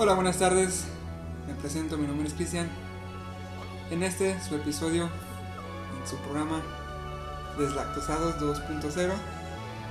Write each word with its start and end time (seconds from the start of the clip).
Hola, 0.00 0.14
buenas 0.14 0.38
tardes. 0.38 0.84
Me 1.46 1.52
presento, 1.54 1.98
mi 1.98 2.06
nombre 2.06 2.26
es 2.26 2.32
Cristian. 2.32 2.68
En 3.90 4.02
este, 4.02 4.34
su 4.40 4.54
episodio, 4.54 5.04
en 5.04 6.08
su 6.08 6.16
programa 6.16 6.62
Deslactosados 7.58 8.36
2.0. 8.40 9.10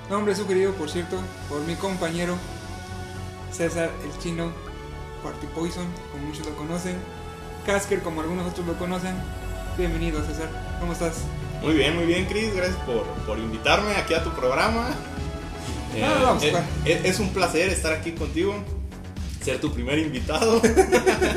Nombre 0.10 0.36
sugerido, 0.36 0.74
por 0.74 0.90
cierto, 0.90 1.18
por 1.48 1.62
mi 1.62 1.76
compañero 1.76 2.36
César 3.52 3.92
el 4.04 4.20
Chino 4.20 4.52
Party 5.24 5.46
Poison, 5.54 5.86
como 6.12 6.26
muchos 6.26 6.48
lo 6.48 6.56
conocen. 6.56 6.96
Casker, 7.68 8.02
como 8.02 8.22
algunos 8.22 8.48
otros 8.52 8.66
lo 8.66 8.74
conocen. 8.80 9.14
Bienvenido, 9.78 10.26
César. 10.26 10.50
¿Cómo 10.80 10.94
estás? 10.94 11.18
Muy 11.62 11.74
bien, 11.76 11.96
muy 11.96 12.06
bien, 12.08 12.26
Chris. 12.26 12.56
Gracias 12.56 12.78
por, 12.86 13.04
por 13.28 13.38
invitarme 13.38 13.94
aquí 13.96 14.16
a 14.16 14.24
tu 14.24 14.32
programa. 14.32 14.90
Eh, 15.96 16.04
Ah, 16.04 16.22
vamos, 16.24 16.42
es, 16.44 16.52
Juan. 16.52 16.66
es- 16.86 17.06
es 17.06 17.20
un 17.20 17.30
placer 17.30 17.70
estar 17.70 17.94
aquí 17.94 18.14
contigo, 18.14 18.56
ser 19.42 19.60
tu 19.60 19.72
primer 19.72 20.00
invitado. 20.00 20.62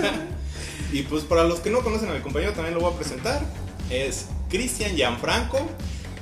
y 0.93 1.02
pues 1.02 1.24
para 1.24 1.45
los 1.45 1.60
que 1.60 1.70
no 1.70 1.80
conocen 1.80 2.10
a 2.10 2.15
mi 2.15 2.20
compañero 2.20 2.52
también 2.52 2.74
lo 2.74 2.80
voy 2.80 2.93
a 2.93 2.97
presentar. 2.97 3.43
Es 3.91 4.27
Cristian 4.48 4.97
Gianfranco, 4.97 5.59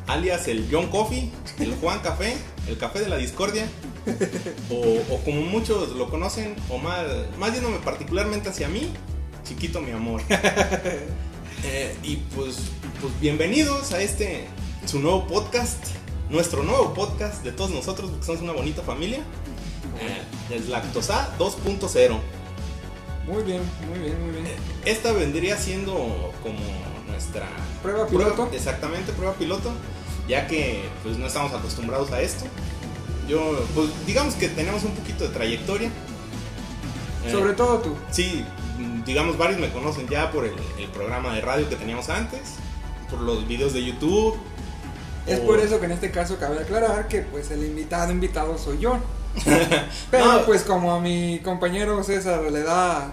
alias 0.07 0.49
el 0.49 0.69
John 0.71 0.89
Coffee, 0.89 1.31
el 1.59 1.75
Juan 1.77 2.01
Café, 2.01 2.37
el 2.69 2.79
Café 2.79 3.01
de 3.01 3.09
la 3.09 3.17
Discordia. 3.17 3.67
O, 4.71 5.19
como 5.25 5.43
muchos 5.43 5.91
lo 5.91 6.09
conocen, 6.09 6.57
o 6.69 6.79
más, 6.79 7.05
más 7.39 7.53
yéndome 7.53 7.79
particularmente 7.79 8.49
hacia 8.49 8.69
mí, 8.69 8.91
chiquito 9.45 9.81
mi 9.81 9.93
amor. 9.93 10.23
Eh, 11.63 11.95
y 12.03 12.17
pues, 12.35 12.57
pues 13.03 13.21
bienvenidos 13.21 13.93
a 13.93 14.01
este, 14.01 14.47
su 14.87 14.99
nuevo 14.99 15.27
podcast, 15.27 15.89
nuestro 16.31 16.63
nuevo 16.63 16.95
podcast 16.95 17.45
de 17.45 17.53
todos 17.53 17.71
nosotros, 17.71 18.09
porque 18.09 18.25
somos 18.25 18.41
una 18.41 18.53
bonita 18.53 18.81
familia. 18.81 19.19
Eh, 20.01 20.23
Deslactosa 20.49 21.31
2.0. 21.39 22.19
Muy 23.27 23.43
bien, 23.45 23.61
muy 23.89 23.99
bien, 23.99 24.21
muy 24.23 24.33
bien. 24.33 24.47
Esta 24.85 25.13
vendría 25.13 25.57
siendo 25.57 26.33
como 26.43 26.59
nuestra 27.09 27.47
Prueba 27.83 28.07
piloto. 28.07 28.49
exactamente, 28.53 29.13
prueba 29.13 29.35
piloto, 29.35 29.71
ya 30.29 30.47
que 30.47 30.83
pues 31.03 31.17
no 31.19 31.27
estamos 31.27 31.53
acostumbrados 31.53 32.11
a 32.13 32.21
esto. 32.21 32.45
Yo, 33.29 33.65
pues 33.75 33.89
digamos 34.07 34.35
que 34.35 34.49
tenemos 34.49 34.83
un 34.83 34.93
poquito 34.93 35.25
de 35.25 35.31
trayectoria. 35.31 35.89
Eh, 37.27 37.31
Sobre 37.31 37.53
todo 37.53 37.79
tú. 37.79 37.95
Sí, 38.11 38.45
digamos, 39.05 39.37
varios 39.39 39.61
me 39.61 39.71
conocen 39.71 40.09
ya 40.09 40.33
por 40.33 40.45
el, 40.45 40.55
el 40.79 40.89
programa 40.89 41.35
de 41.35 41.41
radio 41.43 41.69
que 41.69 41.77
teníamos 41.77 42.09
antes, 42.09 42.41
por 43.11 43.21
los 43.21 43.47
videos 43.47 43.73
de 43.75 43.85
YouTube. 43.85 44.37
Es 45.27 45.39
o- 45.39 45.47
por 45.47 45.61
eso 45.61 45.79
que 45.79 45.87
en 45.87 45.93
este 45.93 46.11
caso 46.11 46.39
cabe 46.39 46.59
aclarar 46.61 47.07
que 47.07 47.21
pues 47.21 47.51
el 47.53 47.65
invitado 47.65 48.11
invitado 48.11 48.59
soy 48.59 48.79
yo. 48.79 48.99
Pero 50.11 50.25
No. 50.25 50.45
pues 50.47 50.63
como 50.63 50.93
a 50.93 51.01
mi 51.01 51.41
compañero 51.41 52.03
César 52.03 52.41
le 52.51 52.63
da 52.63 53.13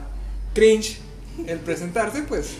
cringe 0.54 0.98
el 1.46 1.60
presentarse, 1.60 2.24
pues 2.24 2.54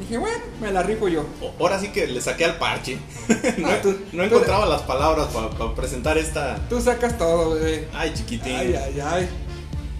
dije, 0.00 0.18
bueno, 0.18 0.38
me 0.60 0.72
la 0.72 0.82
rifo 0.82 1.08
yo. 1.08 1.24
Ahora 1.60 1.78
sí 1.78 1.88
que 1.88 2.06
le 2.06 2.20
saqué 2.20 2.44
al 2.44 2.58
parche. 2.58 2.98
no, 3.58 3.68
Ah, 3.68 3.78
tú- 3.82 3.96
no 4.12 4.22
tú- 4.24 4.34
encontraba 4.34 4.66
las 4.66 4.82
palabras 4.82 5.28
para 5.28 5.74
presentar 5.74 6.18
esta. 6.18 6.56
Tú 6.68 6.80
sacas 6.80 7.16
todo, 7.16 7.54
bebé. 7.54 7.88
Ay, 7.94 8.12
chiquitín. 8.14 8.54
Ay, 8.56 8.74
ay, 8.74 9.00
ay. 9.00 9.28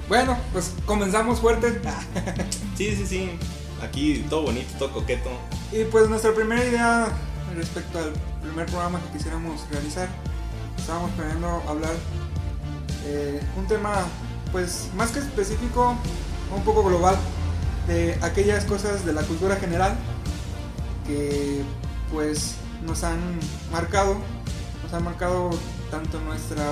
Bueno, 0.08 0.36
pues 0.52 0.72
comenzamos 0.84 1.40
fuerte. 1.40 1.80
Sí, 2.76 2.94
sí, 2.94 3.06
sí. 3.06 3.30
Aquí 3.82 4.24
todo 4.28 4.42
bonito, 4.42 4.70
todo 4.78 4.92
coqueto. 4.92 5.30
Y 5.72 5.84
pues 5.84 6.08
nuestra 6.10 6.34
primera 6.34 6.62
idea 6.64 7.08
respecto 7.56 7.98
al 7.98 8.12
primer 8.42 8.66
programa 8.66 9.00
que 9.00 9.16
quisiéramos 9.16 9.62
realizar, 9.70 10.08
estábamos 10.78 11.10
planeando 11.12 11.62
hablar 11.66 11.92
eh, 13.06 13.40
un 13.56 13.66
tema 13.66 14.04
pues 14.52 14.88
más 14.96 15.10
que 15.10 15.20
específico, 15.20 15.96
un 16.54 16.62
poco 16.62 16.82
global, 16.82 17.16
de 17.86 18.18
aquellas 18.22 18.64
cosas 18.64 19.04
de 19.04 19.12
la 19.12 19.22
cultura 19.22 19.56
general 19.56 19.96
que 21.06 21.62
pues 22.12 22.56
nos 22.84 23.04
han 23.04 23.20
marcado, 23.70 24.16
nos 24.82 24.92
han 24.92 25.04
marcado 25.04 25.50
tanto 25.90 26.20
nuestra 26.20 26.64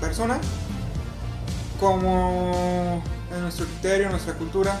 persona 0.00 0.40
como 1.78 3.02
nuestro 3.40 3.66
criterio, 3.66 4.10
nuestra 4.10 4.34
cultura, 4.34 4.80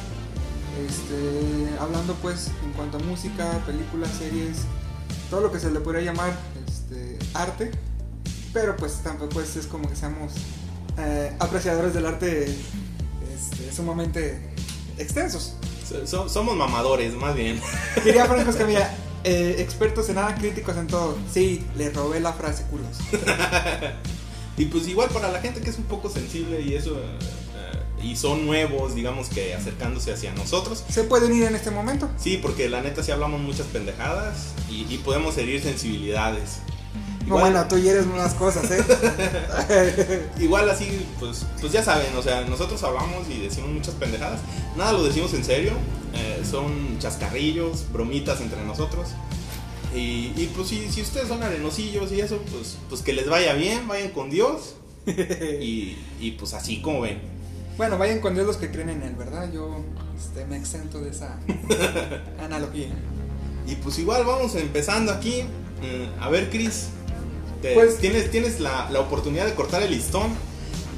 este, 0.86 1.68
hablando 1.80 2.14
pues 2.14 2.50
en 2.64 2.72
cuanto 2.72 2.98
a 2.98 3.00
música, 3.00 3.48
películas, 3.64 4.10
series, 4.18 4.62
todo 5.30 5.42
lo 5.42 5.52
que 5.52 5.60
se 5.60 5.70
le 5.70 5.80
podría 5.80 6.02
llamar 6.02 6.32
este, 6.66 7.18
arte, 7.34 7.70
pero 8.52 8.76
pues 8.76 8.94
tampoco 9.02 9.40
es, 9.40 9.56
es 9.56 9.66
como 9.66 9.88
que 9.88 9.96
seamos 9.96 10.32
eh, 10.98 11.32
apreciadores 11.38 11.94
del 11.94 12.06
arte 12.06 12.44
este, 12.44 13.72
sumamente 13.74 14.40
extensos. 14.98 15.54
So- 15.88 16.06
so- 16.06 16.28
somos 16.28 16.56
mamadores, 16.56 17.14
más 17.14 17.34
bien. 17.34 17.60
Diría 18.04 18.26
Franco 18.26 18.50
Escamilla, 18.56 18.92
eh, 19.24 19.56
expertos 19.58 20.08
en 20.08 20.16
nada, 20.16 20.34
críticos 20.34 20.76
en 20.76 20.86
todo. 20.86 21.16
Sí, 21.32 21.64
le 21.76 21.90
robé 21.90 22.20
la 22.20 22.32
frase 22.32 22.64
culos. 22.70 22.98
Y 24.58 24.64
pues 24.66 24.88
igual 24.88 25.10
para 25.10 25.30
la 25.30 25.40
gente 25.40 25.60
que 25.60 25.68
es 25.68 25.76
un 25.76 25.84
poco 25.84 26.08
sensible 26.08 26.62
y 26.62 26.74
eso, 26.74 26.98
eh, 26.98 28.02
y 28.02 28.16
son 28.16 28.46
nuevos, 28.46 28.94
digamos 28.94 29.28
que 29.28 29.54
acercándose 29.54 30.14
hacia 30.14 30.32
nosotros. 30.32 30.82
Se 30.88 31.04
pueden 31.04 31.34
ir 31.36 31.42
en 31.44 31.54
este 31.54 31.70
momento. 31.70 32.08
Sí, 32.16 32.38
porque 32.40 32.66
la 32.70 32.80
neta 32.80 33.02
sí 33.02 33.10
hablamos 33.12 33.38
muchas 33.38 33.66
pendejadas 33.66 34.54
y, 34.70 34.86
y 34.88 34.96
podemos 35.04 35.36
herir 35.36 35.62
sensibilidades. 35.62 36.60
No, 37.26 37.38
bueno, 37.38 37.66
tú 37.66 37.76
hieres 37.76 38.06
unas 38.06 38.34
cosas, 38.34 38.70
¿eh? 38.70 40.30
igual 40.38 40.70
así, 40.70 41.06
pues, 41.18 41.44
pues 41.60 41.72
ya 41.72 41.82
saben, 41.82 42.14
o 42.16 42.22
sea, 42.22 42.42
nosotros 42.42 42.80
hablamos 42.84 43.28
y 43.28 43.40
decimos 43.40 43.70
muchas 43.70 43.94
pendejadas. 43.94 44.40
Nada 44.76 44.92
lo 44.92 45.02
decimos 45.02 45.34
en 45.34 45.44
serio, 45.44 45.72
eh, 46.14 46.42
son 46.48 46.98
chascarrillos, 47.00 47.90
bromitas 47.92 48.40
entre 48.40 48.64
nosotros. 48.64 49.08
Y, 49.92 50.32
y, 50.36 50.52
pues 50.54 50.68
si, 50.68 50.88
si 50.88 51.02
ustedes 51.02 51.26
son 51.26 51.42
arenosillos 51.42 52.12
y 52.12 52.20
eso, 52.20 52.38
pues, 52.52 52.76
pues 52.88 53.02
que 53.02 53.12
les 53.12 53.28
vaya 53.28 53.54
bien, 53.54 53.88
vayan 53.88 54.10
con 54.10 54.30
Dios. 54.30 54.76
Y, 55.60 55.96
y 56.18 56.32
pues 56.32 56.52
así 56.52 56.82
como 56.82 57.02
ven. 57.02 57.20
bueno, 57.76 57.96
vayan 57.96 58.20
con 58.20 58.34
Dios 58.34 58.44
los 58.44 58.56
que 58.56 58.72
creen 58.72 58.90
en 58.90 59.02
Él, 59.04 59.14
¿verdad? 59.14 59.52
Yo 59.52 59.84
este, 60.18 60.44
me 60.46 60.56
exento 60.56 61.00
de 61.00 61.10
esa 61.10 61.38
analogía. 62.40 62.88
Y 63.68 63.76
pues 63.76 63.98
igual 64.00 64.24
vamos 64.24 64.54
empezando 64.56 65.12
aquí. 65.12 65.44
Eh, 65.82 66.08
a 66.20 66.28
ver, 66.30 66.50
Chris, 66.50 66.88
te- 67.62 67.74
Pues- 67.74 67.98
tienes, 67.98 68.30
tienes 68.30 68.60
la, 68.60 68.90
la 68.90 69.00
oportunidad 69.00 69.46
de 69.46 69.54
cortar 69.54 69.82
el 69.82 69.90
listón 69.90 70.32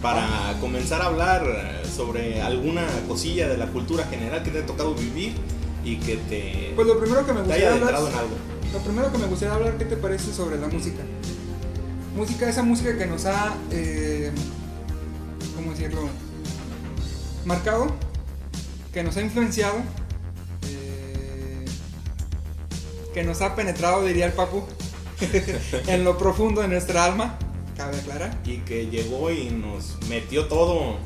para 0.03 0.55
comenzar 0.61 1.03
a 1.03 1.07
hablar 1.07 1.45
eh, 1.47 1.83
sobre 1.95 2.41
alguna 2.43 2.87
cosilla 3.09 3.49
de 3.49 3.57
la 3.59 3.67
cultura 3.67 4.05
general 4.05 4.43
que 4.43 4.51
te 4.51 4.61
ha 4.61 4.67
tocado 4.67 4.95
vivir 4.95 5.35
y 5.85 5.97
que 5.97 6.17
te, 6.17 6.73
Pues 6.77 6.87
lo 6.87 6.99
primero 7.01 7.27
que 7.27 7.33
me 7.33 7.41
gustaría 7.41 7.73
hablar, 7.75 7.91
en 7.91 7.97
algo. 7.97 8.09
lo 8.73 8.79
primero 8.81 9.13
que 9.13 9.19
me 9.19 9.27
gustaría 9.27 9.55
hablar, 9.55 9.77
¿qué 9.79 9.85
te 9.85 9.97
parece 9.97 10.33
sobre 10.33 10.59
la 10.59 10.69
música? 10.69 11.03
Música, 12.17 12.49
esa 12.49 12.63
música 12.63 12.97
que 12.97 13.07
nos 13.07 13.27
ha, 13.27 13.55
eh, 13.71 14.31
¿cómo 15.57 15.73
decirlo? 15.73 16.09
Marcado, 17.45 17.87
que 18.93 19.03
nos 19.03 19.17
ha 19.17 19.23
influenciado, 19.23 19.77
que 23.15 23.23
nos 23.25 23.41
ha 23.43 23.55
penetrado, 23.55 24.05
diría 24.05 24.27
el 24.27 24.33
papu, 24.33 24.63
en 25.87 26.05
lo 26.05 26.17
profundo 26.19 26.61
de 26.63 26.69
nuestra 26.69 27.05
alma, 27.05 27.39
cabe 27.77 27.97
aclarar. 27.99 28.39
Y 28.45 28.59
que 28.59 28.87
llegó 28.87 29.31
y 29.31 29.51
nos 29.51 29.97
metió 30.09 30.47
todo, 30.47 30.97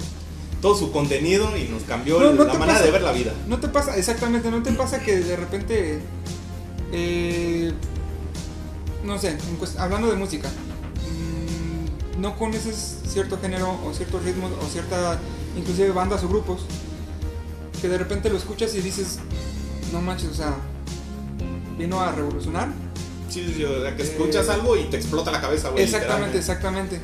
todo 0.61 0.77
su 0.77 0.93
contenido 0.93 1.57
y 1.57 1.65
nos 1.69 1.83
cambió 1.85 2.19
No, 2.21 2.33
no 2.33 2.45
la 2.45 2.55
manera 2.55 2.75
pasa- 2.79 2.85
de 2.85 2.91
ver 2.91 3.03
la 3.03 3.13
vida. 3.13 3.33
¿No 3.49 3.59
te 3.59 3.69
pasa, 3.69 3.97
exactamente, 3.97 4.51
no 4.51 4.63
te 4.63 4.73
pasa 4.73 5.01
que 5.01 5.17
de 5.19 5.37
repente, 5.37 6.01
eh, 6.93 7.73
no 9.05 9.19
sé, 9.19 9.37
hablando 9.79 10.09
de 10.11 10.17
música, 10.17 10.49
mm, 10.49 12.21
no 12.21 12.37
conoces 12.37 12.99
cierto 13.07 13.39
género 13.41 13.79
o 13.87 13.93
ciertos 13.95 14.23
ritmos 14.25 14.51
o 14.63 14.67
cierta, 14.69 15.19
inclusive 15.57 15.91
bandas 15.91 16.23
o 16.25 16.29
grupos, 16.29 16.63
que 17.81 17.89
de 17.89 17.99
repente 17.99 18.31
lo 18.31 18.37
escuchas 18.37 18.75
y 18.75 18.81
dices, 18.81 19.19
no 19.93 20.01
manches, 20.01 20.29
o 20.31 20.35
sea, 20.35 20.55
vino 21.79 22.01
a 22.01 22.13
revolucionar? 22.13 22.69
Sí, 23.29 23.45
sí, 23.47 23.55
sí, 23.55 23.65
o 23.65 23.81
sea, 23.83 23.97
que 23.97 24.03
escuchas 24.03 24.49
Eh, 24.49 24.53
algo 24.53 24.77
y 24.77 24.85
te 24.85 24.97
explota 24.97 25.31
la 25.31 25.41
cabeza, 25.41 25.71
güey. 25.71 25.85
Exactamente, 25.85 26.39
exactamente. 26.39 27.01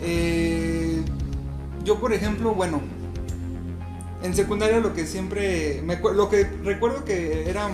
Eh, 0.00 1.02
yo, 1.84 1.98
por 1.98 2.12
ejemplo, 2.12 2.54
bueno, 2.54 2.80
en 4.22 4.34
secundaria 4.34 4.78
lo 4.78 4.94
que 4.94 5.06
siempre, 5.06 5.82
me, 5.84 5.98
lo 5.98 6.28
que 6.28 6.44
recuerdo 6.44 7.04
que 7.04 7.48
era 7.48 7.68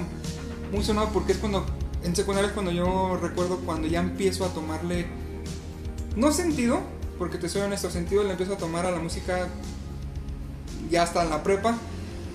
muy 0.73 0.83
sonado 0.83 1.11
porque 1.13 1.33
es 1.33 1.39
cuando, 1.39 1.67
en 2.03 2.17
secundaria 2.17 2.49
es 2.49 2.55
cuando 2.55 2.71
yo 2.71 3.19
recuerdo 3.21 3.59
cuando 3.59 3.89
ya 3.89 4.01
empiezo 4.01 4.45
a 4.45 4.49
tomarle, 4.49 5.07
no 6.17 6.33
sentido, 6.33 6.81
porque 7.19 7.39
te 7.39 7.49
soy 7.49 7.63
honesto, 7.63 7.91
sentido 7.91 8.25
le 8.25 8.31
empiezo 8.31 8.55
a 8.55 8.57
tomar 8.57 8.87
a 8.87 8.91
la 8.91 8.99
música 8.99 9.49
ya 10.91 11.03
hasta 11.03 11.23
en 11.23 11.31
la 11.31 11.43
prepa, 11.43 11.77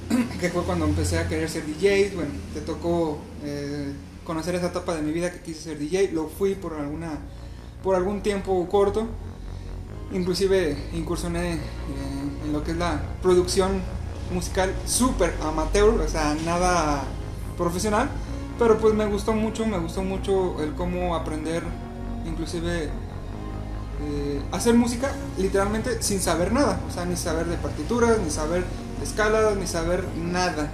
que 0.39 0.49
fue 0.49 0.63
cuando 0.63 0.85
empecé 0.85 1.19
a 1.19 1.27
querer 1.27 1.49
ser 1.49 1.65
DJ, 1.65 2.11
bueno, 2.15 2.31
te 2.53 2.61
tocó 2.61 3.19
eh, 3.43 3.93
conocer 4.25 4.55
esa 4.55 4.67
etapa 4.67 4.95
de 4.95 5.01
mi 5.01 5.11
vida 5.11 5.31
que 5.31 5.41
quise 5.41 5.61
ser 5.61 5.79
DJ, 5.79 6.11
lo 6.11 6.27
fui 6.27 6.55
por 6.55 6.73
alguna 6.73 7.19
por 7.83 7.95
algún 7.95 8.21
tiempo 8.21 8.67
corto. 8.69 9.07
Inclusive 10.13 10.77
incursioné 10.93 11.53
eh, 11.53 11.59
en 12.45 12.53
lo 12.53 12.63
que 12.63 12.71
es 12.71 12.77
la 12.77 13.01
producción 13.21 13.81
musical 14.33 14.73
súper 14.85 15.33
amateur, 15.43 15.99
o 15.99 16.07
sea, 16.07 16.35
nada 16.45 17.03
profesional, 17.57 18.09
pero 18.57 18.77
pues 18.77 18.93
me 18.93 19.05
gustó 19.05 19.33
mucho, 19.33 19.65
me 19.65 19.77
gustó 19.79 20.03
mucho 20.03 20.61
el 20.61 20.73
cómo 20.73 21.15
aprender, 21.15 21.63
inclusive 22.25 22.89
eh, 24.05 24.41
hacer 24.51 24.75
música 24.75 25.11
literalmente 25.37 26.01
sin 26.01 26.19
saber 26.19 26.51
nada, 26.51 26.79
o 26.87 26.91
sea, 26.91 27.05
ni 27.05 27.15
saber 27.15 27.47
de 27.47 27.57
partituras, 27.57 28.19
ni 28.19 28.29
saber 28.29 28.63
escalas, 29.03 29.55
ni 29.57 29.67
saber 29.67 30.03
nada. 30.17 30.71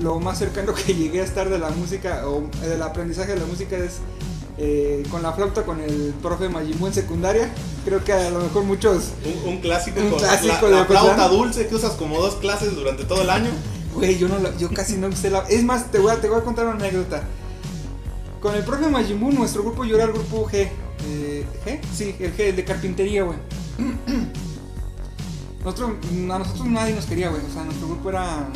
Lo 0.00 0.18
más 0.20 0.38
cercano 0.38 0.74
que 0.86 0.94
llegué 0.94 1.20
a 1.20 1.24
estar 1.24 1.48
de 1.48 1.58
la 1.58 1.70
música 1.70 2.22
o 2.28 2.44
del 2.60 2.82
aprendizaje 2.82 3.32
de 3.34 3.40
la 3.40 3.46
música 3.46 3.76
es 3.76 3.94
eh, 4.58 5.02
con 5.10 5.22
la 5.22 5.32
flauta 5.32 5.64
con 5.64 5.80
el 5.80 6.14
profe 6.22 6.48
Majimú 6.48 6.86
en 6.86 6.94
secundaria. 6.94 7.50
Creo 7.84 8.02
que 8.04 8.12
a 8.12 8.30
lo 8.30 8.40
mejor 8.40 8.64
muchos. 8.64 9.10
Un, 9.44 9.54
un 9.54 9.60
clásico 9.60 10.00
Un 10.00 10.10
con 10.10 10.18
clásico 10.18 10.68
la, 10.68 10.80
la 10.80 10.84
flauta 10.86 11.28
dulce 11.28 11.66
que 11.66 11.74
usas 11.74 11.92
como 11.92 12.18
dos 12.20 12.36
clases 12.36 12.74
durante 12.74 13.04
todo 13.04 13.22
el 13.22 13.30
año. 13.30 13.50
Güey, 13.94 14.18
yo, 14.18 14.28
no 14.28 14.38
la- 14.38 14.54
yo 14.58 14.68
casi 14.70 14.96
no 14.96 15.06
usé 15.08 15.30
la. 15.30 15.40
Es 15.48 15.62
más, 15.64 15.90
te 15.90 15.98
voy, 15.98 16.10
a, 16.12 16.20
te 16.20 16.28
voy 16.28 16.38
a 16.38 16.42
contar 16.42 16.66
una 16.66 16.74
anécdota. 16.76 17.22
Con 18.40 18.54
el 18.54 18.62
profe 18.64 18.88
Majimbu, 18.88 19.32
nuestro 19.32 19.62
grupo, 19.62 19.84
yo 19.84 19.96
era 19.96 20.04
el 20.04 20.12
grupo 20.12 20.46
G. 20.46 20.68
Eh, 21.08 21.44
¿G? 21.64 21.80
Sí, 21.94 22.14
el 22.20 22.36
G, 22.36 22.40
el 22.40 22.56
de 22.56 22.64
carpintería, 22.64 23.22
güey. 23.24 23.38
Nosotros, 25.66 25.90
a 26.30 26.38
nosotros 26.38 26.66
nadie 26.68 26.94
nos 26.94 27.06
quería, 27.06 27.28
güey. 27.28 27.42
O 27.44 27.52
sea, 27.52 27.64
nuestro 27.64 27.88
grupo 27.88 28.08
era 28.10 28.46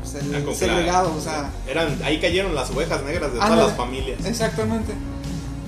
pues, 0.00 0.14
el 0.14 0.34
Ah, 0.34 0.54
segregado, 0.54 1.14
o 1.14 1.20
sea. 1.20 1.50
Eran, 1.68 2.00
ahí 2.02 2.18
cayeron 2.20 2.54
las 2.54 2.70
ovejas 2.70 3.02
negras 3.04 3.32
de 3.34 3.38
todas 3.38 3.56
las 3.56 3.76
familias. 3.76 4.24
Exactamente. 4.24 4.94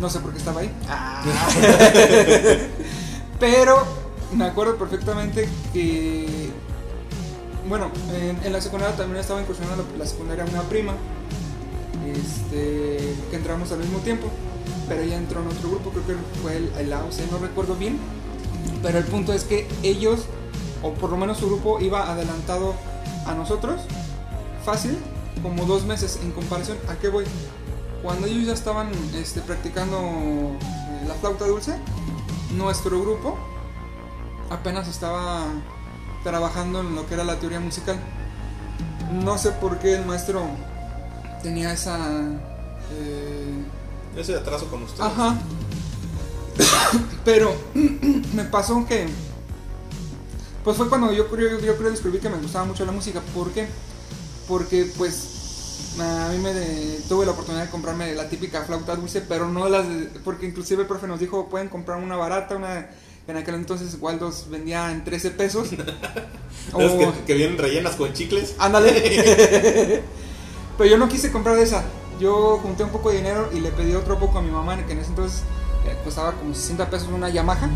No 0.00 0.08
sé 0.08 0.20
por 0.20 0.32
qué 0.32 0.38
estaba 0.38 0.62
ahí. 0.62 0.70
Pero 3.38 3.84
me 4.32 4.44
acuerdo 4.46 4.76
perfectamente 4.76 5.48
que. 5.74 6.50
Bueno, 7.68 7.90
en, 8.14 8.38
en 8.42 8.52
la 8.52 8.60
secundaria 8.62 8.96
también 8.96 9.20
estaba 9.20 9.40
incursionando 9.42 9.84
la, 9.92 9.98
la 9.98 10.06
secundaria 10.10 10.44
una 10.50 10.62
prima. 10.62 10.94
Este. 12.06 13.14
Que 13.30 13.36
entramos 13.36 13.70
al 13.72 13.80
mismo 13.80 13.98
tiempo. 13.98 14.28
Pero 14.88 15.02
ella 15.02 15.18
entró 15.18 15.40
en 15.42 15.48
otro 15.48 15.70
grupo, 15.70 15.90
creo 15.90 16.06
que 16.06 16.14
fue 16.42 16.56
el, 16.56 16.70
el 16.78 16.92
AOC, 16.92 17.30
no 17.30 17.38
recuerdo 17.38 17.76
bien. 17.76 17.98
Pero 18.82 18.98
el 18.98 19.04
punto 19.04 19.32
es 19.32 19.44
que 19.44 19.68
ellos, 19.82 20.22
o 20.82 20.92
por 20.92 21.10
lo 21.10 21.16
menos 21.16 21.38
su 21.38 21.46
grupo, 21.46 21.80
iba 21.80 22.10
adelantado 22.10 22.74
a 23.26 23.34
nosotros. 23.34 23.82
Fácil, 24.64 24.98
como 25.42 25.64
dos 25.64 25.84
meses 25.84 26.18
en 26.22 26.32
comparación. 26.32 26.78
¿A 26.88 26.94
qué 26.96 27.08
voy? 27.08 27.24
Cuando 28.02 28.26
ellos 28.26 28.46
ya 28.46 28.52
estaban 28.52 28.90
este, 29.14 29.40
practicando 29.40 29.98
eh, 29.98 31.04
la 31.06 31.14
flauta 31.14 31.46
dulce, 31.46 31.74
nuestro 32.56 33.00
grupo 33.00 33.36
apenas 34.50 34.88
estaba 34.88 35.44
trabajando 36.24 36.80
en 36.80 36.94
lo 36.94 37.06
que 37.06 37.14
era 37.14 37.24
la 37.24 37.38
teoría 37.38 37.60
musical. 37.60 37.98
No 39.12 39.38
sé 39.38 39.50
por 39.52 39.78
qué 39.78 39.94
el 39.94 40.06
maestro 40.06 40.42
tenía 41.42 41.72
esa... 41.72 41.98
eh, 42.92 43.64
de 44.14 44.36
atraso 44.36 44.66
con 44.68 44.82
ustedes. 44.82 45.00
Ajá. 45.00 45.36
Pero 47.24 47.54
me 48.34 48.44
pasó 48.44 48.84
que. 48.86 49.08
Pues 50.64 50.76
fue 50.76 50.88
cuando 50.88 51.12
yo 51.12 51.28
creo, 51.28 51.58
yo 51.60 51.76
creo 51.76 51.90
descubrí 51.90 52.18
que 52.18 52.28
me 52.28 52.36
gustaba 52.36 52.64
mucho 52.64 52.84
la 52.84 52.92
música. 52.92 53.20
¿Por 53.34 53.50
qué? 53.50 53.66
Porque 54.46 54.90
pues 54.96 55.94
a 56.00 56.28
mí 56.32 56.38
me 56.38 56.52
de- 56.52 57.00
tuve 57.08 57.24
la 57.26 57.32
oportunidad 57.32 57.64
de 57.64 57.70
comprarme 57.70 58.14
la 58.14 58.28
típica 58.28 58.62
flauta 58.62 58.94
dulce, 58.96 59.22
pero 59.22 59.48
no 59.48 59.68
las 59.68 59.88
de- 59.88 60.06
porque 60.24 60.46
inclusive 60.46 60.82
el 60.82 60.88
profe 60.88 61.06
nos 61.06 61.20
dijo 61.20 61.48
pueden 61.48 61.68
comprar 61.68 61.98
una 61.98 62.16
barata, 62.16 62.56
una 62.56 62.88
en 63.26 63.36
aquel 63.36 63.54
entonces 63.54 63.96
Waldos 64.00 64.46
vendía 64.50 64.90
en 64.92 65.04
13 65.04 65.30
pesos. 65.30 65.68
O- 66.72 66.80
¿Esas 66.80 66.92
que, 66.98 67.24
que 67.26 67.34
vienen 67.34 67.56
rellenas 67.58 67.96
con 67.96 68.12
chicles? 68.12 68.54
Ándale. 68.58 70.02
Pero 70.78 70.90
yo 70.90 70.98
no 70.98 71.08
quise 71.08 71.30
comprar 71.32 71.58
esa. 71.58 71.84
Yo 72.20 72.58
junté 72.58 72.84
un 72.84 72.90
poco 72.90 73.10
de 73.10 73.16
dinero 73.16 73.48
y 73.52 73.60
le 73.60 73.70
pedí 73.70 73.94
otro 73.94 74.18
poco 74.18 74.38
a 74.38 74.42
mi 74.42 74.50
mamá, 74.50 74.76
que 74.86 74.92
en 74.92 74.98
ese 74.98 75.08
entonces 75.10 75.40
eh, 75.86 75.96
costaba 76.04 76.32
como 76.32 76.54
60 76.54 76.90
pesos 76.90 77.08
una 77.08 77.30
Yamaha. 77.30 77.70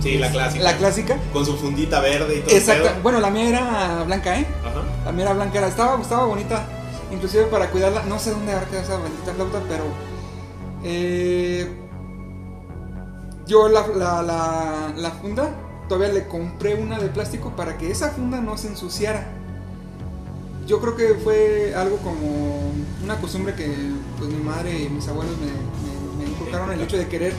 Sí, 0.00 0.18
la 0.18 0.30
clásica. 0.30 0.64
La 0.64 0.76
clásica. 0.76 1.16
Con 1.32 1.44
su 1.44 1.56
fundita 1.56 2.00
verde 2.00 2.38
y 2.38 2.40
todo. 2.40 2.54
Exacto. 2.56 2.88
Bueno, 3.02 3.20
la 3.20 3.30
mía 3.30 3.48
era 3.48 4.02
blanca, 4.04 4.38
¿eh? 4.40 4.46
Ajá. 4.64 4.82
La 5.04 5.12
mía 5.12 5.24
era 5.26 5.34
blanca, 5.34 5.66
estaba, 5.66 6.00
estaba 6.00 6.24
bonita. 6.24 6.64
Inclusive 7.12 7.44
para 7.44 7.70
cuidarla, 7.70 8.02
no 8.04 8.18
sé 8.18 8.30
dónde 8.30 8.52
habrá 8.52 8.66
quedado 8.66 8.84
esa 8.84 8.96
bendita 8.98 9.32
flauta, 9.34 9.60
pero... 9.68 9.84
eh, 10.84 11.76
yo 13.46 13.68
la, 13.68 13.86
la, 13.88 14.22
la, 14.22 14.92
la 14.96 15.10
funda 15.10 15.50
todavía 15.88 16.12
le 16.14 16.28
compré 16.28 16.76
una 16.76 16.98
de 17.00 17.08
plástico 17.08 17.50
para 17.56 17.76
que 17.78 17.90
esa 17.90 18.10
funda 18.10 18.40
no 18.40 18.56
se 18.56 18.68
ensuciara. 18.68 19.26
Yo 20.68 20.80
creo 20.80 20.94
que 20.96 21.14
fue 21.14 21.74
algo 21.76 21.96
como 21.96 22.70
una 23.02 23.16
costumbre 23.16 23.54
que 23.56 23.74
pues, 24.18 24.30
mi 24.30 24.40
madre 24.40 24.84
y 24.84 24.88
mis 24.88 25.08
abuelos 25.08 25.34
me, 25.38 25.46
me- 25.46 26.24
me 26.24 26.30
inculcaron 26.30 26.70
el 26.70 26.80
hecho 26.80 26.96
de 26.96 27.08
querer 27.08 27.32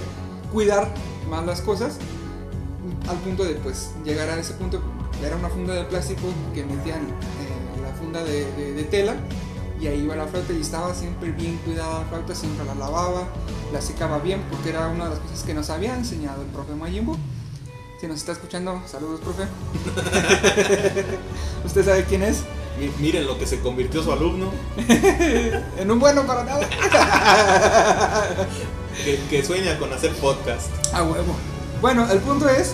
cuidar 0.52 0.90
más 1.30 1.46
las 1.46 1.62
cosas 1.62 1.98
al 3.09 3.18
punto 3.18 3.44
de 3.44 3.56
pues 3.56 3.89
llegar 4.06 4.30
a 4.30 4.39
ese 4.39 4.53
punto 4.53 4.80
era 5.25 5.36
una 5.36 5.50
funda 5.50 5.74
de 5.74 5.83
plástico 5.86 6.21
que 6.53 6.63
metían 6.63 7.00
eh, 7.01 7.81
la 7.81 7.92
funda 7.98 8.24
de, 8.24 8.45
de- 8.53 8.74
de 8.74 8.83
tela 8.83 9.15
y 9.80 9.88
ahí 9.88 10.01
iba 10.01 10.15
la 10.15 10.27
flauta 10.27 10.53
y 10.53 10.62
estaba 10.62 10.94
siempre 10.94 11.31
bien 11.31 11.57
cuidada 11.65 12.00
la 12.00 12.06
flauta, 12.06 12.36
siempre 12.36 12.63
la 12.65 12.75
lavaba, 12.75 13.24
la 13.74 13.81
secaba 13.81 14.19
bien 14.19 14.42
porque 14.51 14.69
era 14.69 14.88
una 14.88 15.06
de 15.06 15.09
las 15.12 15.19
cosas 15.19 15.44
que 15.44 15.53
nos 15.56 15.69
había 15.71 15.95
enseñado 15.95 16.42
el 16.44 16.48
profe 16.50 16.75
Mayimbo. 16.75 17.18
Si 18.00 18.07
nos 18.07 18.18
está 18.18 18.31
escuchando, 18.31 18.81
saludos 18.88 19.19
profe. 19.21 19.44
¿Usted 21.65 21.86
sabe 21.86 22.04
quién 22.06 22.24
es? 22.24 22.39
Mi- 22.80 22.92
Miren 23.00 23.27
lo 23.27 23.38
que 23.38 23.45
se 23.45 23.59
convirtió 23.59 24.01
su 24.04 24.12
alumno. 24.12 24.51
En 25.77 25.92
un 25.92 26.00
bueno 26.00 26.25
para 26.25 26.44
nada. 26.44 26.68
Que, 29.06 29.19
que 29.30 29.44
sueña 29.44 29.77
con 29.80 29.92
hacer 29.94 30.12
podcast. 30.15 30.68
A 30.94 31.04
huevo. 31.04 31.36
Bueno, 31.81 32.09
el 32.12 32.19
punto 32.19 32.47
es 32.50 32.74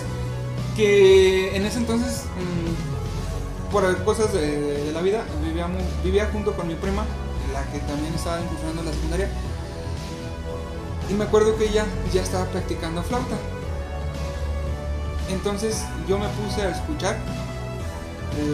que 0.78 1.56
en 1.56 1.66
ese 1.66 1.78
entonces, 1.78 2.22
mm, 2.38 3.72
por 3.72 4.04
cosas 4.04 4.32
de, 4.32 4.92
la 4.94 5.02
vida, 5.02 5.24
vivíamos, 5.44 5.82
vivía 6.04 6.30
junto 6.32 6.54
con 6.54 6.68
mi 6.68 6.76
prima, 6.76 7.04
la 7.52 7.64
que 7.72 7.80
también 7.80 8.14
estaba 8.14 8.40
incursionando 8.40 8.84
la 8.84 8.92
secundaria. 8.92 9.28
Y 11.10 11.14
me 11.14 11.24
acuerdo 11.24 11.58
que 11.58 11.64
ella 11.64 11.84
ya 12.14 12.22
estaba 12.22 12.44
practicando 12.44 13.02
flauta. 13.02 13.36
Entonces 15.30 15.84
yo 16.08 16.16
me 16.16 16.28
puse 16.28 16.62
a 16.62 16.70
escuchar 16.70 17.16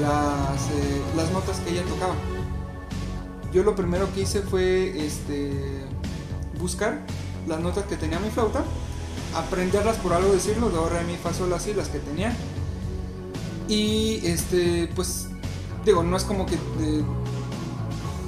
las, 0.01 0.71
eh, 0.71 1.03
las 1.17 1.31
notas 1.31 1.61
que 1.61 1.73
ella 1.73 1.83
tocaba. 1.83 2.15
Yo 3.53 3.65
lo 3.65 3.77
primero 3.77 4.11
que 4.15 4.23
hice 4.23 4.41
fue 4.41 5.07
este, 5.07 5.53
buscar 6.59 7.01
las 7.47 7.61
notas 7.61 7.85
que 7.85 7.97
tenía 7.97 8.19
mi 8.19 8.31
flauta, 8.31 8.65
aprenderlas 9.35 9.97
por 9.97 10.13
algo 10.13 10.33
decirlo, 10.33 10.71
do, 10.71 10.89
re, 10.89 11.05
mi, 11.05 11.17
fa, 11.17 11.33
sol, 11.33 11.51
la, 11.51 11.59
si, 11.59 11.75
las 11.75 11.89
que 11.89 11.99
tenía. 11.99 12.35
Y 13.69 14.21
este, 14.25 14.91
pues, 14.95 15.29
digo, 15.85 16.03
no 16.03 16.17
es 16.17 16.25
como 16.25 16.47
que. 16.47 16.57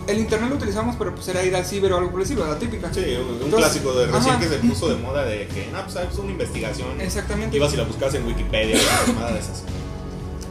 el 0.07 0.19
internet 0.19 0.51
lo 0.51 0.57
utilizamos, 0.57 0.97
pero 0.97 1.15
pues 1.15 1.29
era 1.29 1.45
ir 1.45 1.55
al 1.55 1.65
ciber 1.65 1.93
o 1.93 1.99
algo 1.99 2.11
por 2.11 2.21
el 2.21 2.25
estilo, 2.25 2.47
la 2.47 2.59
típica. 2.59 2.93
Sí, 2.93 3.01
un, 3.01 3.35
Entonces, 3.35 3.55
clásico 3.55 3.93
de 3.95 4.07
recién 4.07 4.35
ajá. 4.35 4.41
que 4.41 4.49
se 4.49 4.59
puso 4.59 4.89
de 4.89 4.97
moda 4.97 5.25
de 5.25 5.47
que, 5.49 5.71
no, 5.73 5.83
pues 5.85 5.97
es 5.97 6.19
una 6.19 6.33
investigación. 6.33 7.01
Exactamente. 7.01 7.57
Ibas 7.57 7.75
y 7.75 7.77
la 7.77 7.85
buscabas 7.85 8.15
en 8.15 8.27
Wikipedia, 8.27 8.79
nada 9.15 9.33
de 9.33 9.41
esas. 9.41 9.63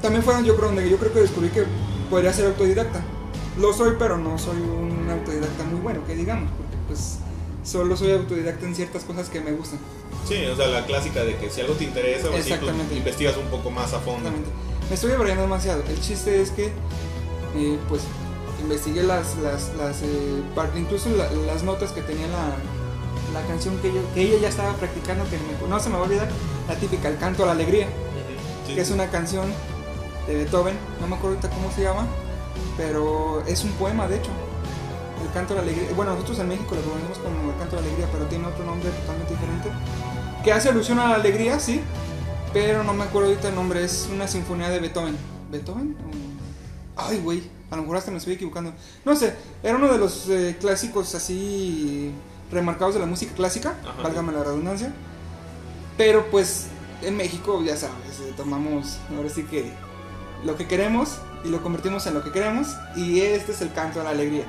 También 0.02 0.24
fue 0.24 0.36
yo 0.44 0.56
creo 0.56 0.68
donde 0.68 0.88
yo 0.88 0.98
creo 0.98 1.14
que 1.14 1.22
descubrí 1.22 1.50
que 1.50 1.64
podría 2.10 2.32
ser 2.32 2.46
autodidacta. 2.46 3.02
Lo 3.60 3.74
soy, 3.74 3.96
pero 3.98 4.18
no 4.18 4.38
soy 4.38 4.58
un 4.58 5.10
autodidacta 5.10 5.64
muy 5.64 5.80
bueno, 5.80 6.06
que 6.06 6.14
digamos, 6.14 6.52
porque 6.52 6.76
pues 6.88 7.18
solo 7.64 7.98
soy 7.98 8.12
autodidacta 8.12 8.66
en 8.68 8.76
ciertas 8.76 9.04
cosas 9.04 9.30
que 9.30 9.42
me 9.42 9.52
gustan. 9.52 9.80
Sí, 10.28 10.44
o 10.46 10.56
sea, 10.56 10.68
la 10.68 10.86
clásica 10.86 11.24
de 11.24 11.36
que 11.38 11.50
si 11.50 11.62
algo 11.62 11.74
te 11.76 11.84
interesa, 11.84 12.30
o 12.30 12.32
así, 12.40 12.50
pues, 12.60 12.98
investigas 12.98 13.38
un 13.38 13.46
poco 13.48 13.70
más 13.70 13.94
a 13.94 14.00
fondo. 14.00 14.30
Exactamente. 14.30 14.50
Me 14.90 14.96
estoy 14.96 15.12
abriendo 15.12 15.44
demasiado. 15.44 15.84
El 15.88 16.00
chiste 16.02 16.42
es 16.42 16.52
que, 16.52 16.66
eh, 17.56 17.78
pues, 17.88 18.02
investigué 18.62 19.04
las, 19.04 19.36
las, 19.38 19.72
las 19.78 20.02
eh, 20.02 20.42
incluso 20.78 21.10
la- 21.10 21.30
las 21.32 21.64
notas 21.64 21.92
que 21.92 22.02
tenía 22.02 22.28
la, 22.28 23.40
la 23.40 23.46
canción 23.48 23.78
que, 23.80 23.90
yo, 23.94 24.02
que 24.14 24.22
ella 24.22 24.38
ya 24.42 24.50
estaba 24.50 24.74
practicando, 24.74 25.24
que 25.30 25.38
me- 25.38 25.68
no 25.70 25.80
se 25.80 25.90
me 25.90 25.96
va 25.96 26.02
a 26.02 26.06
olvidar, 26.06 26.30
la 26.68 26.76
típica, 26.76 27.08
el 27.10 27.18
canto 27.18 27.44
a 27.44 27.48
la 27.48 27.52
alegría, 27.52 27.88
sí, 28.68 28.74
que 28.76 28.82
es 28.82 28.90
una 28.92 29.10
canción 29.12 29.46
de 30.28 30.36
Beethoven, 30.36 30.76
no 31.02 31.08
me 31.08 31.16
acuerdo 31.18 31.38
ahorita 31.38 31.50
cómo 31.56 31.72
se 31.72 31.84
llama, 31.84 32.08
pero 32.78 33.44
es 33.46 33.64
un 33.64 33.72
poema, 33.74 34.08
de 34.08 34.18
hecho. 34.18 34.32
Canto 35.36 35.52
a 35.52 35.58
la 35.58 35.64
alegría. 35.64 35.90
Bueno, 35.98 36.14
nosotros 36.14 36.40
en 36.40 36.48
México 36.48 36.76
lo 36.76 36.82
conocemos 36.82 37.18
como 37.18 37.52
el 37.52 37.58
canto 37.58 37.78
a 37.78 37.82
la 37.82 37.86
alegría, 37.86 38.08
pero 38.10 38.26
tiene 38.28 38.48
otro 38.48 38.64
nombre 38.64 38.90
totalmente 38.90 39.34
diferente. 39.34 39.70
Que 40.46 40.54
hace 40.54 40.70
alusión 40.70 40.98
a 40.98 41.10
la 41.10 41.16
alegría, 41.16 41.60
sí, 41.60 41.82
pero 42.54 42.86
no 42.86 42.94
me 42.94 43.04
acuerdo 43.04 43.28
ahorita 43.28 43.50
el 43.50 43.56
nombre. 43.56 43.84
Es 43.84 44.08
una 44.10 44.30
sinfonía 44.30 44.70
de 44.70 44.80
Beethoven. 44.80 45.18
¿Beethoven? 45.52 45.98
Ay, 46.96 47.20
güey, 47.20 47.44
a 47.70 47.76
lo 47.76 47.82
mejor 47.82 47.98
hasta 47.98 48.12
me 48.12 48.18
estoy 48.18 48.36
equivocando. 48.36 48.72
No 49.04 49.14
sé, 49.18 49.36
era 49.62 49.76
uno 49.76 49.92
de 49.92 49.98
los 49.98 50.30
eh, 50.30 50.56
clásicos 50.58 51.14
así 51.16 52.14
remarcados 52.50 52.94
de 52.94 53.02
la 53.02 53.06
música 53.06 53.36
clásica, 53.36 53.76
Ajá. 53.84 54.04
válgame 54.04 54.32
la 54.32 54.42
redundancia. 54.42 54.94
Pero 55.98 56.28
pues 56.32 56.68
en 57.02 57.18
México, 57.18 57.62
ya 57.62 57.76
sabes, 57.76 58.22
eh, 58.22 58.34
tomamos 58.38 59.00
ahora 59.14 59.30
sí 59.30 59.44
que 59.44 59.74
lo 60.46 60.56
que 60.56 60.66
queremos 60.66 61.18
y 61.44 61.50
lo 61.50 61.62
convertimos 61.62 62.08
en 62.08 62.14
lo 62.14 62.24
que 62.24 62.32
queremos 62.32 62.70
y 62.96 63.20
este 63.20 63.52
es 63.52 63.60
el 63.60 63.74
canto 63.74 64.00
de 64.00 64.06
la 64.06 64.12
alegría. 64.12 64.46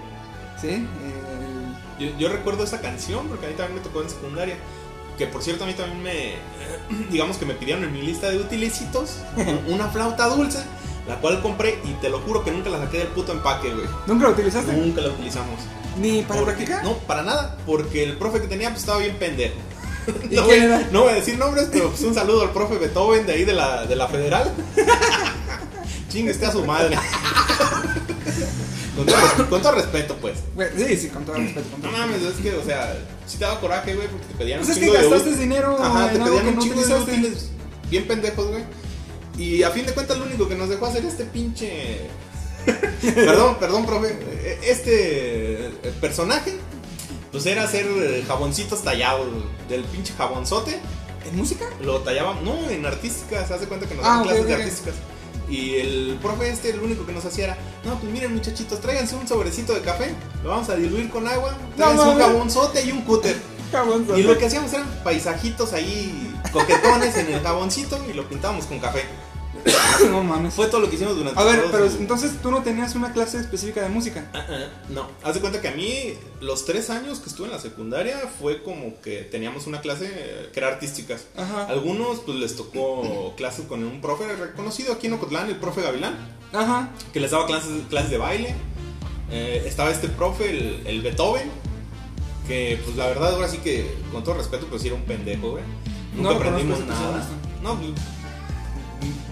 ¿Sí? 0.61 0.69
Eh, 0.69 0.87
Yo, 1.99 2.19
yo 2.19 2.29
recuerdo 2.29 2.65
esa 2.65 2.81
canción 2.81 3.27
porque 3.29 3.47
a 3.47 3.49
mí 3.49 3.55
también 3.55 3.77
me 3.79 3.81
tocó 3.83 4.03
en 4.03 4.11
secundaria. 4.11 4.57
Que 5.19 5.27
por 5.27 5.43
cierto 5.43 5.65
a 5.65 5.67
mí 5.67 5.73
también 5.73 6.03
me, 6.03 6.35
digamos 7.11 7.39
que 7.39 7.47
me 7.47 7.55
pidieron 7.55 7.85
en 7.85 7.93
mi 7.93 8.03
lista 8.03 8.29
de 8.31 8.39
utilicitos 8.39 9.17
una 9.69 9.89
flauta 9.89 10.27
dulce, 10.29 10.59
la 11.09 11.17
cual 11.17 11.41
compré 11.41 11.79
y 11.85 11.93
te 12.03 12.11
lo 12.11 12.21
juro 12.21 12.45
que 12.45 12.51
nunca 12.51 12.69
la 12.71 12.79
saqué 12.81 12.99
del 12.99 13.09
puto 13.09 13.33
empaque, 13.33 13.73
güey. 13.73 13.87
¿Nunca 14.07 14.27
lo 14.27 14.33
utilizaste? 14.33 14.73
Nunca 14.73 15.01
la 15.01 15.09
utilizamos. 15.09 15.59
¿Ni 15.99 16.21
para 16.23 16.41
Porque- 16.41 16.57
practicar? 16.57 16.85
No, 16.85 16.99
para 16.99 17.23
nada, 17.23 17.57
porque 17.65 18.03
el 18.05 18.19
profe 18.19 18.43
que 18.43 18.49
tenía 18.49 18.69
pues 18.69 18.81
estaba 18.81 18.99
bien 18.99 19.17
pendejo. 19.17 19.55
¿Y 20.31 20.35
no, 20.37 20.45
quién 20.45 20.45
voy, 20.45 20.55
era? 20.59 20.89
no 20.93 21.01
voy 21.05 21.13
a 21.13 21.15
decir 21.15 21.39
nombres, 21.39 21.69
pero 21.73 21.89
pues 21.89 22.03
un 22.03 22.15
saludo 22.15 22.43
al 22.43 22.51
profe 22.51 22.77
Beethoven 22.77 23.25
de 23.27 23.33
ahí 23.33 23.45
de 23.47 23.55
la, 23.55 23.87
de 23.87 23.97
la 23.97 24.07
federal. 24.09 24.53
Chingue 26.11 26.31
esté 26.33 26.45
a 26.47 26.53
su 26.53 26.65
madre. 26.65 26.97
Con, 28.97 29.07
todo, 29.07 29.17
res- 29.21 29.47
con 29.49 29.63
todo 29.63 29.73
respeto, 29.73 30.17
pues. 30.21 30.39
Güey, 30.55 30.69
Sí, 30.77 30.97
sí, 30.97 31.09
con 31.09 31.25
todo 31.25 31.37
respeto. 31.37 31.69
Con 31.71 31.83
No 31.83 31.89
todo 31.91 31.99
mames, 31.99 32.23
es 32.23 32.35
que, 32.43 32.55
o 32.55 32.65
sea, 32.65 32.97
sí 33.27 33.39
te 33.39 33.45
daba 33.45 33.61
coraje, 33.61 33.95
güey, 33.95 34.09
porque 34.09 34.27
te 34.27 34.35
pedían 34.35 34.59
Pues 34.61 34.69
un 34.69 34.73
es 34.75 34.79
que 34.79 34.85
chingo 34.87 34.97
de 35.03 35.09
gastaste 35.09 35.31
ú- 35.35 35.39
dinero 35.39 35.77
Ajá, 35.81 36.11
te 36.13 36.19
pedían 36.19 36.43
que 36.43 36.49
un 36.49 36.55
no 36.57 36.63
chingo 36.63 36.83
de 36.85 36.95
útiles 36.95 37.51
bien 37.91 38.07
pendejos, 38.09 38.49
güey. 38.49 38.65
Y 39.39 39.63
a 39.63 39.71
fin 39.71 39.85
de 39.87 39.93
cuentas, 39.93 40.17
lo 40.19 40.25
único 40.25 40.49
que 40.49 40.55
nos 40.55 40.69
dejó 40.69 40.87
hacer 40.87 41.05
este 41.05 41.25
pinche. 41.25 42.01
perdón, 43.15 43.57
perdón, 43.61 43.87
profe. 43.87 44.17
eh, 44.23 44.59
Este 44.65 45.67
eh, 45.67 45.71
personaje, 46.01 46.57
pues 47.31 47.47
era 47.47 47.65
hacer 47.65 47.87
eh, 47.87 48.25
jaboncitos 48.27 48.83
tallados 48.83 49.27
del 49.69 49.85
pinche 49.85 50.13
jabonzote. 50.17 50.79
¿En 51.29 51.37
música? 51.37 51.65
Lo 51.83 51.99
tallaban, 52.01 52.45
no, 52.45 52.71
en 52.71 52.87
artísticas, 52.87 53.51
hace 53.51 53.67
cuenta 53.67 53.87
que 53.87 53.95
nos 53.97 54.05
Ah, 54.05 54.09
daban 54.09 54.23
clases 54.25 54.47
de 54.47 54.55
artísticas. 54.55 54.95
Y 55.49 55.77
el 55.77 56.19
profe 56.21 56.51
este, 56.51 56.73
lo 56.75 56.85
único 56.85 57.07
que 57.07 57.13
nos 57.13 57.25
hacía 57.25 57.45
era, 57.45 57.59
no, 57.85 57.99
pues 57.99 58.13
miren 58.13 58.35
muchachitos, 58.35 58.81
tráiganse 58.81 59.15
un 59.15 59.29
sobrecito 59.29 59.75
de 59.75 59.81
café, 59.81 60.15
lo 60.43 60.51
vamos 60.51 60.69
a 60.69 60.77
diluir 60.77 61.09
con 61.09 61.27
agua, 61.29 61.57
tráiganse 61.77 62.09
un 62.09 62.19
jabonzote 62.19 62.85
y 62.85 62.93
un 62.93 63.03
cúter. 63.03 63.37
Y 64.17 64.23
lo 64.23 64.39
que 64.39 64.47
hacíamos 64.47 64.73
eran 64.73 64.87
paisajitos 65.03 65.73
ahí 65.73 66.33
coquetones 66.53 67.17
en 67.17 67.35
el 67.35 67.43
jaboncito 67.43 67.99
y 68.09 68.13
lo 68.13 68.29
pintábamos 68.29 68.67
con 68.67 68.79
café. 68.79 69.03
No 70.11 70.23
mames. 70.23 70.55
Fue 70.55 70.67
todo 70.69 70.81
lo 70.81 70.91
que 70.91 70.97
hicimos 70.97 71.17
durante 71.17 71.41
A 71.41 71.45
ver, 71.45 71.65
pero 71.71 71.87
entonces 71.87 72.33
tú 72.43 72.51
no 72.51 72.63
tenías 72.63 72.95
una 72.95 73.13
clase 73.13 73.39
específica 73.39 73.83
de 73.83 73.89
música. 73.89 74.31
Ah, 74.35 74.47
ah, 74.49 74.67
no, 74.89 75.09
haz 75.23 75.35
de 75.35 75.41
cuenta 75.41 75.61
que 75.61 75.69
a 75.69 75.73
mí 75.73 76.15
los 76.41 76.65
tres 76.65 76.91
años 76.91 77.19
que 77.21 77.29
estuve 77.29 77.47
en 77.47 77.53
la 77.53 77.59
secundaria 77.59 78.19
fue 78.39 78.63
como 78.63 79.01
que 79.01 79.23
teníamos 79.23 79.67
una 79.67 79.81
clase 79.81 80.09
que 80.53 80.61
era 80.61 80.69
artísticas. 80.69 81.27
Ajá. 81.37 81.67
Algunos 81.67 82.21
pues 82.21 82.39
les 82.39 82.57
tocó 82.57 83.35
clases 83.37 83.67
con 83.67 83.83
un 83.85 84.01
profe 84.01 84.25
reconocido 84.37 84.93
aquí 84.93 85.07
en 85.07 85.15
Ocotlán, 85.15 85.49
el 85.49 85.57
profe 85.57 85.83
Gavilán, 85.83 86.17
Ajá. 86.53 86.91
que 87.13 87.21
les 87.21 87.31
daba 87.31 87.47
clases, 87.47 87.71
clases 87.89 88.11
de 88.11 88.19
baile. 88.19 88.55
Eh, 89.31 89.65
estaba 89.67 89.91
este 89.91 90.09
profe, 90.09 90.51
el, 90.51 90.87
el 90.87 91.03
Beethoven, 91.03 91.51
que 92.47 92.79
pues 92.85 92.97
la 92.97 93.07
verdad 93.07 93.35
ahora 93.35 93.49
sí 93.49 93.59
que 93.59 93.91
con 94.13 94.23
todo 94.23 94.35
respeto 94.35 94.67
pues 94.67 94.83
sí 94.83 94.89
era 94.89 94.97
un 94.97 95.03
pendejo, 95.03 95.53
güey. 95.53 95.65
No 96.15 96.23
Nunca 96.23 96.31
lo 96.31 96.37
aprendimos 96.37 96.81
nada. 96.87 97.29
No, 97.63 97.77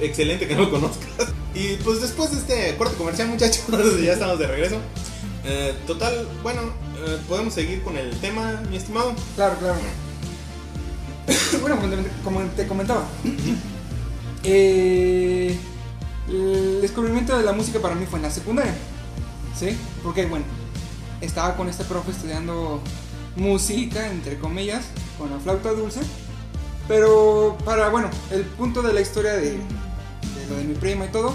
excelente 0.00 0.46
que 0.48 0.54
no 0.54 0.62
lo 0.62 0.70
conozcas. 0.70 1.28
Y 1.54 1.76
pues 1.84 2.00
después 2.02 2.30
de 2.32 2.38
este 2.38 2.76
corte 2.76 2.96
comercial, 2.96 3.28
muchachos, 3.28 3.62
ya 4.02 4.12
estamos 4.12 4.38
de 4.38 4.46
regreso. 4.46 4.76
Eh, 5.44 5.74
total, 5.86 6.26
bueno, 6.42 6.62
eh, 7.06 7.18
podemos 7.28 7.52
seguir 7.54 7.82
con 7.82 7.96
el 7.96 8.10
tema, 8.18 8.62
mi 8.70 8.76
estimado. 8.76 9.14
Claro, 9.36 9.56
claro. 9.58 9.76
bueno, 11.60 11.78
como 12.24 12.40
te- 12.56 12.66
comentaba, 12.66 13.04
eh, 14.42 15.56
el 16.28 16.80
descubrimiento 16.80 17.36
de 17.36 17.44
la 17.44 17.52
música 17.52 17.78
para 17.80 17.94
mí 17.94 18.06
fue 18.06 18.18
en 18.18 18.24
la 18.24 18.30
secundaria. 18.30 18.74
¿Sí? 19.58 19.76
Porque, 20.02 20.26
bueno, 20.26 20.44
estaba 21.20 21.56
con 21.56 21.68
este 21.68 21.84
profe 21.84 22.10
estudiando 22.10 22.80
música, 23.36 24.10
entre 24.10 24.38
comillas, 24.38 24.84
con 25.18 25.30
la 25.30 25.38
flauta 25.38 25.70
dulce. 25.70 26.00
Pero 26.88 27.56
para, 27.64 27.88
bueno, 27.88 28.10
el 28.30 28.42
punto 28.42 28.82
de 28.82 28.92
la 28.92 29.00
historia 29.00 29.32
de, 29.32 29.58
lo 30.48 30.56
de 30.56 30.64
mi 30.64 30.74
prima 30.74 31.06
y 31.06 31.08
todo, 31.08 31.34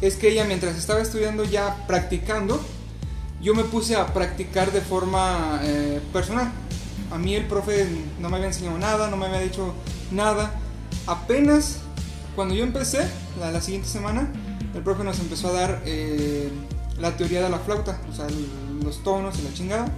es 0.00 0.16
que 0.16 0.28
ella 0.28 0.44
mientras 0.44 0.76
estaba 0.76 1.00
estudiando 1.00 1.44
ya 1.44 1.86
practicando, 1.86 2.60
yo 3.40 3.54
me 3.54 3.64
puse 3.64 3.96
a 3.96 4.12
practicar 4.12 4.72
de 4.72 4.80
forma 4.80 5.60
eh, 5.62 6.00
personal. 6.12 6.50
A 7.12 7.18
mí 7.18 7.34
el 7.34 7.46
profe 7.46 7.86
no 8.18 8.28
me 8.28 8.36
había 8.36 8.48
enseñado 8.48 8.78
nada, 8.78 9.08
no 9.08 9.16
me 9.16 9.26
había 9.26 9.40
dicho 9.40 9.74
nada. 10.10 10.54
Apenas 11.06 11.78
cuando 12.34 12.54
yo 12.54 12.64
empecé, 12.64 13.06
la, 13.38 13.60
siguiente 13.60 13.88
semana, 13.88 14.32
el 14.74 14.82
profe 14.82 15.04
nos 15.04 15.18
empezó 15.18 15.48
a 15.48 15.52
dar 15.52 15.82
eh, 15.84 16.50
la 16.98 17.16
teoría 17.16 17.42
de 17.42 17.48
la 17.48 17.58
flauta, 17.58 18.00
o 18.10 18.14
sea, 18.14 18.26
los 18.82 19.02
tonos 19.02 19.38
y 19.38 19.42
la 19.42 19.52
chingada. 19.52 19.92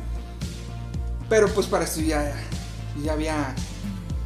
Pero 1.29 1.49
pues 1.49 1.67
para 1.67 1.85
esto 1.85 2.01
ya, 2.01 2.35
ya 3.03 3.13
había 3.13 3.55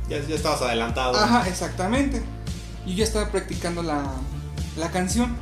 Ya, 0.09 0.21
ya 0.21 0.35
estabas 0.37 0.63
adelantado. 0.63 1.17
Ajá, 1.17 1.49
exactamente. 1.49 2.23
Y 2.85 2.95
yo 2.95 3.05
estaba 3.05 3.29
practicando 3.31 3.83
la, 3.83 4.05
la 4.77 4.91
canción. 4.91 5.37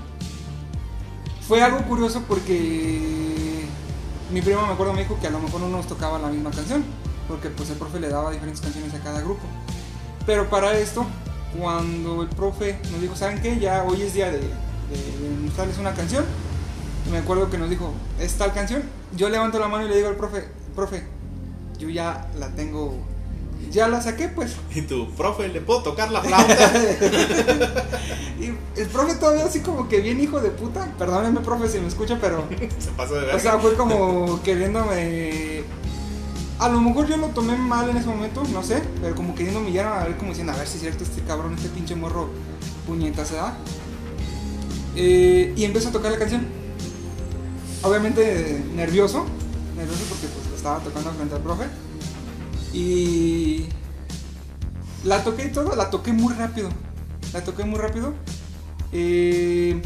Fue 1.47 1.63
algo 1.63 1.79
curioso 1.83 2.23
porque 2.27 3.67
mi 4.33 4.41
prima 4.41 4.67
me 4.67 4.73
acuerdo 4.73 4.95
me 4.95 5.03
dijo 5.03 5.19
que 5.21 5.27
a 5.27 5.31
lo 5.31 5.39
mejor 5.41 5.61
no 5.61 5.69
nos 5.69 5.87
tocaba 5.87 6.19
la 6.19 6.29
misma 6.29 6.51
canción, 6.51 6.83
porque 7.29 7.51
pues 7.51 7.69
el 7.71 7.77
profe 7.77 8.01
le 8.01 8.09
daba 8.09 8.31
diferentes 8.31 8.63
canciones 8.63 8.95
a 8.95 8.99
cada 9.01 9.21
grupo. 9.21 9.43
Pero 10.25 10.49
para 10.49 10.73
esto, 10.79 11.05
cuando 11.59 12.23
el 12.23 12.29
profe 12.29 12.79
nos 12.91 13.01
dijo, 13.03 13.15
¿saben 13.15 13.43
qué? 13.43 13.59
Ya 13.61 13.85
hoy 13.85 14.01
es 14.01 14.15
día 14.15 14.31
de, 14.31 14.39
de- 14.39 14.49
mostrarles 15.45 15.77
una 15.79 15.93
canción. 15.93 16.25
Me 17.11 17.19
acuerdo 17.19 17.51
que 17.51 17.59
nos 17.59 17.69
dijo, 17.69 17.93
¿es 18.19 18.33
tal 18.37 18.55
canción? 18.55 18.83
Yo 19.15 19.29
levanto 19.29 19.59
la 19.59 19.69
mano 19.69 19.85
y 19.85 19.89
le 19.91 19.97
digo 19.97 20.09
al 20.09 20.17
profe, 20.17 20.49
profe, 20.75 21.07
yo 21.79 21.91
ya 21.91 22.27
la 22.39 22.49
tengo, 22.49 22.97
ya 23.71 23.89
la 23.89 24.01
saqué 24.01 24.29
pues. 24.29 24.57
Y 24.75 24.83
tu 24.83 25.11
profe, 25.13 25.49
¿le 25.49 25.61
puedo 25.61 25.83
tocar 25.83 26.11
la 26.11 26.23
flauta? 26.23 26.73
Y 28.41 28.47
el 28.81 28.89
profe 28.89 29.15
todavía 29.15 29.47
así 29.47 29.61
como 29.61 29.89
que 29.89 30.01
bien 30.01 30.21
hijo 30.21 30.41
de 30.41 30.51
puta. 30.51 30.93
Perdónenme, 30.99 31.41
profe, 31.41 31.69
si 31.69 31.79
me 31.79 31.87
escucha, 31.87 32.19
pero. 32.21 32.45
Se 32.79 32.91
pasó 32.91 33.15
de 33.15 33.21
verga. 33.21 33.37
O 33.37 33.41
sea, 33.41 33.59
fue 33.59 33.75
como 33.75 34.43
queriéndome. 34.43 35.63
A 36.59 36.69
lo 36.69 36.81
mejor 36.81 37.09
yo 37.09 37.17
lo 37.17 37.29
tomé 37.29 37.57
mal 37.57 37.89
en 37.91 37.97
ese 37.97 38.09
momento, 38.09 38.43
no 38.53 38.63
sé. 38.63 38.83
Pero 39.01 39.15
como 39.15 39.35
queriendo 39.35 39.61
humillar 39.61 39.87
a 39.87 40.05
ver, 40.05 40.17
como 40.17 40.31
diciendo, 40.31 40.53
a 40.53 40.57
ver 40.57 40.67
si 40.67 40.77
es 40.77 40.83
cierto 40.83 41.05
este 41.05 41.23
cabrón, 41.23 41.55
este 41.55 41.69
pinche 41.69 41.95
morro 41.95 42.29
puñeta 42.87 43.25
se 43.25 43.37
da. 43.37 43.57
Eh, 44.97 45.53
y 45.57 45.65
empezó 45.65 45.89
a 45.89 45.93
tocar 45.93 46.13
la 46.13 46.19
canción. 46.19 46.47
Obviamente 47.83 48.65
nervioso. 48.75 49.27
Nervioso 49.77 50.05
porque 50.09 50.27
pues 50.27 50.57
estaba 50.57 50.79
tocando 50.81 51.11
frente 51.13 51.35
al 51.35 51.43
profe. 51.43 51.65
Y. 52.75 53.67
La 55.05 55.23
toqué 55.23 55.47
y 55.47 55.53
todo, 55.53 55.77
la 55.77 55.91
toqué 55.91 56.13
muy 56.13 56.35
rápido. 56.35 56.69
La 57.33 57.45
toqué 57.45 57.65
muy 57.65 57.79
rápido. 57.79 58.15
Eh, 58.93 59.81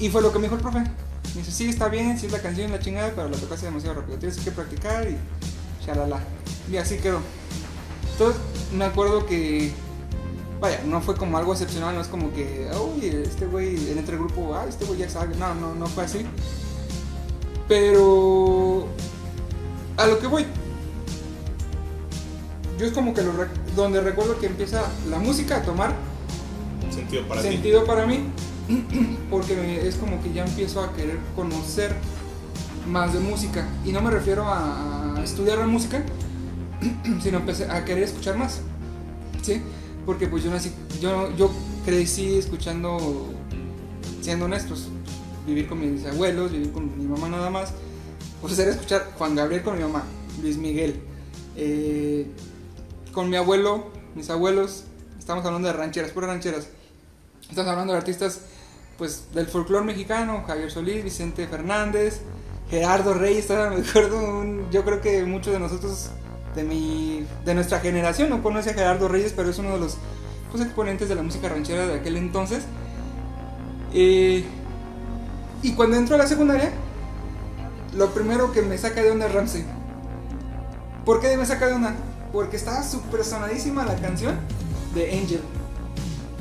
y 0.00 0.08
fue 0.08 0.22
lo 0.22 0.32
que 0.32 0.38
me 0.38 0.44
dijo 0.44 0.56
el 0.56 0.62
profe. 0.62 0.80
Me 0.80 1.40
dice, 1.40 1.52
sí, 1.52 1.68
está 1.68 1.88
bien, 1.88 2.18
sí 2.18 2.26
es 2.26 2.32
la 2.32 2.40
canción, 2.40 2.72
la 2.72 2.78
chingada, 2.78 3.12
pero 3.14 3.28
la 3.28 3.36
tocaste 3.36 3.66
demasiado 3.66 4.00
rápido. 4.00 4.18
Tienes 4.18 4.38
que 4.38 4.50
practicar 4.50 5.08
y 5.08 5.16
shalala. 5.84 6.20
Y 6.70 6.76
así 6.76 6.96
quedó. 6.98 7.20
Entonces, 8.12 8.40
me 8.72 8.84
acuerdo 8.84 9.26
que, 9.26 9.72
vaya, 10.60 10.80
no 10.86 11.00
fue 11.00 11.16
como 11.16 11.36
algo 11.36 11.52
excepcional, 11.52 11.94
no 11.94 12.00
es 12.00 12.08
como 12.08 12.32
que, 12.32 12.70
uy, 12.96 13.06
este 13.06 13.46
güey, 13.46 13.90
en 13.90 13.98
entre 13.98 14.16
grupo, 14.16 14.54
ah, 14.54 14.66
este 14.68 14.84
güey 14.84 15.00
ya 15.00 15.08
sabe. 15.08 15.36
No, 15.36 15.54
no, 15.54 15.74
no 15.74 15.86
fue 15.86 16.04
así. 16.04 16.24
Pero, 17.68 18.86
a 19.96 20.06
lo 20.06 20.18
que 20.18 20.26
voy, 20.26 20.46
yo 22.78 22.86
es 22.86 22.92
como 22.92 23.14
que 23.14 23.22
lo 23.22 23.32
rec- 23.32 23.54
donde 23.76 24.00
recuerdo 24.00 24.38
que 24.38 24.46
empieza 24.46 24.82
la 25.08 25.18
música 25.18 25.58
a 25.58 25.62
tomar 25.62 25.94
Sentido 26.92 27.26
para 27.26 27.42
sentido 27.42 27.84
para 27.84 28.06
mí 28.06 28.20
porque 29.30 29.86
es 29.86 29.96
como 29.96 30.22
que 30.22 30.32
ya 30.32 30.44
empiezo 30.44 30.80
a 30.82 30.92
querer 30.94 31.18
conocer 31.34 31.94
más 32.86 33.12
de 33.12 33.20
música. 33.20 33.66
Y 33.84 33.92
no 33.92 34.00
me 34.02 34.10
refiero 34.10 34.44
a, 34.46 35.16
a 35.16 35.24
estudiar 35.24 35.58
la 35.58 35.66
música 35.66 36.02
sino 37.22 37.38
empecé 37.38 37.64
a 37.70 37.84
querer 37.84 38.04
escuchar 38.04 38.36
más 38.36 38.60
sí 39.42 39.60
porque 40.06 40.26
pues 40.28 40.44
yo 40.44 40.50
nací 40.50 40.72
yo 41.00 41.34
yo 41.36 41.50
crecí 41.84 42.36
escuchando 42.36 43.28
siendo 44.20 44.44
honestos 44.46 44.88
vivir 45.46 45.66
con 45.66 45.80
mis 45.80 46.04
abuelos 46.06 46.52
vivir 46.52 46.72
con 46.72 46.96
mi 46.98 47.06
mamá 47.06 47.28
nada 47.28 47.50
más 47.50 47.72
pues 48.40 48.58
era 48.58 48.70
escuchar 48.70 49.12
Juan 49.16 49.34
Gabriel 49.34 49.62
con 49.62 49.76
mi 49.76 49.82
mamá 49.82 50.02
Luis 50.42 50.56
Miguel 50.58 51.00
eh, 51.56 52.26
con 53.14 53.30
mi 53.30 53.36
abuelo 53.36 53.86
mis 54.14 54.28
abuelos 54.30 54.84
estamos 55.18 55.44
hablando 55.46 55.68
de 55.68 55.74
rancheras 55.74 56.10
puras 56.10 56.30
rancheras 56.30 56.68
Estamos 57.48 57.70
hablando 57.70 57.92
de 57.92 57.98
artistas 57.98 58.40
pues 58.96 59.26
del 59.34 59.46
folclore 59.46 59.84
mexicano, 59.84 60.44
Javier 60.46 60.70
Solís, 60.70 61.04
Vicente 61.04 61.46
Fernández, 61.46 62.20
Gerardo 62.70 63.12
Reyes, 63.12 63.48
me 63.50 63.56
acuerdo, 63.86 64.16
un- 64.40 64.70
yo 64.70 64.82
creo 64.84 65.00
que 65.02 65.24
muchos 65.24 65.52
de 65.52 65.58
nosotros 65.58 66.10
de 66.56 66.62
mi 66.64 67.26
de 67.44 67.54
nuestra 67.54 67.80
generación 67.80 68.30
no 68.30 68.42
conoce 68.42 68.70
a 68.70 68.74
Gerardo 68.74 69.08
Reyes, 69.08 69.34
pero 69.36 69.50
es 69.50 69.58
uno 69.58 69.72
de 69.74 69.78
los 69.80 69.98
pues, 70.50 70.62
exponentes 70.64 71.08
de 71.10 71.16
la 71.16 71.22
música 71.22 71.48
ranchera 71.50 71.86
de 71.86 71.94
aquel 71.96 72.16
entonces. 72.16 72.64
Eh, 73.92 74.44
y 75.62 75.72
cuando 75.74 75.96
entro 75.96 76.14
a 76.14 76.18
la 76.18 76.26
secundaria, 76.26 76.70
lo 77.94 78.10
primero 78.14 78.52
que 78.52 78.62
me 78.62 78.78
saca 78.78 79.02
de 79.02 79.10
onda 79.10 79.26
es 79.26 79.34
Ramsey. 79.34 79.64
¿Por 81.04 81.20
qué 81.20 81.36
me 81.36 81.44
saca 81.44 81.66
de 81.66 81.74
onda? 81.74 81.94
Porque 82.34 82.56
estaba 82.56 82.82
súper 82.82 83.24
sonadísima 83.24 83.84
la 83.84 83.94
canción 83.94 84.36
de 84.92 85.04
Angel. 85.20 85.40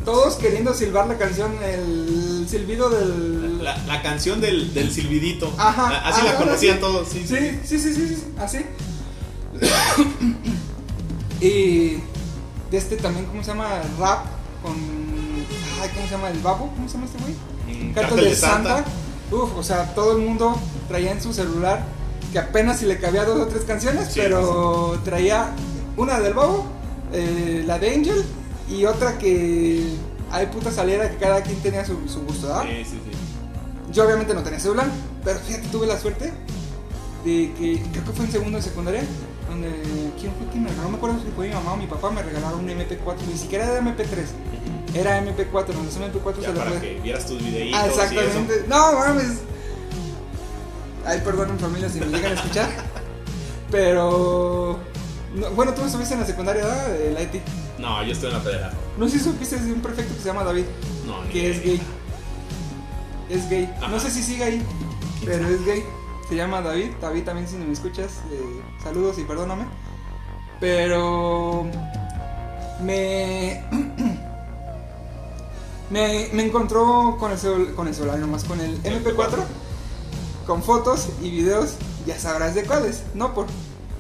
Todos 0.04 0.38
queriendo 0.38 0.74
silbar 0.74 1.06
la 1.06 1.20
canción, 1.20 1.52
el 1.64 2.48
silbido 2.50 2.90
del... 2.90 3.64
La, 3.64 3.78
la 3.86 4.02
canción 4.02 4.42
del, 4.42 4.74
del 4.74 4.92
silbidito. 4.92 5.54
Ajá, 5.56 6.02
Así 6.10 6.26
la 6.26 6.36
conocían 6.36 6.78
sí. 6.78 6.82
todos, 6.82 7.08
sí. 7.08 7.24
Sí, 7.28 7.60
sí, 7.64 7.78
sí, 7.78 7.94
sí, 7.94 8.08
sí, 8.08 8.24
así. 8.40 8.66
y 11.40 12.00
de 12.72 12.78
este 12.78 12.98
también, 12.98 13.28
¿cómo 13.28 13.44
se 13.44 13.52
llama? 13.52 13.70
Rap 14.00 14.26
con... 14.64 14.74
Ay, 15.80 15.92
¿cómo 15.94 16.08
se 16.08 16.12
llama? 16.12 16.30
¿El 16.32 16.40
babo? 16.40 16.72
¿Cómo 16.74 16.88
se 16.88 16.96
llama 16.96 17.06
este 17.06 17.20
güey? 17.20 17.84
Mm, 17.84 17.94
Cartel 17.94 18.24
de 18.24 18.36
Santa. 18.36 18.84
Uf, 19.32 19.56
o 19.56 19.62
sea, 19.62 19.94
todo 19.94 20.18
el 20.18 20.24
mundo 20.24 20.60
traía 20.88 21.12
en 21.12 21.22
su 21.22 21.32
celular 21.34 21.86
que 22.32 22.40
apenas 22.40 22.80
si 22.80 22.88
le 22.88 23.00
cabía 23.00 23.26
dos 23.26 23.40
o 23.40 23.46
tres 23.46 23.64
canciones, 23.64 24.08
Sí, 24.12 24.20
pero 24.24 25.00
traía 25.06 25.54
una 25.98 26.20
del 26.20 26.34
babo, 26.34 26.66
eh, 27.12 27.64
la 27.66 27.80
de 27.80 27.94
Angel 27.94 28.24
y 28.70 28.86
otra 28.86 29.18
que 29.18 29.88
hay 30.32 30.48
puta 30.48 30.72
saliera 30.72 31.10
que 31.10 31.18
cada 31.18 31.42
quien 31.44 31.60
tenía 31.62 31.86
su, 31.86 32.08
su 32.08 32.22
gusto, 32.22 32.48
¿verdad? 32.48 32.64
Sí, 32.64 32.86
sí, 32.86 33.00
sí. 33.06 33.92
Yo 33.92 34.06
obviamente 34.06 34.34
no 34.34 34.42
tenía 34.42 34.60
celular, 34.60 34.88
pero 35.24 35.40
fíjate, 35.40 35.68
tuve 35.68 35.86
la 35.86 36.00
suerte 36.00 36.34
de 37.24 37.52
que, 37.58 37.82
creo 37.92 38.06
que 38.06 38.12
fue 38.12 38.26
en 38.26 38.32
segundo 38.32 38.58
de 38.58 38.64
secundaria, 38.64 39.04
donde, 39.50 39.70
¿quién 40.20 40.34
fue 40.34 40.48
quien 40.52 40.64
me 40.64 40.70
regaló? 40.70 40.86
No 40.86 40.90
me 40.92 40.98
acuerdo 40.98 41.20
si 41.20 41.30
fue 41.36 41.48
mi 41.50 41.54
mamá 41.54 41.74
o 41.74 41.78
mi 41.78 41.86
papá, 41.88 42.10
me 42.10 42.24
regalaron 42.24 42.60
un 42.62 42.68
MP4, 42.70 43.16
ni 43.32 43.38
siquiera 43.38 43.66
era 43.66 43.82
MP3, 43.82 44.26
era 44.96 45.22
MP4, 45.24 45.68
donde 45.68 45.90
ese 45.90 46.00
MP4 46.00 46.40
Ya 46.42 46.48
se 46.48 46.54
para 46.54 46.82
que 46.82 47.00
vieras 47.04 47.26
tus 47.28 47.38
videitos 47.44 47.80
Ah, 47.80 47.86
y 47.86 47.90
eso. 47.92 48.02
exactamente. 48.02 48.66
No, 48.68 48.94
mames. 48.94 49.40
Ay, 51.06 51.22
perdonen 51.24 51.60
familia 51.60 51.90
si 51.90 52.00
me 52.00 52.08
llegan 52.08 52.32
a 52.32 52.36
escuchar. 52.36 52.70
Pero... 53.72 54.80
no, 55.36 55.50
bueno, 55.52 55.74
tú 55.74 55.84
estuviste 55.84 56.14
en 56.14 56.20
la 56.22 56.26
secundaria, 56.26 56.64
¿verdad? 56.66 56.88
De 56.90 57.12
la 57.12 57.22
ETI. 57.22 57.42
No, 57.80 58.04
yo 58.04 58.12
estoy 58.14 58.30
en 58.30 58.36
la 58.36 58.42
federal. 58.42 58.74
No 58.98 59.08
sé 59.10 59.18
si 59.18 59.24
supiste 59.26 59.58
de 59.60 59.74
un 59.74 59.82
prefecto 59.82 60.14
que 60.14 60.20
se 60.22 60.28
llama 60.28 60.44
David, 60.44 60.66
No, 61.06 61.24
ni 61.24 61.30
que 61.32 61.52
es 61.52 61.64
gay. 61.64 61.82
Es 63.30 63.50
gay. 63.50 63.74
No 63.90 64.00
sé 64.00 64.12
si 64.12 64.22
sigue 64.24 64.44
ahí, 64.44 64.66
pero 65.26 65.48
es 65.48 65.66
gay. 65.66 65.84
Se 66.30 66.36
llama 66.36 66.62
David. 66.62 66.92
David 67.02 67.24
también 67.24 67.48
si 67.48 67.56
no 67.56 67.66
me 67.66 67.74
escuchas, 67.74 68.12
eh, 68.32 68.62
saludos 68.84 69.18
y 69.20 69.24
perdóname. 69.24 69.66
Pero... 70.60 71.66
Me... 72.82 73.64
me, 75.90 76.30
me 76.34 76.44
encontró 76.46 77.18
con 77.20 77.32
el, 77.32 77.38
cel- 77.38 77.74
con 77.76 77.88
el 77.88 77.96
celular, 77.96 78.18
nomás 78.20 78.44
con 78.44 78.60
el 78.60 78.82
MP4, 78.84 79.38
con 80.48 80.64
fotos 80.64 81.10
y 81.22 81.30
videos, 81.30 81.76
ya 82.06 82.18
sabrás 82.20 82.56
de 82.56 82.64
cuáles. 82.64 83.04
No 83.14 83.34
por, 83.34 83.46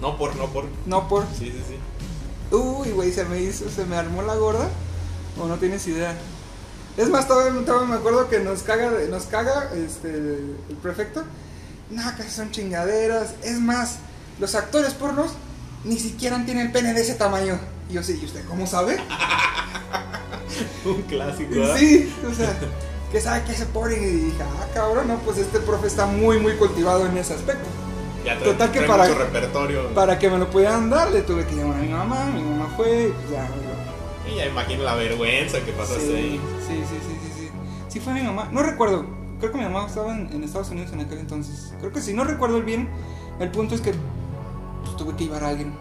No 0.03 0.17
por, 0.17 0.35
no 0.35 0.47
por. 0.47 0.65
no 0.85 1.07
por. 1.07 1.23
Sí, 1.27 1.45
sí, 1.45 1.63
sí. 1.65 2.53
Uy, 2.53 2.91
güey, 2.91 3.13
se 3.13 3.23
me 3.23 3.39
hizo, 3.39 3.69
se 3.69 3.85
me 3.85 3.95
armó 3.95 4.21
la 4.21 4.35
gorda. 4.35 4.67
O 5.41 5.47
no 5.47 5.55
tienes 5.55 5.87
idea. 5.87 6.13
Es 6.97 7.07
más, 7.07 7.25
todavía, 7.25 7.65
todavía 7.65 7.87
me 7.87 7.95
acuerdo 7.95 8.27
que 8.27 8.39
nos 8.39 8.63
caga, 8.63 8.91
nos 9.09 9.23
caga 9.23 9.69
este, 9.73 10.09
el 10.09 10.77
prefecto. 10.81 11.23
No, 11.89 12.03
que 12.17 12.23
son 12.23 12.51
chingaderas. 12.51 13.35
Es 13.43 13.61
más, 13.61 13.99
los 14.41 14.55
actores 14.55 14.93
pornos 14.93 15.31
ni 15.85 15.97
siquiera 15.97 16.43
tienen 16.43 16.67
el 16.67 16.71
pene 16.73 16.93
de 16.93 16.99
ese 16.99 17.15
tamaño. 17.15 17.57
Y 17.89 17.93
yo 17.93 18.03
sí, 18.03 18.19
¿y 18.21 18.25
usted 18.25 18.43
cómo 18.45 18.67
sabe? 18.67 18.97
Un 20.85 21.01
clásico, 21.03 21.49
¿verdad? 21.49 21.77
Sí, 21.77 22.13
o 22.29 22.33
sea, 22.33 22.53
que 23.09 23.21
sabe 23.21 23.45
que 23.45 23.53
se 23.53 23.67
pone 23.67 23.95
y 23.95 24.05
dije, 24.05 24.43
ah, 24.43 24.67
cabrón, 24.73 25.07
no, 25.07 25.19
pues 25.19 25.37
este 25.37 25.59
profe 25.59 25.87
está 25.87 26.07
muy, 26.07 26.39
muy 26.39 26.57
cultivado 26.57 27.05
en 27.05 27.17
ese 27.17 27.35
aspecto. 27.35 27.69
Ya 28.23 28.37
trae, 28.39 28.51
Total 28.51 28.71
que 28.71 28.79
trae 28.79 28.87
para- 28.89 29.03
mucho 29.07 29.19
repertorio. 29.19 29.87
Para 29.93 30.17
que 30.19 30.29
me 30.29 30.37
lo 30.37 30.49
pudieran 30.49 30.89
dar, 30.89 31.11
le 31.11 31.21
tuve 31.23 31.45
que 31.45 31.55
llamar 31.55 31.77
a 31.77 31.81
mi 31.81 31.89
mamá, 31.89 32.25
mi 32.33 32.41
mamá 32.41 32.73
fue, 32.77 33.09
y 33.09 33.11
pues 33.11 33.29
ya, 33.31 33.49
Y 34.31 34.35
ya 34.37 34.45
imagino 34.45 34.83
la 34.83 34.95
vergüenza 34.95 35.59
que 35.59 35.71
pasaste 35.73 36.05
sí, 36.05 36.13
ahí. 36.13 36.41
Sí, 36.67 36.75
sí, 36.89 36.95
sí, 37.07 37.17
sí, 37.21 37.31
sí. 37.41 37.49
Sí 37.89 37.99
fue 37.99 38.13
mi 38.13 38.21
mamá. 38.21 38.49
No 38.51 38.63
recuerdo. 38.63 39.05
Creo 39.39 39.51
que 39.51 39.57
mi 39.57 39.65
mamá 39.65 39.85
estaba 39.87 40.13
en, 40.15 40.29
en 40.31 40.43
Estados 40.43 40.69
Unidos 40.69 40.93
en 40.93 41.01
aquel 41.01 41.19
entonces. 41.19 41.73
Creo 41.79 41.91
que 41.91 41.99
sí, 42.01 42.13
no 42.13 42.23
recuerdo 42.23 42.57
el 42.57 42.63
bien. 42.63 42.87
El 43.41 43.51
punto 43.51 43.75
es 43.75 43.81
que 43.81 43.93
pues, 44.83 44.95
tuve 44.95 45.15
que 45.17 45.25
llevar 45.25 45.43
a 45.43 45.49
alguien. 45.49 45.73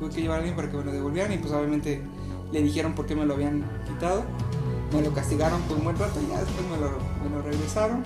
Tuve 0.00 0.08
que 0.10 0.22
llevar 0.22 0.36
a 0.36 0.38
alguien 0.38 0.56
para 0.56 0.70
que 0.70 0.76
me 0.78 0.84
lo 0.84 0.92
devolvieran 0.92 1.32
y 1.32 1.38
pues 1.38 1.52
obviamente 1.52 2.00
le 2.50 2.62
dijeron 2.62 2.94
por 2.94 3.04
qué 3.06 3.14
me 3.14 3.26
lo 3.26 3.34
habían 3.34 3.62
quitado. 3.86 4.24
Me 4.94 5.02
lo 5.02 5.12
castigaron 5.12 5.60
por 5.62 5.76
un 5.76 5.84
buen 5.84 5.98
rato 5.98 6.18
y 6.26 6.30
ya 6.30 6.38
después 6.40 6.66
me 6.70 6.78
lo, 6.78 6.90
me 7.22 7.36
lo 7.36 7.42
regresaron. 7.42 8.02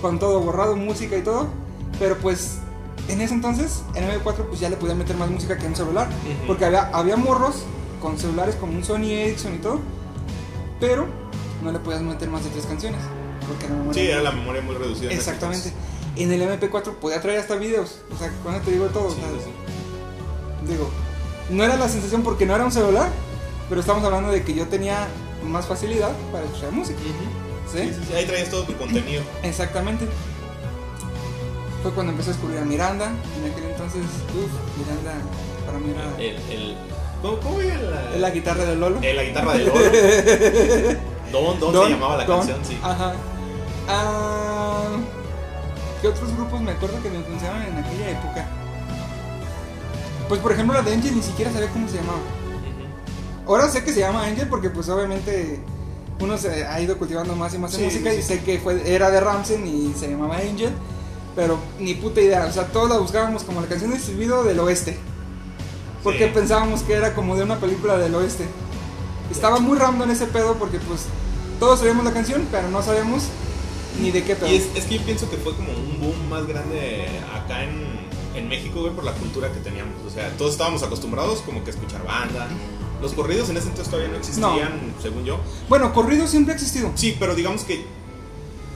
Con 0.00 0.18
todo 0.18 0.40
borrado, 0.40 0.74
música 0.76 1.16
y 1.18 1.22
todo. 1.22 1.48
Pero 1.98 2.16
pues 2.16 2.58
en 3.12 3.20
ese 3.20 3.34
entonces, 3.34 3.82
en 3.94 4.04
M4 4.08 4.46
pues 4.48 4.60
ya 4.60 4.68
le 4.70 4.76
podía 4.76 4.94
meter 4.94 5.16
más 5.16 5.30
música 5.30 5.56
que 5.56 5.64
en 5.64 5.70
un 5.70 5.76
celular. 5.76 6.08
Porque 6.46 6.64
había, 6.64 6.88
había 6.92 7.16
morros 7.16 7.64
con 8.00 8.18
celulares 8.18 8.54
como 8.56 8.72
un 8.72 8.84
Sony 8.84 9.10
Ericsson 9.10 9.54
y 9.54 9.58
todo, 9.58 9.80
pero 10.80 11.06
no 11.62 11.72
le 11.72 11.78
podías 11.78 12.02
meter 12.02 12.28
más 12.30 12.44
de 12.44 12.50
tres 12.50 12.66
canciones. 12.66 13.00
Porque 13.46 13.68
la 13.68 13.74
memoria 13.74 14.02
Sí, 14.02 14.08
era 14.08 14.22
la 14.22 14.32
memoria 14.32 14.62
muy 14.62 14.74
reducida. 14.74 15.10
Exactamente. 15.12 15.72
En 16.16 16.32
el 16.32 16.42
MP4 16.42 16.94
podía 16.94 17.20
traer 17.20 17.38
hasta 17.40 17.56
videos. 17.56 17.98
O 18.14 18.18
sea, 18.18 18.28
eso 18.28 18.60
te 18.64 18.70
digo 18.72 18.86
todo. 18.86 19.08
o 19.08 19.10
sea, 19.10 19.24
Sí. 19.44 19.50
Digo, 20.70 20.90
no 21.50 21.64
era 21.64 21.76
la 21.76 21.88
sensación 21.88 22.22
porque 22.22 22.46
no 22.46 22.54
era 22.54 22.64
un 22.64 22.72
celular, 22.72 23.08
pero 23.68 23.80
estamos 23.80 24.04
hablando 24.04 24.30
de 24.30 24.42
que 24.44 24.54
yo 24.54 24.66
tenía 24.68 25.08
más 25.44 25.66
facilidad 25.66 26.10
para 26.32 26.44
escuchar 26.44 26.72
música. 26.72 26.98
Sí, 27.72 27.78
sí, 28.06 28.14
Ahí 28.14 28.24
traías 28.26 28.50
todo 28.50 28.64
tu 28.64 28.76
contenido. 28.76 29.22
Exactamente. 29.42 30.06
Fue 31.82 31.90
cuando 31.92 32.12
empecé 32.12 32.30
a 32.30 32.32
descubrir 32.34 32.58
a 32.58 32.64
Miranda. 32.64 33.06
En 33.06 33.50
aquel 33.52 33.64
entonces, 33.70 34.02
uff, 34.02 34.78
Miranda 34.78 35.12
para 35.66 35.78
mí 35.78 35.90
era 35.90 36.16
El, 36.18 36.36
el, 36.52 36.76
¿Cómo, 37.22 37.38
cómo 37.40 37.60
era 37.60 37.76
la, 37.82 38.14
es 38.14 38.20
la 38.20 38.30
guitarra 38.30 38.64
de 38.64 38.76
Lolo. 38.76 38.98
eh, 39.02 39.14
la 39.14 39.22
guitarra 39.24 39.52
de 39.54 39.64
Lolo? 39.64 39.80
Don, 41.32 41.60
Don, 41.60 41.72
Don, 41.72 41.84
se 41.86 41.90
llamaba 41.92 42.16
la 42.16 42.24
Don, 42.24 42.38
canción, 42.38 42.58
sí. 42.64 42.78
Ajá. 42.82 43.12
Ah, 43.88 44.82
¿Qué 46.00 46.08
otros 46.08 46.34
grupos 46.34 46.60
me 46.60 46.70
acuerdo 46.72 47.02
que 47.02 47.10
me 47.10 47.22
funcionaban 47.22 47.62
en 47.62 47.76
aquella 47.78 48.10
época? 48.10 48.46
Pues 50.28 50.40
por 50.40 50.52
ejemplo 50.52 50.74
la 50.74 50.82
de 50.82 50.94
Angel 50.94 51.14
ni 51.16 51.22
siquiera 51.22 51.52
sabía 51.52 51.68
cómo 51.68 51.88
se 51.88 51.96
llamaba. 51.96 52.18
Ahora 53.46 53.68
sé 53.68 53.82
que 53.84 53.92
se 53.92 54.00
llama 54.00 54.24
Angel 54.26 54.48
porque 54.48 54.70
pues 54.70 54.88
obviamente 54.88 55.60
uno 56.20 56.38
se 56.38 56.64
ha 56.66 56.80
ido 56.80 56.96
cultivando 56.98 57.34
más 57.34 57.52
y 57.54 57.58
más 57.58 57.72
en 57.74 57.80
Sí, 57.80 57.84
música 57.86 58.10
sí, 58.12 58.18
y 58.18 58.22
sé 58.22 58.40
que 58.42 58.58
fue, 58.58 58.80
era 58.94 59.10
de 59.10 59.20
Ramsey 59.20 59.56
y 59.56 59.94
se 59.98 60.08
llamaba 60.08 60.36
Angel. 60.36 60.70
Pero 61.36 61.58
ni 61.78 61.94
puta 61.94 62.20
idea, 62.20 62.46
o 62.46 62.52
sea, 62.52 62.66
todos 62.66 62.88
la 62.90 62.98
buscábamos 62.98 63.44
como 63.44 63.60
la 63.60 63.66
canción 63.68 63.90
de 63.92 63.98
Silbido 63.98 64.42
del 64.44 64.58
Oeste. 64.60 64.98
Porque 66.02 66.26
Sí. 66.26 66.30
pensábamos 66.34 66.82
que 66.82 66.94
era 66.94 67.14
como 67.14 67.36
de 67.36 67.42
una 67.44 67.58
película 67.60 67.98
del 67.98 68.14
oeste. 68.14 68.46
Estaba 69.30 69.60
muy 69.60 69.78
random 69.78 70.10
ese 70.10 70.26
pedo 70.26 70.54
porque 70.54 70.78
pues 70.78 71.02
todos 71.60 71.78
sabíamos 71.78 72.04
la 72.04 72.12
canción, 72.12 72.46
pero 72.50 72.68
no 72.70 72.82
sabíamos 72.82 73.24
ni 74.00 74.10
de 74.10 74.24
qué 74.24 74.34
pedo. 74.34 74.48
Y 74.50 74.56
es, 74.56 74.68
es 74.74 74.84
que 74.86 74.98
yo 74.98 75.04
pienso 75.04 75.28
que 75.30 75.36
fue 75.36 75.54
como 75.54 75.68
un 75.72 76.00
boom 76.00 76.28
más 76.30 76.46
grande 76.46 77.06
acá 77.34 77.64
en, 77.64 78.00
en 78.34 78.48
México, 78.48 78.80
güey, 78.80 78.92
por 78.94 79.04
la 79.04 79.12
cultura 79.12 79.52
que 79.52 79.60
teníamos. 79.60 79.94
O 80.06 80.10
sea, 80.10 80.30
todos 80.38 80.52
estábamos 80.52 80.82
acostumbrados 80.82 81.40
como 81.42 81.62
que 81.62 81.70
a 81.70 81.74
escuchar 81.74 82.02
banda. 82.04 82.48
Los 83.02 83.12
corridos 83.12 83.48
en 83.50 83.56
ese 83.58 83.68
entonces 83.68 83.90
todavía 83.90 84.10
no 84.12 84.18
existían, 84.18 84.94
según 85.02 85.24
yo. 85.24 85.38
Bueno, 85.68 85.92
corrido 85.92 86.26
siempre 86.26 86.52
ha 86.52 86.56
existido. 86.56 86.90
Sí, 86.96 87.16
pero 87.20 87.34
digamos 87.34 87.62
que 87.64 87.84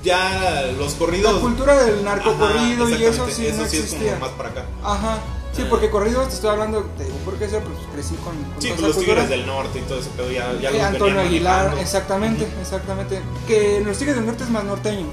ya 0.05 0.63
los 0.79 0.95
corridos... 0.95 1.35
La 1.35 1.41
cultura 1.41 1.83
del 1.85 2.05
narcocorrido 2.05 2.89
y 2.91 3.03
eso 3.05 3.27
sí 3.31 3.49
no 3.57 3.67
sí 3.67 3.77
es 3.79 3.85
existía. 3.85 4.15
como 4.15 4.27
más 4.27 4.35
para 4.37 4.51
acá. 4.51 4.65
Ajá. 4.85 5.19
Sí, 5.55 5.63
Ah. 5.65 5.67
porque 5.71 5.89
corridos 5.89 6.29
te 6.29 6.35
estoy 6.35 6.51
hablando, 6.51 6.83
te 6.99 7.05
digo, 7.05 7.17
porque 7.25 7.45
eso 7.47 7.61
pues 7.61 7.79
crecí 7.93 8.15
con, 8.17 8.35
con 8.35 8.61
Sí, 8.63 8.69
toda 8.69 8.75
pues 8.75 8.79
esa 8.79 8.87
los 8.89 8.97
cultura. 8.97 9.23
Tigres 9.23 9.29
del 9.31 9.47
Norte 9.47 9.79
y 9.79 9.83
todo 9.83 9.99
ese 10.01 10.11
pedo 10.11 10.31
ya, 10.31 10.53
ya 10.61 10.71
Eh, 10.71 10.73
los 10.73 10.83
Antonio 10.83 11.21
Aguilar, 11.21 11.57
manejando. 11.57 11.81
exactamente, 11.83 12.49
exactamente. 12.61 13.21
Que 13.47 13.81
los 13.85 13.97
Tigres 13.97 14.17
del 14.17 14.27
Norte 14.27 14.45
es 14.45 14.51
más 14.51 14.65
norteño. 14.65 15.07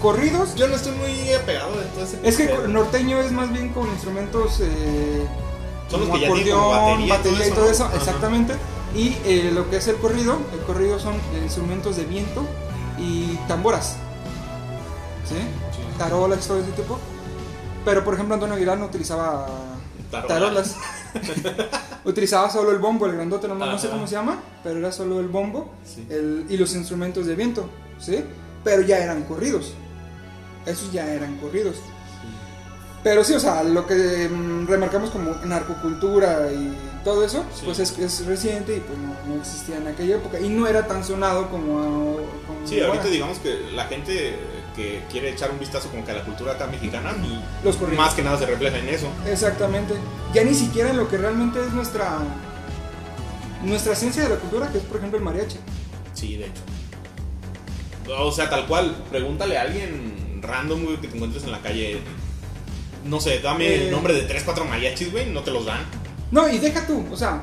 Corridos, 0.00 0.54
Yo 0.54 0.66
no 0.68 0.76
estoy 0.76 0.92
muy 0.92 1.32
apegado 1.34 1.72
de 1.78 1.84
todo 1.86 2.04
ese 2.04 2.18
es 2.22 2.36
que 2.36 2.44
pedo. 2.46 2.68
norteño 2.68 3.20
es 3.20 3.32
más 3.32 3.52
bien 3.52 3.68
con 3.70 3.86
instrumentos 3.88 4.60
eh, 4.60 5.26
Son 5.90 6.00
los 6.00 6.08
que 6.08 6.26
como 6.26 6.34
acordeón, 6.36 7.08
batería 7.08 7.48
y 7.48 7.50
todo 7.50 7.70
eso, 7.70 7.82
¿no? 7.84 7.88
Ajá. 7.90 7.96
exactamente. 7.98 8.54
Y 8.94 9.16
eh, 9.26 9.50
lo 9.52 9.68
que 9.68 9.76
es 9.76 9.88
el 9.88 9.96
corrido, 9.96 10.38
el 10.54 10.60
corrido 10.60 10.98
son 10.98 11.14
eh, 11.16 11.40
instrumentos 11.42 11.96
de 11.96 12.04
viento 12.06 12.46
y 13.00 13.38
tamboras. 13.48 13.96
¿Sí? 15.28 15.34
Sí. 15.36 15.82
Tarolas, 15.98 16.46
todo 16.46 16.58
ese 16.60 16.70
tipo. 16.72 16.98
Pero 17.84 18.04
por 18.04 18.14
ejemplo 18.14 18.34
Antonio 18.34 18.54
Aguilar 18.56 18.78
no 18.78 18.86
utilizaba 18.86 19.46
Tarolas. 20.10 20.28
tarolas. 20.28 20.76
utilizaba 22.04 22.50
solo 22.50 22.70
el 22.72 22.78
bombo, 22.78 23.06
el 23.06 23.12
grandote, 23.12 23.48
no, 23.48 23.54
no 23.54 23.78
sé 23.78 23.88
cómo 23.88 24.06
se 24.06 24.14
llama, 24.14 24.38
pero 24.62 24.78
era 24.78 24.92
solo 24.92 25.18
el 25.20 25.28
bombo 25.28 25.70
Sí. 25.84 26.06
el- 26.10 26.46
y 26.48 26.56
los 26.56 26.74
instrumentos 26.74 27.26
de 27.26 27.34
viento, 27.36 27.68
¿sí? 27.98 28.24
Pero 28.64 28.82
ya 28.82 28.98
eran 28.98 29.22
corridos. 29.24 29.72
Esos 30.66 30.92
ya 30.92 31.06
eran 31.10 31.36
corridos. 31.38 31.76
Pero 33.02 33.24
sí, 33.24 33.32
o 33.32 33.40
sea, 33.40 33.62
lo 33.62 33.86
que 33.86 34.28
mm, 34.28 34.66
remarcamos 34.66 35.08
como 35.10 35.34
narcocultura 35.44 36.52
y 36.52 36.70
todo 37.04 37.24
eso, 37.24 37.44
Sí. 37.54 37.62
pues 37.64 37.78
es, 37.78 37.98
es 37.98 38.26
reciente 38.26 38.76
y 38.76 38.80
pues 38.80 38.98
no, 38.98 39.14
no 39.34 39.40
existía 39.40 39.76
en 39.78 39.86
aquella 39.88 40.16
época. 40.16 40.38
Y 40.40 40.48
no 40.48 40.66
era 40.66 40.86
tan 40.86 41.02
sonado 41.04 41.48
como, 41.50 42.16
como 42.46 42.66
Sí, 42.66 42.80
ahorita 42.80 43.06
digamos 43.08 43.38
que 43.38 43.70
la 43.74 43.84
gente 43.86 44.36
que 44.76 45.02
quiere 45.10 45.30
echar 45.30 45.50
un 45.50 45.58
vistazo 45.58 45.88
como 45.90 46.04
que 46.04 46.12
a 46.12 46.14
la 46.14 46.24
cultura 46.24 46.52
acá 46.52 46.66
mexicana, 46.66 47.12
y 47.24 47.64
Los 47.64 47.80
más 47.96 48.14
que 48.14 48.22
nada 48.22 48.38
se 48.38 48.46
refleja 48.46 48.78
en 48.78 48.88
eso. 48.88 49.08
Exactamente. 49.26 49.94
Ya 50.32 50.44
ni 50.44 50.54
siquiera 50.54 50.90
en 50.90 50.96
lo 50.96 51.08
que 51.08 51.16
realmente 51.18 51.58
es 51.60 51.72
nuestra 51.72 52.18
nuestra 53.64 53.94
ciencia 53.94 54.22
de 54.22 54.28
la 54.30 54.36
cultura, 54.36 54.70
que 54.72 54.78
es 54.78 54.84
por 54.84 54.96
ejemplo 54.98 55.18
el 55.18 55.24
mariachi. 55.24 55.56
Sí, 56.14 56.36
de 56.36 56.46
hecho. 56.46 56.62
O 58.18 58.32
sea, 58.32 58.48
tal 58.50 58.66
cual, 58.66 58.94
pregúntale 59.10 59.58
a 59.58 59.62
alguien 59.62 60.40
random, 60.42 60.84
güey, 60.84 60.96
que 61.00 61.08
te 61.08 61.16
encuentres 61.16 61.44
en 61.44 61.52
la 61.52 61.60
calle. 61.60 62.00
No 63.04 63.20
sé, 63.20 63.38
dame 63.40 63.66
Eh. 63.66 63.84
el 63.86 63.90
nombre 63.90 64.12
de 64.14 64.22
3, 64.22 64.42
4 64.44 64.64
mariachis, 64.64 65.12
güey, 65.12 65.26
no 65.30 65.42
te 65.42 65.50
los 65.50 65.64
dan. 65.66 65.80
No, 66.30 66.48
y 66.48 66.58
deja 66.58 66.86
tú, 66.86 67.04
o 67.10 67.16
sea, 67.16 67.42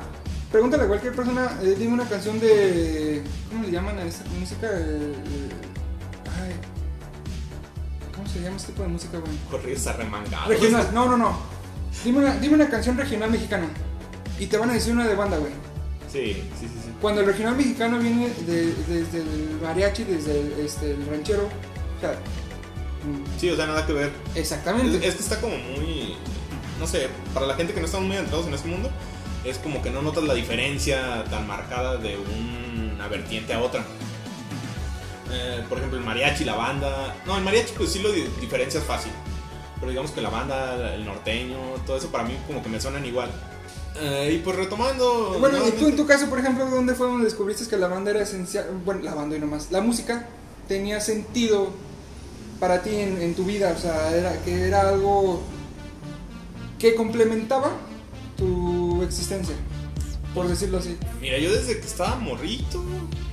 pregúntale 0.50 0.84
a 0.84 0.86
cualquier 0.88 1.14
persona, 1.14 1.58
eh, 1.62 1.76
dime 1.78 1.92
una 1.94 2.08
canción 2.08 2.40
de. 2.40 3.22
¿Cómo 3.50 3.64
le 3.64 3.70
llaman 3.70 3.98
a 3.98 4.02
esa 4.04 4.24
música? 4.40 4.66
Eh, 4.66 5.12
eh, 5.14 5.48
ay, 6.24 6.54
¿Cómo 8.14 8.26
se 8.28 8.40
llama 8.40 8.56
este 8.56 8.72
tipo 8.72 8.82
de 8.82 8.88
música, 8.88 9.18
güey? 9.18 9.32
Corridos 9.50 9.86
arremangados. 9.86 10.48
Regional, 10.48 10.88
no, 10.92 11.06
no, 11.08 11.16
no. 11.16 11.38
Dime 12.04 12.18
una, 12.18 12.36
dime 12.36 12.54
una 12.54 12.68
canción 12.68 12.96
regional 12.96 13.30
mexicana. 13.30 13.68
Y 14.38 14.46
te 14.46 14.56
van 14.56 14.70
a 14.70 14.74
decir 14.74 14.92
una 14.92 15.06
de 15.06 15.14
banda, 15.14 15.36
güey. 15.38 15.52
Sí, 16.10 16.32
sí, 16.58 16.66
sí, 16.66 16.68
sí. 16.68 16.90
Cuando 17.00 17.20
el 17.20 17.26
regional 17.26 17.56
mexicano 17.56 17.98
viene 17.98 18.28
de- 18.46 18.72
desde 18.88 19.18
el 19.18 19.58
mariachi, 19.62 20.04
desde 20.04 20.40
el, 20.40 20.52
este, 20.64 20.92
el 20.92 21.06
ranchero. 21.06 21.42
O 21.98 22.00
sea, 22.00 22.12
mm, 22.12 23.38
Sí, 23.38 23.50
o 23.50 23.56
sea, 23.56 23.66
nada 23.66 23.84
que 23.86 23.92
ver. 23.92 24.12
exactamente. 24.34 24.96
Es, 24.98 25.04
es 25.04 25.14
que 25.16 25.22
está 25.22 25.40
como 25.40 25.56
muy. 25.58 26.16
No 26.78 26.86
sé, 26.86 27.08
para 27.34 27.46
la 27.46 27.54
gente 27.54 27.72
que 27.74 27.80
no 27.80 27.86
está 27.86 27.98
muy 28.00 28.16
entrados 28.16 28.46
en 28.46 28.54
este 28.54 28.68
mundo, 28.68 28.90
es 29.44 29.58
como 29.58 29.82
que 29.82 29.90
no 29.90 30.02
notas 30.02 30.24
la 30.24 30.34
diferencia 30.34 31.24
tan 31.30 31.46
marcada 31.46 31.96
de 31.96 32.16
una 32.16 33.08
vertiente 33.08 33.52
a 33.54 33.60
otra. 33.60 33.84
Eh, 35.30 35.62
por 35.68 35.78
ejemplo, 35.78 35.98
el 35.98 36.04
mariachi, 36.04 36.44
la 36.44 36.54
banda. 36.54 37.14
No, 37.26 37.36
el 37.36 37.44
mariachi, 37.44 37.72
pues 37.76 37.92
sí 37.92 37.98
lo 37.98 38.10
di- 38.12 38.26
diferencias 38.40 38.82
fácil. 38.84 39.12
Pero 39.78 39.90
digamos 39.90 40.10
que 40.10 40.20
la 40.20 40.30
banda, 40.30 40.94
el 40.94 41.04
norteño, 41.04 41.56
todo 41.86 41.96
eso 41.98 42.08
para 42.08 42.24
mí 42.24 42.36
como 42.46 42.62
que 42.62 42.68
me 42.68 42.80
suenan 42.80 43.04
igual. 43.04 43.30
Eh, 44.00 44.32
y 44.34 44.38
pues 44.38 44.56
retomando. 44.56 45.36
Bueno, 45.38 45.58
y 45.66 45.72
tú 45.72 45.88
en 45.88 45.96
tu 45.96 46.06
caso, 46.06 46.28
por 46.28 46.38
ejemplo, 46.38 46.66
¿dónde 46.66 46.94
fue 46.94 47.06
donde 47.08 47.24
descubriste 47.24 47.66
que 47.68 47.76
la 47.76 47.88
banda 47.88 48.10
era 48.10 48.22
esencial? 48.22 48.66
Bueno, 48.84 49.02
la 49.02 49.14
banda 49.14 49.36
y 49.36 49.40
nomás. 49.40 49.70
La 49.70 49.80
música 49.80 50.26
tenía 50.66 51.00
sentido 51.00 51.70
para 52.60 52.82
ti 52.82 52.94
en, 52.96 53.20
en 53.20 53.34
tu 53.34 53.44
vida, 53.44 53.72
o 53.76 53.80
sea, 53.80 54.16
era, 54.16 54.40
que 54.42 54.66
era 54.66 54.88
algo 54.88 55.42
que 56.78 56.94
complementaba 56.94 57.72
tu 58.36 59.02
existencia, 59.02 59.54
por 60.34 60.48
decirlo 60.48 60.78
así. 60.78 60.96
Mira, 61.20 61.38
yo 61.38 61.52
desde 61.52 61.80
que 61.80 61.86
estaba 61.86 62.16
morrito, 62.16 62.82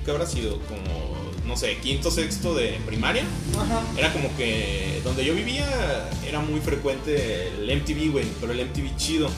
que 0.04 0.10
habrá 0.10 0.26
sido 0.26 0.60
como, 0.62 1.16
no 1.46 1.56
sé, 1.56 1.78
quinto, 1.78 2.10
sexto 2.10 2.54
de 2.54 2.78
primaria. 2.86 3.24
Ajá. 3.58 3.82
Era 3.96 4.12
como 4.12 4.34
que 4.36 5.00
donde 5.04 5.24
yo 5.24 5.34
vivía 5.34 5.66
era 6.26 6.40
muy 6.40 6.60
frecuente 6.60 7.48
el 7.48 7.80
MTV, 7.80 8.12
güey, 8.12 8.26
pero 8.40 8.52
el 8.52 8.66
MTV 8.66 8.96
chido. 8.96 9.30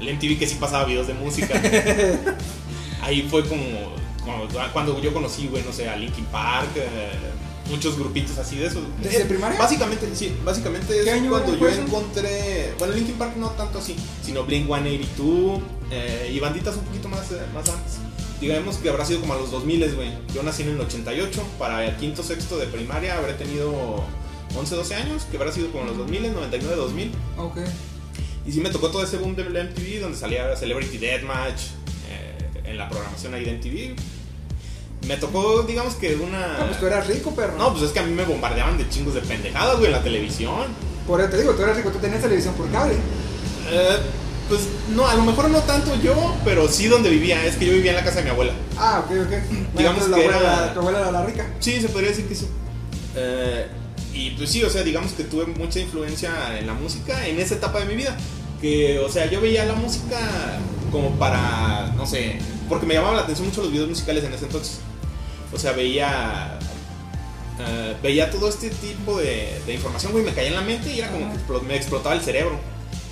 El 0.00 0.14
MTV 0.14 0.38
que 0.38 0.46
sí 0.46 0.56
pasaba 0.58 0.84
videos 0.84 1.06
de 1.06 1.14
música. 1.14 1.60
Ahí 3.02 3.26
fue 3.28 3.46
como, 3.48 3.94
como 4.24 4.46
cuando 4.72 5.00
yo 5.00 5.12
conocí, 5.12 5.48
güey, 5.48 5.64
no 5.64 5.72
sé, 5.72 5.88
a 5.88 5.96
Linkin 5.96 6.24
Park, 6.26 6.70
eh, 6.76 7.10
muchos 7.70 7.98
grupitos 7.98 8.38
así 8.38 8.56
de 8.56 8.66
esos. 8.66 8.82
¿Desde 9.02 9.22
Eh, 9.22 9.24
primaria? 9.26 9.58
Básicamente, 9.58 10.06
sí, 10.14 10.34
básicamente 10.44 10.92
¿Qué 11.04 11.10
es 11.16 11.22
cuando 11.28 11.56
yo 11.56 11.68
eso? 11.68 11.82
encontré, 11.82 12.74
bueno, 12.78 12.94
Linkin 12.94 13.14
Park 13.16 13.36
no 13.36 13.50
tanto 13.50 13.78
así, 13.78 13.96
sino 14.24 14.44
Blink 14.44 14.66
182 14.66 15.60
eh, 15.90 16.30
y 16.34 16.40
banditas 16.40 16.76
un 16.76 16.84
poquito 16.84 17.08
más, 17.08 17.30
eh, 17.32 17.40
más 17.54 17.68
antes. 17.68 17.94
Digamos 18.40 18.76
que 18.78 18.88
habrá 18.88 19.04
sido 19.04 19.20
como 19.20 19.34
a 19.34 19.36
los 19.36 19.52
2000, 19.52 19.94
güey. 19.94 20.10
Yo 20.34 20.42
nací 20.42 20.62
en 20.62 20.70
el 20.70 20.80
88, 20.80 21.42
para 21.58 21.86
el 21.86 21.96
quinto, 21.96 22.24
sexto 22.24 22.58
de 22.58 22.66
primaria 22.66 23.16
habré 23.16 23.34
tenido 23.34 24.04
11, 24.56 24.74
12 24.74 24.94
años, 24.96 25.22
que 25.30 25.36
habrá 25.36 25.52
sido 25.52 25.70
como 25.70 25.82
en 25.84 25.88
los 25.90 25.98
2000, 25.98 26.32
99, 26.34 26.76
2000. 26.76 27.12
Ok. 27.38 27.58
Y 28.44 28.50
sí 28.50 28.60
me 28.60 28.70
tocó 28.70 28.88
todo 28.88 29.04
ese 29.04 29.18
boom 29.18 29.36
del 29.36 29.50
MTV 29.52 30.00
donde 30.00 30.18
salía 30.18 30.56
Celebrity 30.56 30.98
Deathmatch 30.98 31.60
eh, 32.10 32.60
en 32.64 32.76
la 32.76 32.88
programación 32.88 33.34
ahí 33.34 33.44
de 33.44 33.52
MTV. 33.52 33.94
Me 35.06 35.16
tocó, 35.16 35.62
digamos 35.64 35.94
que 35.94 36.14
una... 36.14 36.58
No, 36.58 36.66
pues 36.66 36.78
tú 36.80 36.86
eras 36.86 37.06
rico, 37.06 37.34
perro. 37.34 37.56
No, 37.58 37.72
pues 37.72 37.82
es 37.84 37.90
que 37.90 37.98
a 37.98 38.02
mí 38.04 38.12
me 38.12 38.24
bombardeaban 38.24 38.78
de 38.78 38.88
chingos 38.88 39.14
de 39.14 39.20
pendejadas, 39.20 39.74
güey, 39.76 39.86
en 39.86 39.92
la 39.92 40.02
televisión. 40.02 40.66
Por 41.06 41.20
eso 41.20 41.30
te 41.30 41.38
digo, 41.40 41.52
tú 41.54 41.62
eras 41.62 41.76
rico, 41.76 41.90
tú 41.90 41.98
tenías 41.98 42.22
televisión 42.22 42.54
por 42.54 42.70
cable. 42.70 42.94
Eh, 43.70 43.96
pues 44.48 44.60
no, 44.94 45.06
a 45.06 45.14
lo 45.14 45.24
mejor 45.24 45.50
no 45.50 45.58
tanto 45.60 45.94
yo, 46.02 46.14
pero 46.44 46.68
sí 46.68 46.86
donde 46.86 47.10
vivía. 47.10 47.44
Es 47.44 47.56
que 47.56 47.66
yo 47.66 47.72
vivía 47.72 47.90
en 47.92 47.96
la 47.96 48.04
casa 48.04 48.18
de 48.18 48.24
mi 48.24 48.30
abuela. 48.30 48.52
Ah, 48.78 49.02
ok, 49.04 49.10
ok. 49.26 49.32
Bueno, 49.72 49.78
Digamos 49.78 50.08
la 50.08 50.16
que 50.16 50.22
abuela, 50.24 50.40
era- 50.64 50.74
tu 50.74 50.80
abuela 50.80 51.00
era 51.00 51.10
la 51.12 51.24
rica. 51.26 51.46
Sí, 51.58 51.80
se 51.80 51.88
podría 51.88 52.10
decir 52.10 52.26
que 52.28 52.34
sí. 52.34 52.46
Eh, 53.16 53.66
y 54.14 54.30
pues 54.32 54.50
sí, 54.50 54.62
o 54.62 54.70
sea, 54.70 54.82
digamos 54.82 55.12
que 55.12 55.24
tuve 55.24 55.46
mucha 55.46 55.80
influencia 55.80 56.58
en 56.58 56.66
la 56.66 56.74
música 56.74 57.26
en 57.26 57.40
esa 57.40 57.54
etapa 57.54 57.80
de 57.80 57.86
mi 57.86 57.96
vida. 57.96 58.16
Que, 58.60 59.00
o 59.00 59.08
sea, 59.08 59.26
yo 59.28 59.40
veía 59.40 59.64
la 59.64 59.74
música 59.74 60.18
como 60.92 61.10
para, 61.18 61.92
no 61.96 62.06
sé, 62.06 62.38
porque 62.68 62.86
me 62.86 62.94
llamaban 62.94 63.16
la 63.16 63.22
atención 63.22 63.48
mucho 63.48 63.62
los 63.62 63.72
videos 63.72 63.88
musicales 63.88 64.22
en 64.22 64.32
ese 64.34 64.44
entonces. 64.44 64.78
O 65.54 65.58
sea, 65.58 65.72
veía... 65.72 66.58
eh, 67.60 67.96
veía 68.02 68.30
todo 68.30 68.48
este 68.48 68.70
tipo 68.70 69.18
de, 69.18 69.60
de 69.66 69.74
información, 69.74 70.12
güey, 70.12 70.24
me 70.24 70.32
caía 70.32 70.48
en 70.48 70.54
la 70.54 70.62
mente 70.62 70.92
y 70.92 70.98
era 71.00 71.10
como 71.10 71.32
que 71.32 71.66
me 71.66 71.76
explotaba 71.76 72.14
el 72.14 72.20
cerebro. 72.22 72.58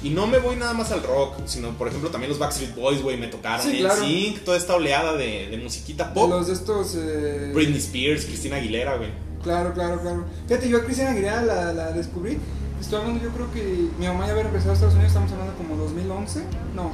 Y 0.03 0.09
no 0.09 0.27
me 0.27 0.39
voy 0.39 0.57
nada 0.57 0.73
más 0.73 0.91
al 0.93 1.03
rock, 1.03 1.35
sino 1.45 1.77
por 1.77 1.87
ejemplo 1.89 2.09
también 2.11 2.31
los 2.31 2.39
Backstreet 2.39 2.75
Boys, 2.75 3.03
güey, 3.03 3.19
me 3.19 3.27
tocaron. 3.27 3.65
Sí, 3.67 3.81
claro. 3.81 4.03
Toda 4.47 4.57
esta 4.57 4.75
oleada 4.75 5.15
de, 5.15 5.49
de 5.51 5.57
musiquita 5.59 6.05
De 6.09 6.15
pop. 6.15 6.31
los 6.31 6.47
de 6.47 6.55
estos. 6.55 6.95
eh, 6.97 7.51
Britney 7.55 7.79
Spears, 7.79 8.25
Cristina 8.25 8.57
Aguilera, 8.57 8.97
güey. 8.97 9.11
Claro, 9.43 9.75
claro, 9.75 10.01
claro. 10.01 10.25
Fíjate, 10.49 10.69
yo 10.71 10.79
a 10.79 10.85
Cristian 10.85 11.09
Aguilera 11.09 11.43
la, 11.43 11.73
la 11.75 11.93
descubrí. 11.93 12.39
Estoy 12.81 12.99
hablando, 12.99 13.23
yo 13.23 13.29
creo 13.31 13.53
que 13.53 13.63
mi 13.99 14.07
mamá 14.07 14.25
ya 14.25 14.33
había 14.33 14.45
regresado 14.45 14.71
a 14.71 14.75
Estados 14.75 14.95
Unidos, 14.95 15.11
estamos 15.13 15.33
hablando 15.33 15.55
como 15.57 15.77
2011. 15.77 16.41
No, 16.75 16.91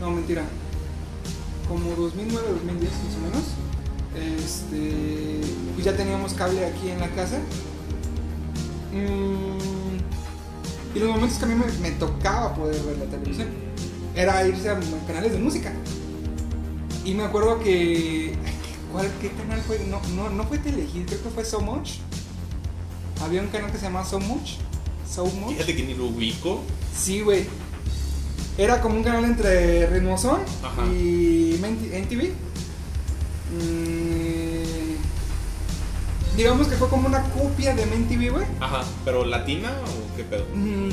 no, 0.00 0.10
mentira. 0.10 0.42
Como 1.66 1.94
2009, 1.96 2.46
2010 2.60 2.92
más 2.92 3.14
o 3.14 3.20
menos. 3.20 3.44
Este, 4.14 5.40
pues 5.74 5.84
ya 5.84 5.96
teníamos 5.96 6.34
cable 6.34 6.64
aquí 6.66 6.90
en 6.90 7.00
la 7.00 7.08
casa. 7.10 7.38
Mm, 8.92 10.94
y 10.94 10.98
los 10.98 11.10
momentos 11.10 11.38
que 11.38 11.44
a 11.44 11.48
mí 11.48 11.54
me, 11.54 11.66
me 11.78 11.96
tocaba 11.96 12.54
poder 12.54 12.80
ver 12.82 12.98
la 12.98 13.06
televisión 13.06 13.48
era 14.14 14.46
irse 14.46 14.68
a 14.68 14.78
canales 15.06 15.32
de 15.32 15.38
música. 15.38 15.72
Y 17.04 17.14
me 17.14 17.24
acuerdo 17.24 17.58
que. 17.60 18.34
¿Cuál, 18.92 19.10
¿Qué 19.20 19.30
canal 19.30 19.60
fue? 19.62 19.78
No, 19.88 20.00
no, 20.14 20.28
no 20.28 20.44
fue 20.44 20.58
Telehit, 20.58 21.06
creo 21.06 21.22
que 21.22 21.30
fue 21.30 21.44
So 21.44 21.60
Much. 21.60 21.92
Había 23.22 23.40
un 23.40 23.48
canal 23.48 23.72
que 23.72 23.78
se 23.78 23.84
llamaba 23.84 24.04
So 24.04 24.20
Much. 24.20 24.56
So 25.10 25.24
Much. 25.26 25.54
Fíjate 25.54 25.76
que 25.76 25.82
ni 25.84 25.94
lo 25.94 26.06
ubico. 26.06 26.60
Sí, 26.94 27.22
güey. 27.22 27.46
Era 28.58 28.82
como 28.82 28.96
un 28.96 29.02
canal 29.02 29.24
entre 29.24 29.86
Ritmozón 29.86 30.40
y 30.92 31.56
MTV. 31.58 32.32
Mm, 33.52 34.96
digamos 36.36 36.68
que 36.68 36.76
fue 36.76 36.88
como 36.88 37.06
una 37.08 37.22
copia 37.30 37.74
de 37.74 37.84
MTV, 37.86 38.30
güey. 38.32 38.46
Ajá. 38.60 38.82
¿Pero 39.04 39.24
latina 39.24 39.70
o 39.86 40.16
qué 40.16 40.24
pedo? 40.24 40.44
Mm, 40.54 40.90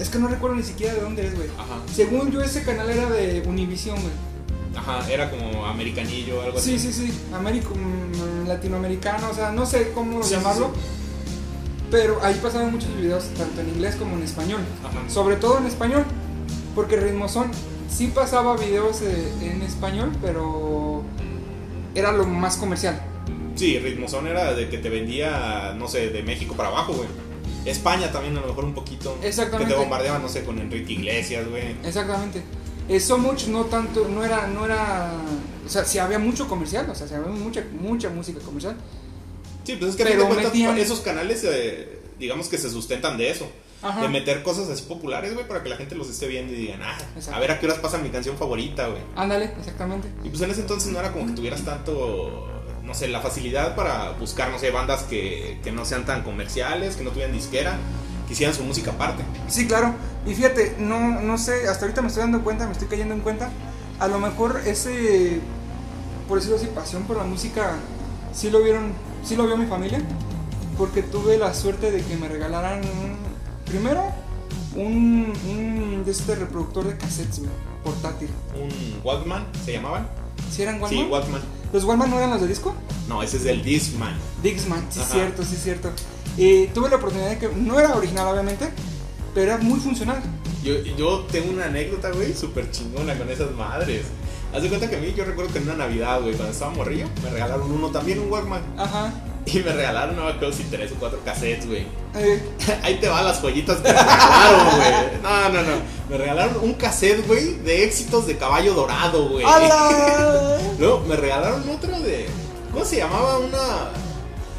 es 0.00 0.08
que 0.08 0.18
no 0.18 0.28
recuerdo 0.28 0.56
ni 0.56 0.62
siquiera 0.62 0.94
de 0.94 1.00
dónde 1.00 1.26
es, 1.26 1.34
güey. 1.34 1.48
Ajá. 1.58 1.80
Según 1.94 2.30
yo, 2.30 2.40
ese 2.42 2.62
canal 2.62 2.88
era 2.90 3.08
de 3.10 3.42
Univision, 3.46 3.96
güey. 4.00 4.12
Ajá. 4.76 5.10
Era 5.10 5.30
como 5.30 5.64
americanillo 5.66 6.38
o 6.38 6.42
algo 6.42 6.60
Sí, 6.60 6.74
así. 6.76 6.92
sí, 6.92 7.06
sí. 7.08 7.18
Américo, 7.34 7.74
mm, 7.74 8.46
latinoamericano, 8.48 9.30
o 9.30 9.34
sea, 9.34 9.52
no 9.52 9.64
sé 9.66 9.92
cómo 9.94 10.22
Sí, 10.22 10.30
sí, 10.30 10.34
llamarlo. 10.36 10.70
sí. 10.74 10.80
Pero 11.90 12.18
ahí 12.22 12.34
pasaban 12.42 12.72
muchos 12.72 12.94
videos, 12.96 13.24
tanto 13.38 13.60
en 13.60 13.68
inglés 13.68 13.94
como 13.96 14.16
en 14.16 14.22
español. 14.24 14.60
Ajá. 14.84 15.08
Sobre 15.08 15.36
todo 15.36 15.58
en 15.58 15.66
español. 15.66 16.04
Porque 16.74 16.96
Ritmozón 16.96 17.50
sí 17.90 18.08
pasaba 18.08 18.56
videos 18.56 19.00
eh, 19.02 19.32
en 19.40 19.62
español, 19.62 20.12
pero 20.20 20.95
era 21.98 22.12
lo 22.12 22.26
más 22.26 22.56
comercial. 22.56 23.00
Sí, 23.56 23.78
Ritmozón 23.78 24.26
era 24.26 24.52
de 24.54 24.68
que 24.68 24.78
te 24.78 24.88
vendía, 24.90 25.74
no 25.78 25.88
sé, 25.88 26.10
de 26.10 26.22
México 26.22 26.54
para 26.54 26.68
abajo, 26.68 26.92
güey. 26.92 27.08
España 27.64 28.12
también 28.12 28.36
a 28.36 28.40
lo 28.42 28.48
mejor 28.48 28.64
un 28.64 28.74
poquito. 28.74 29.18
Exactamente. 29.22 29.66
Que 29.72 29.74
te 29.74 29.80
bombardeaban, 29.80 30.22
no 30.22 30.28
sé, 30.28 30.44
con 30.44 30.58
Enrique 30.58 30.92
Iglesias, 30.92 31.48
güey. 31.48 31.74
Exactamente. 31.84 32.42
Eh, 32.88 33.00
so 33.00 33.18
much 33.18 33.46
no 33.48 33.64
tanto, 33.64 34.06
no 34.08 34.24
era, 34.24 34.46
no 34.46 34.64
era, 34.64 35.10
o 35.64 35.68
sea, 35.68 35.84
sí 35.84 35.98
había 35.98 36.20
mucho 36.20 36.46
comercial, 36.46 36.88
o 36.88 36.94
sea, 36.94 37.08
sí 37.08 37.14
había 37.14 37.28
mucha, 37.32 37.64
mucha 37.80 38.08
música 38.10 38.38
comercial. 38.40 38.76
Sí, 39.64 39.74
pues 39.76 39.90
es 39.92 39.96
que 39.96 40.04
a 40.04 40.06
Pero 40.06 40.20
fin 40.20 40.28
de 40.28 40.34
cuentas, 40.34 40.52
metían- 40.52 40.78
esos 40.78 41.00
canales, 41.00 41.42
eh, 41.44 41.98
digamos 42.20 42.46
que 42.48 42.58
se 42.58 42.70
sustentan 42.70 43.16
de 43.18 43.30
eso. 43.30 43.50
Ajá. 43.82 44.00
De 44.00 44.08
meter 44.08 44.42
cosas 44.42 44.68
así 44.68 44.82
populares, 44.84 45.34
güey, 45.34 45.46
para 45.46 45.62
que 45.62 45.68
la 45.68 45.76
gente 45.76 45.94
los 45.94 46.08
esté 46.08 46.26
viendo 46.26 46.52
y 46.52 46.56
digan, 46.56 46.80
ah, 46.82 46.96
a 47.32 47.38
ver 47.38 47.50
a 47.50 47.60
qué 47.60 47.66
horas 47.66 47.78
pasa 47.78 47.98
mi 47.98 48.08
canción 48.10 48.36
favorita, 48.36 48.88
güey. 48.88 49.02
Ándale, 49.14 49.52
exactamente. 49.58 50.08
Y 50.24 50.30
pues 50.30 50.40
en 50.42 50.50
ese 50.50 50.62
entonces 50.62 50.92
no 50.92 50.98
era 50.98 51.12
como 51.12 51.26
que 51.26 51.32
tuvieras 51.32 51.62
tanto, 51.62 52.48
no 52.82 52.94
sé, 52.94 53.08
la 53.08 53.20
facilidad 53.20 53.76
para 53.76 54.12
buscar, 54.12 54.50
no 54.50 54.58
sé, 54.58 54.70
bandas 54.70 55.02
que, 55.04 55.60
que 55.62 55.72
no 55.72 55.84
sean 55.84 56.04
tan 56.06 56.22
comerciales, 56.22 56.96
que 56.96 57.04
no 57.04 57.10
tuvieran 57.10 57.32
disquera. 57.34 57.76
que 58.26 58.32
hicieran 58.32 58.54
su 58.56 58.64
música 58.64 58.90
aparte. 58.90 59.22
Sí, 59.48 59.66
claro. 59.68 59.94
Y 60.26 60.34
fíjate, 60.34 60.76
no, 60.78 61.20
no 61.20 61.38
sé, 61.38 61.68
hasta 61.68 61.84
ahorita 61.84 62.02
me 62.02 62.08
estoy 62.08 62.22
dando 62.22 62.42
cuenta, 62.42 62.66
me 62.66 62.72
estoy 62.72 62.88
cayendo 62.88 63.14
en 63.14 63.20
cuenta. 63.20 63.50
A 64.00 64.08
lo 64.08 64.18
mejor 64.18 64.62
ese, 64.66 65.38
por 66.26 66.38
decirlo 66.38 66.56
así, 66.56 66.66
pasión 66.66 67.04
por 67.04 67.16
la 67.16 67.22
música, 67.24 67.76
sí 68.32 68.50
lo 68.50 68.62
vieron, 68.62 68.92
sí 69.22 69.36
lo 69.36 69.46
vio 69.46 69.56
mi 69.56 69.66
familia. 69.66 70.00
Porque 70.76 71.02
tuve 71.02 71.38
la 71.38 71.54
suerte 71.54 71.90
de 71.90 72.02
que 72.02 72.16
me 72.16 72.28
regalaran, 72.28 72.82
primero, 73.66 74.02
un, 74.74 75.32
un 75.48 76.02
de 76.04 76.10
este 76.10 76.34
reproductor 76.34 76.86
de 76.86 76.96
cassettes, 76.96 77.42
portátil. 77.84 78.30
Un 78.54 79.00
Walkman, 79.04 79.46
¿se 79.64 79.72
llamaban? 79.72 80.08
¿Sí 80.50 80.62
eran 80.62 80.80
Walkman? 80.80 81.04
Sí, 81.04 81.10
Walkman. 81.10 81.42
¿Los 81.72 81.84
Walkman 81.84 82.10
no 82.10 82.18
eran 82.18 82.30
los 82.30 82.40
de 82.40 82.48
disco? 82.48 82.74
No, 83.08 83.22
ese 83.22 83.36
es 83.36 83.46
el 83.46 83.62
Discman. 83.62 84.16
Dixman, 84.42 84.86
sí, 84.90 85.00
Ajá. 85.00 85.12
cierto, 85.12 85.42
sí, 85.44 85.56
cierto. 85.56 85.90
Y 86.36 86.66
tuve 86.68 86.88
la 86.88 86.96
oportunidad 86.96 87.30
de 87.30 87.38
que, 87.38 87.48
no 87.48 87.78
era 87.78 87.94
original, 87.94 88.28
obviamente, 88.28 88.68
pero 89.34 89.52
era 89.52 89.62
muy 89.62 89.80
funcional. 89.80 90.22
Yo, 90.62 90.74
yo 90.96 91.26
tengo 91.30 91.52
una 91.52 91.66
anécdota, 91.66 92.10
güey, 92.10 92.34
súper 92.34 92.70
chingona 92.70 93.16
con 93.16 93.28
esas 93.30 93.52
madres. 93.52 94.06
Haz 94.54 94.62
de 94.62 94.68
cuenta 94.68 94.88
que 94.88 94.96
a 94.96 94.98
mí, 94.98 95.12
yo 95.16 95.24
recuerdo 95.24 95.52
que 95.52 95.58
en 95.58 95.64
una 95.64 95.76
Navidad, 95.76 96.20
güey, 96.20 96.34
cuando 96.34 96.52
estaba 96.52 96.72
morrillo, 96.72 97.06
me 97.22 97.30
regalaron 97.30 97.70
uno 97.70 97.88
también, 97.88 98.18
un 98.20 98.30
Walkman. 98.30 98.62
Ajá. 98.76 99.12
Y 99.52 99.60
me 99.60 99.72
regalaron, 99.72 100.16
no 100.16 100.24
me 100.24 100.30
acuerdo 100.32 100.52
si 100.52 100.64
tres 100.64 100.90
o 100.92 100.96
cuatro 100.96 101.20
cassettes, 101.24 101.68
güey. 101.68 101.86
Eh, 102.16 102.42
Ahí 102.82 102.96
te 102.96 103.08
van 103.08 103.24
las 103.24 103.40
joyitas 103.40 103.76
que 103.76 103.92
me 103.92 103.94
regalaron, 103.94 104.76
güey. 104.76 104.92
No, 105.22 105.48
no, 105.50 105.62
no. 105.62 105.76
Me 106.10 106.18
regalaron 106.18 106.56
un 106.62 106.74
cassette, 106.74 107.24
güey, 107.26 107.54
de 107.58 107.84
éxitos 107.84 108.26
de 108.26 108.36
caballo 108.36 108.74
dorado, 108.74 109.28
güey. 109.28 109.44
Luego 110.78 111.00
me 111.08 111.16
regalaron 111.16 111.68
otro 111.68 111.98
de. 112.00 112.26
¿Cómo 112.72 112.84
se 112.84 112.96
llamaba? 112.96 113.38
Una 113.38 113.90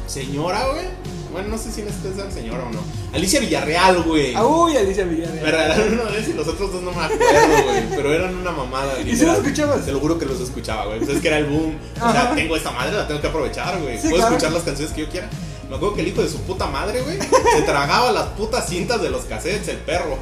señora, 0.06 0.66
güey. 0.72 0.86
Bueno, 1.32 1.48
no 1.48 1.58
sé 1.58 1.70
si 1.70 1.82
esta 1.82 2.08
es 2.08 2.16
la 2.16 2.30
señora 2.30 2.64
o 2.64 2.72
no. 2.72 2.80
Alicia 3.12 3.40
Villarreal, 3.40 4.02
güey. 4.02 4.34
Ah, 4.34 4.46
Uy, 4.46 4.76
Alicia 4.76 5.04
Villarreal. 5.04 5.44
Me 5.44 5.50
regalaron 5.50 5.92
uno 5.92 6.04
de 6.06 6.18
esos 6.18 6.28
y 6.30 6.32
los 6.32 6.48
otros 6.48 6.72
dos 6.72 6.82
no 6.82 6.92
me 6.92 7.02
acuerdo, 7.04 7.64
güey. 7.64 7.88
Pero 7.96 8.12
eran 8.14 8.34
una 8.36 8.50
mamada. 8.50 9.00
¿Y 9.00 9.14
si 9.16 9.24
los 9.26 9.36
escuchabas? 9.38 9.84
Te 9.84 9.92
lo 9.92 10.00
juro 10.00 10.18
que 10.18 10.26
los 10.26 10.40
escuchaba, 10.40 10.86
güey. 10.86 10.98
Pues 11.00 11.10
es 11.10 11.20
que 11.22 11.28
era 11.28 11.38
el 11.38 11.46
boom. 11.46 11.76
O 12.02 12.12
sea, 12.12 12.34
tengo 12.34 12.56
esta 12.56 12.70
madre, 12.70 12.96
la 12.96 13.06
tengo 13.06 13.20
que 13.20 13.26
aprovechar, 13.26 13.80
güey. 13.80 13.96
Sí, 13.98 14.08
Puedo 14.08 14.16
claro. 14.16 14.34
escuchar 14.36 14.52
las 14.52 14.62
canciones 14.62 14.92
que 14.94 15.00
yo 15.02 15.08
quiera. 15.10 15.28
Me 15.68 15.76
acuerdo 15.76 15.94
que 15.96 16.00
el 16.00 16.08
hijo 16.08 16.22
de 16.22 16.28
su 16.30 16.40
puta 16.42 16.66
madre, 16.66 17.02
güey, 17.02 17.18
se 17.20 17.62
tragaba 17.62 18.10
las 18.10 18.28
putas 18.28 18.66
cintas 18.68 19.02
de 19.02 19.10
los 19.10 19.24
cassettes, 19.26 19.68
el 19.68 19.76
perro. 19.78 20.16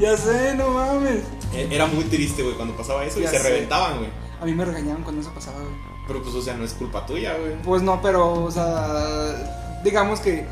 Ya 0.00 0.16
sé, 0.16 0.54
no 0.56 0.70
mames. 0.70 1.20
E- 1.54 1.68
Era 1.70 1.86
muy 1.86 2.04
triste, 2.04 2.42
güey, 2.42 2.56
cuando 2.56 2.76
pasaba 2.76 3.04
eso 3.04 3.20
Ya 3.20 3.28
y 3.28 3.30
se 3.32 3.38
sé. 3.40 3.48
reventaban, 3.48 3.98
güey. 3.98 4.10
A 4.40 4.44
mí 4.44 4.52
me 4.54 4.64
regañaban 4.64 5.02
cuando 5.04 5.22
eso 5.22 5.32
pasaba, 5.32 5.58
güey. 5.60 5.72
Pero 6.08 6.22
pues, 6.22 6.34
o 6.34 6.42
sea, 6.42 6.54
no 6.54 6.64
es 6.64 6.72
culpa 6.72 7.06
tuya, 7.06 7.34
güey. 7.40 7.54
Pues 7.62 7.82
no, 7.82 8.00
pero, 8.02 8.44
o 8.44 8.50
sea, 8.50 9.65
digamos 9.86 10.20
que 10.20 10.44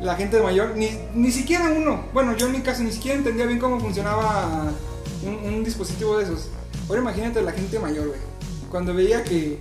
la 0.00 0.16
gente 0.16 0.40
mayor, 0.40 0.74
ni, 0.74 0.90
ni 1.14 1.30
siquiera 1.30 1.70
uno, 1.70 2.06
bueno, 2.14 2.36
yo 2.36 2.46
en 2.46 2.52
mi 2.52 2.60
caso 2.60 2.82
ni 2.82 2.90
siquiera 2.90 3.18
entendía 3.18 3.44
bien 3.44 3.58
cómo 3.58 3.78
funcionaba 3.78 4.72
un, 5.22 5.34
un 5.34 5.62
dispositivo 5.62 6.16
de 6.16 6.24
esos. 6.24 6.48
Ahora 6.88 7.02
imagínate 7.02 7.42
la 7.42 7.52
gente 7.52 7.78
mayor, 7.78 8.08
güey. 8.08 8.20
Cuando 8.70 8.94
veía 8.94 9.22
que, 9.22 9.58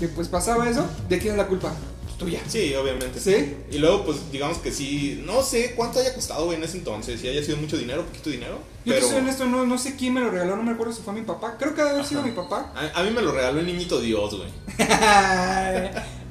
que 0.00 0.08
pues 0.08 0.28
pasaba 0.28 0.68
eso, 0.68 0.86
¿de 1.08 1.18
quién 1.18 1.32
es 1.32 1.38
la 1.38 1.46
culpa? 1.46 1.74
Pues 2.04 2.16
tuya. 2.16 2.40
Sí, 2.48 2.74
obviamente. 2.74 3.20
¿Sí? 3.20 3.54
Y 3.70 3.78
luego, 3.78 4.06
pues, 4.06 4.32
digamos 4.32 4.58
que 4.58 4.72
sí, 4.72 5.22
no 5.26 5.42
sé 5.42 5.74
cuánto 5.76 6.00
haya 6.00 6.14
costado, 6.14 6.46
güey, 6.46 6.56
en 6.56 6.64
ese 6.64 6.78
entonces. 6.78 7.20
Si 7.20 7.28
haya 7.28 7.44
sido 7.44 7.58
mucho 7.58 7.76
dinero, 7.76 8.06
poquito 8.06 8.30
dinero. 8.30 8.58
Yo 8.86 8.94
pero 8.94 9.06
te 9.06 9.12
soy 9.12 9.20
honesto, 9.20 9.44
no, 9.44 9.66
no 9.66 9.76
sé 9.76 9.96
quién 9.96 10.14
me 10.14 10.20
lo 10.20 10.30
regaló, 10.30 10.56
no 10.56 10.62
me 10.62 10.72
acuerdo 10.72 10.92
si 10.94 11.02
fue 11.02 11.12
mi 11.12 11.22
papá. 11.22 11.56
Creo 11.58 11.74
que 11.74 11.82
debe 11.82 11.90
haber 11.94 12.06
sido 12.06 12.22
mi 12.22 12.32
papá. 12.32 12.72
a, 12.74 13.00
a 13.00 13.02
mí 13.02 13.10
me 13.10 13.20
lo 13.20 13.32
regaló 13.32 13.60
el 13.60 13.66
niñito 13.66 14.00
Dios, 14.00 14.34
güey. 14.34 14.48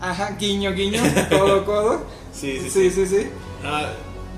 Ajá, 0.04 0.36
guiño, 0.38 0.74
guiño, 0.74 1.02
codo, 1.30 1.66
codo. 1.66 2.23
Sí, 2.34 2.60
sí, 2.60 2.70
Sí, 2.70 2.90
sí. 2.92 3.06
sí, 3.06 3.16
sí. 3.22 3.28
Ah, 3.64 3.90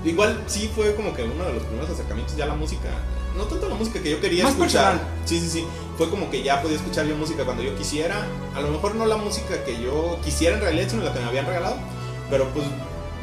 igual 0.04 0.42
sí 0.46 0.70
fue 0.74 0.94
como 0.94 1.14
que 1.14 1.24
uno 1.24 1.44
de 1.44 1.54
los 1.54 1.62
primeros 1.64 1.90
acercamientos 1.90 2.36
ya 2.36 2.46
la 2.46 2.54
música. 2.54 2.88
No 3.36 3.44
tanto 3.44 3.68
la 3.68 3.74
música 3.74 4.00
que 4.00 4.10
yo 4.10 4.20
quería 4.20 4.44
Más 4.44 4.52
escuchar. 4.54 4.92
personal. 4.94 5.14
Sí, 5.26 5.40
sí, 5.40 5.48
sí. 5.48 5.64
Fue 5.98 6.08
como 6.10 6.30
que 6.30 6.42
ya 6.42 6.62
podía 6.62 6.76
escuchar 6.76 7.06
yo 7.06 7.16
música 7.16 7.44
cuando 7.44 7.62
yo 7.62 7.74
quisiera. 7.76 8.26
A 8.54 8.60
lo 8.60 8.68
mejor 8.70 8.94
no 8.94 9.04
la 9.06 9.16
música 9.16 9.62
que 9.64 9.80
yo 9.82 10.18
quisiera 10.24 10.56
en 10.56 10.62
realidad, 10.62 10.88
sino 10.90 11.02
la 11.04 11.12
que 11.12 11.20
me 11.20 11.26
habían 11.26 11.46
regalado. 11.46 11.76
Pero 12.30 12.48
pues, 12.54 12.64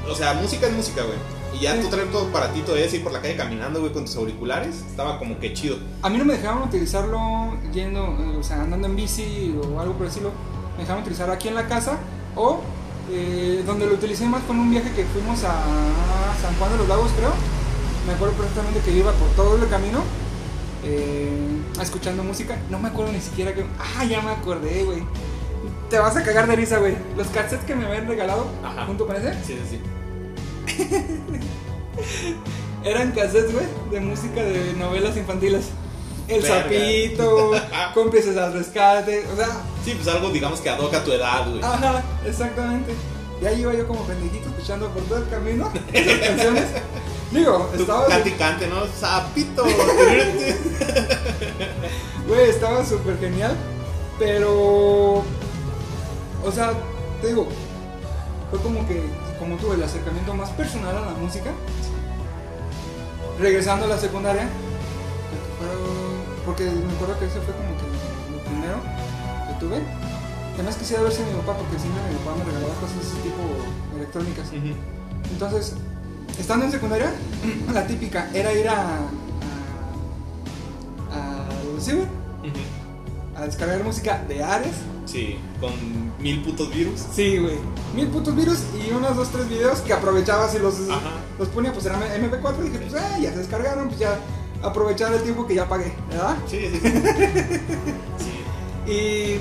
o 0.10 0.16
sea, 0.16 0.34
música 0.36 0.68
es 0.68 0.74
música, 0.74 1.02
güey. 1.04 1.18
Y 1.60 1.64
ya 1.64 1.76
Sí. 1.76 1.82
tú 1.82 1.90
traer 1.90 2.10
tu 2.12 2.18
aparatito 2.18 2.74
de 2.74 2.86
ese 2.86 2.98
ir 2.98 3.04
por 3.04 3.12
la 3.12 3.22
calle 3.22 3.36
caminando, 3.36 3.80
güey, 3.80 3.92
con 3.94 4.06
tus 4.06 4.16
auriculares. 4.16 4.78
Estaba 4.90 5.18
como 5.20 5.40
que 5.40 5.54
chido. 5.54 5.78
A 6.02 6.10
mí 6.10 6.18
no 6.18 6.26
me 6.26 6.34
dejaban 6.34 6.64
utilizarlo 6.64 7.56
yendo, 7.72 8.00
eh, 8.06 8.38
o 8.40 8.44
sea, 8.44 8.62
andando 8.62 8.88
en 8.88 8.96
bici 8.96 9.56
o 9.64 9.80
algo 9.80 9.94
por 9.94 10.08
decirlo. 10.08 10.32
Me 10.76 10.82
dejaban 10.82 11.02
utilizarlo 11.04 11.34
aquí 11.34 11.48
en 11.48 11.56
la 11.56 11.68
casa 11.68 11.98
o 12.36 12.62
eh, 13.12 13.64
donde 13.66 13.86
lo 13.86 13.94
utilicé 13.94 14.26
más 14.26 14.44
con 14.44 14.60
un 14.60 14.70
viaje 14.72 14.92
que 14.92 15.06
fuimos 15.06 15.44
a 15.44 15.64
San 16.42 16.56
Juan 16.56 16.72
de 16.72 16.78
los 16.78 16.88
Lagos, 16.88 17.12
creo. 17.18 17.32
Me 18.08 18.14
acuerdo 18.14 18.36
perfectamente 18.36 18.80
que 18.82 18.92
yo 18.92 19.00
iba 19.00 19.12
por 19.14 19.30
todo 19.30 19.56
el 19.56 19.70
camino 19.70 20.04
eh, 20.84 21.30
escuchando 21.82 22.24
música. 22.24 22.58
No 22.70 22.80
me 22.80 22.90
acuerdo 22.90 23.12
ni 23.12 23.22
siquiera 23.22 23.54
que. 23.54 23.66
Ah, 23.80 24.04
ya 24.06 24.22
me 24.22 24.32
acordé, 24.32 24.84
güey. 24.84 25.04
Te 25.90 26.00
vas 26.00 26.16
a 26.18 26.24
cagar 26.24 26.48
de 26.48 26.56
risa, 26.56 26.80
güey. 26.80 26.96
Los 27.16 27.28
cassettes 27.28 27.66
que 27.66 27.76
me 27.76 27.86
habían 27.86 28.08
regalado 28.08 28.48
Ajá. 28.64 28.86
junto 28.86 29.06
con 29.06 29.16
ese 29.16 29.34
Sí, 29.44 29.58
sí, 29.70 29.80
sí. 30.68 30.94
eran 32.84 33.12
cassettes, 33.12 33.54
güey, 33.54 33.66
de 33.92 34.00
música 34.02 34.44
de 34.44 34.74
novelas 34.74 35.16
infantiles. 35.16 35.66
El 36.28 36.42
Verga. 36.42 36.64
sapito, 36.64 37.52
cómplices 37.94 38.38
al 38.38 38.54
rescate, 38.54 39.26
o 39.32 39.36
sea, 39.36 39.48
Sí, 39.84 39.94
pues 39.96 40.08
algo, 40.08 40.30
digamos 40.30 40.62
que 40.62 40.70
ad 40.70 40.80
hoc 40.80 40.94
a 40.94 41.04
tu 41.04 41.12
edad, 41.12 41.46
güey. 41.50 41.62
ajá, 41.62 42.02
exactamente. 42.26 42.94
Y 43.42 43.46
ahí 43.46 43.62
iba 43.62 43.74
yo 43.74 43.86
como 43.88 44.02
pendejito 44.04 44.48
escuchando 44.50 44.88
por 44.90 45.04
todo 45.04 45.18
el 45.18 45.28
camino 45.30 45.70
esas 45.92 46.20
canciones. 46.30 46.64
Digo, 47.32 47.70
Tú 47.76 47.82
estaba, 47.82 48.06
cante 48.08 48.30
y 48.30 48.34
cante, 48.34 48.68
¿no? 48.68 48.86
Sapito. 48.98 49.64
güey, 52.28 52.50
estaba 52.50 52.86
súper 52.86 53.20
genial, 53.20 53.56
pero, 54.20 55.24
o 56.46 56.52
sea, 56.54 56.74
te 57.22 57.28
digo, 57.30 57.48
fue 58.52 58.62
como 58.62 58.88
que, 58.88 59.02
como 59.40 59.58
tuve 59.58 59.76
el 59.76 59.84
acercamiento 59.84 60.34
más 60.36 60.52
personal 60.52 60.96
a 60.96 61.02
la 61.02 61.12
música, 61.14 61.50
regresando 63.40 63.86
a 63.86 63.90
la 63.90 63.98
secundaria, 63.98 64.48
porque 66.46 66.64
me 66.66 66.94
acuerdo 66.94 67.18
que 67.20 67.26
ese 67.26 67.40
fue 67.42 67.54
como 67.54 67.70
que 67.78 68.32
lo 68.32 68.44
primero 68.44 68.78
que 69.48 69.54
tuve. 69.60 69.82
Además 70.56 70.76
quisiera 70.76 71.02
ver 71.04 71.12
si 71.12 71.24
mi 71.24 71.32
papá, 71.34 71.58
porque 71.58 71.80
siempre 71.80 72.02
mi 72.12 72.16
papá 72.20 72.36
me 72.38 72.44
regalaba 72.46 72.74
cosas 72.76 72.96
de 72.98 73.02
ese 73.02 73.16
tipo 73.24 73.42
electrónicas. 73.96 74.48
Ujú. 74.50 74.76
Entonces, 75.32 75.74
estando 76.38 76.66
en 76.66 76.72
secundaria, 76.72 77.12
la 77.74 77.88
típica 77.88 78.30
era 78.34 78.54
ir 78.54 78.68
a. 78.70 79.00
a. 81.12 81.48
al 81.76 81.82
ciber, 81.82 82.04
Ujú. 82.44 83.38
a 83.42 83.46
descargar 83.46 83.84
música 83.84 84.24
de 84.28 84.44
Ares. 84.44 84.76
Sí, 85.06 85.38
con 85.60 85.72
mil 86.22 86.42
putos 86.44 86.74
virus. 86.74 87.02
Sí, 87.14 87.38
güey. 87.38 87.58
Mil 87.96 88.08
putos 88.08 88.36
virus 88.36 88.60
y 88.88 88.92
unos 88.94 89.16
dos, 89.16 89.30
tres 89.30 89.50
videos 89.50 89.80
que 89.80 89.92
aprovechabas 89.94 90.56
y 90.56 90.60
los, 90.60 90.76
Ajá. 90.90 91.12
los 91.38 91.48
ponía, 91.50 91.74
pues 91.74 91.86
eran 91.86 92.02
MP4 92.02 92.60
y 92.60 92.70
dije, 92.70 92.80
pues 92.90 93.02
ah, 93.04 93.18
ya 93.20 93.32
se 93.32 93.40
descargaron, 93.40 93.88
pues 93.88 94.00
ya 94.00 94.18
aprovechar 94.64 95.14
el 95.14 95.22
tiempo 95.24 95.46
que 95.46 95.56
ya 95.56 95.68
pagué, 95.68 95.94
¿verdad? 96.10 96.38
Sí, 96.48 96.60
sí, 96.72 96.80
sí. 96.80 96.90
Sí. 98.20 98.40
Y 98.92 99.40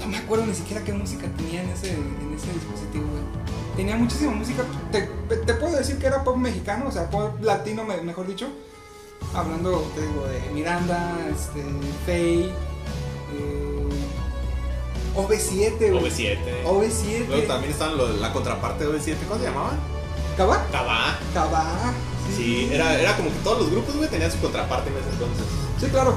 no 0.00 0.06
me 0.06 0.16
acuerdo 0.16 0.46
ni 0.46 0.54
siquiera 0.54 0.82
qué 0.82 0.92
música 0.94 1.26
tenía 1.36 1.62
en 1.62 1.68
ese, 1.70 1.92
en 1.92 2.34
ese 2.34 2.50
dispositivo, 2.52 3.04
güey. 3.10 3.22
Tenía 3.76 3.96
muchísima 3.96 4.32
música. 4.32 4.62
Te, 4.90 5.02
te 5.36 5.54
puedo 5.54 5.76
decir 5.76 5.98
que 5.98 6.06
era 6.06 6.24
pop 6.24 6.36
mexicano, 6.36 6.86
o 6.88 6.92
sea, 6.92 7.10
pop 7.10 7.38
latino, 7.42 7.84
me- 7.84 8.00
mejor 8.00 8.26
dicho. 8.26 8.48
Hablando, 9.34 9.80
te 9.94 10.00
digo, 10.00 10.26
de 10.26 10.40
Miranda, 10.54 11.14
este, 11.30 11.62
Faye, 12.06 12.46
eh, 13.34 13.88
OV7, 15.16 15.78
güey. 15.78 16.04
OV7. 16.10 16.38
OV7. 16.64 17.26
Luego 17.28 17.46
también 17.46 17.72
estaban 17.72 17.96
lo 17.98 18.12
de 18.12 18.18
la 18.20 18.32
contraparte 18.32 18.84
de 18.86 18.90
OV7. 18.98 19.16
¿Cómo 19.28 19.40
se 19.40 19.46
llamaba? 19.46 19.72
¿Cabá? 20.36 20.64
Cabá. 20.72 21.18
Cabá. 21.34 21.92
Sí, 22.36 22.68
era, 22.72 22.98
era 23.00 23.16
como 23.16 23.30
que 23.30 23.38
todos 23.44 23.60
los 23.62 23.70
grupos, 23.70 23.96
güey, 23.96 24.08
tenían 24.08 24.30
su 24.30 24.38
contraparte 24.38 24.90
en 24.90 24.96
ese 24.96 25.10
entonces. 25.10 25.46
Sí, 25.80 25.86
claro. 25.86 26.16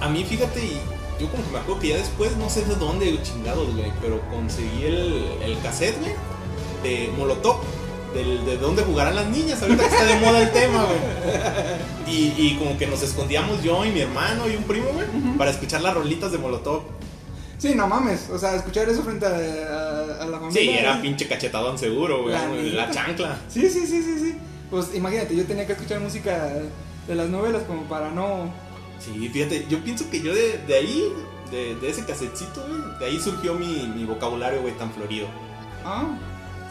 A 0.00 0.08
mí, 0.08 0.24
fíjate, 0.24 0.60
y 0.64 0.80
yo 1.20 1.30
como 1.30 1.44
que 1.44 1.50
me 1.50 1.58
acuerdo 1.58 1.80
que 1.80 1.88
ya 1.88 1.96
después, 1.96 2.36
no 2.36 2.50
sé 2.50 2.64
de 2.64 2.74
dónde, 2.74 3.20
chingados, 3.22 3.74
güey, 3.74 3.92
pero 4.00 4.20
conseguí 4.30 4.84
el, 4.84 5.24
el 5.42 5.58
cassette, 5.60 5.98
güey, 6.00 6.12
de 6.82 7.10
Molotov, 7.16 7.56
del, 8.12 8.44
de 8.44 8.58
dónde 8.58 8.82
jugarán 8.82 9.16
las 9.16 9.26
niñas, 9.28 9.62
ahorita 9.62 9.88
que 9.88 9.88
está 9.88 10.04
de 10.04 10.20
moda 10.20 10.42
el 10.42 10.52
tema, 10.52 10.84
güey. 10.84 12.14
Y, 12.14 12.34
y 12.36 12.56
como 12.58 12.76
que 12.76 12.86
nos 12.86 13.02
escondíamos 13.02 13.62
yo 13.62 13.84
y 13.84 13.90
mi 13.90 14.00
hermano 14.00 14.48
y 14.48 14.56
un 14.56 14.64
primo, 14.64 14.90
güey, 14.92 15.06
para 15.38 15.50
escuchar 15.50 15.80
las 15.80 15.94
rolitas 15.94 16.30
de 16.30 16.38
Molotov. 16.38 16.82
Sí, 17.58 17.74
no 17.74 17.86
mames. 17.86 18.28
O 18.30 18.38
sea, 18.38 18.54
escuchar 18.56 18.88
eso 18.88 19.02
frente 19.02 19.26
a, 19.26 19.30
a- 19.30 20.22
a 20.22 20.26
la 20.26 20.38
familia. 20.38 20.50
Sí, 20.60 20.70
era 20.70 21.00
pinche 21.00 21.26
cachetadón 21.28 21.78
seguro, 21.78 22.22
güey, 22.22 22.72
La 22.72 22.90
chancla. 22.90 23.36
Sí, 23.48 23.68
sí, 23.68 23.86
sí, 23.86 24.02
sí, 24.02 24.18
sí. 24.18 24.34
Pues 24.70 24.94
imagínate, 24.94 25.36
yo 25.36 25.44
tenía 25.44 25.66
que 25.66 25.72
escuchar 25.72 26.00
música 26.00 26.48
de 27.06 27.14
las 27.14 27.28
novelas 27.28 27.62
como 27.64 27.82
para 27.84 28.10
no. 28.10 28.52
Sí, 28.98 29.28
fíjate, 29.32 29.66
yo 29.68 29.82
pienso 29.84 30.08
que 30.10 30.20
yo 30.20 30.34
de, 30.34 30.58
de 30.66 30.74
ahí, 30.74 31.12
de, 31.50 31.74
de 31.76 31.90
ese 31.90 32.04
casetcito, 32.04 32.64
güey, 32.66 32.98
de 32.98 33.06
ahí 33.06 33.20
surgió 33.20 33.54
mi, 33.54 33.86
mi 33.94 34.04
vocabulario, 34.04 34.62
güey, 34.62 34.74
tan 34.78 34.90
florido. 34.92 35.26
Ah, 35.84 36.04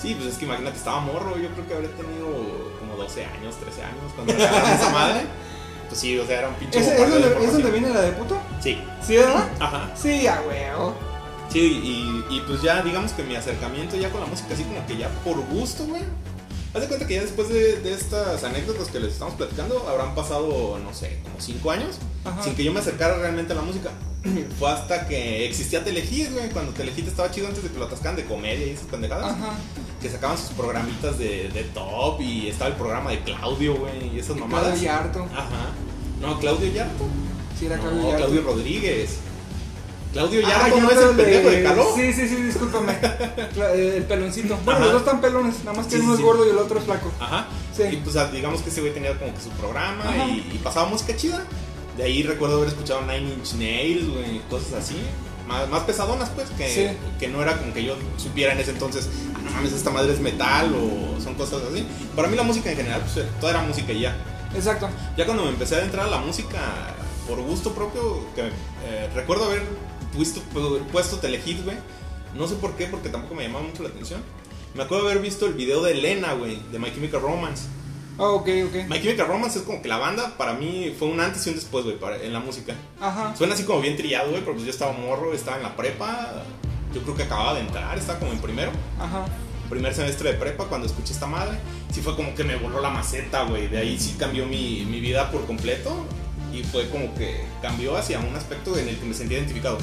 Sí, 0.02 0.16
pues 0.16 0.34
es 0.34 0.38
que 0.40 0.46
imagínate, 0.46 0.76
estaba 0.78 1.00
morro, 1.00 1.38
yo 1.38 1.48
creo 1.50 1.68
que 1.68 1.74
habría 1.76 1.92
tenido 1.92 2.26
como 2.80 2.96
12 2.98 3.24
años, 3.26 3.56
13 3.58 3.84
años 3.84 4.12
cuando 4.16 4.34
me 4.34 4.44
esa 4.44 4.90
madre. 4.92 5.22
Pues 5.94 6.02
sí, 6.02 6.18
o 6.18 6.26
sea, 6.26 6.40
era 6.40 6.50
un 6.50 6.56
pinche 6.56 6.80
¿Es, 6.80 6.88
es 6.88 6.98
donde, 6.98 7.46
¿Es 7.46 7.54
donde 7.54 7.70
viene 7.70 7.90
la 7.92 8.02
de 8.02 8.14
puto? 8.14 8.36
Sí, 8.60 8.80
¿Sí, 9.06 9.16
verdad? 9.16 9.48
ajá. 9.60 9.92
Sí, 9.96 10.26
a 10.26 10.42
huevo. 10.42 10.96
Sí, 11.52 11.60
y, 11.60 12.36
y 12.36 12.42
pues 12.48 12.64
ya 12.64 12.82
digamos 12.82 13.12
que 13.12 13.22
mi 13.22 13.36
acercamiento 13.36 13.96
ya 13.96 14.10
con 14.10 14.22
la 14.22 14.26
música, 14.26 14.56
así 14.56 14.64
como 14.64 14.84
que 14.88 14.98
ya 14.98 15.08
por 15.24 15.38
gusto, 15.46 15.86
güey. 15.86 16.02
Haz 16.74 16.82
de 16.82 16.88
cuenta 16.88 17.06
que 17.06 17.14
ya 17.14 17.22
después 17.22 17.48
de, 17.50 17.80
de 17.82 17.94
estas 17.94 18.44
anécdotas 18.44 18.88
que 18.88 19.00
les 19.00 19.14
estamos 19.14 19.36
platicando, 19.36 19.88
habrán 19.88 20.16
pasado, 20.16 20.80
no 20.84 20.92
sé, 20.96 21.20
como 21.22 21.36
5 21.40 21.70
años, 21.70 22.00
Ajá. 22.26 22.42
sin 22.42 22.56
que 22.56 22.64
yo 22.64 22.74
me 22.74 22.80
acercara 22.80 23.16
realmente 23.20 23.54
a 23.54 23.56
la 23.58 23.62
música. 23.62 23.92
Fue 24.58 24.72
hasta 24.72 25.08
que 25.08 25.46
existía 25.46 25.84
Telehit, 25.84 26.32
güey, 26.32 26.50
cuando 26.50 26.72
Telehit 26.72 27.08
estaba 27.08 27.30
chido 27.30 27.50
antes 27.50 27.62
de 27.62 27.70
que 27.70 27.78
lo 27.78 27.86
atascaran 27.86 28.16
de 28.16 28.26
comedia 28.26 28.66
y 28.66 28.72
esas 28.72 28.88
pendejadas. 28.88 29.34
Ajá. 29.34 29.54
Que 30.04 30.10
sacaban 30.10 30.38
sus 30.38 30.50
programitas 30.50 31.18
de, 31.18 31.50
de 31.50 31.64
top 31.74 32.20
y 32.22 32.50
estaba 32.50 32.70
el 32.72 32.76
programa 32.76 33.10
de 33.12 33.20
Claudio, 33.24 33.76
güey, 33.76 34.14
y 34.16 34.20
esas 34.20 34.36
mamadas. 34.36 34.68
Claudio 34.80 34.84
Yarto. 34.84 35.24
Ajá. 35.34 35.72
No, 36.22 36.40
Claudio 36.40 36.72
Yarto. 36.74 37.06
Sí, 37.58 37.66
era 37.68 37.78
Claudio 37.78 38.02
No, 38.02 38.10
Yarto. 38.10 38.26
Claudio 38.26 38.42
Rodríguez. 38.44 39.18
Claudio 40.12 40.42
Ah, 40.46 40.50
Yarto 40.50 40.76
ya 40.76 40.84
no 40.84 40.92
es 40.92 40.98
el 41.02 41.16
pendejo 41.16 41.50
de 41.50 41.64
Caló. 41.64 41.86
Sí, 41.96 42.14
sí, 42.14 42.28
sí, 42.28 42.36
discúlpame. 42.36 42.94
Eh, 43.56 43.94
el 43.98 44.04
peloncito. 44.04 44.58
Bueno, 44.66 44.72
Ajá. 44.80 44.84
los 44.84 44.92
dos 44.94 45.02
están 45.04 45.22
pelones, 45.22 45.64
nada 45.64 45.78
más 45.78 45.88
que 45.88 45.96
Sí, 45.96 46.02
uno 46.02 46.08
sí, 46.10 46.12
es 46.14 46.18
sí. 46.18 46.24
gordo 46.24 46.46
y 46.48 46.50
el 46.52 46.58
otro 46.58 46.80
es 46.80 46.86
flaco. 46.86 47.12
Ajá. 47.20 47.48
Sí. 47.76 47.84
Y 47.92 47.96
pues 47.98 48.16
ah, 48.18 48.30
digamos 48.32 48.62
que 48.62 48.70
ese 48.70 48.82
güey 48.82 48.94
tenía 48.94 49.18
como 49.18 49.34
que 49.34 49.42
su 49.42 49.50
programa 49.52 50.04
y, 50.28 50.52
y 50.54 50.60
pasaba 50.62 50.88
música 50.90 51.16
chida. 51.16 51.46
De 51.98 52.04
ahí 52.04 52.24
recuerdo 52.24 52.58
haber 52.58 52.68
escuchado 52.68 53.02
Nine 53.04 53.34
Inch 53.36 53.54
Nails, 53.54 54.10
güey, 54.10 54.42
cosas 54.50 54.74
así. 54.84 54.98
Más, 55.48 55.70
más 55.70 55.84
pesadonas, 55.84 56.30
pues, 56.30 56.50
que, 56.52 56.68
Sí. 56.70 56.98
que 57.20 57.28
no 57.28 57.42
era 57.42 57.58
como 57.58 57.74
que 57.74 57.84
yo 57.84 57.96
supiera 58.18 58.54
en 58.54 58.60
ese 58.60 58.72
entonces, 58.72 59.10
"Ah, 59.36 59.40
no 59.44 59.52
mames, 59.52 59.74
esta 59.74 59.90
madre 59.90 60.14
es 60.14 60.20
metal 60.20 60.74
o 60.74 61.20
son 61.22 61.36
cosas 61.36 61.62
así. 61.72 61.86
Para 62.16 62.28
mí 62.30 62.38
la 62.38 62.44
música 62.44 62.72
en 62.72 62.78
general, 62.78 63.02
pues, 63.02 63.26
toda 63.40 63.52
era 63.52 63.62
música 63.62 63.92
y 63.92 64.02
ya. 64.02 64.16
Exacto. 64.56 64.90
Ya 65.18 65.26
cuando 65.26 65.44
me 65.44 65.50
empecé 65.50 65.76
a 65.76 65.78
adentrar 65.80 66.06
a 66.08 66.10
la 66.10 66.18
música 66.20 66.60
por 67.28 67.42
gusto 67.42 67.74
propio, 67.74 68.26
que 68.36 68.42
eh, 68.86 69.10
recuerdo 69.16 69.46
haber 69.46 69.64
puesto, 70.16 70.42
puesto 70.92 71.18
Telehit, 71.18 71.64
güey. 71.64 71.78
No 72.36 72.48
sé 72.48 72.56
por 72.56 72.76
qué, 72.76 72.88
porque 72.88 73.10
tampoco 73.10 73.36
me 73.36 73.44
llamaba 73.44 73.66
mucho 73.66 73.84
la 73.84 73.90
atención. 73.90 74.22
Me 74.76 74.84
acuerdo 74.84 75.06
de 75.06 75.12
haber 75.12 75.24
visto 75.24 75.46
el 75.46 75.54
video 75.54 75.84
de 75.84 75.92
Elena, 75.92 76.34
güey, 76.34 76.60
de 76.72 76.80
My 76.80 76.92
Chemical 76.94 77.22
Romance. 77.22 77.66
Ah, 78.18 78.30
ok, 78.30 78.48
ok. 78.68 78.88
My 78.90 79.02
Chemical 79.02 79.28
Romance 79.28 79.60
es 79.60 79.66
como 79.66 79.82
que 79.82 79.88
la 79.88 79.98
banda, 79.98 80.38
para 80.38 80.54
mí, 80.54 80.96
fue 80.98 81.08
un 81.08 81.20
antes 81.20 81.46
y 81.48 81.50
un 81.50 81.56
después, 81.56 81.84
güey, 81.84 81.98
en 82.22 82.34
la 82.34 82.40
música. 82.40 82.76
Ajá. 83.02 83.36
Suena 83.36 83.56
así 83.56 83.64
como 83.64 83.82
bien 83.82 83.98
trillado, 83.98 84.30
güey, 84.30 84.42
pero 84.42 84.54
pues 84.54 84.66
yo 84.66 84.72
estaba 84.72 84.92
morro, 84.94 85.34
estaba 85.34 85.58
en 85.58 85.64
la 85.64 85.76
prepa. 85.76 86.44
Yo 86.94 87.02
creo 87.02 87.16
que 87.16 87.24
acababa 87.24 87.56
de 87.56 87.62
entrar, 87.62 87.98
estaba 87.98 88.20
como 88.20 88.32
en 88.32 88.40
primero. 88.40 88.72
Ajá. 89.00 89.26
Primer 89.70 89.94
semestre 89.96 90.34
de 90.34 90.38
prepa, 90.38 90.66
cuando 90.66 90.86
escuché 90.86 91.14
esta 91.14 91.26
madre, 91.26 91.58
sí 91.92 92.02
fue 92.02 92.16
como 92.16 92.36
que 92.36 92.44
me 92.44 92.56
voló 92.56 92.82
la 92.82 92.90
maceta, 92.90 93.44
güey. 93.46 93.68
De 93.68 93.80
ahí 93.80 93.98
sí 93.98 94.16
cambió 94.20 94.46
mi, 94.46 94.86
mi 94.86 95.00
vida 95.00 95.32
por 95.32 95.46
completo. 95.48 96.06
Y 96.54 96.62
fue 96.64 96.88
como 96.90 97.16
que 97.16 97.44
cambió 97.64 97.98
hacia 97.98 98.20
un 98.20 98.36
aspecto 98.36 98.78
en 98.78 98.88
el 98.90 98.98
que 99.00 99.06
me 99.06 99.16
sentía 99.16 99.40
identificado. 99.40 99.80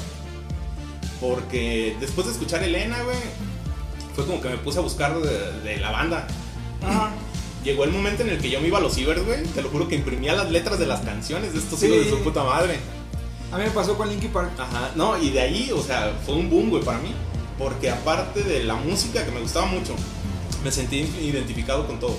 Porque 1.19 1.97
después 1.99 2.27
de 2.27 2.33
escuchar 2.33 2.63
Elena, 2.63 3.03
güey, 3.03 3.17
fue 4.15 4.25
como 4.25 4.39
que 4.41 4.47
me 4.47 4.57
puse 4.57 4.79
a 4.79 4.81
buscar 4.81 5.19
de, 5.19 5.61
de 5.63 5.77
la 5.77 5.91
banda. 5.91 6.27
Ajá. 6.81 7.11
Llegó 7.63 7.83
el 7.83 7.91
momento 7.91 8.23
en 8.23 8.29
el 8.29 8.39
que 8.39 8.49
yo 8.49 8.59
me 8.59 8.67
iba 8.67 8.79
a 8.79 8.81
los 8.81 8.95
cibers, 8.95 9.23
güey. 9.25 9.43
Te 9.43 9.61
lo 9.61 9.69
juro 9.69 9.87
que 9.87 9.95
imprimía 9.95 10.33
las 10.33 10.49
letras 10.51 10.79
de 10.79 10.87
las 10.87 11.01
canciones 11.01 11.53
de 11.53 11.59
estos 11.59 11.79
Sí. 11.79 11.87
hijos 11.87 12.05
de 12.05 12.09
su 12.09 12.17
puta 12.19 12.43
madre. 12.43 12.79
A 13.51 13.57
mí 13.57 13.63
me 13.65 13.71
pasó 13.71 13.95
con 13.97 14.09
Linkin 14.09 14.31
Park. 14.31 14.51
Ajá, 14.57 14.91
no, 14.95 15.21
y 15.21 15.29
de 15.29 15.41
ahí, 15.41 15.71
o 15.75 15.81
sea, 15.83 16.13
fue 16.25 16.35
un 16.35 16.49
boom, 16.49 16.69
güey, 16.69 16.83
para 16.83 16.99
mí. 16.99 17.13
Porque 17.59 17.89
aparte 17.91 18.41
de 18.43 18.63
la 18.63 18.75
música 18.75 19.23
que 19.25 19.31
me 19.31 19.39
gustaba 19.41 19.65
mucho, 19.67 19.93
me 20.63 20.71
sentí 20.71 20.97
identificado 21.21 21.85
con 21.85 21.99
todo. 21.99 22.17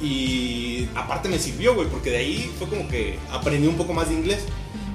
Y 0.00 0.88
aparte 0.94 1.28
me 1.28 1.38
sirvió, 1.38 1.74
güey, 1.74 1.88
porque 1.88 2.10
de 2.10 2.16
ahí 2.18 2.52
fue 2.58 2.68
como 2.68 2.88
que 2.88 3.18
aprendí 3.30 3.66
un 3.68 3.76
poco 3.76 3.92
más 3.92 4.08
de 4.08 4.14
inglés. 4.14 4.40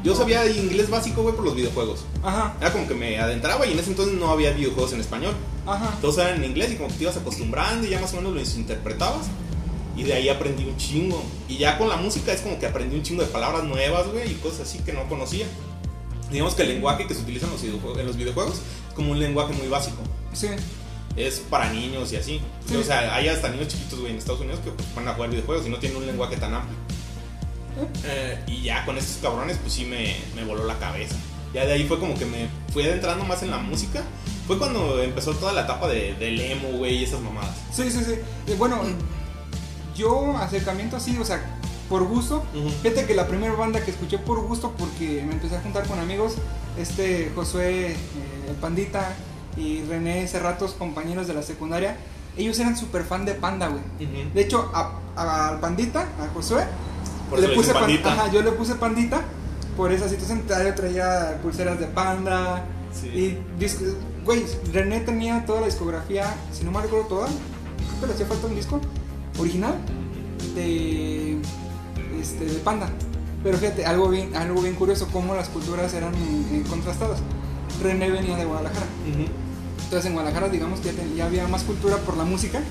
Yo 0.04 0.16
sabía 0.16 0.46
inglés 0.50 0.90
básico, 0.90 1.22
güey, 1.24 1.36
por 1.36 1.46
los 1.46 1.56
videojuegos. 1.56 2.06
Ajá. 2.24 2.56
Era 2.60 2.72
como 2.72 2.88
que 2.88 2.94
me 2.96 3.20
adentraba 3.20 3.66
y 3.68 3.74
en 3.74 3.80
ese 3.80 3.92
entonces 3.92 4.16
no 4.16 4.30
había 4.32 4.52
videojuegos 4.52 4.94
en 4.94 5.02
español. 5.02 5.34
Ajá. 5.66 5.98
Todos 6.02 6.18
eran 6.20 6.36
en 6.44 6.50
inglés 6.52 6.72
y 6.72 6.76
como 6.76 6.90
que 6.90 6.96
te 6.96 7.04
ibas 7.04 7.18
acostumbrando 7.18 7.86
y 7.86 7.90
ya 7.92 8.00
más 8.00 8.14
o 8.14 8.18
menos 8.18 8.34
los 8.34 8.56
interpretabas. 8.56 9.28
Y 10.00 10.04
de 10.04 10.14
ahí 10.14 10.30
aprendí 10.30 10.64
un 10.64 10.78
chingo. 10.78 11.22
Y 11.50 11.58
ya 11.58 11.78
con 11.78 11.90
la 11.90 11.98
música 11.98 12.32
es 12.32 12.40
como 12.40 12.58
que 12.58 12.66
aprendí 12.66 12.96
un 12.96 13.04
chingo 13.04 13.22
de 13.22 13.28
palabras 13.28 13.66
nuevas, 13.66 14.08
güey, 14.08 14.32
y 14.32 14.36
cosas 14.36 14.62
así 14.62 14.80
que 14.80 14.94
no 14.94 15.10
conocía. 15.10 15.46
Digamos 16.32 16.56
que 16.56 16.62
el 16.62 16.70
lenguaje 16.70 17.06
que 17.06 17.14
se 17.14 17.22
utiliza 17.22 17.48
en 17.48 17.52
los 17.52 17.62
videojuegos, 17.62 18.00
en 18.00 18.06
los 18.06 18.16
videojuegos 18.16 18.54
es 18.88 18.94
como 18.96 19.12
un 19.12 19.20
lenguaje 19.20 19.52
muy 19.54 19.68
básico. 19.68 19.98
Sí. 20.32 20.48
Es 21.18 21.40
para 21.40 21.74
niños 21.74 22.14
y 22.14 22.16
así. 22.16 22.40
Sí. 22.66 22.78
O 22.78 22.84
sea, 22.84 23.14
hay 23.14 23.28
hasta 23.28 23.50
niños 23.50 23.68
chiquitos, 23.68 24.00
güey, 24.00 24.14
en 24.14 24.20
Estados 24.20 24.40
Unidos 24.40 24.62
que 24.64 24.72
van 24.96 25.06
a 25.10 25.14
jugar 25.16 25.32
videojuegos 25.32 25.68
y 25.68 25.70
no 25.70 25.80
tienen 25.80 25.98
un 25.98 26.06
lenguaje 26.08 26.38
tan 26.38 26.54
amplio. 26.54 26.78
Eh, 28.06 28.40
y 28.48 28.62
ya 28.62 28.86
con 28.86 28.98
estos 28.98 29.18
cabrones, 29.22 29.58
pues 29.58 29.74
sí 29.74 29.84
me, 29.84 30.16
me 30.34 30.46
voló 30.46 30.66
la 30.66 30.80
cabeza. 30.80 31.16
Ya 31.54 31.66
de 31.66 31.74
ahí 31.74 31.84
fue 31.86 32.00
como 32.00 32.18
que 32.18 32.26
me 32.26 32.48
fui 32.72 32.84
adentrando 32.84 33.26
más 33.26 33.44
en 33.44 33.52
la 33.52 33.58
música. 33.58 34.04
Fue 34.48 34.58
cuando 34.58 35.02
empezó 35.04 35.34
toda 35.34 35.52
la 35.52 35.62
etapa 35.62 35.88
de, 35.88 36.14
del 36.16 36.40
emo, 36.40 36.70
güey, 36.78 36.98
y 37.00 37.04
esas 37.04 37.20
mamadas. 37.22 37.56
Sí, 37.72 37.92
sí, 37.92 38.00
sí. 38.04 38.14
Eh, 38.48 38.56
Bueno, 38.58 38.82
yo 40.00 40.38
acercamiento 40.38 40.96
así, 40.98 41.18
o 41.20 41.26
sea, 41.26 41.40
por 41.90 42.04
gusto. 42.04 42.44
Ujú. 42.56 42.70
Fíjate 42.82 43.06
que 43.06 43.14
la 43.16 43.28
primera 43.28 43.54
banda 43.54 43.82
que 43.84 43.92
escuché 43.92 44.18
por 44.18 44.40
gusto, 44.48 44.74
porque 44.78 45.24
me 45.26 45.34
empecé 45.34 45.58
a 45.58 45.62
juntar 45.62 45.86
con 45.88 46.00
amigos, 46.00 46.36
este 46.78 47.32
Josué, 47.36 47.92
eh, 47.92 47.96
el 48.50 48.56
Pandita 48.56 49.14
y 49.58 49.82
René 49.84 50.28
Cerratos, 50.28 50.72
compañeros 50.74 51.28
de 51.28 51.34
la 51.34 51.42
secundaria, 51.44 51.98
ellos 52.38 52.58
eran 52.60 52.78
súper 52.78 53.04
fan 53.04 53.26
de 53.26 53.34
Panda, 53.34 53.68
güey. 53.68 53.84
De 54.34 54.42
hecho, 54.42 54.72
al 55.16 55.60
Pandita, 55.60 56.02
a 56.20 56.28
Josué, 56.34 56.64
Por 57.30 57.40
le 57.40 57.50
puse 57.50 57.74
pan- 57.74 57.82
pandita. 57.82 58.14
ajá, 58.14 58.32
yo 58.32 58.42
le 58.42 58.52
puse 58.52 58.76
Pandita 58.76 59.22
por 59.76 59.92
esa 59.92 60.08
situación. 60.08 60.44
Traía 60.48 61.40
pulseras 61.42 61.80
de 61.80 61.88
Panda. 61.88 62.64
Sí. 62.94 63.08
Y, 63.08 63.38
güey, 64.24 64.46
René 64.72 65.02
tenía 65.02 65.46
toda 65.46 65.62
la 65.62 65.66
discografía, 65.68 66.34
si 66.54 66.64
no 66.64 66.72
me 66.72 66.82
recuerdo 66.82 67.08
toda, 67.08 67.28
creo 67.28 68.00
que 68.02 68.08
le 68.08 68.14
hacía 68.14 68.26
falta 68.26 68.48
un 68.48 68.56
disco 68.56 68.80
original 69.40 69.76
de, 70.56 71.40
este, 72.20 72.46
de 72.46 72.60
Panda. 72.60 72.90
Pero 73.44 73.58
fíjate, 73.58 73.86
algo 73.86 74.10
bien, 74.10 74.36
algo 74.36 74.62
bien 74.62 74.76
curioso, 74.76 75.08
cómo 75.12 75.34
las 75.36 75.50
culturas 75.50 75.94
eran 75.94 76.14
eh, 76.14 76.64
contrastadas. 76.70 77.20
René 77.82 78.10
venía 78.12 78.36
de 78.36 78.46
Guadalajara. 78.46 78.86
Entonces 79.84 80.06
en 80.06 80.14
Guadalajara 80.14 80.50
digamos 80.50 80.82
que 80.82 80.94
ya 81.16 81.26
había 81.26 81.48
más 81.48 81.64
cultura 81.64 81.98
por 81.98 82.18
la 82.18 82.26
música, 82.26 82.62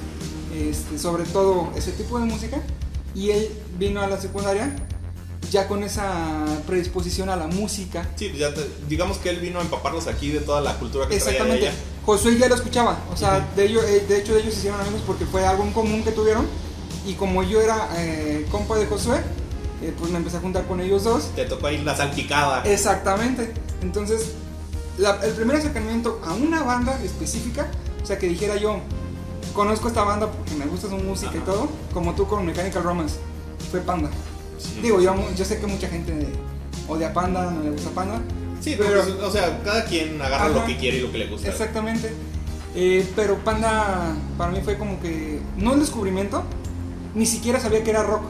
este, 0.55 0.99
sobre 0.99 1.25
todo 1.25 1.73
ese 1.75 1.93
tipo 1.93 2.19
de 2.19 2.27
música. 2.27 2.61
Y 3.15 3.31
él 3.31 3.49
vino 3.79 4.01
a 4.01 4.07
la 4.07 4.21
secundaria 4.21 4.77
ya 5.51 5.67
con 5.69 5.83
esa 5.83 6.45
predisposición 6.67 7.29
a 7.31 7.37
la 7.37 7.47
música. 7.47 8.07
Sí, 8.17 8.29
pues 8.29 8.39
ya 8.41 8.53
te- 8.53 8.69
digamos 8.89 9.19
que 9.19 9.31
él 9.31 9.41
vino 9.41 9.59
a 9.59 9.63
empaparlos 9.63 10.07
aquí 10.07 10.31
de 10.31 10.41
toda 10.41 10.61
la 10.61 10.75
cultura 10.79 11.09
que 11.09 11.17
traía 11.17 11.31
Exactamente. 11.31 11.67
ella. 11.69 11.75
Josué 12.05 12.37
ya 12.39 12.49
lo 12.49 12.55
escuchaba. 12.55 12.99
O 13.13 13.17
sea, 13.17 13.39
Ujú. 13.39 13.57
de, 13.57 13.65
ello- 13.67 13.83
eh, 13.83 14.05
de 14.09 14.19
hecho 14.19 14.37
ellos 14.37 14.53
se 14.55 14.61
hicieron 14.61 14.81
amigos 14.81 15.03
porque 15.07 15.25
fue 15.27 15.47
algo 15.47 15.65
en 15.65 15.73
común 15.73 16.03
que 16.03 16.13
tuvieron. 16.13 16.47
Y 17.07 17.15
como 17.15 17.43
yo 17.43 17.61
era 17.63 17.89
eh, 17.97 18.47
compa 18.51 18.77
de 18.77 18.87
Josué, 18.87 19.19
eh, 19.83 19.95
pues 19.99 20.11
me 20.11 20.19
empecé 20.19 20.37
a 20.37 20.41
juntar 20.41 20.67
con 20.67 20.81
ellos 20.81 21.05
dos. 21.05 21.31
Te 21.35 21.45
tocó 21.47 21.69
ahí 21.69 21.79
la 21.83 21.97
salpicada. 21.97 22.63
Exactamente. 22.65 23.55
Entonces, 23.81 24.33
la- 24.99 25.19
el 25.25 25.33
primer 25.33 25.57
acercamiento 25.57 26.21
a 26.27 26.35
una 26.35 26.63
banda 26.63 26.99
específica, 27.03 27.69
o 28.03 28.07
sea, 28.07 28.19
que 28.19 28.29
dijera 28.29 28.57
yo, 28.57 28.81
conozco 29.55 29.89
esta 29.89 30.03
banda 30.05 30.31
porque 30.31 30.55
me 30.57 30.67
gusta 30.67 30.89
su 30.89 30.97
música 30.99 31.33
y 31.37 31.41
todo, 31.41 31.69
como 31.95 32.15
tú 32.15 32.27
con 32.27 32.45
Mechanical 32.45 32.83
Romance, 32.83 33.17
fue 33.71 33.81
Panda. 33.81 34.11
Sí. 34.59 34.81
Digo, 34.83 35.01
yo, 35.01 35.15
yo 35.37 35.45
sé 35.45 35.61
que 35.61 35.67
mucha 35.67 35.89
gente 35.89 36.13
odia 36.89 37.13
Panda, 37.13 37.51
no 37.51 37.63
le 37.63 37.71
gusta 37.71 37.91
Panda. 37.91 38.21
Sí, 38.61 38.75
pero, 38.77 39.03
pues, 39.03 39.15
o 39.23 39.31
sea, 39.31 39.61
cada 39.65 39.85
quien 39.85 40.21
agarra 40.21 40.47
Ajá. 40.47 40.61
lo 40.61 40.67
que 40.67 40.77
quiere 40.77 40.99
y 40.99 41.01
lo 41.01 41.13
que 41.13 41.19
le 41.19 41.27
gusta. 41.27 41.49
Exactamente. 41.49 42.13
Eh, 42.75 43.07
pero 43.17 43.39
Panda 43.39 44.15
para 44.37 44.51
mí 44.51 44.61
fue 44.63 44.77
como 44.77 45.01
que, 45.01 45.41
no 45.57 45.75
el 45.75 45.81
descubrimiento, 45.81 46.43
ni 47.15 47.27
siquiera 47.27 47.61
sabía 47.61 47.83
que 47.83 47.91
era 47.91 48.03
rock. 48.03 48.23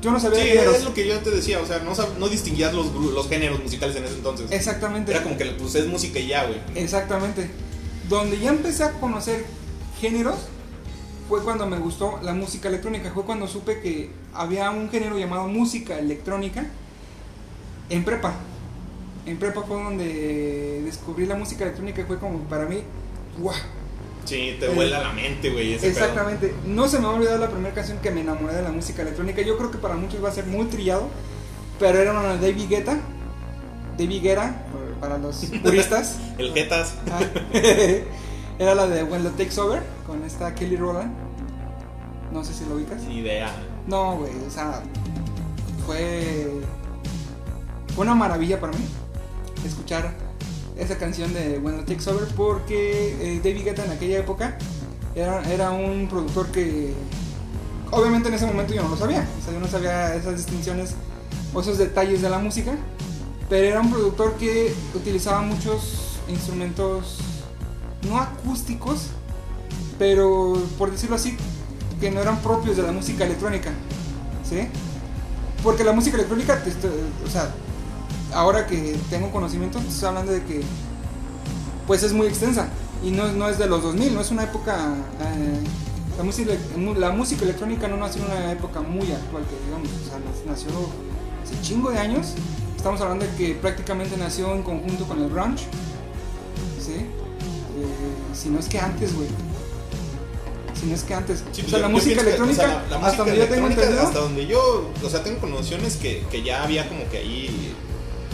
Yo 0.00 0.10
no 0.10 0.18
sabía 0.18 0.40
Sí, 0.40 0.44
que 0.46 0.58
era 0.58 0.76
es 0.76 0.82
lo 0.82 0.94
que 0.94 1.06
yo 1.06 1.16
te 1.20 1.30
decía, 1.30 1.60
o 1.60 1.66
sea, 1.66 1.78
no, 1.78 1.92
no 2.18 2.28
distinguías 2.28 2.74
los, 2.74 2.92
los 2.92 3.28
géneros 3.28 3.62
musicales 3.62 3.94
en 3.94 4.04
ese 4.04 4.14
entonces. 4.14 4.50
Exactamente. 4.50 5.12
Era 5.12 5.22
como 5.22 5.38
que 5.38 5.44
pues 5.44 5.76
es 5.76 5.86
música 5.86 6.18
y 6.18 6.26
ya, 6.26 6.44
güey. 6.44 6.58
Exactamente. 6.74 7.48
Donde 8.08 8.40
ya 8.40 8.50
empecé 8.50 8.82
a 8.82 8.90
conocer 8.98 9.44
géneros 10.00 10.34
fue 11.32 11.42
cuando 11.44 11.66
me 11.66 11.78
gustó 11.78 12.20
la 12.22 12.34
música 12.34 12.68
electrónica. 12.68 13.10
Fue 13.14 13.24
cuando 13.24 13.48
supe 13.48 13.80
que 13.80 14.10
había 14.34 14.70
un 14.70 14.90
género 14.90 15.18
llamado 15.18 15.48
música 15.48 15.98
electrónica 15.98 16.66
en 17.88 18.04
prepa. 18.04 18.34
En 19.24 19.38
prepa 19.38 19.62
fue 19.62 19.82
donde 19.82 20.82
descubrí 20.84 21.24
la 21.24 21.34
música 21.36 21.64
electrónica 21.64 22.04
fue 22.06 22.18
como 22.18 22.40
para 22.40 22.66
mí, 22.66 22.82
¡guau! 23.38 23.56
Sí, 24.26 24.56
te 24.60 24.66
Eh, 24.66 24.74
vuela 24.74 25.00
la 25.00 25.12
mente, 25.14 25.48
güey. 25.48 25.78
pedo. 25.78 25.88
Exactamente. 25.88 26.52
No 26.66 26.86
se 26.86 26.98
me 26.98 27.06
va 27.06 27.12
a 27.12 27.14
olvidar 27.14 27.40
la 27.40 27.48
primera 27.48 27.74
canción 27.74 27.96
que 28.02 28.10
me 28.10 28.20
enamoré 28.20 28.54
de 28.54 28.62
la 28.62 28.70
música 28.70 29.00
electrónica. 29.00 29.40
Yo 29.40 29.56
creo 29.56 29.70
que 29.70 29.78
para 29.78 29.94
muchos 29.94 30.22
va 30.22 30.28
a 30.28 30.32
ser 30.32 30.44
muy 30.46 30.66
trillado, 30.66 31.08
pero 31.80 31.98
era 31.98 32.12
una 32.12 32.34
de 32.36 32.50
David 32.52 32.68
Guetta. 32.68 32.98
David 33.96 34.22
Guetta, 34.22 34.62
para 35.00 35.16
los 35.16 35.36
puristas. 35.62 36.18
El 36.38 36.52
Jetas. 36.52 36.94
Ah. 37.10 37.20
Era 38.62 38.76
la 38.76 38.86
de 38.86 39.02
When 39.02 39.24
the 39.24 39.30
Takes 39.30 39.60
Over, 39.60 39.82
con 40.06 40.22
esta 40.22 40.54
Kelly 40.54 40.76
Rowland. 40.76 41.12
No 42.32 42.44
sé 42.44 42.54
si 42.54 42.64
lo 42.64 42.76
ubicas. 42.76 43.02
Ni 43.02 43.18
idea. 43.18 43.50
No, 43.88 44.18
güey, 44.18 44.30
o 44.46 44.50
sea, 44.52 44.84
fue, 45.84 46.60
fue 47.92 48.04
una 48.04 48.14
maravilla 48.14 48.60
para 48.60 48.72
mí 48.78 48.84
escuchar 49.66 50.14
esa 50.76 50.96
canción 50.96 51.34
de 51.34 51.58
When 51.58 51.84
the 51.84 51.92
Takes 51.92 52.08
Over 52.08 52.28
porque 52.36 53.16
eh, 53.20 53.40
David 53.42 53.64
Guetta 53.64 53.84
en 53.84 53.90
aquella 53.90 54.18
época 54.20 54.56
era, 55.16 55.42
era 55.52 55.72
un 55.72 56.06
productor 56.08 56.46
que 56.52 56.94
obviamente 57.90 58.28
en 58.28 58.34
ese 58.34 58.46
momento 58.46 58.74
yo 58.74 58.84
no 58.84 58.90
lo 58.90 58.96
sabía, 58.96 59.26
o 59.40 59.44
sea, 59.44 59.54
yo 59.54 59.58
no 59.58 59.66
sabía 59.66 60.14
esas 60.14 60.36
distinciones 60.36 60.94
o 61.52 61.60
esos 61.60 61.78
detalles 61.78 62.22
de 62.22 62.30
la 62.30 62.38
música, 62.38 62.76
pero 63.48 63.66
era 63.66 63.80
un 63.80 63.90
productor 63.90 64.34
que 64.34 64.72
utilizaba 64.94 65.42
muchos 65.42 66.20
instrumentos 66.28 67.18
no 68.08 68.18
acústicos, 68.18 69.08
pero 69.98 70.60
por 70.78 70.90
decirlo 70.90 71.16
así, 71.16 71.36
que 72.00 72.10
no 72.10 72.20
eran 72.20 72.38
propios 72.38 72.76
de 72.76 72.82
la 72.82 72.92
música 72.92 73.24
electrónica, 73.24 73.70
¿sí? 74.48 74.68
Porque 75.62 75.84
la 75.84 75.92
música 75.92 76.16
electrónica, 76.16 76.60
o 77.24 77.30
sea, 77.30 77.50
ahora 78.34 78.66
que 78.66 78.96
tengo 79.10 79.30
conocimiento, 79.30 79.78
estoy 79.78 80.08
hablando 80.08 80.32
de 80.32 80.42
que, 80.42 80.62
pues 81.86 82.02
es 82.02 82.12
muy 82.12 82.26
extensa 82.26 82.68
y 83.04 83.10
no, 83.10 83.30
no 83.32 83.48
es 83.48 83.58
de 83.58 83.66
los 83.66 83.82
2000, 83.82 84.14
no 84.14 84.20
es 84.20 84.30
una 84.30 84.44
época, 84.44 84.94
eh, 85.20 85.60
la, 86.18 86.24
música, 87.10 87.44
electrónica 87.44 87.88
no 87.88 87.96
nació 87.96 88.24
en 88.24 88.30
una 88.30 88.52
época 88.52 88.80
muy 88.80 89.10
actual, 89.12 89.44
que 89.44 89.64
digamos, 89.66 89.88
o 89.88 90.08
sea, 90.08 90.18
nació 90.46 90.68
hace 91.42 91.60
chingo 91.62 91.90
de 91.90 91.98
años. 91.98 92.34
Estamos 92.76 93.00
hablando 93.00 93.24
de 93.24 93.32
que 93.36 93.54
prácticamente 93.54 94.16
nació 94.16 94.52
en 94.54 94.62
conjunto 94.62 95.04
con 95.04 95.22
el 95.22 95.30
grunge, 95.30 95.66
si 98.34 98.48
no 98.48 98.58
es 98.58 98.66
que 98.68 98.78
antes, 98.78 99.14
güey. 99.14 99.28
Si 100.78 100.86
no 100.86 100.94
es 100.94 101.02
que 101.04 101.14
antes. 101.14 101.38
Sí, 101.38 101.44
o 101.44 101.52
pues 101.52 101.70
sea, 101.70 101.70
yo- 101.70 101.78
la 101.78 101.88
yo 101.88 101.92
música 101.94 102.22
pienso 102.22 102.24
que, 102.24 102.42
o 102.42 102.44
electrónica, 102.44 102.62
sea, 102.62 102.66
la- 102.66 102.74
la 102.74 102.96
hasta 102.96 102.98
música 103.06 103.24
donde 103.24 103.36
yo 103.38 103.48
tengo 103.48 103.66
entendido. 103.68 104.02
Hasta 104.02 104.18
donde 104.18 104.46
yo, 104.46 104.90
o 105.04 105.08
sea, 105.08 105.22
tengo 105.22 105.46
nociones 105.46 105.96
que, 105.96 106.24
que 106.30 106.42
ya 106.42 106.62
había 106.64 106.88
como 106.88 107.08
que 107.08 107.18
ahí. 107.18 107.74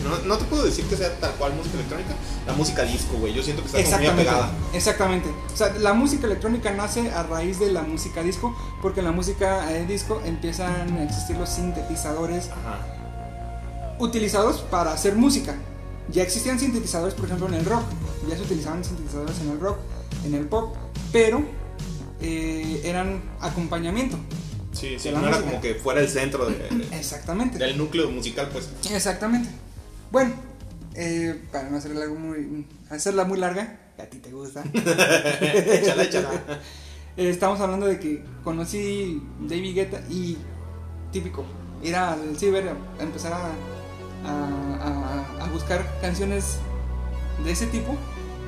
No, 0.04 0.16
no 0.28 0.38
te 0.38 0.44
puedo 0.44 0.64
decir 0.64 0.84
que 0.86 0.96
sea 0.96 1.12
tal 1.18 1.32
cual 1.32 1.52
música 1.54 1.74
electrónica. 1.74 2.14
La 2.46 2.52
música 2.52 2.82
disco, 2.84 3.16
güey. 3.18 3.34
Yo 3.34 3.42
siento 3.42 3.62
que 3.62 3.66
está 3.68 3.78
como 3.82 3.88
muy 3.90 3.96
Exactamente, 4.06 4.30
apegada. 4.30 4.52
exactamente. 4.72 5.28
O 5.52 5.56
sea, 5.56 5.74
la 5.80 5.92
música 5.92 6.26
electrónica 6.26 6.70
nace 6.72 7.10
a 7.10 7.24
raíz 7.24 7.58
de 7.58 7.72
la 7.72 7.82
música 7.82 8.22
disco, 8.22 8.56
porque 8.80 9.00
en 9.00 9.06
la 9.06 9.12
música 9.12 9.70
eh, 9.76 9.84
disco 9.86 10.22
empiezan 10.24 10.96
a 10.98 11.02
existir 11.02 11.36
los 11.36 11.48
sintetizadores 11.48 12.46
Ajá. 12.50 12.78
utilizados 13.98 14.60
para 14.70 14.92
hacer 14.92 15.16
música. 15.16 15.56
Ya 16.10 16.22
existían 16.22 16.58
sintetizadores, 16.58 17.14
por 17.14 17.26
ejemplo, 17.26 17.48
en 17.48 17.54
el 17.54 17.64
rock. 17.64 17.82
Ya 18.28 18.36
se 18.36 18.42
utilizaban 18.42 18.82
sintetizadores 18.84 19.40
en 19.40 19.50
el 19.50 19.60
rock, 19.60 19.78
en 20.24 20.34
el 20.34 20.46
pop, 20.46 20.74
pero 21.12 21.42
eh, 22.20 22.80
eran 22.84 23.22
acompañamiento. 23.40 24.16
Sí, 24.72 24.96
sí. 24.98 25.10
No 25.10 25.26
era 25.26 25.40
como 25.40 25.60
que 25.60 25.74
fuera 25.74 26.00
el 26.00 26.08
centro 26.08 26.46
de- 26.46 26.56
de- 26.58 26.88
Exactamente. 26.98 27.58
del 27.58 27.76
núcleo 27.78 28.10
musical, 28.10 28.48
pues. 28.52 28.68
Exactamente. 28.90 29.48
Bueno, 30.10 30.34
eh, 30.94 31.40
para 31.52 31.68
no 31.70 31.76
hacerla, 31.78 32.08
muy, 32.08 32.66
hacerla 32.90 33.24
muy 33.24 33.38
larga, 33.38 33.78
que 33.96 34.02
a 34.02 34.10
ti 34.10 34.18
te 34.18 34.30
gusta. 34.32 34.62
échala, 34.74 36.02
échala. 36.04 36.30
Eh, 37.16 37.30
estamos 37.30 37.58
hablando 37.58 37.86
de 37.86 37.98
que 37.98 38.22
conocí 38.44 39.20
David 39.40 39.74
Guetta 39.74 40.00
y 40.08 40.38
típico, 41.10 41.44
ir 41.82 41.96
al 41.96 42.36
ciber 42.38 42.68
a 42.68 43.02
empezar 43.02 43.32
a, 43.32 43.38
a- 44.24 45.34
a- 45.40 45.44
a 45.44 45.48
buscar 45.50 45.84
canciones 46.00 46.58
de 47.44 47.52
ese 47.52 47.66
tipo. 47.66 47.96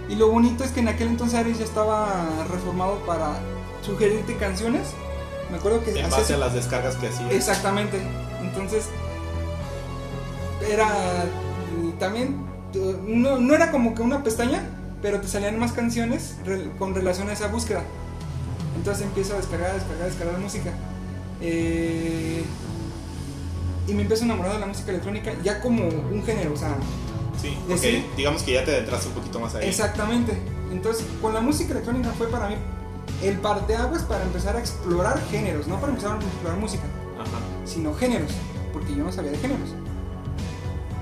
Y 0.08 0.16
lo 0.16 0.28
bonito 0.28 0.64
es 0.64 0.72
que 0.72 0.80
en 0.80 0.88
aquel 0.88 1.08
entonces 1.08 1.38
Ares 1.38 1.58
ya 1.58 1.64
estaba 1.64 2.26
reformado 2.50 2.96
para 3.06 3.38
sugerirte 3.82 4.36
canciones. 4.36 4.88
Me 5.50 5.58
acuerdo 5.58 5.84
que 5.84 5.90
En 5.90 6.06
hacía 6.06 6.18
base 6.18 6.34
a 6.34 6.38
las 6.38 6.54
descargas 6.54 6.96
que 6.96 7.08
hacía. 7.08 7.30
Exactamente. 7.30 8.00
Entonces, 8.42 8.86
era 10.68 10.88
también, 11.98 12.44
no, 13.06 13.38
no 13.38 13.54
era 13.54 13.70
como 13.70 13.94
que 13.94 14.02
una 14.02 14.22
pestaña, 14.22 14.62
pero 15.02 15.20
te 15.20 15.28
salían 15.28 15.58
más 15.58 15.72
canciones 15.72 16.36
con 16.78 16.94
relación 16.94 17.28
a 17.28 17.32
esa 17.32 17.48
búsqueda. 17.48 17.82
Entonces 18.76 19.04
empiezo 19.04 19.34
a 19.34 19.36
descargar, 19.36 19.74
descargar, 19.74 20.06
descargar 20.06 20.38
música. 20.38 20.72
Eh, 21.40 22.44
y 23.86 23.92
me 23.92 24.02
empiezo 24.02 24.22
a 24.22 24.26
enamorar 24.26 24.52
de 24.54 24.60
la 24.60 24.66
música 24.66 24.90
electrónica 24.90 25.32
ya 25.42 25.60
como 25.60 25.84
un 25.84 26.22
género, 26.24 26.52
o 26.52 26.56
sea, 26.56 26.76
Sí, 27.40 27.48
¿Y 27.48 27.70
porque 27.70 28.04
digamos 28.16 28.42
que 28.42 28.52
ya 28.52 28.64
te 28.64 28.72
adentraste 28.72 29.08
un 29.08 29.14
poquito 29.14 29.40
más 29.40 29.54
ahí. 29.54 29.68
Exactamente. 29.68 30.36
Entonces, 30.72 31.04
con 31.22 31.32
la 31.34 31.40
música 31.40 31.72
electrónica 31.72 32.10
fue 32.16 32.28
para 32.28 32.48
mí 32.48 32.56
el 33.22 33.38
parteaguas 33.38 34.02
para 34.02 34.22
empezar 34.24 34.56
a 34.56 34.60
explorar 34.60 35.20
géneros, 35.30 35.66
no 35.66 35.80
para 35.80 35.88
empezar 35.92 36.12
a 36.12 36.16
explorar 36.16 36.58
música 36.58 36.84
Ajá. 37.18 37.28
sino 37.64 37.94
géneros, 37.94 38.30
porque 38.72 38.94
yo 38.94 39.04
no 39.04 39.12
sabía 39.12 39.32
de 39.32 39.38
géneros. 39.38 39.70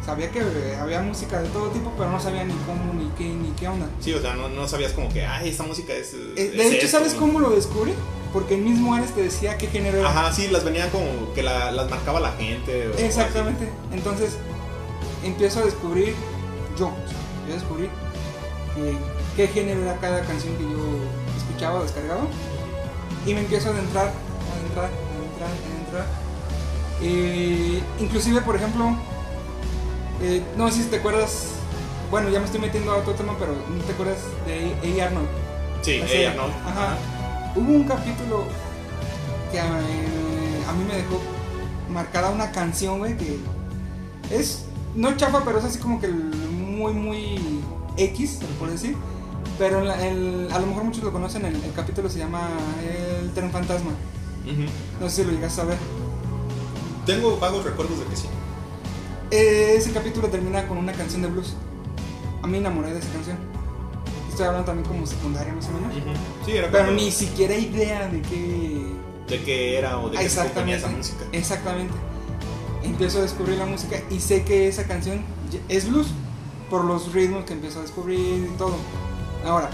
Sabía 0.04 0.30
que 0.30 0.40
había 0.80 1.02
música 1.02 1.42
de 1.42 1.48
todo 1.50 1.68
tipo, 1.68 1.92
pero 1.98 2.10
no 2.10 2.18
sabía 2.18 2.42
ni 2.44 2.54
cómo, 2.66 2.94
ni 2.94 3.10
qué, 3.18 3.24
ni 3.24 3.50
qué 3.50 3.68
onda. 3.68 3.86
Sí, 4.00 4.14
o 4.14 4.20
sea, 4.22 4.34
no, 4.36 4.48
no 4.48 4.66
sabías 4.66 4.92
como 4.92 5.10
que, 5.10 5.26
ay, 5.26 5.50
esta 5.50 5.64
música 5.64 5.92
es. 5.92 6.14
Eh, 6.14 6.32
es 6.36 6.52
de 6.56 6.66
hecho, 6.68 6.86
esto, 6.86 6.98
¿sabes 6.98 7.12
¿no? 7.14 7.20
cómo 7.20 7.40
lo 7.40 7.50
descubrí? 7.50 7.92
Porque 8.32 8.54
el 8.54 8.62
mismo 8.62 8.94
Ares 8.94 9.10
te 9.14 9.22
decía 9.22 9.58
qué 9.58 9.66
género 9.66 9.98
era. 9.98 10.08
Ajá, 10.08 10.32
sí, 10.32 10.48
las 10.48 10.64
venía 10.64 10.90
como 10.90 11.34
que 11.34 11.42
la- 11.42 11.72
las 11.72 11.90
marcaba 11.90 12.20
la 12.20 12.32
gente. 12.32 12.88
o 12.88 12.94
Exactamente. 12.98 13.68
Entonces, 13.92 14.30
empiezo 15.28 15.60
a 15.60 15.64
descubrir 15.64 16.14
yo, 16.78 16.92
yo 17.48 17.54
descubrí 17.54 17.86
eh, 18.76 18.96
qué 19.36 19.48
género 19.48 19.82
era 19.82 19.96
cada 19.96 20.20
canción 20.22 20.56
que 20.56 20.62
yo 20.62 20.98
escuchaba 21.36 21.80
o 21.80 21.82
descargaba. 21.82 22.22
Y 23.26 23.34
me 23.34 23.40
empiezo 23.40 23.70
a 23.70 23.72
adentrar, 23.72 24.06
a 24.06 24.56
adentrar, 24.56 24.84
a 24.84 25.18
adentrar, 25.18 25.50
a 25.50 25.74
adentrar. 25.74 26.06
Eh, 27.02 27.82
inclusive, 28.00 28.40
por 28.42 28.56
ejemplo, 28.56 28.96
eh, 30.22 30.42
no 30.56 30.70
sé 30.70 30.82
si 30.82 30.88
te 30.88 30.96
acuerdas, 30.96 31.48
bueno, 32.10 32.28
ya 32.30 32.38
me 32.38 32.46
estoy 32.46 32.60
metiendo 32.60 32.92
a 32.92 32.96
otro 32.96 33.14
tema, 33.14 33.36
pero 33.38 33.52
¿no 33.52 33.84
te 33.84 33.92
acuerdas 33.92 34.18
de 34.46 35.00
A. 35.00 35.06
Arnold? 35.06 35.28
Sí, 35.82 35.92
ella 35.92 36.34
no. 36.34 36.44
Ajá. 36.44 36.96
Hubo 37.54 37.72
un 37.72 37.84
capítulo 37.84 38.44
que 39.52 39.60
a, 39.60 39.66
a 39.66 40.72
mí 40.72 40.84
me 40.86 40.96
dejó 40.96 41.20
marcada 41.90 42.30
una 42.30 42.50
canción, 42.50 42.98
güey, 42.98 43.16
que 43.16 43.38
es, 44.30 44.64
no 44.94 45.16
chafa, 45.16 45.42
pero 45.44 45.58
es 45.58 45.64
así 45.64 45.78
como 45.78 46.00
que 46.00 46.06
el 46.06 46.14
muy, 46.14 46.92
muy 46.92 47.60
X, 47.96 48.40
por 48.58 48.70
decir. 48.70 48.96
Pero 49.58 49.80
en 49.80 49.88
la- 49.88 50.06
el- 50.06 50.48
a 50.52 50.58
lo 50.60 50.66
mejor 50.66 50.84
muchos 50.84 51.02
lo 51.02 51.12
conocen, 51.12 51.44
el, 51.44 51.54
el 51.62 51.72
capítulo 51.72 52.08
se 52.08 52.18
llama 52.18 52.48
El 53.20 53.30
tren 53.32 53.50
fantasma. 53.50 53.90
No 55.00 55.10
sé 55.10 55.16
si 55.16 55.24
lo 55.24 55.32
llegaste 55.32 55.60
a 55.60 55.64
ver. 55.64 55.78
Tengo 57.06 57.36
vagos 57.38 57.64
recuerdos 57.64 57.98
de 57.98 58.04
que 58.06 58.16
sí. 58.16 58.26
Eh, 59.30 59.74
ese 59.76 59.90
capítulo 59.92 60.28
termina 60.28 60.66
con 60.66 60.78
una 60.78 60.92
canción 60.92 61.22
de 61.22 61.28
blues. 61.28 61.54
A 62.42 62.46
mí 62.46 62.52
me 62.52 62.58
enamoré 62.58 62.92
de 62.92 63.00
esa 63.00 63.08
canción. 63.12 63.36
Estoy 64.28 64.46
hablando 64.46 64.66
también 64.66 64.86
como 64.88 65.06
secundaria 65.06 65.52
más 65.52 65.66
o 65.66 65.72
menos. 65.72 65.92
Sí, 66.46 66.52
era 66.52 66.70
Pero 66.70 66.92
ni 66.92 67.10
siquiera 67.10 67.54
idea 67.56 68.08
de 68.08 68.22
qué... 68.22 68.92
de 69.28 69.42
qué 69.42 69.78
era 69.78 69.98
o 69.98 70.08
de 70.08 70.16
qué 70.18 70.28
se 70.30 70.40
esa 70.76 70.88
música. 70.88 71.24
Exactamente. 71.32 71.94
Empiezo 72.82 73.18
a 73.18 73.22
descubrir 73.22 73.58
la 73.58 73.66
música 73.66 73.96
y 74.10 74.20
sé 74.20 74.44
que 74.44 74.68
esa 74.68 74.84
canción 74.84 75.24
es 75.68 75.88
blues 75.88 76.08
por 76.70 76.84
los 76.84 77.12
ritmos 77.12 77.44
que 77.44 77.54
empiezo 77.54 77.80
a 77.80 77.82
descubrir 77.82 78.50
y 78.52 78.56
todo. 78.56 78.76
Ahora, 79.44 79.70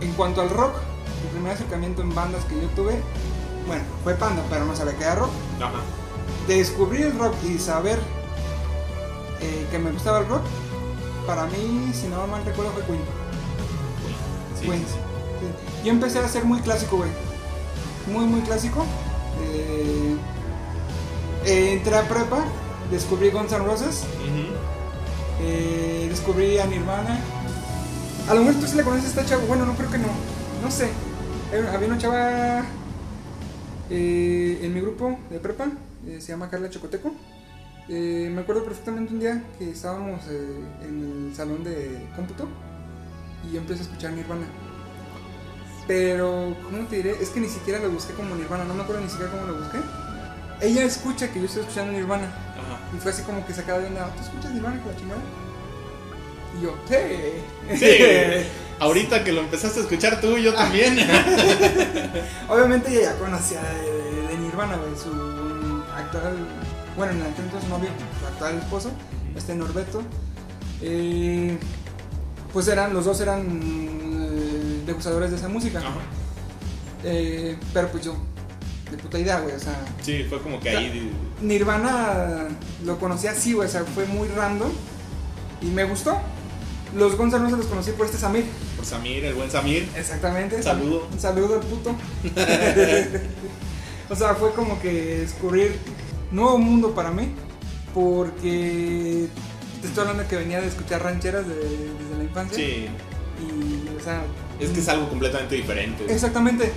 en 0.00 0.12
cuanto 0.12 0.40
al 0.40 0.50
rock, 0.50 0.74
el 1.22 1.28
primer 1.30 1.52
acercamiento 1.52 2.02
en 2.02 2.14
bandas 2.14 2.44
que 2.44 2.60
yo 2.60 2.68
tuve, 2.68 3.00
bueno, 3.66 3.82
fue 4.02 4.14
Panda, 4.14 4.42
pero 4.50 4.64
no 4.64 4.76
sabía 4.76 4.96
que 4.96 5.04
era 5.04 5.14
rock. 5.14 5.30
Ajá. 5.58 5.80
Descubrir 6.46 7.06
el 7.06 7.18
rock 7.18 7.34
y 7.48 7.58
saber 7.58 7.98
eh, 9.40 9.66
que 9.70 9.78
me 9.78 9.90
gustaba 9.90 10.20
el 10.20 10.28
rock, 10.28 10.42
para 11.26 11.46
mí, 11.46 11.90
si 11.94 12.06
no 12.08 12.26
mal 12.26 12.44
recuerdo, 12.44 12.72
fue 12.72 12.84
Queen. 12.84 13.00
Sí, 14.60 14.66
Queen. 14.66 14.80
sí, 14.80 14.86
sí. 14.86 14.98
Sí. 15.40 15.84
Yo 15.84 15.90
empecé 15.90 16.18
a 16.18 16.28
ser 16.28 16.44
muy 16.44 16.60
clásico, 16.60 16.96
güey. 16.98 17.10
Muy, 18.12 18.26
muy 18.26 18.40
clásico. 18.42 18.84
Eh, 19.42 20.16
eh, 21.46 21.74
entré 21.74 21.96
a 21.96 22.08
prepa, 22.08 22.44
descubrí 22.90 23.30
Guns 23.30 23.52
N' 23.52 23.64
Roses, 23.64 24.04
eh, 25.40 26.06
descubrí 26.08 26.58
a 26.58 26.66
Nirvana. 26.66 27.20
A 28.28 28.34
lo 28.34 28.40
mejor 28.40 28.60
tú 28.60 28.66
sí 28.66 28.76
la 28.76 28.84
conoces 28.84 29.04
a 29.04 29.08
esta 29.08 29.26
chava. 29.26 29.44
Bueno, 29.44 29.66
no 29.66 29.74
creo 29.74 29.90
que 29.90 29.98
no. 29.98 30.08
No 30.62 30.70
sé. 30.70 30.88
Había 31.72 31.88
una 31.88 31.98
chava 31.98 32.64
eh, 33.90 34.60
en 34.62 34.74
mi 34.74 34.80
grupo 34.80 35.18
de 35.30 35.38
prepa, 35.38 35.66
se 36.18 36.28
llama 36.28 36.48
Carla 36.48 36.70
Chocoteco. 36.70 37.12
Me 37.88 38.40
acuerdo 38.40 38.64
perfectamente 38.64 39.12
un 39.12 39.20
día 39.20 39.44
que 39.58 39.70
estábamos 39.70 40.22
en 40.82 41.28
el 41.28 41.36
salón 41.36 41.62
de 41.62 42.08
cómputo 42.16 42.48
y 43.46 43.52
yo 43.52 43.60
empecé 43.60 43.80
a 43.80 43.84
escuchar 43.84 44.12
Nirvana. 44.12 44.46
Pero, 45.86 46.56
¿cómo 46.64 46.86
te 46.88 46.96
diré? 46.96 47.10
Es 47.20 47.28
que 47.28 47.40
ni 47.40 47.48
siquiera 47.48 47.78
lo 47.78 47.90
busqué 47.90 48.14
como 48.14 48.34
Nirvana, 48.34 48.64
no 48.64 48.72
me 48.72 48.82
acuerdo 48.82 49.02
ni 49.02 49.10
siquiera 49.10 49.30
cómo 49.30 49.44
lo 49.46 49.58
busqué. 49.58 49.78
Ella 50.60 50.84
escucha 50.84 51.30
que 51.30 51.40
yo 51.40 51.46
estoy 51.46 51.62
escuchando 51.62 51.92
Nirvana 51.92 52.24
Ajá. 52.24 52.78
y 52.96 53.00
fue 53.00 53.10
así 53.10 53.22
como 53.22 53.46
que 53.46 53.52
sacada 53.52 53.80
de 53.80 53.86
onda, 53.88 54.12
¿tú 54.16 54.22
escuchas 54.22 54.52
Nirvana 54.52 54.80
con 54.80 54.92
la 54.92 54.98
chingada? 54.98 55.20
Y 56.58 56.62
yo, 56.62 56.74
sí. 56.88 57.76
Sí. 57.78 58.46
Ahorita 58.80 59.22
que 59.22 59.32
lo 59.32 59.40
empezaste 59.40 59.80
a 59.80 59.82
escuchar 59.82 60.20
tú, 60.20 60.36
yo 60.36 60.52
también. 60.54 60.96
Obviamente 62.48 62.90
ella 62.90 63.12
ya 63.12 63.18
conocía 63.18 63.60
de, 63.62 64.28
de 64.28 64.38
Nirvana, 64.38 64.76
güey, 64.76 64.96
su 64.96 65.82
actual, 65.96 66.36
bueno, 66.96 67.12
en 67.12 67.22
aquel 67.22 67.44
entonces 67.44 67.68
novio, 67.68 67.90
su 68.20 68.26
actual 68.26 68.58
esposo, 68.58 68.90
este 69.36 69.54
Norberto. 69.54 70.02
Eh, 70.82 71.56
pues 72.52 72.68
eran, 72.68 72.92
los 72.94 73.04
dos 73.04 73.20
eran 73.20 73.60
eh, 73.62 74.82
degustadores 74.86 75.30
de 75.30 75.36
esa 75.36 75.48
música. 75.48 75.82
Eh, 77.04 77.58
pero 77.72 77.88
pues 77.88 78.04
yo, 78.04 78.16
de 78.96 79.02
puta 79.02 79.18
idea, 79.18 79.40
güey, 79.40 79.54
o 79.54 79.58
sea, 79.60 79.74
Sí, 80.02 80.24
fue 80.28 80.40
como 80.42 80.60
que 80.60 80.70
ahí. 80.70 81.12
Nirvana 81.42 82.48
lo 82.84 82.98
conocí 82.98 83.26
así, 83.26 83.52
güey, 83.52 83.68
o 83.68 83.70
sea, 83.72 83.84
fue 83.84 84.06
muy 84.06 84.28
random 84.28 84.70
y 85.62 85.66
me 85.66 85.84
gustó. 85.84 86.18
Los 86.96 87.18
no 87.18 87.50
se 87.50 87.56
los 87.56 87.66
conocí 87.66 87.90
por 87.92 88.06
este 88.06 88.18
Samir. 88.18 88.44
Por 88.76 88.84
Samir, 88.86 89.24
el 89.24 89.34
buen 89.34 89.50
Samir. 89.50 89.88
Exactamente. 89.96 90.62
Saludo. 90.62 91.08
Un 91.12 91.18
saludo 91.18 91.54
al 91.54 91.60
puto. 91.60 91.96
o 94.10 94.14
sea, 94.16 94.34
fue 94.34 94.52
como 94.52 94.80
que 94.80 94.92
descubrir 95.18 95.76
nuevo 96.30 96.56
mundo 96.58 96.94
para 96.94 97.10
mí. 97.10 97.30
Porque 97.92 99.26
te 99.80 99.86
estoy 99.88 100.02
hablando 100.02 100.28
que 100.28 100.36
venía 100.36 100.60
de 100.60 100.68
escuchar 100.68 101.02
rancheras 101.02 101.46
de- 101.48 101.54
desde 101.54 102.16
la 102.18 102.24
infancia. 102.24 102.56
Sí. 102.56 102.86
Y, 103.40 103.96
o 103.96 104.02
sea. 104.02 104.22
Es 104.60 104.70
que 104.70 104.80
es 104.80 104.88
algo 104.88 105.08
completamente 105.08 105.56
diferente. 105.56 106.04
Exactamente. 106.12 106.70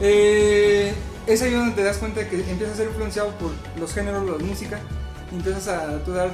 Eh, 0.00 0.92
es 1.26 1.42
ahí 1.42 1.52
donde 1.52 1.74
te 1.74 1.82
das 1.82 1.98
cuenta 1.98 2.28
que 2.28 2.36
empiezas 2.36 2.74
a 2.74 2.76
ser 2.78 2.88
influenciado 2.88 3.30
por 3.38 3.52
los 3.78 3.92
géneros, 3.92 4.28
la 4.28 4.44
música. 4.44 4.80
Y 5.30 5.36
empiezas 5.36 5.68
a 5.68 6.02
tú 6.04 6.12
dar 6.12 6.30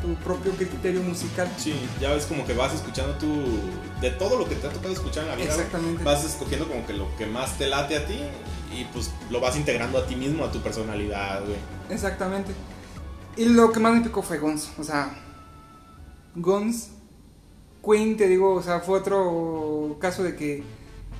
tu 0.00 0.14
propio 0.16 0.52
criterio 0.52 1.02
musical. 1.02 1.50
Sí, 1.56 1.74
ya 2.00 2.12
ves 2.12 2.26
como 2.26 2.46
que 2.46 2.54
vas 2.54 2.74
escuchando 2.74 3.14
tú 3.14 3.28
de 4.00 4.10
todo 4.12 4.38
lo 4.38 4.48
que 4.48 4.54
te 4.54 4.66
ha 4.66 4.70
tocado 4.70 4.92
escuchar 4.92 5.24
en 5.24 5.30
la 5.30 5.36
vida. 5.36 5.46
Exactamente. 5.46 6.04
Vas 6.04 6.24
escogiendo 6.24 6.68
como 6.68 6.86
que 6.86 6.92
lo 6.92 7.14
que 7.16 7.26
más 7.26 7.58
te 7.58 7.66
late 7.66 7.96
a 7.96 8.06
ti 8.06 8.20
y 8.72 8.84
pues 8.92 9.10
lo 9.30 9.40
vas 9.40 9.56
integrando 9.56 9.98
a 9.98 10.06
ti 10.06 10.14
mismo, 10.14 10.44
a 10.44 10.52
tu 10.52 10.60
personalidad, 10.60 11.44
güey. 11.44 11.58
Exactamente. 11.90 12.52
Y 13.36 13.46
lo 13.46 13.72
que 13.72 13.80
más 13.80 13.94
me 13.94 14.02
picó 14.02 14.22
fue 14.22 14.38
Guns. 14.38 14.70
O 14.78 14.84
sea, 14.84 15.10
Guns, 16.34 16.90
Queen, 17.84 18.16
te 18.16 18.28
digo, 18.28 18.54
o 18.54 18.62
sea, 18.62 18.80
fue 18.80 18.98
otro 18.98 19.96
caso 20.00 20.22
de 20.22 20.36
que 20.36 20.62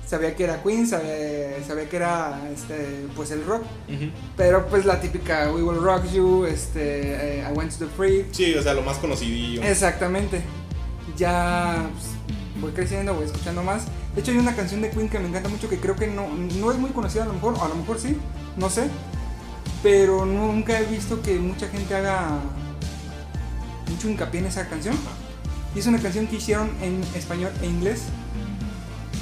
sabía 0.09 0.35
que 0.35 0.43
era 0.43 0.63
Queen, 0.63 0.87
sabía, 0.87 1.63
sabía 1.65 1.87
que 1.87 1.95
era 1.95 2.41
este, 2.51 3.07
pues 3.15 3.29
el 3.29 3.45
rock. 3.45 3.63
Pero 4.35 4.65
pues 4.67 4.85
la 4.85 4.99
típica 4.99 5.51
We 5.51 5.61
Will 5.61 5.79
Rock 5.79 6.11
You, 6.11 6.45
este, 6.45 7.41
eh, 7.41 7.45
I 7.47 7.55
Went 7.55 7.77
to 7.77 7.85
the 7.85 7.91
Free. 7.95 8.25
Sí, 8.31 8.55
o 8.55 8.63
sea, 8.63 8.73
lo 8.73 8.81
más 8.81 8.97
conocidillo. 8.97 9.61
Exactamente. 9.61 10.41
Ya 11.15 11.89
pues, 11.93 12.05
voy 12.59 12.71
creciendo, 12.71 13.13
voy 13.13 13.25
escuchando 13.25 13.61
más. 13.61 13.83
De 14.15 14.21
hecho 14.21 14.31
hay 14.31 14.37
una 14.37 14.55
canción 14.55 14.81
de 14.81 14.89
Queen 14.89 15.09
que 15.09 15.19
me 15.19 15.27
encanta 15.27 15.47
mucho 15.47 15.69
que 15.69 15.79
creo 15.79 15.95
que 15.95 16.07
no, 16.07 16.27
no 16.27 16.71
es 16.71 16.77
muy 16.79 16.89
conocida 16.89 17.23
a 17.23 17.27
lo 17.27 17.33
mejor, 17.33 17.53
o 17.53 17.63
a 17.63 17.67
lo 17.67 17.75
mejor 17.75 17.99
sí, 17.99 18.17
no 18.57 18.69
sé. 18.71 18.89
Pero 19.83 20.25
nunca 20.25 20.79
he 20.79 20.85
visto 20.85 21.21
que 21.21 21.37
mucha 21.37 21.67
gente 21.67 21.93
haga 21.95 22.39
mucho 23.87 24.09
hincapié 24.09 24.39
en 24.39 24.47
esa 24.47 24.67
canción. 24.67 24.95
Y 25.75 25.79
es 25.79 25.85
una 25.85 25.99
canción 25.99 26.25
que 26.25 26.37
hicieron 26.37 26.71
en 26.81 27.03
español 27.15 27.51
e 27.61 27.67
inglés. 27.67 28.05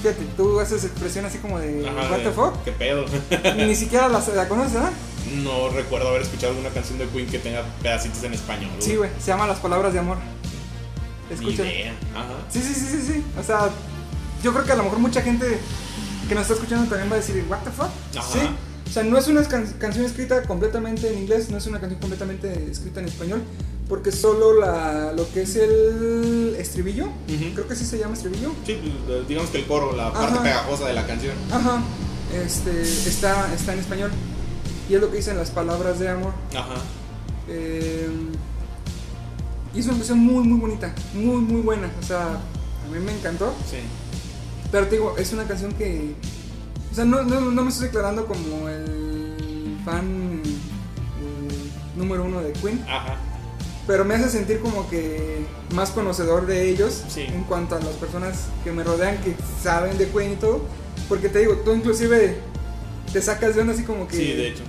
Fíjate, 0.02 0.24
tú 0.38 0.60
haces 0.60 0.84
expresión 0.84 1.26
así 1.26 1.38
como 1.40 1.60
de 1.60 1.88
Ajá, 1.88 2.12
What 2.12 2.20
the 2.20 2.32
fuck. 2.32 2.64
¿Qué 2.64 2.72
pedo? 2.72 3.06
Ni 3.58 3.76
siquiera 3.76 4.08
la, 4.08 4.24
la 4.36 4.48
conoces, 4.48 4.74
¿verdad? 4.74 4.92
no 5.44 5.68
recuerdo 5.70 6.08
haber 6.08 6.22
escuchado 6.22 6.54
alguna 6.54 6.70
canción 6.70 6.98
de 7.00 7.06
Queen 7.08 7.28
que 7.28 7.40
tenga 7.40 7.62
pedacitos 7.82 8.24
en 8.24 8.34
español. 8.34 8.70
Sí, 8.80 8.96
güey, 8.96 9.10
se 9.20 9.28
llama 9.28 9.46
Las 9.48 9.60
Palabras 9.60 9.92
de 9.92 10.00
Amor. 10.00 10.18
Escucha. 11.30 11.64
Sí, 12.50 12.62
sí, 12.62 12.74
sí, 12.74 12.86
sí, 12.86 13.02
sí. 13.14 13.24
O 13.38 13.44
sea, 13.44 13.70
yo 14.44 14.54
creo 14.54 14.64
que 14.66 14.72
a 14.72 14.76
lo 14.76 14.84
mejor 14.84 15.00
mucha 15.00 15.22
gente 15.22 15.60
que 16.30 16.36
nos 16.36 16.44
está 16.44 16.54
escuchando 16.54 16.88
también 16.90 17.10
va 17.12 17.16
a 17.16 17.20
decir, 17.20 17.44
¿What 17.50 17.60
the 17.60 17.72
fuck? 17.72 17.90
Ajá. 18.18 18.28
Sí. 18.32 18.40
O 18.88 18.90
sea, 18.90 19.04
no 19.04 19.18
es 19.18 19.28
una 19.28 19.44
can- 19.44 19.74
canción 19.80 20.06
escrita 20.06 20.44
completamente 20.44 21.12
en 21.12 21.20
inglés, 21.20 21.50
no 21.50 21.58
es 21.58 21.68
una 21.68 21.80
canción 21.82 22.00
completamente 22.00 22.70
escrita 22.72 23.02
en 23.02 23.08
español, 23.08 23.42
porque 23.88 24.12
solo 24.12 24.54
la, 24.60 25.14
lo 25.14 25.30
que 25.32 25.44
es 25.44 25.56
el 25.56 26.56
estribillo, 26.60 27.08
creo 27.54 27.68
que 27.68 27.76
sí 27.76 27.86
se 27.86 27.98
llama 27.98 28.14
estribillo, 28.16 28.52
Sí, 28.66 28.78
pues, 29.06 29.28
digamos 29.28 29.50
que 29.50 29.60
el 29.60 29.66
coro, 29.66 29.96
la 29.96 30.12
parte 30.12 30.40
pegajosa 30.40 30.88
de 30.88 30.94
la 30.94 31.06
canción. 31.08 31.34
ajá, 31.52 31.82
este, 32.34 32.82
está, 32.82 33.54
está 33.54 33.74
en 33.74 33.80
español. 33.80 34.12
Y 34.90 34.96
es 34.96 35.02
lo 35.02 35.10
que 35.12 35.18
dicen 35.18 35.38
las 35.38 35.52
palabras 35.52 36.00
de 36.00 36.10
amor. 36.10 36.32
Ajá. 36.56 36.76
Eh, 37.50 38.10
y 39.74 39.80
es 39.80 39.86
una 39.86 39.96
canción 39.96 40.20
muy, 40.20 40.44
muy 40.48 40.60
bonita, 40.60 40.94
muy, 41.14 41.38
muy 41.42 41.62
buena. 41.62 41.92
O 42.02 42.04
sea, 42.06 42.26
a 42.28 42.92
mí 42.92 43.00
me 43.00 43.14
encantó. 43.14 43.54
Sí. 43.70 43.78
Pero 44.72 44.86
te 44.88 44.96
digo, 44.96 45.16
es 45.18 45.32
una 45.34 45.44
canción 45.46 45.74
que. 45.74 46.16
O 46.92 46.96
sea, 46.96 47.04
no, 47.06 47.24
no, 47.24 47.40
no 47.52 47.64
me 47.64 47.70
estoy 47.70 47.88
declarando 47.88 48.26
como 48.26 48.70
el 48.70 49.78
fan 49.86 50.42
eh, 50.44 51.70
número 51.98 52.24
uno 52.24 52.40
de 52.42 52.54
Queen, 52.54 52.82
Ajá. 52.88 53.18
Pero 53.88 54.04
me 54.06 54.16
hace 54.16 54.30
sentir 54.30 54.60
como 54.60 54.90
que 54.90 55.46
más 55.74 55.90
conocedor 55.92 56.46
de 56.46 56.70
ellos 56.70 57.04
Sí. 57.08 57.22
en 57.22 57.44
cuanto 57.46 57.76
a 57.76 57.80
las 57.80 57.96
personas 57.96 58.48
que 58.64 58.72
me 58.72 58.84
rodean 58.84 59.18
que 59.24 59.34
saben 59.64 59.98
de 59.98 60.08
Queen 60.10 60.34
y 60.34 60.36
todo. 60.36 60.62
Porque 61.10 61.30
te 61.30 61.40
digo, 61.40 61.54
tú 61.64 61.74
inclusive 61.74 62.38
te 63.14 63.22
sacas 63.22 63.56
de 63.56 63.62
onda 63.62 63.74
así 63.74 63.84
como 63.84 64.08
que 64.08 64.18
Sí, 64.18 64.34
de 64.34 64.50
hecho. 64.50 64.64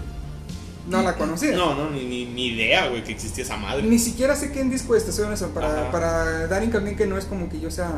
no 0.88 1.02
la 1.02 1.16
conocía. 1.16 1.56
No, 1.56 1.74
no, 1.74 1.90
ni, 1.90 2.04
ni, 2.04 2.26
ni 2.26 2.46
idea, 2.48 2.88
güey, 2.88 3.02
que 3.02 3.12
existía 3.12 3.42
esa 3.44 3.56
madre. 3.56 3.82
Ni 3.82 3.98
siquiera 3.98 4.36
sé 4.36 4.52
qué 4.52 4.60
en 4.60 4.70
disco 4.70 4.94
es, 4.94 5.04
te 5.04 5.10
soy 5.12 5.24
honesto, 5.24 5.48
para, 5.48 5.90
para 5.90 6.46
dar 6.46 6.62
hincapié 6.62 6.90
en 6.90 6.96
que 6.96 7.06
no 7.06 7.18
es 7.18 7.24
como 7.24 7.48
que 7.48 7.58
yo 7.60 7.70
sea 7.72 7.90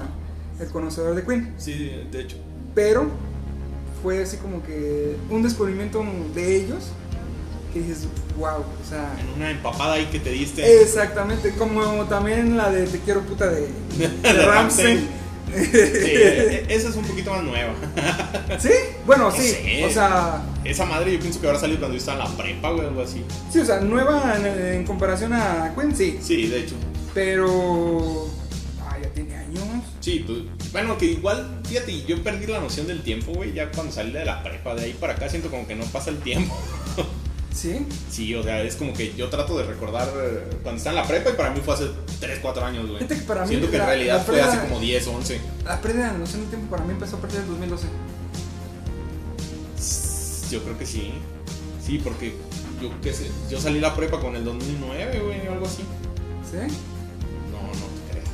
el 0.58 0.68
conocedor 0.68 1.14
de 1.14 1.22
Queen. 1.24 1.54
Sí, 1.58 1.90
de 2.10 2.20
hecho. 2.22 2.36
Pero 2.74 3.08
fue 4.02 4.22
así 4.22 4.38
como 4.38 4.62
que 4.62 5.16
un 5.28 5.42
descubrimiento 5.42 6.02
de 6.34 6.56
ellos 6.56 6.84
que 7.72 7.80
dices, 7.80 8.06
wow, 8.38 8.58
o 8.60 8.88
sea, 8.88 9.16
En 9.20 9.28
una 9.40 9.50
empapada 9.50 9.94
ahí 9.94 10.06
que 10.06 10.20
te 10.20 10.30
diste. 10.30 10.82
exactamente, 10.82 11.54
como 11.56 12.04
también 12.06 12.56
la 12.56 12.70
de 12.70 12.86
Te 12.86 12.98
quiero 13.00 13.22
puta 13.22 13.46
de, 13.48 13.68
de 13.98 14.08
De 14.32 14.46
Rammstein. 14.46 15.08
Sí, 15.52 15.56
e- 15.74 16.66
esa 16.68 16.90
es 16.90 16.94
un 16.96 17.04
poquito 17.04 17.32
más 17.32 17.42
nueva. 17.42 17.72
¿Sí? 18.60 18.70
Bueno, 19.04 19.30
No 19.30 19.32
sí, 19.32 19.48
sé. 19.50 19.84
o 19.84 19.90
sea, 19.90 20.42
Esa 20.64 20.84
madre 20.84 21.12
yo 21.14 21.18
pienso 21.20 21.40
que 21.40 21.46
habrá 21.48 21.58
salido 21.58 21.80
cuando 21.80 21.96
yo 21.96 22.00
estaba 22.00 22.24
en 22.24 22.30
la 22.30 22.36
prepa, 22.36 22.70
güey, 22.70 22.86
algo 22.86 23.02
así. 23.02 23.24
sí, 23.52 23.58
o 23.58 23.64
sea, 23.64 23.80
nueva 23.80 24.36
en, 24.38 24.46
en 24.46 24.84
comparación 24.84 25.32
a 25.32 25.74
Queen, 25.76 25.96
sí, 25.96 26.18
Sí, 26.22 26.46
de 26.46 26.60
hecho. 26.60 26.76
pero... 27.14 28.28
Ah, 28.80 28.96
ya 29.02 29.08
tiene 29.10 29.34
años. 29.36 29.64
Sí, 30.00 30.24
pues, 30.26 30.38
bueno, 30.72 30.96
que 30.96 31.06
igual, 31.06 31.60
fíjate, 31.68 32.02
yo 32.06 32.22
perdí 32.22 32.46
la 32.46 32.60
noción 32.60 32.86
del 32.86 33.02
tiempo, 33.02 33.32
güey, 33.32 33.52
ya 33.52 33.70
cuando 33.72 33.92
salí 33.92 34.12
de 34.12 34.24
la 34.24 34.42
prepa, 34.44 34.74
de 34.76 34.84
ahí 34.84 34.92
para 34.98 35.14
acá 35.14 35.28
siento 35.28 35.50
como 35.50 35.66
que 35.66 35.74
no 35.74 35.84
pasa 35.86 36.10
el 36.10 36.18
tiempo. 36.18 36.54
¿Sí? 37.54 37.86
Sí, 38.10 38.34
o 38.34 38.42
sea, 38.42 38.62
es 38.62 38.76
como 38.76 38.92
que 38.92 39.12
yo 39.14 39.28
trato 39.28 39.58
de 39.58 39.64
recordar 39.64 40.08
eh, 40.16 40.44
cuando 40.62 40.78
estaba 40.78 40.96
en 40.96 41.02
la 41.02 41.08
prepa 41.08 41.30
y 41.30 41.32
para 41.34 41.50
mí 41.50 41.60
fue 41.64 41.74
hace 41.74 41.90
3, 42.20 42.38
4 42.40 42.64
años, 42.64 42.86
güey. 42.86 42.98
Fíjate 42.98 43.16
que 43.16 43.22
para 43.22 43.42
mí 43.42 43.48
Siento 43.48 43.70
que 43.70 43.76
en 43.76 43.86
realidad 43.86 44.24
fue 44.24 44.40
hace 44.40 44.60
como 44.60 44.78
10, 44.80 45.06
11. 45.06 45.40
La 45.64 45.80
pérdida 45.80 46.12
de 46.12 46.18
noción 46.18 46.42
del 46.42 46.50
tiempo 46.50 46.70
para 46.70 46.84
mí 46.84 46.92
empezó 46.92 47.16
a 47.16 47.20
partir 47.20 47.40
del 47.40 47.48
2012. 47.48 47.86
Yo 50.50 50.62
creo 50.62 50.78
que 50.78 50.86
sí. 50.86 51.12
Sí, 51.84 51.98
porque 52.02 52.34
yo 52.80 52.90
qué 53.02 53.12
sé, 53.12 53.30
yo 53.50 53.60
salí 53.60 53.76
de 53.76 53.80
la 53.82 53.94
prepa 53.94 54.20
con 54.20 54.34
el 54.36 54.44
2009, 54.44 55.20
güey, 55.20 55.48
o 55.48 55.52
algo 55.52 55.66
así. 55.66 55.82
¿Sí? 56.50 56.56
No, 57.52 57.62
no 57.62 57.86
te 58.06 58.12
creas. 58.12 58.28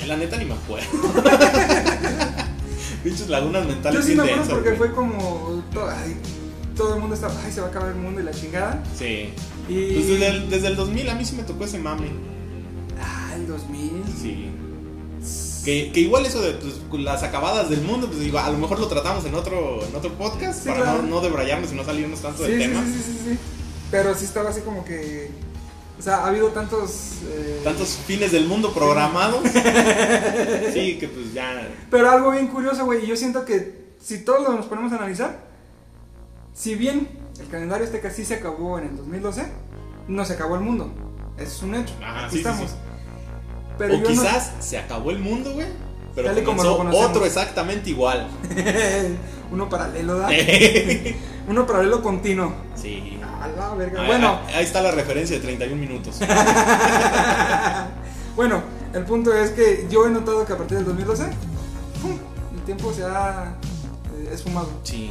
Ay, 0.00 0.08
La 0.08 0.16
neta 0.16 0.36
ni 0.36 0.44
me 0.44 0.54
acuerdo. 0.54 0.86
Pinches 3.04 3.28
lagunas 3.28 3.66
mentales 3.66 4.00
Yo 4.00 4.06
sí 4.06 4.14
me 4.16 4.22
acuerdo 4.24 4.50
porque 4.54 4.70
güey. 4.70 4.78
fue 4.78 4.92
como. 4.92 5.62
ay, 5.90 6.16
todo 6.76 6.94
el 6.94 7.00
mundo 7.00 7.14
estaba. 7.14 7.34
Ay, 7.44 7.50
se 7.52 7.60
va 7.60 7.66
a 7.68 7.70
acabar 7.70 7.88
el 7.90 7.96
mundo 7.96 8.20
y 8.20 8.24
la 8.24 8.32
chingada. 8.32 8.82
Sí. 8.96 9.30
Y. 9.68 9.92
Pues 9.94 10.06
desde 10.08 10.28
el, 10.28 10.50
desde 10.50 10.66
el 10.68 10.76
2000 10.76 11.08
a 11.10 11.14
mí 11.14 11.24
sí 11.24 11.34
me 11.36 11.42
tocó 11.42 11.64
ese 11.64 11.78
mame. 11.78 12.08
Ah, 13.00 13.32
el 13.34 13.46
2000. 13.46 13.90
Sí. 14.20 14.50
Que, 15.64 15.90
que 15.90 15.98
igual 16.00 16.24
eso 16.24 16.40
de 16.42 16.52
pues, 16.52 17.02
las 17.02 17.24
acabadas 17.24 17.68
del 17.68 17.80
mundo, 17.82 18.06
pues 18.06 18.20
digo, 18.20 18.38
a 18.38 18.48
lo 18.50 18.58
mejor 18.58 18.78
lo 18.78 18.86
tratamos 18.86 19.24
en 19.24 19.34
otro, 19.34 19.84
en 19.84 19.96
otro 19.96 20.12
podcast 20.12 20.60
Sí, 20.62 20.68
para 20.68 20.82
claro. 20.82 21.02
no, 21.02 21.08
no 21.08 21.20
debrayarnos 21.20 21.72
y 21.72 21.74
no 21.74 21.84
salirnos 21.84 22.20
tanto 22.20 22.44
Sí, 22.46 22.52
del 22.52 22.62
sí, 22.62 22.68
tema. 22.68 22.84
sí, 22.84 22.92
sí, 22.92 23.02
sí, 23.02 23.30
sí. 23.32 23.38
Pero 23.90 24.14
sí 24.14 24.24
estaba 24.26 24.50
así 24.50 24.60
como 24.60 24.84
que. 24.84 25.30
O 25.98 26.02
sea, 26.02 26.18
ha 26.18 26.26
habido 26.28 26.48
tantos. 26.50 27.14
eh, 27.24 27.62
Tantos 27.64 27.98
fines 28.06 28.30
del 28.30 28.46
mundo 28.46 28.72
programados. 28.74 29.40
sí, 30.72 30.96
que 31.00 31.08
pues 31.12 31.32
ya. 31.34 31.68
Pero 31.90 32.10
algo 32.10 32.30
bien 32.30 32.46
curioso, 32.48 32.84
güey. 32.84 33.06
Yo 33.06 33.16
siento 33.16 33.44
que 33.44 33.86
si 34.00 34.18
todos 34.18 34.54
nos 34.54 34.66
ponemos 34.66 34.92
a 34.92 34.96
analizar, 34.96 35.45
si 36.56 36.74
bien 36.74 37.08
el 37.38 37.48
calendario 37.48 37.84
este 37.84 38.10
sí 38.10 38.24
se 38.24 38.36
acabó 38.36 38.78
en 38.78 38.86
el 38.88 38.96
2012, 38.96 39.46
no 40.08 40.24
se 40.24 40.32
acabó 40.32 40.54
el 40.54 40.62
mundo. 40.62 40.90
Eso 41.36 41.56
es 41.56 41.62
un 41.62 41.74
hecho. 41.74 41.92
Ajá, 42.02 42.26
Aquí 42.26 42.36
sí, 42.38 42.42
sí, 42.42 42.48
estamos. 42.48 42.70
sí. 42.70 42.76
Pero 43.76 43.94
o 43.94 43.98
no- 43.98 44.06
quizás 44.06 44.52
se 44.60 44.78
acabó 44.78 45.10
el 45.10 45.18
mundo, 45.18 45.52
güey. 45.52 45.66
Pero 46.14 46.32
como 46.44 46.76
comenzó 46.78 46.98
otro 46.98 47.26
exactamente 47.26 47.90
igual. 47.90 48.26
Uno 49.52 49.68
paralelo, 49.68 50.16
¿da? 50.18 50.30
Uno 51.48 51.66
paralelo 51.66 52.02
continuo. 52.02 52.54
sí. 52.74 53.18
A 53.38 53.48
la 53.48 53.74
verga. 53.74 54.00
Ah, 54.02 54.06
Bueno, 54.06 54.28
ah, 54.28 54.46
ahí 54.54 54.64
está 54.64 54.80
la 54.80 54.92
referencia 54.92 55.36
de 55.36 55.42
31 55.42 55.76
minutos. 55.78 56.18
bueno, 58.34 58.62
el 58.94 59.04
punto 59.04 59.34
es 59.34 59.50
que 59.50 59.86
yo 59.90 60.06
he 60.06 60.10
notado 60.10 60.46
que 60.46 60.54
a 60.54 60.56
partir 60.56 60.78
del 60.78 60.86
2012 60.86 61.24
¡fum! 62.00 62.16
el 62.54 62.62
tiempo 62.62 62.90
se 62.94 63.04
ha 63.04 63.54
eh, 64.16 64.30
esfumado. 64.32 64.70
Sí. 64.84 65.10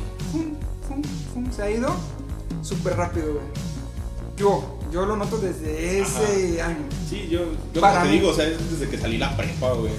¡Fum! 1.03 1.43
¡fum! 1.45 1.51
Se 1.51 1.61
ha 1.63 1.71
ido 1.71 1.95
súper 2.61 2.95
rápido, 2.97 3.33
güey. 3.33 3.45
Yo, 4.37 4.77
yo 4.91 5.05
lo 5.05 5.15
noto 5.15 5.37
desde 5.37 5.99
ese 6.01 6.61
año. 6.61 6.85
Sí, 7.09 7.27
yo, 7.29 7.41
yo 7.73 7.81
Para 7.81 7.99
como 7.99 8.05
te 8.05 8.11
mí- 8.11 8.19
digo, 8.19 8.31
o 8.31 8.33
sea, 8.33 8.45
es 8.47 8.71
desde 8.71 8.89
que 8.89 8.97
salí 8.97 9.17
la 9.17 9.35
prepa, 9.37 9.71
güey. 9.73 9.93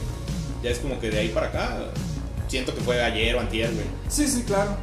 Ya 0.62 0.70
es 0.70 0.78
como 0.78 0.98
que 1.00 1.10
de 1.10 1.18
ahí 1.20 1.28
para 1.28 1.46
acá, 1.48 1.78
siento 2.48 2.74
que 2.74 2.80
fue 2.80 3.02
ayer 3.02 3.34
o 3.36 3.40
antier, 3.40 3.72
güey. 3.72 3.86
Sí, 4.08 4.26
sí, 4.28 4.42
claro. 4.42 4.76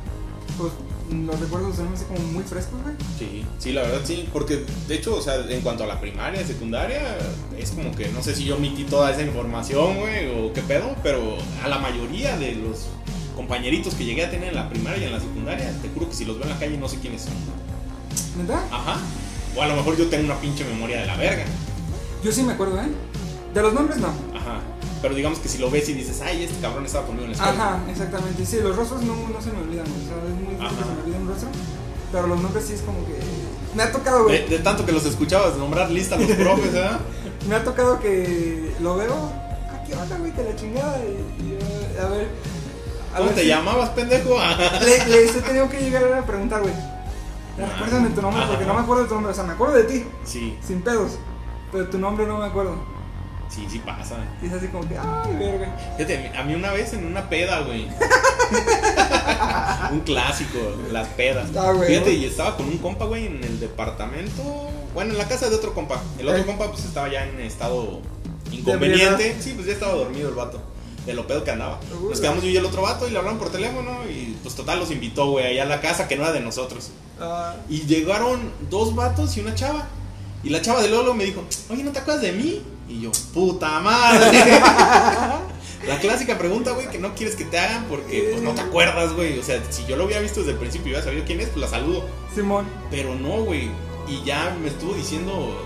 Pues 0.58 0.72
los 1.12 1.40
recuerdos 1.40 1.78
me 1.80 1.94
hacen 1.94 2.08
como 2.08 2.20
muy 2.32 2.44
frescos, 2.44 2.82
güey. 2.82 2.96
Sí, 3.20 3.46
sí, 3.60 3.72
la 3.74 3.82
verdad 3.84 4.02
sí, 4.04 4.28
porque 4.34 4.66
de 4.88 4.96
hecho, 4.96 5.16
o 5.16 5.22
sea, 5.22 5.36
en 5.50 5.62
cuanto 5.62 5.84
a 5.84 5.88
la 5.88 6.00
primaria, 6.00 6.46
secundaria, 6.46 7.18
es 7.58 7.72
como 7.72 7.94
que 7.96 8.08
no 8.10 8.24
sé 8.24 8.34
si 8.36 8.46
yo 8.46 8.56
omití 8.56 8.84
toda 8.86 9.12
esa 9.12 9.22
información, 9.22 10.00
güey, 10.00 10.30
o 10.40 10.52
qué 10.54 10.62
pedo, 10.62 10.96
pero 11.04 11.38
a 11.64 11.68
la 11.68 11.78
mayoría 11.80 12.38
de 12.38 12.56
los 12.56 12.88
compañeritos 13.36 13.94
que 13.96 14.06
llegué 14.06 14.26
a 14.26 14.32
tener 14.32 14.50
en 14.50 14.56
la 14.56 14.70
primaria 14.70 15.04
y 15.04 15.06
en 15.06 15.14
la 15.14 15.20
secundaria, 15.20 15.72
te 15.82 15.90
juro 15.90 16.10
que 16.10 16.16
si 16.16 16.26
los 16.26 16.38
veo 16.38 16.46
en 16.46 16.52
la 16.52 16.60
calle 16.60 16.78
no 16.78 16.88
sé 16.88 16.98
quiénes 17.00 17.24
son. 17.24 17.34
¿Verdad? 18.38 18.64
Ajá. 18.72 18.98
O 19.56 19.62
a 19.62 19.68
lo 19.68 19.76
mejor 19.76 19.98
yo 19.98 20.08
tengo 20.08 20.26
una 20.26 20.40
pinche 20.40 20.64
memoria 20.66 21.02
de 21.02 21.06
la 21.06 21.16
verga. 21.16 21.46
Yo 22.24 22.32
sí 22.32 22.44
me 22.44 22.54
acuerdo, 22.54 22.80
¿eh? 22.82 22.88
De 23.54 23.62
los 23.62 23.74
nombres 23.74 23.98
no. 24.00 24.08
Ajá. 24.08 24.62
Pero 25.02 25.16
digamos 25.16 25.40
que 25.40 25.50
si 25.50 25.58
lo 25.58 25.70
ves 25.70 25.90
y 25.90 25.94
dices, 25.94 26.22
ay, 26.22 26.44
este 26.44 26.60
cabrón 26.62 26.86
estaba 26.86 27.06
conmigo 27.06 27.26
en 27.26 27.32
la 27.32 27.36
escuela. 27.36 27.74
Ajá, 27.74 27.92
exactamente. 27.92 28.46
Sí, 28.46 28.58
los 28.64 28.76
rostros 28.76 29.02
no, 29.04 29.28
no 29.28 29.42
se 29.42 29.52
me 29.52 29.60
olvidan. 29.60 29.86
O 29.86 30.08
sea, 30.08 30.18
es 30.18 30.36
muy 30.36 30.56
difícil 30.56 30.78
que 30.78 30.84
se 30.84 30.90
me 30.90 31.02
olvide 31.02 31.18
un 31.18 31.28
rostro. 31.28 31.50
Pero 32.12 32.28
los 32.28 32.42
nombres 32.42 32.66
sí 32.66 32.74
es 32.74 32.82
como 32.82 33.06
que. 33.06 33.20
Me 33.76 33.84
ha 33.84 33.92
tocado, 33.92 34.24
güey. 34.24 34.44
De, 34.44 34.58
de 34.58 34.60
tanto 34.60 34.86
que 34.86 34.92
los 34.92 35.06
escuchabas 35.06 35.58
nombrar 35.58 35.92
lista 35.92 36.16
los 36.16 36.32
profes, 36.32 36.72
¿verdad? 36.72 37.00
Me 37.50 37.56
ha 37.56 37.64
tocado 37.64 38.00
que 38.00 38.72
lo 38.80 38.96
veo. 38.96 39.14
Ah, 39.70 39.84
¿qué 39.86 39.94
onda, 39.96 40.18
güey? 40.18 40.32
Que 40.32 40.44
la 40.44 40.56
chingada. 40.56 41.00
Y, 41.04 41.44
y, 41.44 41.54
eh, 41.54 42.02
a 42.02 42.08
ver. 42.08 42.28
¿Cómo 43.18 43.30
te 43.32 43.42
si- 43.42 43.48
llamabas, 43.48 43.90
pendejo? 43.92 44.38
Le, 44.84 45.06
les 45.08 45.36
he 45.36 45.42
tenido 45.42 45.70
que 45.70 45.80
llegar 45.80 46.04
a 46.14 46.26
preguntar, 46.26 46.62
güey. 46.62 46.74
Ah. 46.74 47.70
Recuérdame 47.74 48.10
tu 48.10 48.22
nombre, 48.22 48.44
porque 48.48 48.66
no 48.66 48.74
me 48.74 48.80
acuerdo 48.82 49.04
de 49.04 49.10
tu 49.10 49.14
nombre. 49.16 49.32
O 49.32 49.36
sea, 49.36 49.44
me 49.44 49.54
acuerdo 49.54 49.76
de 49.76 49.84
ti, 49.84 50.06
Sí, 50.26 50.58
sin 50.66 50.82
pedos. 50.82 51.12
Pero 51.72 51.88
tu 51.88 51.98
nombre 52.00 52.26
no 52.26 52.38
me 52.40 52.46
acuerdo. 52.46 52.76
sí, 53.50 53.68
sí 53.70 53.80
pasa. 53.80 54.16
Y 54.42 54.48
es 54.48 54.54
así 54.54 54.68
como 54.68 54.88
que, 54.88 54.98
ay, 54.98 55.36
verga. 55.38 55.76
Fíjate, 55.98 56.32
a 56.36 56.44
mí 56.44 56.56
una 56.56 56.72
vez 56.72 56.94
en 56.94 57.06
una 57.06 57.30
peda, 57.30 57.62
güey. 57.62 57.88
un 59.92 60.00
clásico, 60.02 60.60
las 60.92 61.08
pedas. 61.10 61.50
Ah, 61.58 61.72
güey. 61.74 61.90
Fíjate, 61.90 62.14
y 62.14 62.26
estaba 62.26 62.56
con 62.58 62.68
un 62.68 62.78
compa, 62.78 63.06
güey, 63.06 63.28
en 63.28 63.44
el 63.44 63.60
departamento. 63.60 64.42
Bueno, 64.94 65.12
en 65.12 65.18
la 65.18 65.28
casa 65.28 65.50
de 65.50 65.56
otro 65.56 65.74
compa. 65.74 66.00
El 66.20 66.28
otro 66.30 66.42
Eh. 66.42 66.46
compa, 66.46 66.72
pues 66.72 66.86
estaba 66.86 67.10
ya 67.10 67.26
en 67.26 67.40
estado 67.40 68.02
inconveniente. 68.52 69.36
Sí, 69.40 69.54
pues 69.54 69.68
ya 69.68 69.74
estaba 69.74 69.94
dormido 69.94 70.30
el 70.30 70.36
vato. 70.36 70.60
De 71.06 71.14
lo 71.14 71.28
pedo 71.28 71.44
que 71.44 71.52
andaba. 71.52 71.80
Nos 72.10 72.22
quedamos 72.22 72.44
yo 72.44 72.50
y 72.50 72.56
el 72.58 72.66
otro 72.66 72.82
vato 72.82 73.08
y 73.08 73.12
le 73.12 73.18
hablaron 73.18 73.38
por 73.38 73.52
teléfono. 73.52 74.00
Y 74.10 74.38
pues 74.42 74.56
total 74.56 74.80
los 74.80 74.90
invitó, 74.92 75.32
güey, 75.32 75.46
allá 75.46 75.64
a 75.64 75.66
la 75.66 75.82
casa 75.82 76.08
que 76.08 76.16
no 76.16 76.24
era 76.24 76.32
de 76.32 76.40
nosotros. 76.40 76.92
Ah, 77.20 77.56
Y 77.70 77.82
llegaron 77.82 78.52
dos 78.70 78.96
vatos 78.96 79.36
y 79.38 79.42
una 79.42 79.54
chava. 79.54 79.88
Y 80.44 80.50
la 80.50 80.62
chava 80.62 80.82
de 80.82 80.90
Lolo 80.90 81.14
me 81.14 81.26
dijo, 81.26 81.44
oye, 81.70 81.84
¿no 81.84 81.92
te 81.92 82.00
acuerdas 82.00 82.22
de 82.22 82.32
mí? 82.32 82.62
Y 82.88 83.02
yo, 83.02 83.12
puta 83.34 83.80
madre. 83.80 84.60
la 85.88 86.00
clásica 86.00 86.38
pregunta, 86.38 86.72
güey, 86.72 86.90
que 86.90 87.00
no 87.00 87.16
quieres 87.16 87.36
que 87.36 87.46
te 87.46 87.58
hagan 87.58 87.86
porque 87.86 88.30
pues 88.32 88.42
no 88.42 88.52
te 88.52 88.62
acuerdas, 88.62 89.14
güey. 89.14 89.40
O 89.40 89.44
sea, 89.44 89.62
si 89.70 89.86
yo 89.86 89.96
lo 89.96 90.06
hubiera 90.06 90.22
visto 90.22 90.40
desde 90.40 90.54
el 90.54 90.58
principio 90.58 90.88
y 90.88 90.90
hubiera 90.92 91.04
sabido 91.06 91.26
quién 91.26 91.40
es, 91.40 91.50
pues 91.50 91.62
la 91.62 91.68
saludo. 91.68 92.06
Simón. 92.34 92.66
Pero 92.92 93.16
no, 93.16 93.44
güey. 93.44 93.70
Y 94.08 94.24
ya 94.26 94.56
me 94.62 94.68
estuvo 94.68 94.94
diciendo 94.94 95.58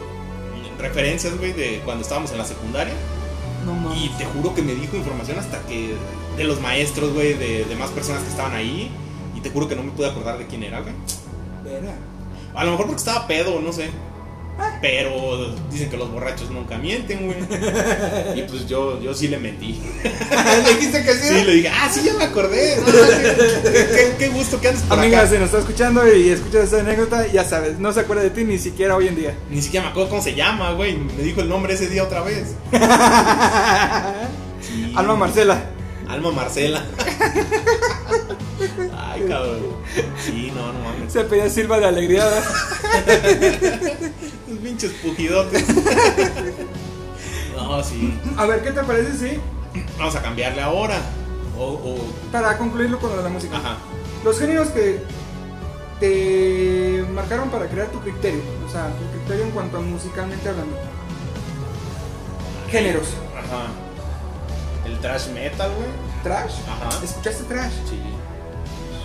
referencias, 0.80 1.36
güey, 1.38 1.54
de 1.54 1.82
cuando 1.84 2.04
estábamos 2.04 2.32
en 2.32 2.38
la 2.38 2.46
secundaria. 2.46 2.94
No. 3.76 3.96
Y 3.96 4.10
te 4.18 4.26
juro 4.26 4.56
que 4.56 4.62
me 4.62 4.76
dijo 4.76 4.96
información 4.96 5.40
hasta 5.40 5.62
que 5.64 5.96
de 6.38 6.44
los 6.44 6.62
maestros, 6.62 7.14
güey, 7.14 7.34
de, 7.34 7.66
de 7.66 7.76
más 7.76 7.90
personas 7.92 8.24
que 8.24 8.30
estaban 8.30 8.54
ahí. 8.54 8.90
Y 9.36 9.42
te 9.42 9.50
juro 9.50 9.68
que 9.68 9.76
no 9.76 9.84
me 9.84 9.92
pude 9.92 10.08
acordar 10.08 10.38
de 10.38 10.48
quién 10.48 10.64
era, 10.64 10.82
güey. 10.82 10.94
Verga. 11.64 11.96
A 12.56 12.64
lo 12.64 12.72
mejor 12.72 12.88
porque 12.88 13.00
estaba 13.00 13.28
pedo, 13.28 13.62
no 13.62 13.72
sé. 13.72 13.90
Pero 14.82 15.56
dicen 15.72 15.90
que 15.90 15.98
los 15.98 16.12
borrachos 16.12 16.50
nunca 16.52 16.78
mienten, 16.78 17.26
güey. 17.26 17.38
Y 18.36 18.44
pues 18.44 18.68
yo, 18.68 19.02
yo 19.02 19.14
sí 19.14 19.28
le 19.28 19.38
mentí. 19.40 19.80
¿Le 20.04 20.74
dijiste 20.74 21.04
que 21.04 21.14
sí? 21.14 21.28
Sí, 21.40 21.44
le 21.46 21.54
dije, 21.56 21.70
ah, 21.70 21.90
sí, 21.92 22.02
ya 22.06 22.14
me 22.14 22.26
acordé. 22.26 22.78
Qué, 22.86 23.72
qué- 23.96 24.16
qué 24.20 24.28
gusto 24.30 24.62
que 24.62 24.68
andes 24.70 24.84
por 24.84 25.00
Amiga, 25.00 25.20
acá. 25.22 25.30
si 25.30 25.36
nos 25.38 25.46
está 25.46 25.60
escuchando 25.60 26.08
y 26.16 26.30
escuchas 26.30 26.66
esta 26.66 26.80
anécdota, 26.80 27.26
ya 27.28 27.44
sabes, 27.44 27.80
no 27.80 27.92
se 27.92 28.02
acuerda 28.02 28.22
de 28.24 28.30
ti 28.30 28.44
ni 28.44 28.58
siquiera 28.60 28.96
hoy 28.96 29.08
en 29.08 29.16
día. 29.16 29.36
Ni 29.50 29.62
siquiera 29.62 29.86
me 29.86 29.92
acuerdo 29.92 30.10
cómo 30.10 30.22
se 30.22 30.36
llama, 30.36 30.72
güey. 30.74 30.96
Me 30.98 31.24
dijo 31.24 31.42
el 31.42 31.50
nombre 31.50 31.74
ese 31.74 31.88
día 31.88 32.04
otra 32.04 32.22
vez. 32.22 32.54
Sí. 34.60 34.92
Alma 34.96 35.16
Marcela. 35.16 35.64
Alma 36.10 36.32
Marcela. 36.32 36.84
Ay, 38.98 39.26
cabrón. 39.28 39.60
Sí, 40.24 40.52
no, 40.56 40.74
no 40.74 40.80
mames. 40.80 41.14
Se 41.14 41.24
pedía 41.24 41.50
Silva 41.50 41.80
de 41.80 41.86
alegría. 41.86 42.26
¿verdad? 42.26 42.44
Los 44.48 44.58
pinches 44.60 44.92
pujidotes. 44.94 45.66
No, 47.56 47.84
sí. 47.84 48.18
A 48.38 48.46
ver, 48.46 48.64
¿qué 48.64 48.72
te 48.72 48.84
parece 48.84 49.14
si, 49.18 49.40
Vamos 49.98 50.16
a 50.16 50.22
cambiarle 50.22 50.62
ahora. 50.62 50.98
O, 51.58 51.64
o. 51.66 51.98
para 52.32 52.58
concluirlo 52.58 53.00
con 53.00 53.16
la 53.24 53.30
música, 53.30 53.58
Ajá. 53.58 53.78
los 54.24 54.38
géneros 54.38 54.68
que 54.68 55.02
te 56.00 57.04
marcaron 57.12 57.50
para 57.50 57.68
crear 57.68 57.88
tu 57.88 58.00
criterio, 58.00 58.42
o 58.64 58.72
sea, 58.72 58.90
tu 58.90 59.18
criterio 59.18 59.46
en 59.46 59.52
cuanto 59.52 59.78
a 59.78 59.82
musicalmente 59.82 60.48
hablando? 60.48 60.78
Géneros. 62.70 63.08
Ajá. 63.36 63.68
El 64.86 65.00
trash 65.00 65.30
metal, 65.30 65.72
güey. 65.76 65.90
¿Trash? 66.24 66.54
Ajá. 66.70 67.04
¿Escuchaste 67.04 67.44
trash? 67.46 67.74
Sí. 67.90 68.00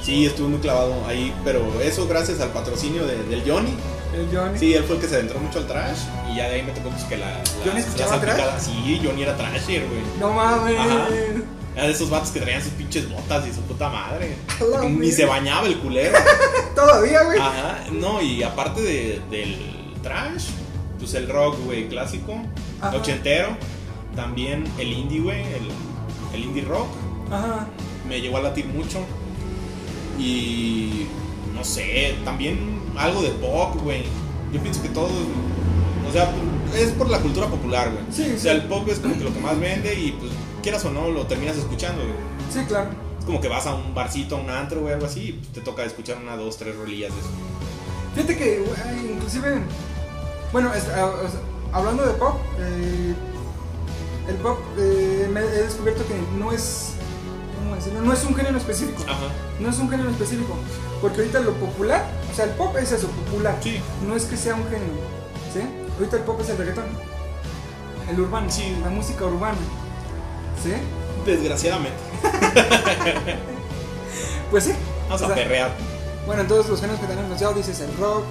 Sí, 0.03 0.26
estuve 0.26 0.48
muy 0.48 0.59
clavado 0.61 0.94
ahí, 1.07 1.32
pero 1.44 1.80
eso 1.80 2.07
gracias 2.09 2.40
al 2.40 2.50
patrocinio 2.50 3.07
de- 3.07 3.22
del 3.24 3.42
Johnny. 3.48 3.74
El 4.12 4.36
Johnny. 4.36 4.59
Sí, 4.59 4.74
él 4.74 4.82
fue 4.84 4.96
el 4.96 5.00
que 5.03 5.09
se 5.09 5.14
adentró 5.14 5.38
mucho 5.38 5.59
al 5.61 5.66
trash 5.66 5.98
y 6.30 6.36
ya 6.36 6.48
de 6.48 6.57
ahí 6.57 6.62
me 6.62 6.72
tocó 6.72 6.90
pues 6.90 7.05
que 7.05 7.16
la... 7.16 7.30
la 7.30 7.42
¿Johnny 7.64 7.80
escuchaba 7.80 8.20
trash? 8.20 8.36
salpicadas- 8.36 8.62
Sí, 8.64 9.00
Johnny 9.03 9.22
era 9.22 9.36
trasher, 9.36 9.86
güey. 9.86 10.00
No 10.18 10.32
mames. 10.32 10.76
Ajá. 10.78 11.07
Era 11.74 11.86
de 11.86 11.92
esos 11.92 12.11
vatos 12.11 12.30
que 12.30 12.40
traían 12.40 12.61
sus 12.62 12.72
pinches 12.72 13.09
botas 13.11 13.46
y 13.46 13.53
su 13.55 13.61
puta 13.62 13.88
madre. 13.88 14.36
Ni 14.90 15.11
se 15.12 15.24
bañaba 15.24 15.66
el 15.68 15.78
culero. 15.78 16.18
Todavía, 16.74 17.22
güey. 17.22 17.38
Ajá, 17.38 17.84
no, 17.92 18.20
y 18.20 18.42
aparte 18.42 18.82
de- 18.82 19.20
del 19.30 19.57
trash, 20.03 20.46
pues 20.98 21.14
el 21.14 21.28
rock, 21.28 21.59
güey, 21.64 21.88
clásico, 21.88 22.34
Ajá. 22.80 22.96
ochentero, 22.96 23.57
también 24.16 24.64
el 24.78 24.92
indie, 24.92 25.20
güey, 25.20 25.40
el, 25.40 25.68
el 26.34 26.40
indie 26.44 26.64
rock, 26.64 26.88
Ajá. 27.30 27.66
me 28.09 28.20
llegó 28.20 28.36
a 28.38 28.42
latir 28.42 28.66
mucho. 28.66 28.98
Y 30.22 31.06
no 31.54 31.64
sé, 31.64 32.14
también 32.24 32.58
algo 32.96 33.22
de 33.22 33.30
pop, 33.30 33.76
güey. 33.82 34.04
Yo 34.52 34.60
pienso 34.60 34.82
que 34.82 34.88
todo, 34.90 35.08
o 35.08 36.12
sea, 36.12 36.30
es 36.76 36.90
por 36.92 37.08
la 37.10 37.18
cultura 37.20 37.46
popular, 37.48 37.90
güey. 37.90 38.04
Sí, 38.12 38.34
O 38.36 38.38
sea, 38.38 38.52
el 38.52 38.62
pop 38.64 38.86
es 38.88 38.98
como 38.98 39.16
que 39.18 39.24
lo 39.24 39.32
que 39.32 39.40
más 39.40 39.58
vende 39.58 39.94
y 39.94 40.12
pues 40.12 40.30
quieras 40.62 40.84
o 40.84 40.90
no 40.90 41.08
lo 41.10 41.26
terminas 41.26 41.56
escuchando, 41.56 42.02
güey. 42.02 42.14
Sí, 42.52 42.60
claro. 42.68 42.90
Es 43.18 43.24
como 43.24 43.40
que 43.40 43.48
vas 43.48 43.66
a 43.66 43.74
un 43.74 43.94
barcito, 43.94 44.36
a 44.36 44.40
un 44.40 44.50
antro, 44.50 44.80
güey, 44.80 44.94
algo 44.94 45.06
así, 45.06 45.20
y 45.28 45.32
pues, 45.32 45.48
te 45.52 45.60
toca 45.60 45.84
escuchar 45.84 46.18
una, 46.22 46.36
dos, 46.36 46.56
tres 46.58 46.76
rolillas 46.76 47.12
de 47.14 47.20
eso. 47.20 47.28
Fíjate 48.14 48.36
que, 48.36 48.58
güey, 48.58 49.12
inclusive, 49.14 49.60
bueno, 50.52 50.72
es- 50.74 50.88
a- 50.88 51.06
o 51.06 51.28
sea, 51.28 51.40
hablando 51.72 52.04
de 52.04 52.12
pop, 52.14 52.36
eh, 52.58 53.14
el 54.28 54.34
pop 54.36 54.58
eh, 54.78 55.28
me 55.32 55.40
he 55.40 55.44
descubierto 55.44 56.04
que 56.06 56.14
no 56.38 56.52
es, 56.52 56.91
¿cómo 57.62 57.74
decirlo? 57.76 58.00
No 58.02 58.12
es 58.12 58.24
un 58.24 58.34
género 58.34 58.58
específico. 58.58 59.02
Ajá. 59.08 59.26
No 59.60 59.70
es 59.70 59.78
un 59.78 59.88
género 59.90 60.10
específico. 60.10 60.56
Porque 61.00 61.18
ahorita 61.18 61.40
lo 61.40 61.52
popular, 61.54 62.04
o 62.30 62.34
sea, 62.34 62.44
el 62.46 62.50
pop 62.52 62.76
es 62.76 62.92
eso, 62.92 63.08
popular. 63.08 63.56
Sí. 63.62 63.80
No 64.06 64.14
es 64.16 64.24
que 64.24 64.36
sea 64.36 64.54
un 64.54 64.64
género, 64.64 64.92
¿sí? 65.52 65.60
Ahorita 65.98 66.16
el 66.16 66.22
pop 66.22 66.40
es 66.40 66.48
el 66.50 66.58
reggaetón. 66.58 66.84
El 68.10 68.20
urbano, 68.20 68.50
Sí. 68.50 68.76
la 68.82 68.90
música 68.90 69.24
urbana. 69.24 69.58
¿Sí? 70.62 70.72
Desgraciadamente. 71.26 71.96
Pues 74.50 74.64
sí. 74.64 74.72
Vamos 75.08 75.22
O 75.22 75.26
a 75.26 75.34
perrear. 75.34 75.70
Bueno, 76.26 76.42
entonces 76.42 76.68
los 76.70 76.78
géneros 76.80 77.00
que 77.00 77.06
te 77.06 77.12
han 77.14 77.20
anunciado 77.20 77.54
dices 77.54 77.80
el 77.80 77.96
rock, 77.96 78.24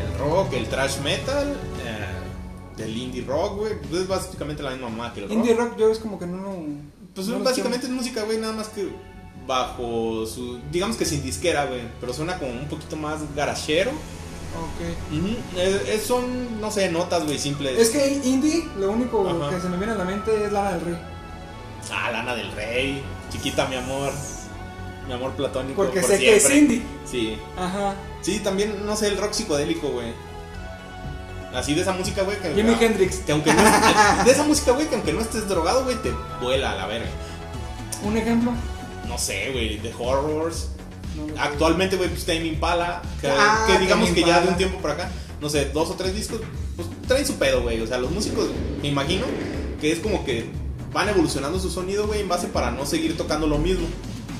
El 0.00 0.18
rock, 0.20 0.52
el 0.52 0.68
trash 0.68 0.98
metal, 1.00 1.56
eh, 1.84 2.82
el 2.82 2.96
indie 2.96 3.24
rock, 3.24 3.56
güey. 3.56 3.72
Es 3.92 4.06
básicamente 4.06 4.62
la 4.62 4.70
misma 4.70 4.88
mamá 4.88 5.12
que 5.12 5.20
el 5.24 5.28
rock. 5.28 5.36
indie 5.36 5.54
rock, 5.54 5.76
yo 5.76 5.90
es 5.90 5.98
como 5.98 6.18
que 6.18 6.26
no. 6.26 6.54
Pues 7.16 7.26
no 7.28 7.40
básicamente 7.40 7.86
es 7.86 7.92
música, 7.92 8.22
güey, 8.24 8.36
nada 8.36 8.52
más 8.52 8.68
que 8.68 8.90
bajo 9.46 10.26
su. 10.26 10.60
Digamos 10.70 10.96
que 10.96 11.06
sin 11.06 11.22
disquera, 11.22 11.64
güey. 11.64 11.80
Pero 11.98 12.12
suena 12.12 12.38
como 12.38 12.52
un 12.52 12.68
poquito 12.68 12.94
más 12.96 13.20
garachero. 13.34 13.90
Ok. 13.90 15.56
Eh, 15.56 16.02
son, 16.04 16.60
no 16.60 16.70
sé, 16.70 16.90
notas, 16.90 17.24
güey, 17.24 17.38
simples. 17.38 17.78
Es 17.78 17.88
que 17.90 18.20
indie, 18.22 18.68
lo 18.78 18.90
único 18.90 19.26
Ajá. 19.28 19.54
que 19.54 19.60
se 19.62 19.68
me 19.68 19.78
viene 19.78 19.94
a 19.94 19.96
la 19.96 20.04
mente 20.04 20.44
es 20.44 20.52
Lana 20.52 20.72
del 20.72 20.80
Rey. 20.82 20.98
Ah, 21.90 22.10
Lana 22.10 22.34
del 22.34 22.52
Rey. 22.52 23.02
Chiquita, 23.30 23.66
mi 23.66 23.76
amor. 23.76 24.12
Mi 25.06 25.14
amor 25.14 25.32
platónico. 25.32 25.76
Porque 25.82 26.00
por 26.00 26.10
sé 26.10 26.18
que 26.18 26.36
es 26.36 26.50
indie. 26.50 26.82
Sí. 27.10 27.38
Ajá. 27.56 27.94
Sí, 28.20 28.40
también, 28.40 28.84
no 28.84 28.94
sé, 28.94 29.08
el 29.08 29.16
rock 29.16 29.32
psicodélico, 29.32 29.88
güey. 29.88 30.12
Así 31.56 31.74
de 31.74 31.80
esa 31.80 31.92
música, 31.92 32.22
güey. 32.22 32.38
Que, 32.38 32.54
Jimi 32.54 32.76
Hendrix. 32.78 33.16
Que 33.18 33.32
aunque 33.32 33.52
no, 33.52 33.62
de 34.24 34.30
esa 34.30 34.42
música, 34.44 34.72
güey, 34.72 34.86
que 34.88 34.94
aunque 34.94 35.12
no 35.12 35.20
estés 35.22 35.48
drogado, 35.48 35.84
güey, 35.84 35.96
te 35.96 36.12
vuela 36.40 36.72
a 36.72 36.76
la 36.76 36.86
verga. 36.86 37.08
¿Un 38.02 38.16
ejemplo? 38.16 38.52
No 39.08 39.16
sé, 39.18 39.50
güey, 39.52 39.78
The 39.78 39.92
Horrors. 39.98 40.68
No 41.16 41.40
Actualmente, 41.40 41.96
güey, 41.96 42.10
pues 42.10 42.26
Tame 42.26 42.44
Impala, 42.44 43.00
que, 43.22 43.28
Ah, 43.28 43.64
que 43.66 43.78
digamos 43.78 44.10
que 44.10 44.20
ya 44.20 44.26
de 44.26 44.32
un 44.32 44.40
Impala. 44.42 44.56
tiempo 44.58 44.78
para 44.80 44.94
acá, 44.94 45.08
no 45.40 45.48
sé, 45.48 45.70
dos 45.70 45.88
o 45.88 45.94
tres 45.94 46.14
discos, 46.14 46.40
pues 46.76 46.88
traen 47.08 47.26
su 47.26 47.36
pedo, 47.36 47.62
güey. 47.62 47.80
O 47.80 47.86
sea, 47.86 47.96
los 47.96 48.10
músicos, 48.10 48.50
me 48.82 48.88
imagino 48.88 49.24
que 49.80 49.92
es 49.92 50.00
como 50.00 50.26
que 50.26 50.44
van 50.92 51.08
evolucionando 51.08 51.58
su 51.58 51.70
sonido, 51.70 52.06
güey, 52.06 52.20
en 52.20 52.28
base 52.28 52.48
para 52.48 52.70
no 52.70 52.84
seguir 52.84 53.16
tocando 53.16 53.46
lo 53.46 53.56
mismo. 53.56 53.86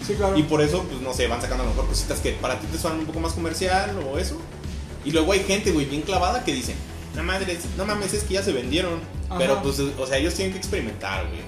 Sí, 0.06 0.12
claro. 0.14 0.36
Y 0.36 0.42
por 0.42 0.60
eso, 0.60 0.82
pues 0.82 1.00
no 1.00 1.14
sé, 1.14 1.26
van 1.28 1.40
sacando 1.40 1.64
a 1.64 1.66
lo 1.66 1.72
mejor 1.72 1.88
cositas 1.88 2.20
que 2.20 2.32
para 2.32 2.60
ti 2.60 2.66
te 2.70 2.76
suenan 2.78 3.00
un 3.00 3.06
poco 3.06 3.20
más 3.20 3.32
comercial 3.32 3.98
o 4.12 4.18
eso. 4.18 4.36
Y 5.04 5.12
luego 5.12 5.32
hay 5.32 5.40
gente, 5.44 5.70
güey, 5.72 5.86
bien 5.86 6.02
clavada 6.02 6.44
que 6.44 6.52
dice, 6.52 6.74
no 7.16 7.22
madre, 7.24 7.58
no 7.76 7.84
mames, 7.86 8.12
es 8.14 8.24
que 8.24 8.34
ya 8.34 8.42
se 8.42 8.52
vendieron. 8.52 9.00
Ajá. 9.28 9.38
Pero 9.38 9.62
pues, 9.62 9.80
o 9.80 10.06
sea, 10.06 10.18
ellos 10.18 10.34
tienen 10.34 10.52
que 10.52 10.58
experimentar, 10.58 11.26
güey. 11.26 11.40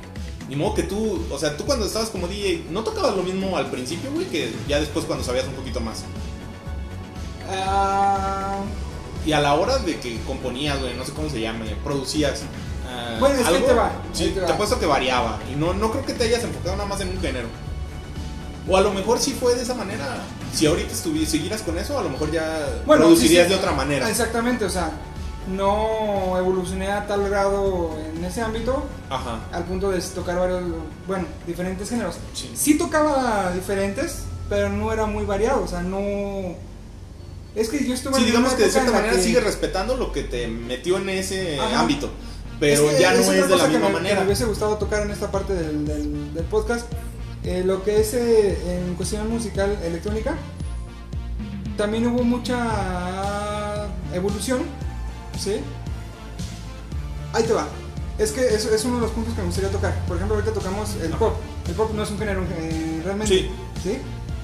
Ni 0.48 0.56
modo 0.56 0.74
que 0.74 0.82
tú, 0.82 1.22
o 1.30 1.38
sea, 1.38 1.56
tú 1.56 1.64
cuando 1.66 1.84
estabas 1.84 2.08
como 2.08 2.26
DJ, 2.26 2.64
no 2.70 2.82
tocabas 2.82 3.14
lo 3.14 3.22
mismo 3.22 3.56
al 3.58 3.70
principio, 3.70 4.10
güey, 4.12 4.26
que 4.26 4.50
ya 4.66 4.80
después 4.80 5.04
cuando 5.04 5.22
sabías 5.24 5.46
un 5.46 5.52
poquito 5.52 5.78
más. 5.80 6.04
Ah, 7.50 8.60
Y 9.26 9.32
a 9.32 9.40
la 9.40 9.54
hora 9.54 9.78
de 9.78 9.98
que 9.98 10.18
componías, 10.26 10.78
güey, 10.80 10.94
no 10.94 11.04
sé 11.04 11.12
cómo 11.12 11.28
se 11.28 11.40
llama, 11.40 11.64
producías. 11.84 12.40
ah, 12.88 13.16
Bueno, 13.20 13.36
es 13.36 13.46
que 13.48 13.54
ahí 13.56 13.62
te 13.62 13.72
va, 13.74 13.92
Sí, 14.12 14.24
te 14.26 14.30
te, 14.32 14.40
va. 14.40 14.50
apuesto 14.54 14.78
que 14.78 14.86
variaba. 14.86 15.38
Y 15.52 15.56
no, 15.56 15.74
no 15.74 15.90
creo 15.90 16.04
que 16.06 16.14
te 16.14 16.24
hayas 16.24 16.44
enfocado 16.44 16.76
nada 16.76 16.88
más 16.88 17.00
en 17.00 17.08
un 17.10 17.20
género. 17.20 17.48
O 18.66 18.76
a 18.76 18.80
lo 18.82 18.92
mejor 18.92 19.18
sí 19.18 19.34
fue 19.38 19.54
de 19.54 19.62
esa 19.62 19.74
manera. 19.74 20.18
Si 20.54 20.66
ahorita 20.66 20.92
estuvi- 20.94 21.26
siguieras 21.26 21.62
con 21.62 21.78
eso, 21.78 21.98
a 21.98 22.02
lo 22.02 22.08
mejor 22.10 22.30
ya 22.30 22.80
bueno, 22.86 23.04
producirías 23.04 23.46
sí, 23.46 23.52
sí. 23.52 23.54
de 23.54 23.60
otra 23.62 23.72
manera. 23.76 24.08
Exactamente, 24.10 24.64
o 24.64 24.70
sea, 24.70 24.90
no 25.50 26.36
evolucioné 26.38 26.90
a 26.90 27.06
tal 27.06 27.28
grado 27.28 27.96
en 28.14 28.24
ese 28.24 28.42
ámbito 28.42 28.84
Ajá. 29.10 29.40
al 29.52 29.64
punto 29.64 29.90
de 29.90 30.00
tocar 30.00 30.38
varios, 30.38 30.62
bueno, 31.06 31.24
diferentes 31.46 31.88
géneros. 31.88 32.16
Sí. 32.34 32.50
Sí 32.54 32.78
tocaba 32.78 33.52
diferentes, 33.54 34.24
pero 34.48 34.68
no 34.68 34.92
era 34.92 35.06
muy 35.06 35.24
variado, 35.24 35.62
o 35.64 35.68
sea, 35.68 35.80
no... 35.82 35.98
Es 37.54 37.68
que 37.70 37.84
yo 37.86 37.94
estuve 37.94 38.14
Sí, 38.14 38.20
en 38.20 38.26
digamos 38.26 38.52
que 38.54 38.64
de 38.64 38.70
cierta 38.70 38.92
manera 38.92 39.14
que- 39.14 39.22
sigue 39.22 39.40
respetando 39.40 39.96
lo 39.96 40.12
que 40.12 40.22
te 40.22 40.46
metió 40.48 40.98
en 40.98 41.08
ese 41.08 41.58
Ajá. 41.58 41.80
ámbito. 41.80 42.10
Pero 42.60 42.90
Es 42.90 42.98
ya 42.98 43.14
no 43.14 43.20
es 43.20 43.26
de 43.48 43.56
la 43.56 43.66
misma 43.68 43.78
me- 43.80 43.86
que 43.86 43.92
manera. 43.92 44.20
me 44.20 44.26
hubiese 44.26 44.44
gustado 44.44 44.76
tocar 44.76 45.02
en 45.02 45.10
esta 45.10 45.30
parte 45.30 45.54
del, 45.54 45.86
del- 45.86 46.34
del 46.34 46.44
podcast. 46.44 46.86
Eh, 47.44 47.62
lo 47.64 47.82
que 47.84 48.00
es 48.00 48.14
eh, 48.14 48.58
en 48.86 48.94
cuestión 48.94 49.28
musical 49.30 49.76
electrónica, 49.84 50.34
también 51.76 52.06
hubo 52.08 52.22
mucha 52.24 53.86
evolución, 54.12 54.60
¿sí? 55.38 55.56
Ahí 57.32 57.44
te 57.44 57.52
va. 57.52 57.66
Es 58.18 58.32
que 58.32 58.44
es, 58.46 58.64
es 58.64 58.84
uno 58.84 58.96
de 58.96 59.02
los 59.02 59.10
puntos 59.12 59.34
que 59.34 59.40
me 59.40 59.46
gustaría 59.46 59.70
tocar. 59.70 59.94
Por 60.06 60.16
ejemplo, 60.16 60.36
ahorita 60.36 60.52
tocamos 60.52 60.96
el 60.96 61.10
pop. 61.12 61.34
El 61.68 61.74
pop 61.74 61.92
no 61.94 62.02
es 62.02 62.10
un 62.10 62.18
género 62.18 62.42
eh, 62.58 63.00
realmente. 63.04 63.34
Sí. 63.34 63.50
¿sí? 63.82 63.98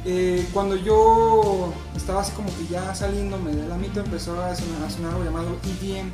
Eh, 0.06 0.46
cuando 0.52 0.76
yo 0.76 1.72
estaba 1.96 2.20
así 2.20 2.32
como 2.32 2.50
que 2.56 2.66
ya 2.70 2.94
saliéndome 2.94 3.52
del 3.52 3.72
ámbito, 3.72 4.00
empezó 4.00 4.40
a 4.42 4.54
sonar, 4.54 4.82
a 4.86 4.90
sonar 4.90 5.12
algo 5.12 5.24
llamado 5.24 5.56
EDM. 5.64 6.12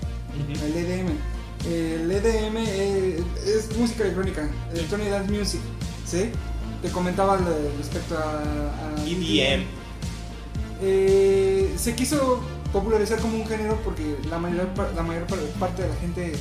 El 0.62 0.76
EDM. 0.76 1.08
El 1.66 2.10
EDM 2.10 2.56
eh, 2.56 3.22
es 3.44 3.76
música 3.76 4.04
electrónica, 4.04 4.48
Electronic 4.72 5.10
Dance 5.10 5.30
Music, 5.30 5.60
¿sí? 6.06 6.30
Te 6.80 6.88
comentaba 6.88 7.36
respecto 7.76 8.16
a, 8.16 8.40
a 8.40 9.04
EDM. 9.04 9.64
Eh, 10.82 11.74
se 11.76 11.94
quiso 11.94 12.40
popularizar 12.72 13.18
como 13.18 13.36
un 13.36 13.46
género 13.46 13.76
porque 13.84 14.16
la 14.28 14.38
mayor, 14.38 14.68
la 14.94 15.02
mayor 15.02 15.26
par- 15.26 15.38
parte 15.58 15.82
de 15.82 15.88
la 15.88 15.94
gente 15.96 16.32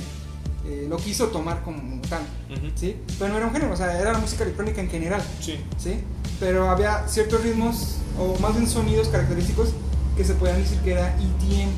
eh, 0.65 0.85
lo 0.89 0.97
quiso 0.97 1.27
tomar 1.27 1.63
como 1.63 2.01
tal, 2.09 2.21
Ujú. 2.49 2.67
¿sí? 2.75 2.97
Pero 3.17 3.31
no 3.31 3.37
era 3.37 3.47
un 3.47 3.53
género, 3.53 3.73
o 3.73 3.77
sea, 3.77 3.99
era 3.99 4.11
la 4.13 4.19
música 4.19 4.43
electrónica 4.43 4.81
en 4.81 4.89
general, 4.89 5.21
Sí. 5.41 5.57
¿sí? 5.77 6.01
Pero 6.39 6.69
había 6.69 7.07
ciertos 7.07 7.41
ritmos, 7.43 7.97
o 8.19 8.37
más 8.39 8.53
bien 8.53 8.67
sonidos 8.67 9.07
característicos, 9.07 9.69
que 10.15 10.23
se 10.23 10.33
podían 10.35 10.61
decir 10.61 10.77
que 10.79 10.91
era 10.91 11.15
EDM. 11.17 11.69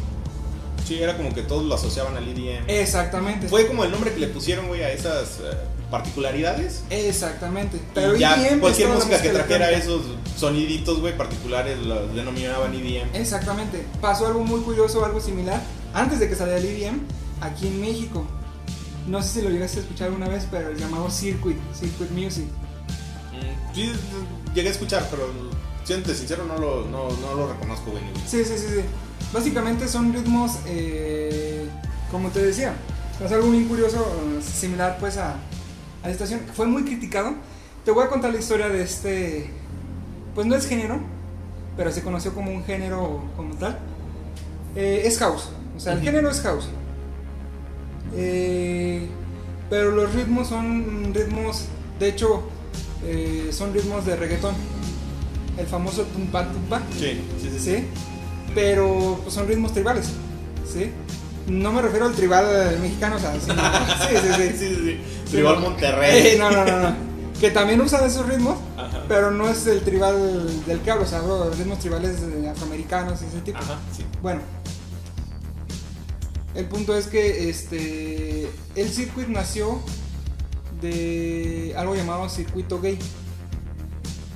Sí, 0.85 1.01
era 1.01 1.15
como 1.15 1.33
que 1.33 1.43
todos 1.43 1.63
lo 1.65 1.75
asociaban 1.75 2.17
al 2.17 2.27
EDM. 2.27 2.65
Exactamente. 2.67 3.47
Fue 3.47 3.67
como 3.67 3.83
el 3.85 3.91
nombre 3.91 4.11
que 4.13 4.19
le 4.19 4.27
pusieron, 4.27 4.67
güey, 4.67 4.81
a 4.83 4.91
esas 4.91 5.39
eh, 5.39 5.57
particularidades. 5.91 6.83
Exactamente. 6.89 7.79
Pero 7.93 8.15
ya 8.15 8.35
EDM 8.35 8.55
es 8.55 8.59
cualquier 8.59 8.89
música 8.89 9.21
que 9.21 9.29
trajera 9.29 9.69
esos 9.71 10.01
soniditos, 10.37 10.99
güey, 10.99 11.15
particulares, 11.15 11.77
lo 11.79 12.07
denominaban 12.07 12.73
EDM. 12.73 13.13
Exactamente. 13.13 13.85
Pasó 13.99 14.25
algo 14.27 14.43
muy 14.43 14.61
curioso, 14.61 15.05
algo 15.05 15.19
similar, 15.19 15.61
antes 15.93 16.19
de 16.19 16.27
que 16.29 16.35
saliera 16.35 16.59
el 16.59 16.65
EDM, 16.65 16.99
aquí 17.41 17.67
en 17.67 17.79
México. 17.81 18.25
No 19.07 19.21
sé 19.21 19.29
si 19.29 19.41
lo 19.41 19.49
llegaste 19.49 19.79
a 19.79 19.81
escuchar 19.81 20.11
una 20.11 20.27
vez, 20.27 20.47
pero 20.49 20.69
el 20.69 20.77
llamado 20.77 21.09
Circuit, 21.11 21.57
Circuit 21.79 22.09
Music. 22.11 22.45
Mm, 22.45 23.75
Sí, 23.75 23.91
llegué 24.53 24.69
a 24.69 24.71
escuchar, 24.71 25.07
pero 25.09 25.29
siéndote 25.83 26.15
sincero, 26.15 26.45
no 26.45 26.57
lo, 26.57 26.85
no, 26.85 27.09
no 27.09 27.33
lo 27.35 27.51
reconozco, 27.53 27.91
güey. 27.91 28.03
Sí, 28.27 28.43
sí, 28.45 28.57
sí, 28.57 28.67
sí. 28.67 28.81
Básicamente 29.33 29.87
son 29.87 30.13
ritmos, 30.13 30.57
eh, 30.65 31.67
como 32.11 32.29
te 32.29 32.43
decía, 32.43 32.73
es 33.23 33.31
algo 33.31 33.49
bien 33.51 33.67
curioso, 33.67 33.97
eh, 33.99 34.41
similar 34.41 34.97
pues 34.99 35.17
a, 35.17 35.35
a 36.03 36.07
la 36.07 36.11
estación. 36.13 36.41
Fue 36.53 36.65
muy 36.67 36.83
criticado. 36.83 37.33
Te 37.85 37.91
voy 37.91 38.03
a 38.05 38.09
contar 38.09 38.31
la 38.31 38.39
historia 38.39 38.69
de 38.69 38.83
este, 38.83 39.49
pues 40.35 40.45
no 40.47 40.55
es 40.55 40.67
género, 40.67 40.99
pero 41.77 41.91
se 41.91 42.01
conoció 42.01 42.33
como 42.33 42.51
un 42.51 42.63
género 42.63 43.23
como 43.35 43.55
tal. 43.55 43.79
Eh, 44.75 45.01
es 45.05 45.17
house, 45.19 45.49
o 45.75 45.79
sea, 45.79 45.93
el 45.93 46.01
género 46.01 46.29
es 46.29 46.41
house. 46.41 46.69
Eh, 48.15 49.07
pero 49.69 49.91
los 49.91 50.13
ritmos 50.13 50.47
son 50.49 51.13
ritmos, 51.13 51.65
de 51.99 52.09
hecho, 52.09 52.43
eh, 53.03 53.49
son 53.51 53.73
ritmos 53.73 54.05
de 54.05 54.15
reggaetón. 54.15 54.53
El 55.57 55.65
famoso 55.65 56.03
tumpa 56.03 56.47
tumpa. 56.51 56.81
Sí, 56.97 57.21
sí, 57.41 57.49
sí. 57.51 57.59
sí. 57.59 57.85
Pero 58.53 59.19
pues, 59.23 59.33
son 59.33 59.47
ritmos 59.47 59.73
tribales, 59.73 60.09
¿sí? 60.71 60.91
No 61.47 61.71
me 61.71 61.81
refiero 61.81 62.05
al 62.05 62.13
tribal 62.13 62.45
eh, 62.49 62.77
mexicano, 62.81 63.15
o 63.15 63.19
sea, 63.19 63.33
sino- 63.39 63.55
sí, 64.07 64.15
sí, 64.21 64.33
sí. 64.35 64.57
sí, 64.57 64.75
sí, 64.75 64.75
sí. 64.75 64.99
Tribal. 65.31 65.59
Monterrey. 65.59 66.37
No, 66.37 66.51
no, 66.51 66.65
no, 66.65 66.79
no. 66.79 66.95
Que 67.39 67.49
también 67.51 67.81
usan 67.81 68.05
esos 68.05 68.27
ritmos, 68.27 68.57
Ajá. 68.77 69.03
pero 69.07 69.31
no 69.31 69.49
es 69.49 69.65
el 69.65 69.81
tribal 69.81 70.63
del 70.65 70.79
que 70.81 70.91
hablo, 70.91 71.05
o 71.05 71.07
sea, 71.07 71.19
hablo 71.19 71.49
de 71.49 71.55
ritmos 71.55 71.79
tribales 71.79 72.17
afroamericanos 72.51 73.19
y 73.23 73.25
ese 73.25 73.39
tipo. 73.41 73.57
Ajá, 73.57 73.79
sí. 73.95 74.05
Bueno, 74.21 74.41
el 76.53 76.65
punto 76.65 76.95
es 76.95 77.07
que 77.07 77.49
este 77.49 78.51
el 78.75 78.89
circuit 78.89 79.27
nació 79.27 79.79
de 80.81 81.73
algo 81.77 81.95
llamado 81.95 82.27
circuito 82.29 82.79
gay. 82.81 82.99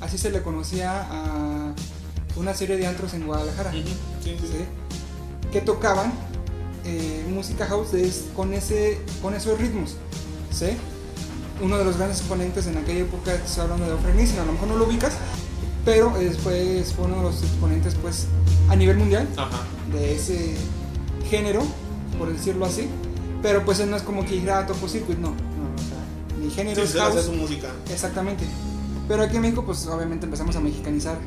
Así 0.01 0.17
se 0.17 0.29
le 0.29 0.41
conocía 0.41 1.07
a 1.09 1.73
una 2.35 2.53
serie 2.53 2.77
de 2.77 2.87
antros 2.87 3.13
en 3.13 3.25
Guadalajara. 3.25 3.71
Sí, 3.71 3.83
sí, 4.23 4.37
sí. 4.39 4.47
¿sí? 4.47 4.65
que 5.51 5.61
tocaban 5.61 6.11
eh, 6.83 7.23
música 7.29 7.65
house 7.65 7.93
es- 7.93 8.25
con, 8.35 8.53
ese, 8.53 8.99
con 9.21 9.33
esos 9.35 9.57
ritmos. 9.59 9.95
¿Sí? 10.57 10.67
Uno 11.61 11.77
de 11.77 11.85
los 11.85 11.97
grandes 11.97 12.19
exponentes 12.19 12.67
en 12.67 12.77
aquella 12.77 13.01
época, 13.01 13.33
estoy 13.33 13.63
hablando 13.63 13.85
de 13.97 14.13
Nielsen, 14.13 14.39
a 14.39 14.45
lo 14.45 14.53
mejor 14.53 14.67
no 14.67 14.77
lo 14.77 14.85
ubicas, 14.85 15.13
pero 15.85 16.11
después 16.17 16.93
fue 16.93 17.05
uno 17.05 17.17
de 17.17 17.21
los 17.23 17.43
exponentes 17.43 17.95
pues, 17.95 18.25
a 18.69 18.75
nivel 18.75 18.97
mundial 18.97 19.27
Ajá. 19.37 19.61
de 19.91 20.15
ese 20.15 20.55
género, 21.29 21.63
por 22.17 22.31
decirlo 22.31 22.65
así. 22.65 22.87
Pero 23.41 23.63
pues 23.63 23.79
él 23.79 23.89
no 23.91 23.95
es 23.97 24.01
como 24.03 24.25
que 24.25 24.31
dijera 24.31 24.59
"Ah, 24.59 24.65
toco 24.65 24.87
circuit, 24.87 25.19
no. 25.19 25.29
no 25.29 25.35
o 25.35 25.77
sea, 25.77 26.37
mi 26.43 26.49
género 26.49 26.81
Sí, 26.85 26.97
es 26.97 27.01
house. 27.03 27.25
su 27.25 27.33
música. 27.33 27.67
Exactamente. 27.91 28.43
Pero 29.07 29.21
aquí 29.21 29.35
en 29.35 29.43
México 29.43 29.63
pues 29.63 29.85
obviamente 29.85 30.25
empezamos 30.25 30.55
a 30.55 30.61
mexicanizar 30.61 31.17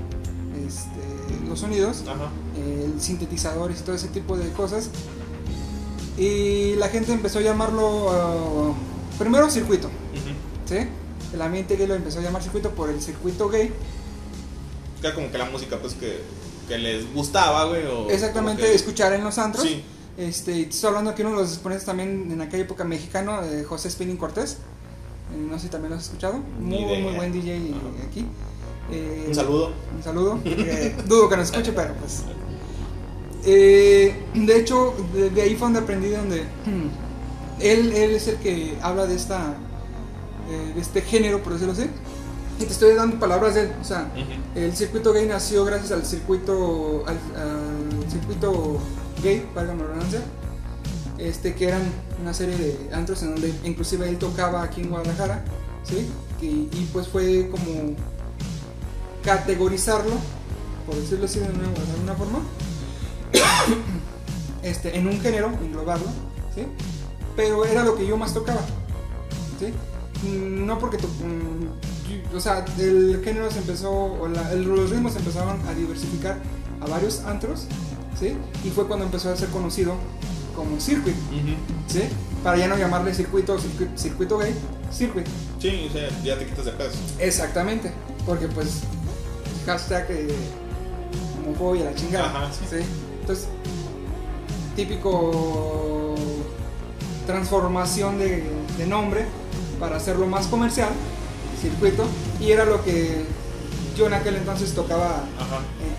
este, 0.67 1.47
los 1.49 1.61
sonidos 1.61 2.03
Ajá. 2.09 2.29
el 2.57 3.01
sintetizadores 3.01 3.79
y 3.81 3.83
todo 3.85 3.95
ese 3.95 4.09
tipo 4.09 4.37
de 4.37 4.51
cosas. 4.51 4.91
Y 6.17 6.75
la 6.75 6.89
gente 6.89 7.13
empezó 7.13 7.39
a 7.39 7.43
llamarlo 7.43 8.07
uh, 8.71 8.75
primero 9.19 9.51
circuito. 9.51 9.91
¿sí? 10.67 10.77
El 11.33 11.43
ambiente 11.43 11.77
gay 11.77 11.87
lo 11.87 11.95
empezó 11.95 12.21
a 12.21 12.23
llamar 12.23 12.43
circuito 12.43 12.71
por 12.71 12.89
el 12.91 13.01
circuito 13.03 13.49
gay. 13.49 13.71
Era 15.03 15.15
como 15.15 15.31
que 15.31 15.39
la 15.39 15.45
música, 15.45 15.79
pues, 15.79 15.95
que, 15.95 16.21
que 16.69 16.79
les 16.79 17.13
gustaba, 17.15 17.65
güey. 17.67 17.85
o 17.87 18.09
Exactamente, 18.11 18.63
que- 18.63 18.75
escuchar 18.75 19.13
en 19.13 19.25
los 19.25 19.39
antros. 19.39 19.65
Sí. 19.65 19.83
Este, 20.17 20.63
estoy 20.63 20.89
hablando 20.89 21.11
aquí 21.11 21.23
uno 21.23 21.31
de 21.33 21.37
los 21.43 21.53
exponentes 21.53 21.87
también 21.87 22.29
en 22.33 22.41
aquella 22.41 22.65
época 22.65 22.83
mexicano, 22.85 23.41
eh, 23.45 23.63
José 23.65 23.89
Spinning 23.91 24.17
Cortés. 24.17 24.55
Eh, 25.33 25.37
no 25.39 25.55
sé 25.59 25.65
si 25.67 25.69
también 25.69 25.91
lo 25.91 25.97
has 25.97 26.05
escuchado. 26.05 26.39
Muy, 26.59 26.79
idea. 26.79 26.99
muy 27.01 27.15
buen 27.15 27.33
DJ 27.33 27.57
Ajá. 27.57 28.09
aquí. 28.09 28.27
Eh, 28.91 29.27
Un 29.29 29.35
saludo. 29.35 29.73
Un 29.97 30.03
saludo. 30.03 30.41
Eh, 30.45 30.97
dudo 31.07 31.29
que 31.29 31.37
nos 31.37 31.51
escuche, 31.51 31.73
pero 31.73 31.95
pues. 31.95 32.23
Eh, 33.45 34.15
de 34.35 34.59
hecho, 34.59 34.95
de, 35.15 35.31
de 35.31 35.43
ahí 35.43 35.51
fue 35.55 35.67
donde 35.67 35.81
aprendí 35.81 36.09
donde 36.09 36.45
él, 37.61 37.93
él 37.93 38.11
es 38.13 38.29
el 38.29 38.37
que 38.37 38.79
habla 38.83 39.07
de 39.07 39.15
esta 39.15 39.57
eh, 40.51 40.73
de 40.75 40.81
este 40.81 41.03
género, 41.03 41.43
por 41.43 41.53
decirlo 41.53 41.75
así. 41.75 41.91
Y 42.59 42.65
te 42.65 42.73
estoy 42.73 42.95
dando 42.95 43.19
palabras 43.19 43.55
de 43.55 43.63
él. 43.63 43.73
O 43.81 43.85
sea, 43.85 44.11
el 44.55 44.75
circuito 44.75 45.13
gay 45.13 45.27
nació 45.27 45.65
gracias 45.65 45.93
al 45.93 46.05
circuito 46.05 47.05
al, 47.07 47.19
al 47.37 48.11
circuito 48.11 48.79
gay, 49.23 49.47
valga 49.55 49.75
la 49.75 49.83
redundancia. 49.83 50.23
Este, 51.19 51.55
que 51.55 51.69
eran 51.69 51.83
una 52.23 52.33
serie 52.33 52.57
de 52.57 52.95
antros 52.95 53.23
en 53.23 53.33
donde 53.33 53.53
inclusive 53.65 54.09
él 54.09 54.19
tocaba 54.19 54.63
aquí 54.63 54.81
en 54.81 54.91
Guadalajara. 54.91 55.45
¿sí? 55.85 56.09
Y, 56.41 56.47
y, 56.47 56.89
pues 56.93 57.09
fue 57.09 57.49
como 57.51 57.95
categorizarlo, 59.23 60.15
por 60.87 60.97
decirlo 60.97 61.27
así 61.27 61.41
de, 61.41 61.47
una, 61.47 61.69
de 61.69 61.93
alguna 61.93 62.15
forma, 62.15 62.39
este, 64.63 64.97
en 64.97 65.09
un 65.09 65.21
género, 65.21 65.49
englobarlo, 65.63 66.07
¿sí? 66.55 66.63
Pero 67.39 67.65
era 67.65 67.85
lo 67.85 67.95
que 67.97 68.05
yo 68.05 68.17
más 68.17 68.35
tocaba, 68.35 68.61
¿sí? 69.61 69.73
No 70.29 70.77
porque, 70.81 70.97
to- 70.99 71.07
mm, 71.07 72.37
o 72.37 72.41
sea, 72.41 72.65
el 72.81 73.21
género 73.25 73.49
se 73.53 73.59
empezó, 73.59 73.93
o 73.93 74.27
la- 74.27 74.51
el- 74.53 74.65
los 74.65 74.91
ritmos 74.91 75.15
empezaron 75.15 75.57
a 75.69 75.73
diversificar 75.73 76.37
a 76.81 76.87
varios 76.87 77.21
antros, 77.21 77.67
¿sí? 78.19 78.37
Y 78.65 78.71
fue 78.71 78.89
cuando 78.89 79.05
empezó 79.07 79.31
a 79.31 79.37
ser 79.37 79.49
conocido 79.51 79.95
como 80.57 80.81
circuit, 80.81 81.15
¿sí? 81.87 82.03
Para 82.43 82.57
ya 82.59 82.67
no 82.67 82.77
llamarle 82.77 83.15
circuito 83.15 83.53
o 83.55 83.59
circuit- 83.61 83.97
circuito 83.97 84.37
gay, 84.39 84.53
circuit. 84.93 85.27
Sí, 85.61 85.87
o 85.89 85.93
sea, 85.93 86.09
ya 86.25 86.37
te 86.37 86.45
quitas 86.45 86.65
de 86.65 86.73
peso. 86.73 86.99
Exactamente, 87.21 87.93
porque 88.27 88.49
pues 88.49 88.81
hashtag 89.65 90.07
eh, 90.11 90.35
homofobia, 91.47 91.85
la 91.85 91.95
chingada. 91.95 92.27
Ajá, 92.27 92.51
sí. 92.53 92.79
Entonces, 93.21 93.47
típico 94.75 96.08
transformación 97.29 98.19
de, 98.19 98.43
de 98.79 98.87
nombre 98.87 99.27
para 99.79 99.99
hacerlo 99.99 100.27
más 100.27 100.47
comercial, 100.47 100.89
circuito, 101.61 102.05
y 102.41 102.53
era 102.53 102.65
lo 102.65 102.83
que 102.83 103.23
yo 103.95 104.07
en 104.07 104.15
aquel 104.15 104.37
entonces 104.37 104.73
tocaba 104.73 105.25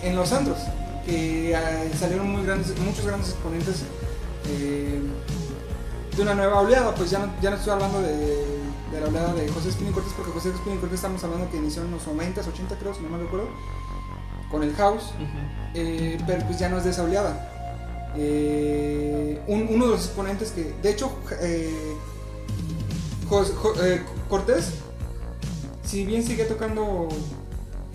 en, 0.01 0.09
en 0.09 0.15
los 0.15 0.33
antros, 0.33 0.57
que 1.05 1.53
eh, 1.53 1.91
salieron 1.97 2.31
muy 2.31 2.43
grandes, 2.43 2.75
muchos 2.79 3.05
grandes 3.05 3.29
exponentes 3.29 3.83
eh, 4.47 5.01
de 6.15 6.21
una 6.23 6.33
nueva 6.33 6.61
oleada, 6.61 6.95
pues 6.95 7.11
ya 7.11 7.19
no, 7.19 7.31
ya 7.39 7.51
no 7.51 7.57
estoy 7.57 7.73
hablando 7.73 8.01
de, 8.01 8.17
de 8.91 8.99
la 8.99 9.07
oleada 9.07 9.33
de 9.35 9.47
José 9.49 9.69
Espín 9.69 9.89
y 9.89 9.91
Cortés, 9.91 10.13
porque 10.17 10.31
José 10.31 10.49
Espín 10.49 10.73
y 10.73 10.77
Cortés 10.77 10.95
estamos 10.95 11.23
hablando 11.23 11.47
que 11.51 11.57
inició 11.57 11.83
en 11.83 11.91
los 11.91 12.07
90s, 12.07 12.47
80 12.47 12.75
creo, 12.79 12.95
si 12.95 13.01
no 13.01 13.09
me 13.09 13.19
recuerdo, 13.19 13.49
con 14.49 14.63
el 14.63 14.73
house, 14.73 15.13
eh, 15.75 16.17
pero 16.25 16.43
pues 16.47 16.57
ya 16.57 16.69
no 16.69 16.79
es 16.79 16.85
de 16.85 16.89
esa 16.89 17.03
oleada. 17.03 17.48
Eh, 18.17 19.39
un- 19.47 19.67
uno 19.69 19.85
de 19.85 19.91
los 19.91 20.05
exponentes 20.05 20.51
que, 20.51 20.73
de 20.81 20.89
hecho, 20.89 21.11
eh, 21.41 21.95
Jo- 23.29 23.45
eh, 23.83 24.01
Cortés, 24.27 24.69
si 25.83 26.03
bien 26.05 26.23
sigue 26.25 26.45
tocando 26.45 27.07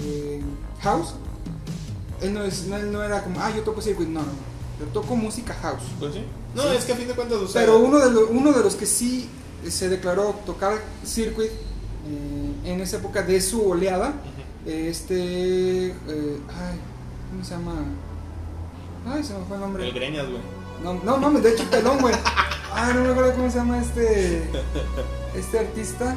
eh, 0.01 0.41
house, 0.81 1.15
él 2.21 2.33
no, 2.35 2.45
es, 2.45 2.67
no, 2.67 2.77
él 2.77 2.93
no 2.93 3.03
era 3.03 3.23
como, 3.25 3.41
ah, 3.41 3.51
yo 3.55 3.63
toco 3.63 3.81
circuit, 3.81 4.09
no, 4.09 4.21
no, 4.21 4.27
yo 4.81 4.87
toco 4.93 5.17
música 5.17 5.55
house. 5.55 5.83
Pues 5.99 6.15
sí. 6.15 6.25
No, 6.55 6.63
Sí. 6.63 6.69
es 6.79 6.85
que 6.85 6.93
a 6.93 6.97
fin 6.97 7.09
de 7.09 7.15
cuentas, 7.15 7.39
o 7.39 7.49
sea. 7.49 7.61
Pero 7.63 7.79
uno 7.81 7.99
de, 7.99 8.11
los, 8.11 8.31
uno 8.31 8.53
de 8.53 8.63
los 8.63 8.77
que 8.77 8.87
sí 8.87 9.29
se 9.69 9.89
declaró 9.89 10.35
tocar 10.47 10.79
circuit 11.05 11.51
en 12.65 12.81
esa 12.81 12.99
época 12.99 13.23
de 13.23 13.41
su 13.41 13.69
oleada, 13.71 14.13
este, 14.67 15.93
ay, 16.49 16.79
¿cómo 17.31 17.45
se 17.45 17.51
llama? 17.51 17.75
Ay, 19.07 19.23
se 19.23 19.35
me 19.35 19.45
fue 19.45 19.57
el 19.57 19.61
nombre. 19.63 19.87
El 19.89 19.95
greñas, 19.95 20.27
güey. 20.29 20.41
No, 20.83 20.95
no 20.95 21.17
mames, 21.19 21.43
de 21.43 21.51
hecho 21.53 21.65
pelón, 21.71 21.99
güey. 22.01 22.15
Ay, 22.73 22.95
no 22.95 23.03
me 23.03 23.11
acuerdo 23.11 23.35
cómo 23.35 23.51
se 23.51 23.59
llama 23.59 23.79
este. 23.81 24.51
Este 25.35 25.59
artista. 25.59 26.15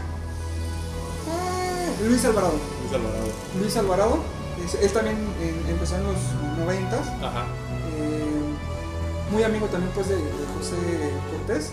Ah, 1.29 2.07
Luis 2.07 2.23
Alvarado. 2.25 2.53
Luis 2.81 2.93
Alvarado. 2.93 3.27
Luis 3.59 3.77
Alvarado. 3.77 4.17
es- 4.63 4.75
Él 4.81 4.91
también 4.91 5.17
empezó 5.69 5.95
en 5.95 6.03
los 6.03 6.15
noventas. 6.57 7.07
Ajá. 7.21 7.45
eh, 7.97 8.53
muy 9.31 9.43
amigo 9.43 9.65
también 9.67 9.91
pues 9.93 10.07
de, 10.07 10.15
de 10.15 10.21
José 10.57 10.75
Cortés. 11.31 11.71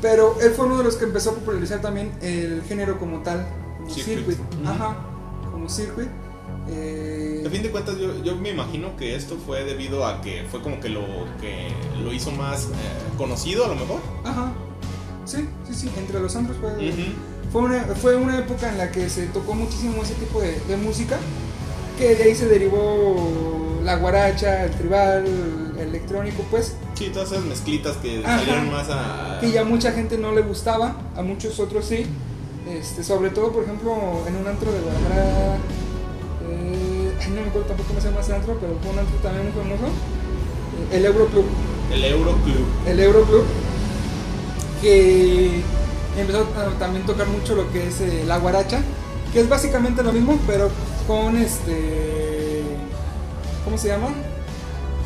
Pero 0.00 0.36
él 0.40 0.50
fue 0.52 0.66
uno 0.66 0.78
de 0.78 0.84
los 0.84 0.96
que 0.96 1.04
empezó 1.04 1.30
a 1.30 1.34
popularizar 1.34 1.80
también 1.80 2.12
el 2.22 2.62
género 2.66 2.98
como 2.98 3.18
tal, 3.22 3.46
como 3.78 3.90
Circuit. 3.90 4.38
Ajá, 4.66 4.96
como 5.52 5.68
circuit. 5.68 6.08
Eh, 6.68 7.44
A 7.46 7.50
fin 7.50 7.62
de 7.62 7.70
cuentas, 7.70 7.96
yo, 7.98 8.22
yo 8.22 8.36
me 8.36 8.50
imagino 8.50 8.96
que 8.96 9.16
esto 9.16 9.36
fue 9.44 9.64
debido 9.64 10.06
a 10.06 10.20
que 10.20 10.44
fue 10.50 10.60
como 10.62 10.80
que 10.80 10.88
lo 10.88 11.02
que 11.40 11.68
lo 12.02 12.12
hizo 12.12 12.30
más 12.30 12.64
eh, 12.66 12.68
conocido, 13.18 13.64
a 13.64 13.68
lo 13.68 13.74
mejor. 13.74 14.00
Ajá. 14.24 14.52
Sí, 15.24 15.48
sí, 15.68 15.74
sí, 15.74 15.90
entre 15.96 16.20
los 16.20 16.34
antros 16.36 16.56
fue, 16.60 16.70
fue, 17.52 17.62
una, 17.62 17.82
fue 17.94 18.16
una 18.16 18.38
época 18.38 18.68
en 18.68 18.78
la 18.78 18.90
que 18.90 19.08
se 19.08 19.26
tocó 19.26 19.54
muchísimo 19.54 20.02
ese 20.02 20.14
tipo 20.14 20.40
de, 20.40 20.58
de 20.68 20.76
música, 20.76 21.16
que 21.98 22.14
de 22.16 22.22
ahí 22.24 22.34
se 22.34 22.46
derivó 22.48 23.80
la 23.84 23.96
guaracha, 23.96 24.64
el 24.64 24.70
tribal, 24.72 25.24
el 25.76 25.88
electrónico, 25.88 26.44
pues, 26.50 26.74
Sí, 26.94 27.10
todas 27.12 27.32
esas 27.32 27.44
mezclitas 27.44 27.96
que 27.96 28.20
Ajá. 28.24 28.38
salieron 28.38 28.70
más 28.70 28.88
a. 28.90 29.38
que 29.40 29.50
ya 29.50 29.64
mucha 29.64 29.90
gente 29.92 30.18
no 30.18 30.32
le 30.32 30.42
gustaba, 30.42 30.96
a 31.16 31.22
muchos 31.22 31.58
otros 31.58 31.84
sí. 31.86 32.06
Este, 32.70 33.02
sobre 33.02 33.30
todo, 33.30 33.50
por 33.52 33.64
ejemplo, 33.64 33.92
en 34.28 34.36
un 34.36 34.46
antro 34.46 34.70
de 34.72 34.80
Guadalajara, 34.80 35.56
no 37.34 37.42
me 37.42 37.48
acuerdo 37.48 37.68
tampoco 37.68 37.88
cómo 37.88 38.00
se 38.00 38.08
llama 38.08 38.20
ese 38.20 38.34
antro, 38.34 38.56
pero 38.60 38.74
fue 38.82 38.92
un 38.92 38.98
antro 38.98 39.16
también 39.22 39.44
muy 39.44 39.52
famoso, 39.52 39.92
el 40.90 41.06
Euroclub. 41.06 41.44
El 41.92 42.04
Euroclub. 42.04 42.66
el 42.86 43.00
Euroclub, 43.00 43.44
que 44.80 45.62
empezó 46.18 46.46
a 46.56 46.78
también 46.78 47.04
tocar 47.06 47.26
mucho 47.28 47.54
lo 47.54 47.70
que 47.70 47.88
es 47.88 48.00
eh, 48.00 48.24
la 48.26 48.38
guaracha, 48.38 48.80
que 49.32 49.40
es 49.40 49.48
básicamente 49.48 50.02
lo 50.02 50.12
mismo, 50.12 50.38
pero 50.46 50.70
con 51.06 51.36
este. 51.36 52.62
¿Cómo 53.64 53.78
se 53.78 53.88
llama? 53.88 54.08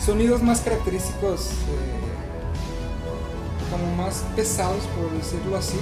Sonidos 0.05 0.43
más 0.43 0.61
característicos, 0.61 1.51
eh, 1.51 2.01
como 3.70 3.95
más 3.97 4.24
pesados, 4.35 4.85
por 4.97 5.11
decirlo 5.12 5.57
así. 5.57 5.79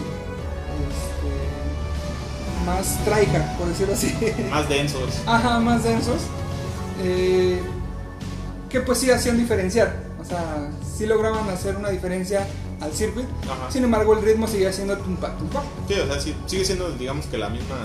Este, 0.75 1.64
más 2.67 2.99
traica, 3.05 3.55
por 3.59 3.69
decirlo 3.69 3.95
así. 3.95 4.15
Más 4.51 4.69
densos. 4.69 5.11
Ajá, 5.27 5.59
más 5.61 5.83
densos. 5.85 6.17
eh, 7.03 7.61
que 8.69 8.81
pues 8.81 8.99
sí 8.99 9.11
hacían 9.11 9.37
diferenciar. 9.39 10.03
O 10.21 10.25
sea, 10.25 10.71
sí 10.97 11.07
lograban 11.07 11.49
hacer 11.51 11.77
una 11.77 11.91
diferencia 11.91 12.47
al 12.81 12.93
circuit. 12.93 13.27
Ajá. 13.45 13.71
Sin 13.71 13.85
embargo, 13.85 14.15
el 14.15 14.23
ritmo 14.25 14.47
seguía 14.47 14.73
siendo 14.73 14.97
tumpa, 14.99 15.37
tumpa. 15.37 15.63
Sí, 15.87 15.95
o 15.95 16.07
sea, 16.07 16.21
sí- 16.21 16.35
sigue 16.47 16.65
siendo, 16.65 16.91
digamos 16.93 17.27
que 17.27 17.39
la 17.39 17.49
misma. 17.51 17.77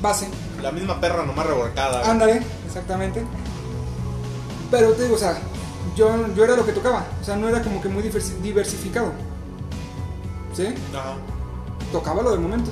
Base. 0.00 0.26
La 0.62 0.72
misma 0.72 1.00
perra 1.00 1.24
nomás 1.24 1.46
revolcada. 1.46 2.10
Ándale, 2.10 2.40
exactamente. 2.66 3.22
Pero 4.70 4.92
te 4.92 5.02
digo, 5.04 5.14
o 5.14 5.18
sea, 5.18 5.36
yo, 5.96 6.10
yo 6.34 6.44
era 6.44 6.56
lo 6.56 6.64
que 6.66 6.72
tocaba. 6.72 7.04
O 7.20 7.24
sea, 7.24 7.36
no 7.36 7.48
era 7.48 7.62
como 7.62 7.80
que 7.80 7.88
muy 7.88 8.02
diversi- 8.02 8.36
diversificado. 8.42 9.12
¿Sí? 10.56 10.66
Ajá. 10.92 11.14
Tocaba 11.92 12.22
lo 12.22 12.30
del 12.32 12.40
momento. 12.40 12.70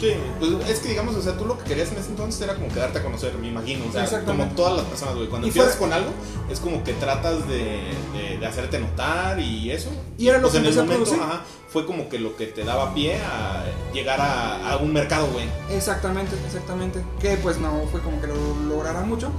Sí, 0.00 0.12
pues 0.38 0.50
es 0.68 0.80
que 0.80 0.88
digamos, 0.88 1.14
o 1.14 1.22
sea, 1.22 1.36
tú 1.36 1.44
lo 1.46 1.56
que 1.58 1.64
querías 1.64 1.90
en 1.92 1.98
ese 1.98 2.10
entonces 2.10 2.40
era 2.40 2.54
como 2.54 2.68
quedarte 2.68 2.98
a 2.98 3.02
conocer, 3.02 3.32
me 3.38 3.48
imagino. 3.48 3.84
O 3.88 3.92
sea, 3.92 4.24
como 4.24 4.44
todas 4.48 4.76
las 4.76 4.84
personas, 4.86 5.14
güey. 5.14 5.28
Cuando 5.28 5.46
Y 5.46 5.50
empiezas 5.50 5.76
fue- 5.76 5.86
con 5.88 5.92
algo, 5.92 6.10
es 6.50 6.60
como 6.60 6.82
que 6.84 6.92
tratas 6.94 7.46
de, 7.48 7.82
de- 8.12 8.38
de 8.40 8.46
hacerte 8.46 8.78
notar 8.80 9.38
y 9.38 9.70
eso. 9.70 9.90
Y 10.18 10.28
era 10.28 10.38
lo 10.38 10.42
Pues 10.48 10.54
que 10.54 10.58
en 10.58 10.66
el 10.66 10.78
a 10.78 10.82
momento, 10.82 11.14
ajá, 11.22 11.42
fue 11.68 11.86
como 11.86 12.08
que 12.08 12.18
lo 12.18 12.36
que 12.36 12.46
te 12.46 12.64
daba 12.64 12.92
pie 12.94 13.16
a 13.16 13.64
llegar 13.92 14.20
a, 14.20 14.72
a 14.72 14.76
un 14.78 14.92
mercado, 14.92 15.26
güey. 15.32 15.46
Exactamente, 15.70 16.36
exactamente. 16.46 17.00
Que 17.20 17.36
pues 17.36 17.58
no 17.58 17.82
fue 17.90 18.00
como 18.00 18.20
que 18.20 18.26
lo 18.26 18.34
lograra 18.68 19.00
mucho. 19.02 19.30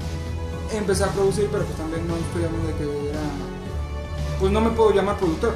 Empecé 0.74 1.04
a 1.04 1.08
producir, 1.12 1.48
pero 1.52 1.64
pues 1.64 1.78
también 1.78 2.08
no 2.08 2.16
estoy 2.16 2.44
hablando 2.46 2.68
de 2.68 2.74
que 2.76 3.10
era. 3.10 3.20
Pues 4.40 4.52
no 4.52 4.62
me 4.62 4.72
puedo 4.72 4.92
llamar 4.94 5.18
productor. 5.18 5.54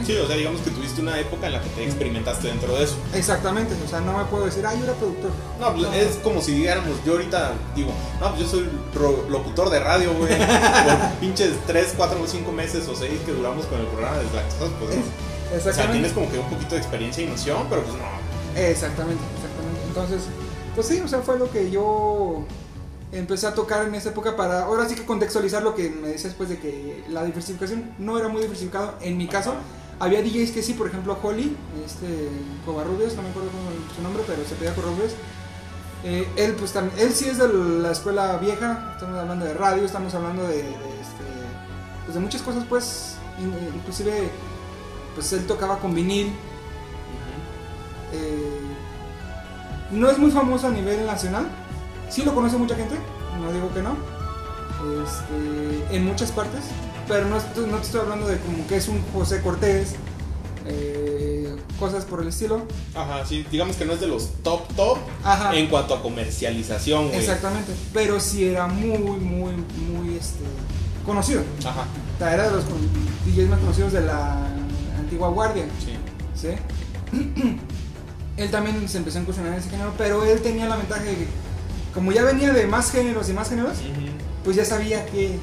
¿Sí? 0.00 0.06
Sí, 0.06 0.16
o 0.16 0.26
sea, 0.26 0.36
digamos 0.36 0.60
que 0.60 0.70
tuviste 0.70 1.00
una 1.00 1.18
época 1.18 1.46
en 1.46 1.52
la 1.54 1.60
que 1.62 1.68
te 1.70 1.84
experimentaste 1.84 2.48
dentro 2.48 2.74
de 2.76 2.84
eso. 2.84 2.96
Exactamente, 3.14 3.74
o 3.84 3.88
sea, 3.88 4.00
no 4.00 4.16
me 4.18 4.24
puedo 4.24 4.46
decir, 4.46 4.64
ah, 4.66 4.74
yo 4.74 4.84
era 4.84 4.94
productor. 4.94 5.30
No, 5.60 5.72
pues 5.74 5.82
No. 5.88 5.92
es 5.92 6.16
como 6.22 6.40
si 6.40 6.52
dijéramos, 6.52 6.92
yo 7.04 7.12
ahorita 7.12 7.52
digo, 7.74 7.92
no, 8.20 8.28
pues 8.30 8.42
yo 8.42 8.48
soy 8.48 8.68
locutor 9.28 9.70
de 9.70 9.80
radio, 9.80 10.12
güey. 10.14 10.32
Por 10.38 11.18
pinches 11.20 11.52
3, 11.66 11.94
4 11.96 12.22
o 12.22 12.26
5 12.26 12.52
meses 12.52 12.88
o 12.88 12.94
6 12.96 13.10
que 13.24 13.32
duramos 13.32 13.66
con 13.66 13.80
el 13.80 13.86
programa 13.86 14.16
de 14.18 14.24
Deslactosados, 14.24 14.72
pues 14.80 14.94
no. 14.96 15.02
O 15.02 15.04
sea, 15.48 15.56
Exactamente. 15.58 15.92
tienes 15.92 16.12
como 16.12 16.30
que 16.30 16.38
un 16.38 16.48
poquito 16.48 16.74
de 16.74 16.80
experiencia 16.80 17.22
y 17.24 17.26
noción, 17.26 17.66
pero 17.68 17.82
pues 17.82 17.94
no. 17.94 18.60
Exactamente, 18.60 19.22
exactamente. 19.36 19.80
Entonces, 19.88 20.22
pues 20.74 20.86
sí, 20.86 21.00
o 21.04 21.08
sea, 21.08 21.20
fue 21.20 21.38
lo 21.38 21.50
que 21.50 21.70
yo 21.70 22.44
empecé 23.12 23.46
a 23.46 23.52
tocar 23.54 23.86
en 23.86 23.94
esa 23.94 24.08
época 24.08 24.36
para, 24.36 24.62
ahora 24.64 24.88
sí 24.88 24.94
que 24.94 25.04
contextualizar 25.04 25.62
lo 25.62 25.74
que 25.74 25.90
me 25.90 26.08
decías 26.08 26.32
pues 26.32 26.48
de 26.48 26.58
que 26.58 27.04
la 27.10 27.22
diversificación 27.24 27.92
no 27.98 28.18
era 28.18 28.28
muy 28.28 28.40
diversificado. 28.40 28.94
En 29.02 29.18
mi 29.18 29.28
caso, 29.28 29.52
había 30.02 30.20
DJs 30.22 30.50
que 30.50 30.62
sí, 30.62 30.74
por 30.74 30.88
ejemplo, 30.88 31.16
Holly, 31.22 31.56
este, 31.86 32.28
Covarrubias, 32.66 33.14
no 33.16 33.22
me 33.22 33.28
acuerdo 33.30 33.50
cómo 33.50 33.70
su 33.96 34.02
nombre, 34.02 34.22
pero 34.26 34.44
se 34.44 34.54
pedía 34.56 34.74
Covarrubias. 34.74 35.12
Eh, 36.04 36.28
él 36.36 36.54
pues 36.58 36.72
también, 36.72 36.98
él 37.06 37.12
sí 37.14 37.28
es 37.28 37.38
de 37.38 37.46
la 37.48 37.92
escuela 37.92 38.36
vieja, 38.38 38.90
estamos 38.94 39.16
hablando 39.18 39.44
de 39.44 39.54
radio, 39.54 39.84
estamos 39.84 40.12
hablando 40.14 40.42
de, 40.42 40.56
de, 40.56 40.62
este, 40.70 41.24
pues 42.04 42.14
de 42.14 42.20
muchas 42.20 42.42
cosas 42.42 42.64
pues, 42.68 43.14
in- 43.38 43.54
inclusive 43.76 44.28
pues 45.14 45.32
él 45.32 45.46
tocaba 45.46 45.78
con 45.78 45.94
vinil, 45.94 46.32
eh, 48.12 48.60
no 49.92 50.10
es 50.10 50.18
muy 50.18 50.30
famoso 50.30 50.66
a 50.66 50.70
nivel 50.70 51.06
nacional. 51.06 51.46
Sí 52.10 52.22
lo 52.24 52.34
conoce 52.34 52.56
mucha 52.56 52.74
gente, 52.74 52.96
no 53.40 53.52
digo 53.52 53.72
que 53.72 53.82
no. 53.82 53.96
Este, 55.04 55.96
en 55.96 56.04
muchas 56.04 56.32
partes. 56.32 56.64
Pero 57.08 57.26
no, 57.26 57.36
no 57.36 57.76
te 57.78 57.82
estoy 57.82 58.00
hablando 58.00 58.26
de 58.26 58.38
como 58.38 58.66
que 58.66 58.76
es 58.76 58.88
un 58.88 59.02
José 59.12 59.40
Cortés. 59.42 59.94
eh, 60.66 61.56
cosas 61.78 62.04
por 62.04 62.22
el 62.22 62.28
estilo. 62.28 62.62
Ajá, 62.94 63.26
sí, 63.26 63.44
digamos 63.50 63.74
que 63.74 63.84
no 63.84 63.94
es 63.94 64.00
de 64.00 64.06
los 64.06 64.28
top 64.44 64.68
top 64.76 64.98
Ajá. 65.24 65.52
en 65.56 65.66
cuanto 65.66 65.94
a 65.94 66.00
comercialización, 66.02 67.08
güey. 67.08 67.18
Exactamente. 67.18 67.72
Pero 67.92 68.20
sí 68.20 68.44
era 68.44 68.68
muy, 68.68 68.98
muy, 68.98 69.52
muy 69.54 70.16
este, 70.16 70.44
conocido. 71.04 71.42
Ajá, 71.66 71.86
O 72.14 72.18
sea, 72.18 72.34
era 72.34 72.44
de 72.44 72.52
los 72.52 72.64
DJs 73.26 73.48
más 73.48 73.58
conocidos 73.58 73.92
de 73.92 74.02
la 74.02 74.46
antigua 74.98 75.28
guardia. 75.30 75.64
sí. 75.84 75.96
¿sí? 76.40 76.48
él 78.36 78.50
también 78.50 78.88
se 78.88 78.98
empezó 78.98 79.18
a 79.18 79.22
incursionar 79.22 79.52
en 79.52 79.58
ese 79.58 79.68
género, 79.70 79.92
pero 79.98 80.24
él 80.24 80.40
tenía 80.40 80.66
la 80.68 80.76
ventaja 80.76 81.02
de 81.02 81.14
que, 81.16 81.26
como 81.92 82.12
ya 82.12 82.22
venía 82.22 82.52
de 82.52 82.66
más 82.66 82.90
géneros 82.92 83.28
y 83.28 83.32
más 83.32 83.48
géneros, 83.48 83.78
pues 84.44 84.56
ya 84.56 84.64
sabía 84.64 85.04
que 85.06 85.38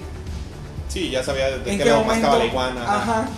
Sí, 0.89 1.09
ya 1.09 1.23
sabía 1.23 1.57
de 1.57 1.77
qué 1.77 1.85
lado 1.85 2.03
momento. 2.03 2.37
la 2.37 2.45
iguana. 2.45 2.83
Ajá. 2.83 3.29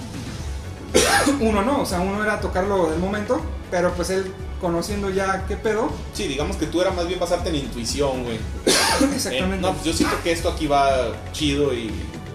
uno 1.40 1.62
no, 1.62 1.82
o 1.82 1.86
sea, 1.86 2.00
uno 2.00 2.24
era 2.24 2.40
tocarlo 2.40 2.90
del 2.90 3.00
momento, 3.00 3.42
pero 3.70 3.94
pues 3.94 4.10
él 4.10 4.34
conociendo 4.60 5.10
ya 5.10 5.46
qué 5.48 5.58
pedo, 5.58 5.92
Sí, 6.14 6.28
digamos 6.28 6.56
que 6.56 6.68
tú 6.68 6.82
era 6.82 6.92
más 6.92 7.08
bien 7.08 7.20
basarte 7.20 7.50
en 7.50 7.56
intuición, 7.56 8.24
güey. 8.24 8.40
exactamente. 9.14 9.58
Eh, 9.58 9.62
no, 9.62 9.74
pues 9.74 9.86
yo 9.86 9.94
siento 9.94 10.16
que 10.24 10.32
esto 10.32 10.50
aquí 10.50 10.68
va 10.68 11.12
chido 11.34 11.74
y. 11.74 11.92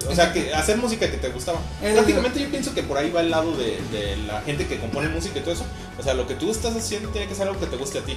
O 0.08 0.14
sea, 0.14 0.32
que 0.32 0.54
hacer 0.54 0.76
música 0.76 1.10
que 1.10 1.16
te 1.16 1.30
gustaba. 1.30 1.58
Prácticamente 1.80 2.38
yo 2.38 2.48
pienso 2.48 2.72
que 2.72 2.84
por 2.84 2.96
ahí 2.96 3.10
va 3.10 3.22
el 3.22 3.30
lado 3.30 3.56
de, 3.56 3.80
de 3.90 4.16
la 4.18 4.40
gente 4.42 4.66
que 4.66 4.78
compone 4.78 5.08
música 5.08 5.38
y 5.38 5.42
todo 5.42 5.54
eso. 5.54 5.64
O 5.98 6.02
sea, 6.02 6.14
lo 6.14 6.28
que 6.28 6.34
tú 6.34 6.48
estás 6.50 6.76
haciendo 6.76 7.08
tiene 7.08 7.26
que 7.26 7.34
ser 7.34 7.48
algo 7.48 7.58
que 7.58 7.66
te 7.66 7.76
guste 7.76 7.98
a 7.98 8.02
ti. 8.02 8.16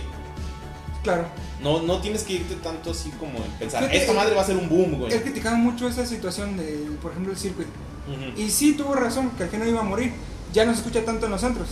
Claro. 1.04 1.26
No, 1.62 1.82
no 1.82 2.02
tienes 2.02 2.24
que 2.24 2.34
irte 2.34 2.56
tanto 2.56 2.92
así 2.92 3.10
como 3.12 3.38
en 3.38 3.52
pensar, 3.60 3.84
esta 3.94 4.14
madre 4.14 4.36
va 4.36 4.42
a 4.42 4.46
ser 4.46 4.58
un 4.58 4.68
boom, 4.68 5.00
güey. 5.00 5.14
Él 5.14 5.22
criticaba 5.22 5.56
mucho 5.56 5.88
esa 5.88 6.06
situación 6.06 6.58
de, 6.58 6.90
por 7.02 7.12
ejemplo, 7.12 7.32
el 7.32 7.38
circuito. 7.38 7.72
Ujú. 8.08 8.42
Y 8.42 8.50
sí 8.50 8.74
tuvo 8.74 8.96
razón, 8.96 9.32
que 9.32 9.44
el 9.44 9.50
género 9.50 9.70
iba 9.72 9.80
a 9.82 9.84
morir. 9.84 10.14
Ya 10.54 10.66
no 10.66 10.74
se 10.74 10.80
escucha 10.80 11.06
tanto 11.06 11.26
en 11.26 11.32
los 11.32 11.42
centros. 11.42 11.70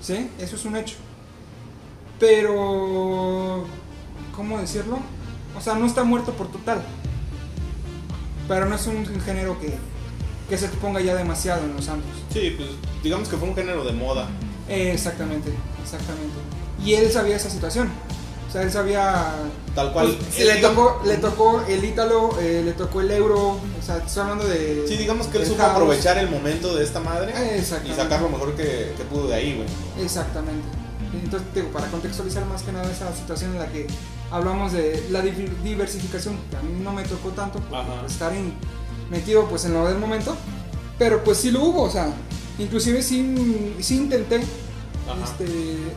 ¿Sí? 0.00 0.30
Eso 0.38 0.56
es 0.56 0.64
un 0.64 0.76
hecho. 0.76 0.96
Pero... 2.20 3.66
¿Cómo 4.36 4.58
decirlo? 4.58 4.98
O 5.56 5.60
sea, 5.60 5.74
no 5.74 5.86
está 5.86 6.04
muerto 6.04 6.32
por 6.32 6.50
total. 6.50 6.82
Pero 8.48 8.66
no 8.66 8.74
es 8.74 8.86
un 8.86 9.06
género 9.20 9.58
que, 9.60 9.74
que 10.48 10.58
se 10.58 10.68
ponga 10.68 11.00
ya 11.00 11.14
demasiado 11.14 11.64
en 11.64 11.74
los 11.74 11.88
antros. 11.88 12.12
Sí, 12.32 12.54
pues 12.56 12.70
digamos 13.02 13.28
que 13.28 13.36
fue 13.36 13.48
un 13.48 13.54
género 13.54 13.84
de 13.84 13.92
moda. 13.92 14.28
Eh, 14.68 14.92
exactamente, 14.92 15.50
exactamente. 15.82 16.34
Y 16.84 16.94
él 16.94 17.10
sabía 17.10 17.36
esa 17.36 17.48
situación. 17.48 17.90
O 18.54 18.56
sea, 18.56 18.62
él 18.62 18.70
sabía... 18.70 19.32
Tal 19.74 19.92
cual. 19.92 20.16
pues, 20.16 20.38
él, 20.38 20.46
le, 20.46 20.56
tocó, 20.58 21.02
le 21.04 21.16
tocó 21.16 21.64
el 21.66 21.84
ítalo, 21.84 22.38
eh, 22.40 22.62
le 22.64 22.72
tocó 22.74 23.00
el 23.00 23.10
euro. 23.10 23.48
O 23.58 23.82
sea, 23.84 23.96
estoy 23.96 24.22
hablando 24.22 24.44
de... 24.46 24.84
Sí, 24.86 24.96
digamos 24.96 25.26
que 25.26 25.38
él 25.38 25.44
supo 25.46 25.58
house. 25.58 25.72
aprovechar 25.72 26.18
el 26.18 26.30
momento 26.30 26.72
de 26.76 26.84
esta 26.84 27.00
madre 27.00 27.32
Eh, 27.36 27.60
y 27.84 27.92
sacar 27.92 28.22
lo 28.22 28.28
mejor 28.28 28.54
que, 28.54 28.94
que 28.96 29.02
pudo 29.10 29.26
de 29.26 29.34
ahí, 29.34 29.56
güey. 29.56 30.04
Exactamente. 30.04 30.64
Entonces, 31.12 31.48
digo, 31.52 31.66
para 31.72 31.88
contextualizar 31.88 32.44
más 32.46 32.62
que 32.62 32.70
nada 32.70 32.88
esa 32.92 33.12
situación 33.16 33.54
en 33.54 33.58
la 33.58 33.66
que 33.66 33.88
hablamos 34.30 34.72
de 34.72 35.04
la 35.10 35.24
div- 35.24 35.50
diversificación, 35.64 36.38
que 36.48 36.56
a 36.56 36.62
mí 36.62 36.80
no 36.80 36.92
me 36.92 37.02
tocó 37.02 37.30
tanto 37.30 37.58
por 37.58 37.80
estar 38.06 38.32
en- 38.32 38.52
metido 39.10 39.46
pues 39.48 39.64
en 39.64 39.74
lo 39.74 39.84
del 39.88 39.98
momento, 39.98 40.36
pero 40.96 41.24
pues 41.24 41.38
sí 41.38 41.50
lo 41.50 41.60
hubo, 41.64 41.82
o 41.82 41.90
sea, 41.90 42.06
inclusive 42.60 43.02
sí, 43.02 43.74
sí 43.80 43.96
intenté. 43.96 44.40
Este, 45.24 45.44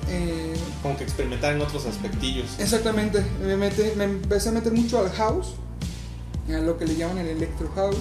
eh, 0.10 0.54
Como 0.82 0.98
que 0.98 1.04
experimentar 1.04 1.54
en 1.56 1.62
otros 1.62 1.86
aspectillos. 1.86 2.46
exactamente, 2.60 3.24
me, 3.46 3.56
mete- 3.58 3.94
me 3.96 4.04
empecé 4.06 4.50
a 4.50 4.52
meter 4.52 4.74
mucho 4.74 5.00
al 5.00 5.10
house, 5.12 5.54
a 6.50 6.58
lo 6.60 6.78
que 6.78 6.86
le 6.86 6.96
llaman 6.96 7.18
el 7.20 7.28
electro 7.28 7.70
house, 7.76 7.98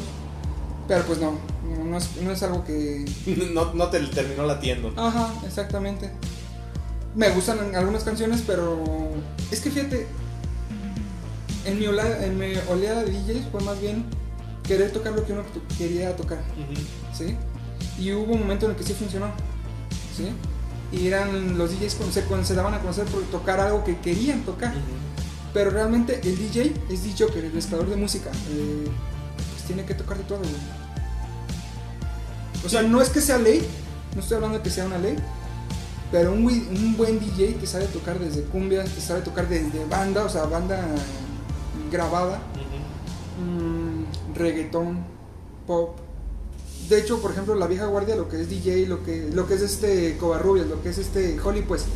pero 0.89 1.05
pues 1.05 1.19
no, 1.19 1.39
no, 1.85 1.97
es, 1.99 2.17
no 2.23 2.31
es 2.33 2.43
algo 2.43 2.65
que, 2.65 3.05
No, 3.55 3.73
no 3.75 3.89
te 3.89 4.01
terminó 4.01 4.45
latiendo. 4.45 4.93
Ajá, 4.97 5.33
exactamente. 5.47 6.11
Me 7.15 7.31
gustan 7.31 7.75
algunas 7.75 8.05
canciones, 8.05 8.43
pero 8.47 8.85
es 9.51 9.61
que 9.61 9.71
fíjate, 9.71 10.07
en 11.65 11.79
mi, 11.79 11.87
ola- 11.87 12.25
en 12.25 12.39
mi 12.39 12.53
oleada 12.69 13.03
de 13.05 13.11
DJs 13.13 13.47
fue 13.51 13.61
más 13.63 13.81
bien 13.81 14.05
querer 14.63 14.93
tocar 14.93 15.13
lo 15.13 15.25
que 15.25 15.33
uno 15.33 15.43
quería 15.79 16.15
tocar. 16.17 16.39
¿sí? 17.17 17.37
Y 17.99 18.13
hubo 18.13 18.35
un 18.35 18.41
momento 18.41 18.67
en 18.67 18.73
el 18.73 18.77
que 18.77 18.85
sí 18.85 18.93
funcionó, 18.93 19.29
¿sí? 20.17 20.29
Y 20.93 21.09
eran 21.09 21.59
los 21.59 21.71
DJs 21.71 21.95
cuando 21.95 22.15
se, 22.15 22.23
cuando 22.23 22.47
se 22.47 22.55
daban 22.55 22.75
a 22.75 22.81
conocer 22.81 23.05
por 23.07 23.23
tocar 23.25 23.61
algo 23.61 23.85
que 23.85 23.99
querían 23.99 24.43
tocar. 24.43 24.75
Pero 25.53 25.71
realmente 25.71 26.21
el 26.23 26.37
DJ 26.37 26.75
es 26.91 27.03
dicho 27.03 27.27
que 27.29 27.41
el 27.41 27.51
creador 27.51 27.89
de 27.89 27.97
música, 27.97 28.31
eh, 28.51 28.87
pues 29.53 29.65
tiene 29.67 29.85
que 29.85 29.95
tocar 29.95 30.19
de 30.19 30.25
todo, 30.25 30.39
güey. 30.39 30.51
O 32.65 32.69
sea, 32.69 32.83
no 32.83 33.01
es 33.01 33.09
que 33.11 33.21
sea 33.21 33.39
ley, 33.39 33.67
no 34.15 34.21
estoy 34.21 34.37
hablando 34.37 34.59
de 34.59 34.65
que 34.65 34.71
sea 34.71 34.87
una 34.87 34.99
ley, 34.99 35.17
pero 36.11 36.33
un, 36.33 36.45
un 36.45 36.97
buen 36.97 37.19
DJ 37.19 37.55
te 37.55 37.67
sabe 37.67 37.87
tocar 37.87 38.19
desde 38.19 38.43
cumbia, 38.43 38.85
te 38.85 39.01
sabe 39.01 39.23
tocar 39.23 39.49
desde 39.49 39.85
banda, 39.87 40.25
o 40.25 40.29
sea, 40.29 40.45
banda 40.45 40.85
grabada, 41.91 42.39
mm, 43.41 44.35
reggaetón, 44.37 45.05
pop. 45.67 46.06
De 46.89 47.01
hecho, 47.01 47.21
por 47.21 47.33
ejemplo, 47.33 47.55
la 47.57 47.67
vieja 47.67 47.87
guardia, 47.87 48.15
lo 48.15 48.29
que 48.29 48.41
es 48.41 48.49
DJ, 48.49 48.87
lo 48.87 49.03
que, 49.03 49.29
lo 49.33 49.47
que 49.49 49.55
es 49.55 49.63
este 49.63 50.17
Covarrubias, 50.19 50.69
lo 50.69 50.83
que 50.83 50.91
es 50.91 50.99
este 50.99 51.39
Holly, 51.41 51.63
pues, 51.63 51.87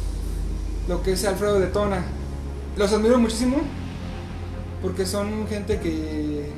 lo 0.89 1.03
que 1.03 1.13
es 1.13 1.25
Alfredo 1.25 1.61
de 1.61 1.69
Tona, 1.69 2.05
los 2.77 2.93
admiro 2.93 3.19
muchísimo 3.19 3.59
porque 4.83 5.07
son 5.07 5.47
gente 5.49 5.79
que, 5.79 6.51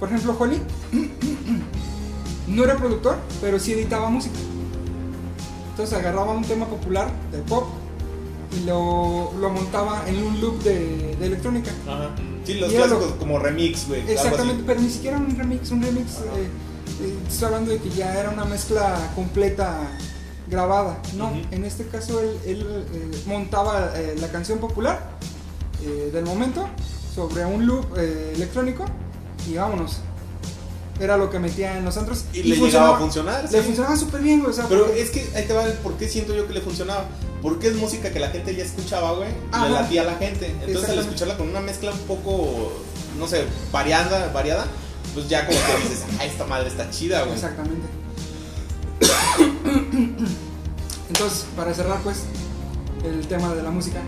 por 0.00 0.08
ejemplo, 0.08 0.34
Holly 0.38 0.60
no 2.48 2.64
era 2.64 2.76
productor, 2.76 3.18
pero 3.40 3.58
sí 3.58 3.72
editaba 3.72 4.08
música. 4.08 4.38
Entonces 5.70 5.98
agarraba 5.98 6.32
un 6.32 6.44
tema 6.44 6.66
popular 6.66 7.10
de 7.30 7.38
pop 7.38 7.66
y 8.56 8.64
lo, 8.64 9.32
lo 9.38 9.50
montaba 9.50 10.08
en 10.08 10.22
un 10.22 10.40
loop 10.40 10.62
de, 10.62 11.16
de 11.16 11.26
electrónica. 11.26 11.70
Sí, 12.44 12.54
los 12.54 12.72
lo- 12.72 12.76
clásicos 12.78 13.12
como 13.18 13.38
remix, 13.38 13.88
güey. 13.88 14.02
Exactamente, 14.10 14.62
pero 14.66 14.80
ni 14.80 14.90
siquiera 14.90 15.16
un 15.18 15.36
remix, 15.36 15.70
un 15.70 15.82
remix, 15.82 16.12
eh, 16.12 16.48
eh, 17.02 17.14
estoy 17.28 17.46
hablando 17.46 17.70
de 17.70 17.78
que 17.78 17.90
ya 17.90 18.18
era 18.18 18.30
una 18.30 18.44
mezcla 18.44 18.96
completa 19.14 19.78
grabada. 20.48 21.00
No, 21.16 21.28
Ujú. 21.28 21.36
en 21.50 21.64
este 21.64 21.86
caso 21.86 22.20
él, 22.20 22.36
él, 22.46 22.84
eh, 22.92 23.22
montaba 23.26 23.92
la 24.20 24.28
canción 24.28 24.58
popular 24.58 25.10
del 26.12 26.24
momento 26.24 26.66
sobre 27.14 27.44
un 27.44 27.66
loop 27.66 27.96
electrónico 27.98 28.84
y 29.48 29.54
vámonos. 29.54 29.98
Era 31.00 31.16
lo 31.16 31.28
que 31.28 31.38
metía 31.38 31.76
en 31.76 31.84
los 31.84 31.96
antros 31.96 32.24
Y, 32.32 32.42
le 32.44 32.56
llegaba 32.56 32.96
a 32.96 33.00
funcionar. 33.00 33.42
Le 33.50 33.58
sí. 33.58 33.64
funcionaba 33.64 33.96
súper 33.96 34.20
bien, 34.22 34.40
güey. 34.40 34.50
O 34.50 34.54
sea, 34.54 34.66
Pero 34.68 34.84
porque- 34.86 35.02
es 35.02 35.10
que 35.10 35.26
ahí 35.34 35.44
te 35.44 35.52
va 35.52 35.64
el 35.64 35.72
por 35.74 35.94
qué 35.94 36.08
siento 36.08 36.34
yo 36.34 36.46
que 36.46 36.52
le 36.54 36.60
funcionaba. 36.60 37.04
Porque 37.44 37.68
es 37.68 37.76
música 37.76 38.10
que 38.10 38.18
la 38.18 38.30
gente 38.30 38.56
ya 38.56 38.64
escuchaba, 38.64 39.12
güey. 39.12 39.28
Le 39.28 39.70
latía 39.70 40.02
a 40.02 40.04
la 40.04 40.14
gente. 40.16 40.52
Entonces 40.66 40.90
al 40.90 40.98
escucharla 40.98 41.36
con 41.36 41.48
una 41.48 41.60
mezcla 41.60 41.92
un 41.92 41.98
poco, 42.00 42.72
no 43.16 43.28
sé, 43.28 43.44
variada, 43.70 44.32
variada 44.32 44.66
pues 45.14 45.28
ya 45.28 45.46
como 45.46 45.58
que 45.58 45.88
dices, 45.88 46.04
ah, 46.20 46.24
esta 46.24 46.44
madre 46.44 46.68
está 46.68 46.90
chida, 46.90 47.22
güey. 47.22 47.34
Exactamente. 47.34 47.86
Entonces, 51.08 51.46
para 51.56 51.72
cerrar, 51.72 52.00
pues, 52.02 52.24
el 53.04 53.26
tema 53.26 53.54
de 53.54 53.62
la 53.62 53.70
música, 53.70 54.00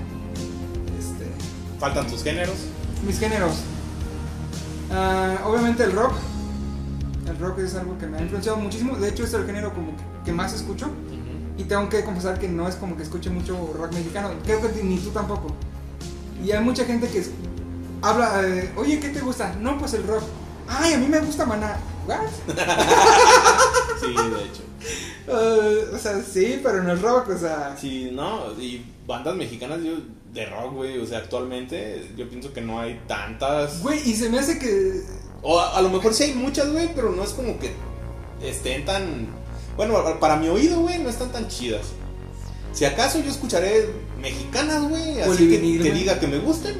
este, 0.99 1.31
Faltan 1.79 2.07
tus 2.09 2.25
géneros. 2.25 2.57
mis 3.07 3.19
géneros. 3.19 3.55
Ah, 4.91 5.43
obviamente 5.45 5.85
el 5.85 5.93
rock. 5.93 6.15
El 7.29 7.39
rock 7.39 7.59
es 7.61 7.75
algo 7.75 7.97
que 7.99 8.07
me 8.07 8.19
ha 8.19 8.23
influenciado 8.23 8.59
muchísimo. 8.59 8.97
De 8.97 9.09
hecho, 9.09 9.25
es 9.25 9.35
el 9.35 9.47
género 9.47 9.73
como 9.73 9.95
que, 9.97 10.03
que 10.25 10.33
más 10.33 10.53
escucho. 10.55 10.91
Y 11.59 11.65
tengo 11.65 11.89
que 11.89 12.05
confesar 12.05 12.39
que 12.39 12.49
no 12.49 12.69
es 12.69 12.75
como 12.77 12.97
que 12.97 13.03
escuche 13.03 13.31
mucho 13.31 13.73
rock 13.75 13.93
mexicano. 13.93 14.31
Creo 14.45 14.61
que 14.61 14.83
ni 14.83 14.99
tú 14.99 15.11
tampoco. 15.11 15.55
Y 16.45 16.53
hay 16.53 16.63
mucha 16.63 16.85
gente 16.85 17.09
que 17.09 17.25
habla, 18.03 18.43
eh, 18.47 18.73
oye, 18.77 19.01
¿qué 19.01 19.09
te 19.09 19.21
gusta? 19.21 19.55
No, 19.61 19.79
pues 19.79 19.95
el 19.95 20.07
rock. 20.07 20.23
Ay, 20.69 20.95
a 20.95 20.99
mí 20.99 21.07
me 21.07 21.21
gusta 21.21 21.47
Maná. 21.47 21.79
¿What? 22.07 22.19
Sí, 24.01 24.13
de 24.13 24.45
hecho. 24.45 24.63
Eh, 25.29 25.91
o 25.95 25.99
sea, 25.99 26.23
sí, 26.23 26.61
pero 26.63 26.83
no 26.83 26.93
es 26.93 27.01
rock, 27.01 27.31
o 27.31 27.39
sea. 27.39 27.77
Sí, 27.81 28.11
no, 28.13 28.53
y 28.61 28.85
bandas 29.07 29.35
mexicanas 29.35 29.81
yo, 29.83 29.95
de 30.33 30.47
rock, 30.47 30.75
güey, 30.75 30.99
o 30.99 31.07
sea, 31.07 31.19
actualmente 31.19 32.13
yo 32.17 32.29
pienso 32.29 32.53
que 32.53 32.61
no 32.61 32.79
hay 32.79 33.01
tantas. 33.09 33.83
Güey, 33.83 34.09
y 34.09 34.15
se 34.15 34.29
me 34.29 34.39
hace 34.39 34.59
que. 34.59 35.03
O 35.43 35.59
a, 35.59 35.79
a 35.79 35.83
lo 35.83 35.89
mejor 35.89 36.13
sí 36.13 36.25
hay 36.25 36.35
muchas, 36.35 36.71
güey, 36.71 36.95
pero 36.95 37.11
no 37.11 37.25
es 37.25 37.31
como 37.31 37.59
que 37.59 37.73
estén 38.43 38.85
tan... 38.85 39.27
Bueno, 39.77 39.95
para 40.21 40.37
mi 40.37 40.49
oído, 40.49 40.81
güey, 40.81 40.99
no 40.99 41.09
están 41.09 41.31
tan 41.31 41.49
chidas. 41.49 41.83
Si 42.73 42.85
acaso 42.85 43.21
yo 43.21 43.31
escucharé 43.31 43.89
mexicanas, 44.21 44.89
güey, 44.89 45.21
así 45.21 45.31
que, 45.49 45.57
Polivinil, 45.57 45.83
que 45.83 45.89
güey. 45.91 46.01
diga 46.01 46.21
que 46.21 46.27
me 46.27 46.39
gusten, 46.39 46.75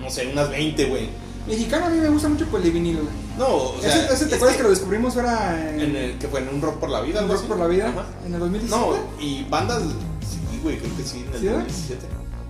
no 0.00 0.10
sé, 0.10 0.26
unas 0.28 0.50
20, 0.50 0.84
güey. 0.86 1.08
Mexicano 1.46 1.86
a 1.86 1.90
mí 1.90 1.98
me 1.98 2.08
gusta 2.08 2.28
mucho 2.28 2.46
Polivinil, 2.46 2.96
güey. 2.96 3.08
No, 3.38 3.46
o 3.54 3.80
sea... 3.80 3.90
ese, 3.94 4.12
ese 4.12 4.24
es 4.24 4.30
te 4.30 4.34
acuerdas 4.36 4.56
que, 4.56 4.62
lo 4.64 4.70
descubrimos 4.70 5.16
ahora 5.16 5.70
en, 5.70 5.80
En 5.80 5.96
el 5.96 6.18
que 6.18 6.26
fue 6.28 6.40
en 6.40 6.48
un 6.48 6.60
rock 6.60 6.78
por 6.78 6.88
la 6.90 7.00
vida, 7.00 7.20
en 7.20 7.28
Rock 7.28 7.38
así? 7.38 7.46
por 7.46 7.58
la 7.58 7.66
Vida, 7.66 7.88
Ajá. 7.88 8.06
en 8.26 8.34
el 8.34 8.40
2017. 8.40 8.76
No, 8.76 9.22
y 9.22 9.44
bandas, 9.44 9.82
sí, 9.82 10.58
güey, 10.62 10.78
creo 10.78 10.96
que 10.96 11.02
sí, 11.04 11.24
en 11.28 11.34
el 11.34 11.40
¿Sí, 11.40 11.46
eh? 11.46 11.50
2017. 11.50 12.06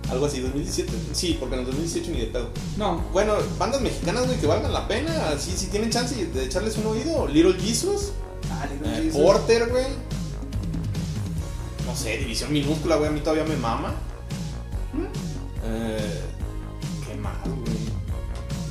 Algo 0.09 0.25
así, 0.25 0.39
2017. 0.39 0.93
Sí, 1.11 1.37
porque 1.39 1.55
en 1.55 1.59
el 1.61 1.65
2018 1.67 2.11
ni 2.11 2.19
de 2.21 2.25
pedo. 2.27 2.49
No, 2.77 3.03
Bueno, 3.11 3.33
bandas 3.59 3.81
mexicanas, 3.81 4.25
güey, 4.25 4.39
que 4.39 4.47
valgan 4.47 4.71
la 4.73 4.87
pena. 4.87 5.11
Sí, 5.37 5.51
si 5.55 5.67
tienen 5.67 5.89
chance 5.91 6.15
de 6.15 6.43
echarles 6.45 6.77
un 6.77 6.87
oído. 6.87 7.27
Little 7.27 7.53
Jesus, 7.59 8.13
Dale, 8.49 9.07
eh, 9.07 9.11
Porter, 9.11 9.69
güey. 9.69 9.85
no 11.85 11.95
sé, 11.95 12.17
División 12.17 12.51
Minúscula, 12.51 12.95
güey, 12.95 13.09
a 13.09 13.11
mí 13.11 13.19
todavía 13.21 13.43
me 13.43 13.55
mama. 13.57 13.93
¿Mm? 14.93 15.05
Eh, 15.63 16.21
¿Qué 17.07 17.15
más, 17.15 17.37
güey? 17.43 17.66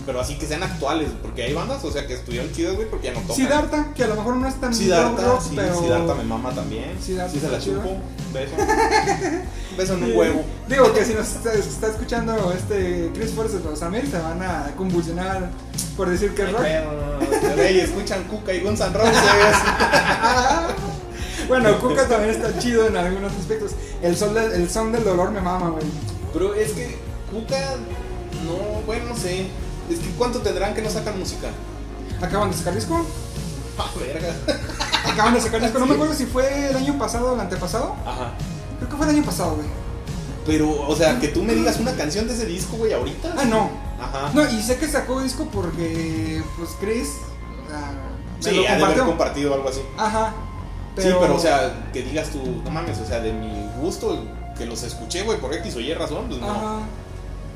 Pero 0.07 0.21
así 0.21 0.37
que 0.39 0.47
sean 0.47 0.63
actuales, 0.63 1.09
porque 1.21 1.43
hay 1.43 1.53
bandas, 1.53 1.85
o 1.85 1.91
sea, 1.91 2.07
que 2.07 2.15
estuvieron 2.15 2.53
chidas, 2.53 2.77
güey, 2.77 2.89
porque 2.89 3.09
ya 3.09 3.13
no 3.15 3.21
tocan. 3.23 3.37
Siddhartha, 3.37 3.93
que 3.93 4.05
a 4.05 4.07
lo 4.07 4.15
mejor 4.15 4.37
no 4.37 4.47
es 4.47 4.55
tan 4.61 4.73
Siddhartha, 4.73 5.27
rock, 5.27 5.43
sí, 5.43 5.53
pero... 5.57 5.81
Siddhartha 5.81 6.15
me 6.15 6.23
mama 6.25 6.53
también. 6.55 6.97
Siddhartha 7.03 7.33
sí 7.33 7.41
se 7.41 7.49
la 7.51 7.59
chupo. 7.59 7.97
Beso. 8.33 8.53
Beso 9.77 9.95
en 9.95 10.05
un 10.05 10.17
huevo. 10.17 10.45
Digo 10.69 10.93
que 10.95 11.05
si 11.05 11.13
nos 11.15 11.27
está, 11.27 11.53
está 11.55 11.89
escuchando 11.89 12.53
este 12.57 13.11
Chris 13.15 13.33
Force 13.33 13.57
o 13.57 13.75
Samir 13.77 14.09
se 14.09 14.19
van 14.19 14.41
a 14.43 14.71
convulsionar 14.77 15.51
por 15.97 16.09
decir 16.09 16.35
que 16.35 16.43
es 16.45 16.53
rock. 16.53 16.63
Pero, 16.63 17.63
escuchan 17.63 18.23
Cuca 18.25 18.55
y 18.55 18.61
Guns 18.61 18.81
N' 18.81 18.93
Roses. 18.93 19.15
bueno, 21.49 21.79
Kuka 21.81 22.07
también 22.09 22.31
está 22.31 22.59
chido 22.59 22.87
en 22.87 22.97
algunos 22.97 23.33
aspectos. 23.33 23.73
El 24.03 24.17
son, 24.17 24.35
del- 24.35 24.53
el 24.53 24.71
son 24.71 24.93
del 24.93 25.05
dolor 25.05 25.31
me 25.31 25.41
mama, 25.41 25.71
güey. 25.71 25.85
Pero 26.33 26.55
es 26.55 26.73
que 26.73 26.97
Cuca, 27.31 27.59
no, 28.45 28.83
bueno, 28.87 29.07
no 29.11 29.17
sé. 29.17 29.47
Es 29.91 29.99
que 29.99 30.11
¿cuánto 30.18 30.41
tendrán 30.41 30.74
que 30.74 30.82
no 30.82 30.91
sacan 30.91 31.18
música? 31.18 31.49
Acaban 32.20 32.51
de 32.51 32.57
sacar 32.57 32.74
disco. 32.74 33.05
Ah, 33.78 33.91
verga. 33.99 34.34
Acaban 35.05 35.34
de 35.34 35.41
sacar 35.41 35.61
disco. 35.61 35.78
No 35.78 35.87
me 35.87 35.95
acuerdo 35.95 36.14
si 36.14 36.26
fue 36.26 36.70
el 36.70 36.76
año 36.76 36.99
pasado 36.99 37.32
o 37.32 37.34
el 37.34 37.41
antepasado. 37.41 37.95
Ajá. 38.07 38.32
Creo 38.78 38.91
que 38.91 38.97
fue 38.97 39.07
el 39.07 39.16
año 39.16 39.24
pasado, 39.24 39.57
güey. 39.57 39.68
Pero, 40.47 40.70
o 40.89 40.95
sea, 40.95 41.18
que 41.18 41.28
tú 41.28 41.43
me 41.43 41.55
digas 41.55 41.78
una 41.80 41.93
canción 41.93 42.26
de 42.28 42.34
ese 42.34 42.47
disco, 42.47 42.76
güey, 42.76 42.93
ahorita. 42.93 43.34
Ah, 43.37 43.45
no. 43.45 43.70
Ajá. 44.01 44.30
No, 44.32 44.49
y 44.49 44.62
sé 44.62 44.76
que 44.78 44.87
sacó 44.87 45.20
disco 45.20 45.49
porque, 45.53 46.43
pues, 46.57 46.70
Chris. 46.80 47.09
me 48.45 48.51
sí, 48.51 48.57
lo 48.57 48.68
ha 48.68 48.76
de 48.76 48.84
haber 48.84 48.99
compartido 49.01 49.55
algo 49.55 49.68
así. 49.68 49.80
Ajá. 49.99 50.34
Sí, 50.97 51.09
pero, 51.20 51.34
o 51.34 51.39
sea, 51.39 51.91
que 51.93 52.03
digas 52.03 52.30
tú, 52.30 52.41
no 52.64 52.70
mames, 52.70 52.99
o 53.01 53.07
sea, 53.07 53.20
de 53.20 53.32
mi 53.32 53.68
gusto, 53.80 54.24
que 54.57 54.64
los 54.64 54.82
escuché, 54.82 55.22
güey, 55.24 55.39
por 55.39 55.53
X 55.53 55.76
o 55.76 55.80
Y 55.80 55.93
razón, 55.93 56.26
pues 56.28 56.41
no. 56.41 56.80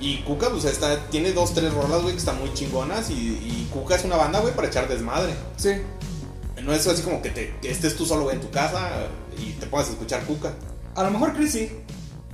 Y 0.00 0.22
Cuca, 0.22 0.48
pues 0.50 0.64
está, 0.64 1.06
tiene 1.06 1.32
dos, 1.32 1.52
tres 1.52 1.72
rolas, 1.74 2.02
güey, 2.02 2.14
que 2.14 2.20
están 2.20 2.38
muy 2.38 2.52
chingonas. 2.54 3.10
Y, 3.10 3.14
y 3.14 3.68
Cuca 3.72 3.96
es 3.96 4.04
una 4.04 4.16
banda, 4.16 4.40
güey, 4.40 4.54
para 4.54 4.68
echar 4.68 4.88
desmadre. 4.88 5.34
Sí. 5.56 5.72
No 6.62 6.72
es 6.72 6.86
así 6.86 7.02
como 7.02 7.22
que, 7.22 7.30
te, 7.30 7.54
que 7.60 7.70
estés 7.70 7.96
tú 7.96 8.04
solo 8.04 8.24
güey, 8.24 8.36
en 8.36 8.42
tu 8.42 8.50
casa 8.50 8.90
y 9.38 9.52
te 9.52 9.66
a 9.74 9.80
escuchar 9.82 10.24
Cuca. 10.24 10.54
A 10.94 11.02
lo 11.04 11.10
mejor 11.10 11.34
Chris 11.34 11.52
sí. 11.52 11.70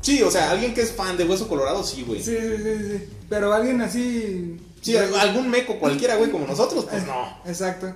Sí, 0.01 0.23
o 0.23 0.31
sea, 0.31 0.51
alguien 0.51 0.73
que 0.73 0.83
es 0.83 0.93
fan 0.93 1.17
de 1.17 1.25
Hueso 1.25 1.49
Colorado, 1.49 1.83
sí, 1.83 2.05
güey. 2.07 2.23
Sí, 2.23 2.37
sí, 2.37 2.57
sí, 2.63 2.89
sí. 2.89 3.09
Pero 3.29 3.53
alguien 3.53 3.81
así. 3.81 4.61
Sí, 4.81 4.97
algún 4.97 5.51
meco 5.51 5.79
cualquiera, 5.81 6.15
güey, 6.15 6.31
como 6.31 6.47
nosotros, 6.47 6.87
pues 6.89 7.05
no. 7.07 7.39
Exacto. 7.45 7.93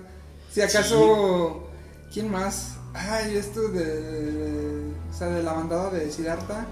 Si 0.53 0.61
acaso. 0.61 1.68
¿Quién 2.12 2.29
más? 2.29 2.73
Ay, 2.95 3.37
esto 3.37 3.68
de. 3.68 4.91
O 5.09 5.16
sea, 5.16 5.29
de 5.29 5.43
la 5.43 5.53
bandada 5.53 5.91
de 5.91 6.11
Siddhartha. 6.11 6.66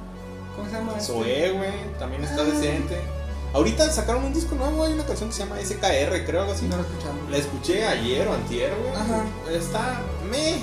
¿Cómo 0.58 0.68
se 0.70 0.76
llama? 0.76 0.92
este? 0.98 1.04
Zoé, 1.12 1.50
güey, 1.52 1.98
también 1.98 2.24
está 2.24 2.42
Ah. 2.42 2.44
decente. 2.44 2.98
Ahorita 3.54 3.90
sacaron 3.90 4.24
un 4.24 4.34
disco 4.34 4.54
nuevo, 4.56 4.84
hay 4.84 4.92
una 4.92 5.06
canción 5.06 5.30
que 5.30 5.34
se 5.36 5.44
llama 5.44 5.58
SKR, 5.60 6.24
creo, 6.26 6.40
algo 6.42 6.52
así. 6.52 6.62
Sí, 6.62 6.68
no 6.68 6.76
lo 6.76 6.82
escuchamos. 6.82 7.30
La 7.30 7.36
escuché 7.38 7.86
ayer 7.86 8.28
o 8.28 8.34
antier, 8.34 8.74
güey. 8.74 8.92
Ajá. 8.94 9.24
Está 9.50 10.00
me. 10.30 10.56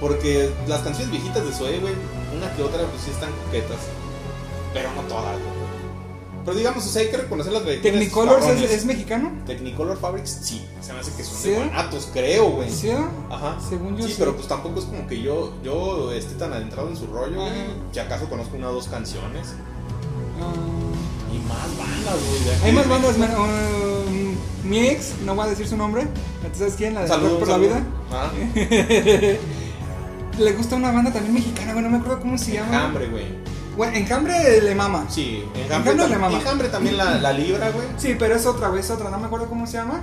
Porque 0.00 0.50
las 0.66 0.80
canciones 0.80 1.10
viejitas 1.12 1.44
de 1.44 1.52
Zoé, 1.52 1.78
güey, 1.80 1.92
una 2.34 2.50
que 2.54 2.62
otra, 2.62 2.80
pues 2.86 3.02
sí 3.04 3.10
están 3.10 3.30
coquetas. 3.44 3.78
Pero 4.72 4.90
no 4.94 5.02
todas, 5.02 5.36
güey. 5.38 5.61
Pero 6.44 6.56
digamos, 6.56 6.84
o 6.84 6.88
sea, 6.88 7.02
hay 7.02 7.08
que 7.08 7.16
reconocer 7.18 7.52
las 7.52 7.62
trayectorias 7.62 8.00
¿Technicolor 8.00 8.40
es, 8.42 8.70
es 8.70 8.84
mexicano? 8.84 9.30
Technicolor 9.46 9.96
Fabrics, 9.98 10.38
sí. 10.42 10.66
Se 10.80 10.92
me 10.92 10.98
hace 11.00 11.12
que 11.12 11.22
son 11.22 11.36
¿Sí? 11.36 11.50
de 11.50 11.56
Guanatos, 11.56 12.08
creo, 12.12 12.50
güey. 12.50 12.68
¿Sí? 12.70 12.90
Ajá. 13.30 13.56
Según 13.68 13.96
yo 13.96 14.02
sí, 14.04 14.10
sí. 14.10 14.16
pero 14.18 14.34
pues 14.34 14.48
tampoco 14.48 14.80
es 14.80 14.86
como 14.86 15.06
que 15.06 15.20
yo, 15.22 15.54
yo 15.62 16.10
esté 16.12 16.34
tan 16.34 16.52
adentrado 16.52 16.88
en 16.88 16.96
su 16.96 17.06
rollo, 17.06 17.36
güey. 17.40 17.52
Si 17.92 18.00
acaso 18.00 18.28
conozco 18.28 18.56
una 18.56 18.70
o 18.70 18.74
dos 18.74 18.88
canciones. 18.88 19.54
Ah, 20.40 20.52
Y 21.32 21.38
más 21.48 21.68
bandas, 21.78 22.16
güey. 22.28 22.40
hay 22.64 22.72
más 22.72 22.88
bandas. 22.88 23.16
Um, 23.16 24.34
mi 24.68 24.80
ex, 24.88 25.12
no 25.24 25.36
voy 25.36 25.46
a 25.46 25.50
decir 25.50 25.68
su 25.68 25.76
nombre. 25.76 26.02
¿Tú 26.52 26.58
sabes 26.58 26.74
quién? 26.74 26.94
La 26.94 27.02
de 27.02 27.08
Rock 27.16 27.38
por 27.38 27.48
la 27.48 27.58
vida. 27.58 27.80
Ah, 28.10 28.32
Le 30.38 30.52
gusta 30.52 30.76
una 30.76 30.92
banda 30.92 31.12
también 31.12 31.34
mexicana, 31.34 31.72
güey. 31.72 31.84
No 31.84 31.90
me 31.90 31.98
acuerdo 31.98 32.20
cómo 32.20 32.38
se 32.38 32.52
llama. 32.54 32.68
Enjambre, 32.68 33.08
güey. 33.08 33.26
Bueno, 33.76 33.96
Enjambre 33.96 34.60
le 34.60 34.74
mama. 34.74 35.06
Sí, 35.08 35.44
Enjambre 35.54 35.92
Enjambre, 35.92 36.08
le 36.08 36.18
mama. 36.18 36.38
Enjambre 36.38 36.68
también 36.68 36.96
la, 36.96 37.14
la 37.18 37.32
libra, 37.32 37.70
güey. 37.70 37.86
Sí, 37.96 38.16
pero 38.18 38.34
es 38.36 38.44
otra 38.46 38.68
vez 38.68 38.90
otra, 38.90 39.08
no 39.10 39.18
me 39.18 39.26
acuerdo 39.26 39.46
cómo 39.48 39.66
se 39.66 39.74
llama. 39.78 40.02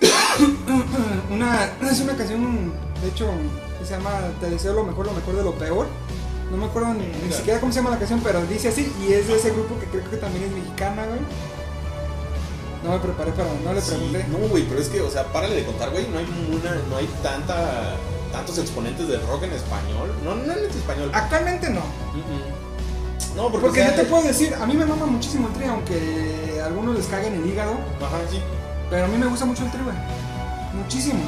una, 1.30 1.64
es 1.90 2.00
una 2.00 2.16
canción, 2.16 2.72
de 3.02 3.08
hecho, 3.08 3.28
que 3.78 3.84
se 3.86 3.92
llama 3.92 4.10
Te 4.40 4.50
deseo 4.50 4.72
lo 4.72 4.84
mejor, 4.84 5.06
lo 5.06 5.12
mejor 5.12 5.36
de 5.36 5.42
lo 5.44 5.52
peor. 5.54 5.86
No 6.50 6.56
me 6.58 6.66
acuerdo 6.66 6.94
ni, 6.94 7.06
ni 7.06 7.32
siquiera 7.32 7.58
cómo 7.58 7.72
se 7.72 7.78
llama 7.80 7.90
la 7.90 7.98
canción, 7.98 8.20
pero 8.22 8.44
dice 8.46 8.68
así 8.68 8.92
y 9.06 9.12
es 9.12 9.26
de 9.28 9.36
ese 9.36 9.50
grupo 9.50 9.78
que 9.80 9.86
creo 9.86 10.08
que 10.10 10.16
también 10.18 10.44
es 10.44 10.52
mexicana, 10.52 11.04
güey. 11.06 11.20
No 12.84 12.90
me 12.92 12.98
preparé 12.98 13.32
para, 13.32 13.48
no 13.64 13.72
le 13.72 13.80
Sí, 13.80 13.90
pregunté. 13.92 14.26
no, 14.30 14.48
güey, 14.48 14.62
pero 14.64 14.80
es 14.80 14.88
que, 14.88 15.00
o 15.00 15.10
sea, 15.10 15.24
párale 15.32 15.56
de 15.56 15.64
contar, 15.64 15.90
güey. 15.90 16.06
No 16.08 16.18
hay 16.18 16.26
una, 16.52 16.74
no 16.90 16.96
hay 16.98 17.08
tanta, 17.22 17.96
tantos 18.34 18.58
exponentes 18.58 19.06
de 19.06 19.16
rock 19.18 19.44
en 19.44 19.52
español. 19.52 20.12
No, 20.24 20.34
no 20.34 20.52
en 20.52 20.64
español. 20.68 21.10
Actualmente 21.14 21.70
no. 21.70 21.82
No, 23.36 23.50
porque, 23.50 23.66
Porque 23.66 23.84
yo 23.84 23.94
te 23.94 24.04
puedo 24.04 24.24
decir, 24.24 24.52
a 24.60 24.66
mí 24.66 24.74
me 24.74 24.84
mama 24.84 25.06
muchísimo 25.06 25.48
el 25.48 25.54
tri, 25.54 25.66
aunque 25.66 26.60
a 26.60 26.66
algunos 26.66 26.96
les 26.96 27.06
caguen 27.06 27.34
el 27.34 27.46
hígado. 27.46 27.74
Ajá, 28.00 28.18
sí. 28.30 28.38
Pero 28.90 29.04
a 29.04 29.08
mí 29.08 29.16
me 29.16 29.26
gusta 29.26 29.44
mucho 29.44 29.64
el 29.64 29.70
tri, 29.70 29.80
güey. 29.82 29.96
Muchísimo. 30.74 31.20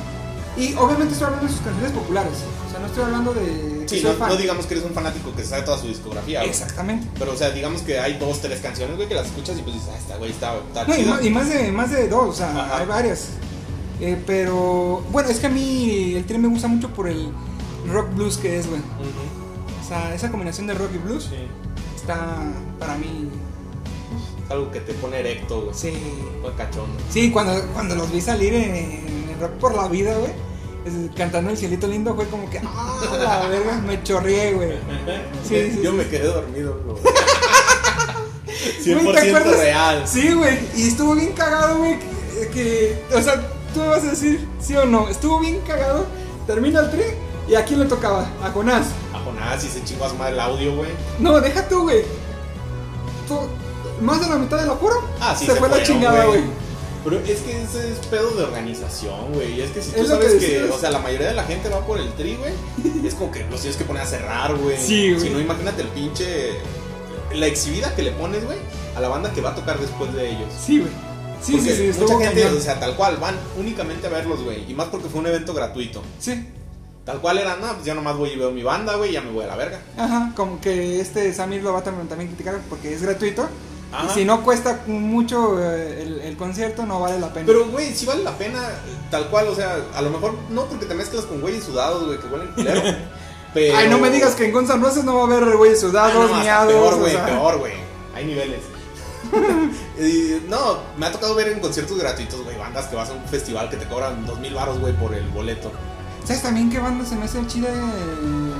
Y 0.56 0.74
obviamente 0.74 1.12
estoy 1.12 1.26
hablando 1.26 1.46
de 1.46 1.52
sus 1.52 1.62
canciones 1.62 1.92
populares. 1.92 2.32
O 2.66 2.70
sea, 2.70 2.80
no 2.80 2.86
estoy 2.86 3.04
hablando 3.04 3.34
de. 3.34 3.86
Sí, 3.88 4.02
no, 4.02 4.36
digamos 4.36 4.66
que 4.66 4.74
eres 4.74 4.86
un 4.86 4.92
fanático 4.92 5.32
que 5.34 5.44
sabe 5.44 5.62
toda 5.62 5.78
su 5.78 5.86
discografía, 5.86 6.40
güey. 6.40 6.50
Exactamente. 6.50 7.06
Pero, 7.16 7.32
o 7.32 7.36
sea, 7.36 7.50
digamos 7.50 7.82
que 7.82 8.00
hay 8.00 8.14
dos, 8.18 8.40
tres 8.40 8.60
canciones, 8.60 8.96
güey, 8.96 9.06
que 9.06 9.14
las 9.14 9.26
escuchas 9.26 9.56
y 9.58 9.62
pues 9.62 9.74
dices, 9.74 9.90
ah, 9.92 9.98
esta, 9.98 10.16
güey, 10.16 10.30
está, 10.32 10.56
está 10.56 10.84
No, 10.84 11.20
y, 11.20 11.30
más 11.30 11.48
de 11.48 11.70
más 11.70 11.90
de 11.92 12.08
dos, 12.08 12.28
o 12.30 12.32
sea, 12.32 12.50
Ajá. 12.50 12.78
hay 12.78 12.86
varias. 12.86 13.28
Eh, 14.00 14.22
pero 14.26 15.02
bueno, 15.10 15.28
es 15.30 15.38
que 15.38 15.46
a 15.46 15.50
mí 15.50 16.14
el 16.16 16.24
tri 16.26 16.38
me 16.38 16.48
gusta 16.48 16.68
mucho 16.68 16.90
por 16.90 17.08
el 17.08 17.30
rock 17.90 18.14
blues 18.14 18.36
que 18.36 18.58
es, 18.58 18.68
güey. 18.68 18.80
O 19.84 19.88
sea, 19.88 20.14
esa 20.14 20.30
combinación 20.30 20.66
de 20.66 20.74
rock 20.74 20.90
y 20.94 20.98
blues 20.98 21.24
Sí. 21.30 21.36
está 21.94 22.42
para 22.78 22.96
mí. 22.96 23.28
Es 24.44 24.50
algo 24.50 24.70
que 24.70 24.80
te 24.80 24.92
pone 24.94 25.18
erecto, 25.20 25.62
güey. 25.62 25.74
Sí. 25.74 25.92
Fue 26.42 26.52
cachondo. 26.54 26.98
Sí, 27.10 27.30
cuando, 27.30 27.60
cuando 27.72 27.94
los 27.94 28.12
vi 28.12 28.20
salir 28.20 28.52
en, 28.54 28.74
en 28.76 29.36
Rock 29.40 29.52
por 29.52 29.74
la 29.74 29.88
Vida, 29.88 30.14
güey, 30.18 30.32
cantando 31.16 31.50
El 31.50 31.56
Cielito 31.56 31.86
Lindo, 31.88 32.14
fue 32.14 32.26
como 32.28 32.48
que, 32.50 32.60
ah, 32.64 33.00
la 33.42 33.48
verga, 33.48 33.78
me 33.78 34.02
chorreé, 34.02 34.52
güey. 34.54 34.72
Sí, 35.48 35.70
sí, 35.74 35.80
Yo 35.82 35.92
me 35.92 36.06
quedé 36.06 36.26
dormido, 36.26 36.80
güey. 36.84 36.96
Güey, 38.86 39.04
¿te 39.14 39.20
100% 39.22 39.28
acuerdas? 39.28 39.58
real. 39.58 40.02
Sí, 40.06 40.32
güey, 40.32 40.58
y 40.76 40.88
estuvo 40.88 41.14
bien 41.16 41.32
cagado, 41.32 41.78
güey, 41.78 41.98
que, 41.98 42.48
que- 43.10 43.16
o 43.16 43.20
sea, 43.20 43.34
tú 43.74 43.80
me 43.80 43.86
vas 43.88 44.02
a 44.04 44.10
decir, 44.10 44.46
sí 44.60 44.76
o 44.76 44.84
no, 44.84 45.08
estuvo 45.08 45.40
bien 45.40 45.60
cagado, 45.66 46.06
termina 46.46 46.80
el 46.80 46.90
tri, 46.90 47.02
y 47.48 47.54
a 47.54 47.64
quién 47.64 47.80
le 47.80 47.86
tocaba, 47.86 48.26
a 48.42 48.50
Jonás. 48.50 48.86
A 49.14 49.18
Jonás 49.20 49.64
y 49.64 49.68
se 49.68 49.84
chingó 49.84 50.04
a 50.04 50.10
su 50.10 50.16
madre 50.16 50.32
el 50.34 50.40
audio, 50.40 50.74
güey. 50.76 50.90
No, 51.18 51.40
deja 51.40 51.68
tú, 51.68 51.82
güey. 51.82 52.02
Más 54.00 54.20
de 54.20 54.28
la 54.28 54.36
mitad 54.36 54.58
del 54.58 54.68
apuro 54.70 55.02
Ah, 55.20 55.34
sí, 55.36 55.46
se, 55.46 55.52
se 55.52 55.58
fue 55.58 55.68
la 55.68 55.82
chingada, 55.82 56.26
güey. 56.26 56.42
Pero 57.02 57.18
es 57.20 57.40
que 57.40 57.62
ese 57.62 57.92
es 57.92 57.98
pedo 58.08 58.30
de 58.32 58.42
organización, 58.44 59.32
güey. 59.32 59.54
Y 59.54 59.60
es 59.60 59.70
que 59.70 59.80
si 59.80 59.92
tú 59.92 60.00
Es 60.02 60.08
sabes 60.08 60.32
que 60.34 60.38
que, 60.38 60.64
o 60.64 60.78
sea, 60.78 60.90
la 60.90 60.98
mayoría 60.98 61.28
de 61.28 61.34
la 61.34 61.44
gente 61.44 61.68
va 61.68 61.80
por 61.86 61.98
el 61.98 62.12
tri, 62.14 62.36
güey, 62.36 62.52
es 63.06 63.14
como 63.14 63.30
que 63.30 63.44
los 63.44 63.60
tienes 63.60 63.76
que 63.76 63.84
poner 63.84 64.02
a 64.02 64.06
cerrar, 64.06 64.54
güey. 64.56 64.76
Sí, 64.76 65.10
güey. 65.12 65.20
Si 65.20 65.30
no, 65.30 65.40
imagínate 65.40 65.82
el 65.82 65.88
pinche. 65.88 66.58
La 67.32 67.46
exhibida 67.46 67.94
que 67.94 68.02
le 68.02 68.12
pones, 68.12 68.44
güey, 68.44 68.58
a 68.96 69.00
la 69.00 69.08
banda 69.08 69.32
que 69.32 69.40
va 69.40 69.50
a 69.50 69.54
tocar 69.54 69.78
después 69.78 70.12
de 70.14 70.30
ellos. 70.30 70.48
Sí, 70.60 70.80
güey. 70.80 70.92
Sí, 71.42 71.52
Porque 71.52 71.74
sí, 71.74 71.92
sí, 71.92 72.00
mucha 72.00 72.18
gente, 72.18 72.42
cañón. 72.42 72.56
o 72.56 72.60
sea, 72.60 72.80
tal 72.80 72.96
cual, 72.96 73.16
van 73.18 73.36
únicamente 73.58 74.06
a 74.06 74.10
verlos, 74.10 74.42
güey. 74.42 74.70
Y 74.70 74.74
más 74.74 74.88
porque 74.88 75.08
fue 75.08 75.20
un 75.20 75.26
evento 75.26 75.52
gratuito. 75.54 76.02
Sí. 76.18 76.48
Tal 77.04 77.20
cual 77.20 77.38
era, 77.38 77.56
no, 77.56 77.72
pues 77.74 77.84
ya 77.84 77.94
nomás 77.94 78.16
voy 78.16 78.30
y 78.30 78.36
veo 78.36 78.50
mi 78.50 78.62
banda, 78.64 78.96
güey, 78.96 79.12
ya 79.12 79.20
me 79.20 79.30
voy 79.30 79.44
a 79.44 79.46
la 79.48 79.56
verga. 79.56 79.80
Ajá, 79.96 80.32
como 80.34 80.60
que 80.60 81.00
este 81.00 81.32
Samir 81.32 81.62
lo 81.62 81.72
va 81.72 81.78
a 81.78 81.84
también, 81.84 82.08
también 82.08 82.28
criticar 82.30 82.58
porque 82.68 82.92
es 82.92 83.02
gratuito. 83.02 83.48
Ajá. 83.92 84.08
Y 84.10 84.14
si 84.14 84.24
no 84.24 84.42
cuesta 84.42 84.80
mucho 84.88 85.62
eh, 85.62 86.02
el, 86.02 86.20
el 86.22 86.36
concierto, 86.36 86.84
no 86.84 86.98
vale 86.98 87.20
la 87.20 87.32
pena. 87.32 87.46
Pero, 87.46 87.66
güey, 87.68 87.94
si 87.94 88.06
vale 88.06 88.24
la 88.24 88.36
pena, 88.36 88.60
tal 89.12 89.28
cual, 89.28 89.46
o 89.46 89.54
sea, 89.54 89.76
a 89.94 90.02
lo 90.02 90.10
mejor 90.10 90.34
no 90.50 90.64
porque 90.66 90.86
te 90.86 90.94
mezclas 90.94 91.24
con 91.26 91.40
güeyes 91.40 91.62
sudados, 91.62 92.04
güey, 92.06 92.18
que 92.18 92.26
huelen 92.26 92.48
culero. 92.48 92.82
pero... 93.54 93.76
Ay, 93.76 93.88
no 93.88 93.98
me 93.98 94.10
digas 94.10 94.34
que 94.34 94.46
en 94.46 94.52
Guns 94.52 94.68
N' 94.70 94.82
Roses 94.82 95.04
no 95.04 95.14
va 95.14 95.20
a 95.32 95.36
haber 95.38 95.56
güeyes 95.56 95.78
Ah, 95.78 95.86
sudados, 95.86 96.14
no, 96.14 96.22
hasta 96.24 96.40
miados. 96.40 96.72
Peor, 96.72 96.94
o 96.94 96.98
güey, 96.98 97.12
sea. 97.12 97.26
peor, 97.26 97.58
güey. 97.58 97.72
Hay 98.16 98.24
niveles. 98.24 98.62
Y, 99.98 100.42
no, 100.48 100.78
me 100.98 101.06
ha 101.06 101.12
tocado 101.12 101.34
ver 101.34 101.48
en 101.48 101.60
conciertos 101.60 101.98
gratuitos, 101.98 102.42
güey, 102.44 102.56
bandas 102.58 102.86
que 102.86 102.96
vas 102.96 103.08
a 103.08 103.12
un 103.14 103.24
festival 103.24 103.70
que 103.70 103.76
te 103.76 103.86
cobran 103.86 104.26
dos 104.26 104.38
mil 104.40 104.52
baros, 104.54 104.78
güey, 104.78 104.92
por 104.94 105.14
el 105.14 105.26
boleto. 105.30 105.72
¿Sabes 106.24 106.42
también 106.42 106.68
qué 106.70 106.78
banda 106.78 107.04
se 107.06 107.16
me 107.16 107.24
hace 107.24 107.44
chida? 107.46 107.68
Eh, 107.68 108.52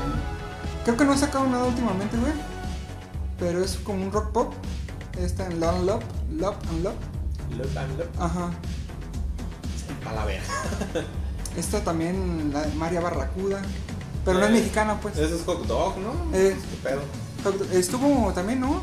Creo 0.84 0.97
que 0.97 1.05
no 1.05 1.12
he 1.14 1.18
sacado 1.18 1.47
nada 1.47 1.64
últimamente, 1.64 2.16
güey. 2.16 2.32
Pero 3.38 3.62
es 3.64 3.76
como 3.76 4.05
un 4.05 4.12
rock 4.12 4.30
pop. 4.32 4.55
Está 5.18 5.47
en 5.47 5.59
Love, 5.60 5.82
Love, 5.84 6.05
Love 6.38 6.56
and 6.70 6.84
Love. 6.84 6.94
Look 7.59 7.76
and 7.76 7.98
look. 7.98 8.09
Ajá. 8.18 8.51
A 10.09 10.12
la 10.14 10.24
verga. 10.24 10.44
Esta 11.56 11.80
también, 11.82 12.51
la 12.52 12.62
de 12.62 12.74
María 12.74 13.01
Barracuda. 13.01 13.60
pero 14.24 14.38
no 14.38 14.44
es 14.44 14.51
Eh, 14.51 14.55
mexicana, 14.55 15.01
pues. 15.01 15.16
Ese 15.18 15.34
es 15.36 15.43
hot 15.44 15.66
dog, 15.66 15.97
¿no? 15.98 16.12
Eh, 16.36 16.56
¿Qué 16.82 16.88
pedo? 16.88 17.02
estuvo 17.72 18.32
también, 18.32 18.60
¿no? 18.60 18.82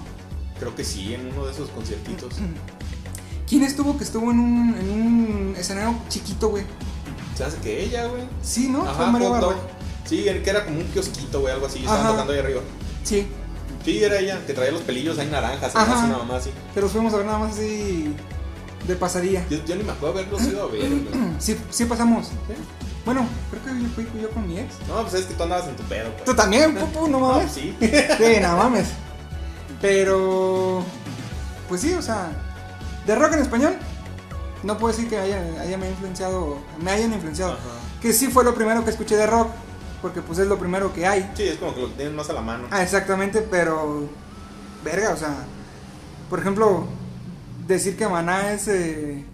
Creo 0.59 0.75
que 0.75 0.84
sí, 0.84 1.13
en 1.13 1.27
uno 1.34 1.45
de 1.45 1.51
esos 1.51 1.69
conciertitos. 1.69 2.34
¿Quién 3.47 3.63
estuvo 3.63 3.97
que 3.97 4.03
estuvo 4.03 4.31
en 4.31 4.39
un, 4.39 4.75
en 4.80 4.89
un 4.89 5.55
escenario 5.57 5.95
chiquito, 6.09 6.49
güey? 6.49 6.63
Se 7.35 7.43
hace 7.43 7.57
que 7.57 7.84
ella, 7.84 8.05
güey. 8.07 8.23
Sí, 8.41 8.69
¿no? 8.69 8.81
Fue 8.81 8.89
Ajá, 8.91 9.05
María 9.07 9.30
hot 9.30 9.41
Barra. 9.41 9.53
dog. 9.53 9.61
Sí, 10.05 10.23
que 10.23 10.49
era 10.49 10.63
como 10.65 10.80
un 10.80 10.85
kiosquito, 10.88 11.41
güey, 11.41 11.53
algo 11.53 11.65
así. 11.67 11.80
Estaban 11.80 12.01
Ajá. 12.01 12.09
tocando 12.11 12.34
ahí 12.34 12.39
arriba. 12.39 12.61
Sí, 13.03 13.27
Sí, 13.84 14.01
era 14.01 14.17
ella, 14.17 14.39
que 14.47 14.53
traía 14.53 14.71
los 14.71 14.81
pelillos 14.84 15.19
ahí 15.19 15.27
naranjas, 15.27 15.75
Ajá. 15.75 16.05
una 16.05 16.19
mamá 16.19 16.38
así. 16.38 16.51
pero 16.73 16.85
los 16.85 16.93
fuimos 16.93 17.13
a 17.13 17.17
ver 17.17 17.25
nada 17.25 17.39
más 17.39 17.51
así 17.53 18.15
de 18.88 18.95
pasadía. 18.95 19.45
Yo, 19.49 19.57
yo 19.65 19.75
ni 19.75 19.84
me 19.84 19.91
acuerdo 19.91 20.19
haberlos 20.19 20.41
ido 20.43 20.63
a 20.63 20.67
ver, 20.67 20.88
güey. 20.89 21.05
Sí, 21.39 21.57
sí 21.69 21.84
pasamos. 21.84 22.27
¿Sí? 22.27 22.53
Bueno, 23.03 23.27
creo 23.51 23.61
que 23.65 23.84
yo 23.84 23.89
fui 23.89 24.07
yo 24.21 24.30
con 24.30 24.47
mi 24.47 24.57
ex. 24.57 24.75
No, 24.88 25.01
pues 25.01 25.15
es 25.15 25.25
que 25.25 25.34
tú 25.34 25.43
andabas 25.43 25.67
en 25.67 25.75
tu 25.75 25.84
pedo, 25.84 26.09
pues. 26.13 26.23
Tú 26.23 26.34
también, 26.34 26.73
pupu, 26.93 27.09
no 27.09 27.19
No, 27.19 27.27
mames. 27.34 27.51
sí. 27.51 27.75
Sí, 27.81 28.39
no 28.41 28.55
mames. 28.55 28.85
Pero, 29.84 30.81
pues 31.68 31.81
sí, 31.81 31.93
o 31.93 32.01
sea, 32.01 32.31
de 33.05 33.15
rock 33.15 33.34
en 33.34 33.39
español, 33.39 33.73
no 34.64 34.77
puedo 34.77 34.95
decir 34.95 35.10
que 35.10 35.18
haya, 35.18 35.43
haya 35.60 35.77
me 35.77 35.89
influenciado, 35.89 36.57
me 36.81 36.89
hayan 36.89 37.11
influenciado. 37.11 37.51
Ajá. 37.51 37.61
Que 38.01 38.14
sí 38.14 38.27
fue 38.27 38.45
lo 38.45 38.55
primero 38.55 38.85
que 38.85 38.91
escuché 38.91 39.18
de 39.18 39.27
rock, 39.27 39.49
porque 40.01 40.22
pues 40.22 40.39
es 40.39 40.47
lo 40.47 40.57
primero 40.57 40.93
que 40.93 41.05
hay. 41.05 41.30
Sí, 41.35 41.43
es 41.43 41.57
como 41.57 41.76
que 41.76 41.81
lo 41.81 41.89
tienes 41.89 42.14
más 42.14 42.30
a 42.30 42.34
la 42.34 42.39
mano. 42.39 42.65
Ah, 42.72 42.81
exactamente, 42.81 43.41
pero, 43.41 44.07
verga, 44.85 45.11
o 45.11 45.18
sea, 45.18 45.35
por 46.30 46.39
ejemplo, 46.39 46.88
decir 47.68 47.97
que 47.97 48.07
Maná 48.07 48.53
es 48.53 48.69
eh, 48.69 49.26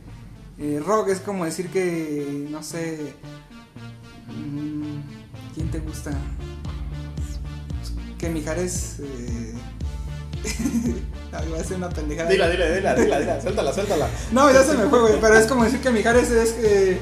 eh, 0.57 0.81
rock 0.83 1.09
es 1.09 1.19
como 1.19 1.45
decir 1.45 1.69
que, 1.69 2.47
no 2.49 2.63
sé, 2.63 3.13
mm, 4.29 5.53
¿quién 5.53 5.69
te 5.69 5.77
gusta? 5.77 6.09
Que 8.17 8.29
Mijares... 8.29 8.95
Eh, 8.99 9.53
Va 11.33 11.59
a 11.59 11.63
ser 11.63 11.77
una 11.77 11.89
pendejada. 11.89 12.29
Dila, 12.29 12.49
dila, 12.49 12.65
dila, 12.69 12.95
dila, 12.95 13.19
dila. 13.19 13.41
Suéltala, 13.41 13.73
suéltala. 13.73 14.07
No, 14.31 14.51
ya 14.51 14.63
se 14.63 14.73
me 14.75 14.87
fue, 14.87 14.99
güey. 15.01 15.19
Pero 15.21 15.37
es 15.37 15.45
como 15.47 15.63
decir 15.63 15.79
que 15.81 15.89
Mijares 15.91 16.29
es, 16.31 16.55
eh, 16.59 16.99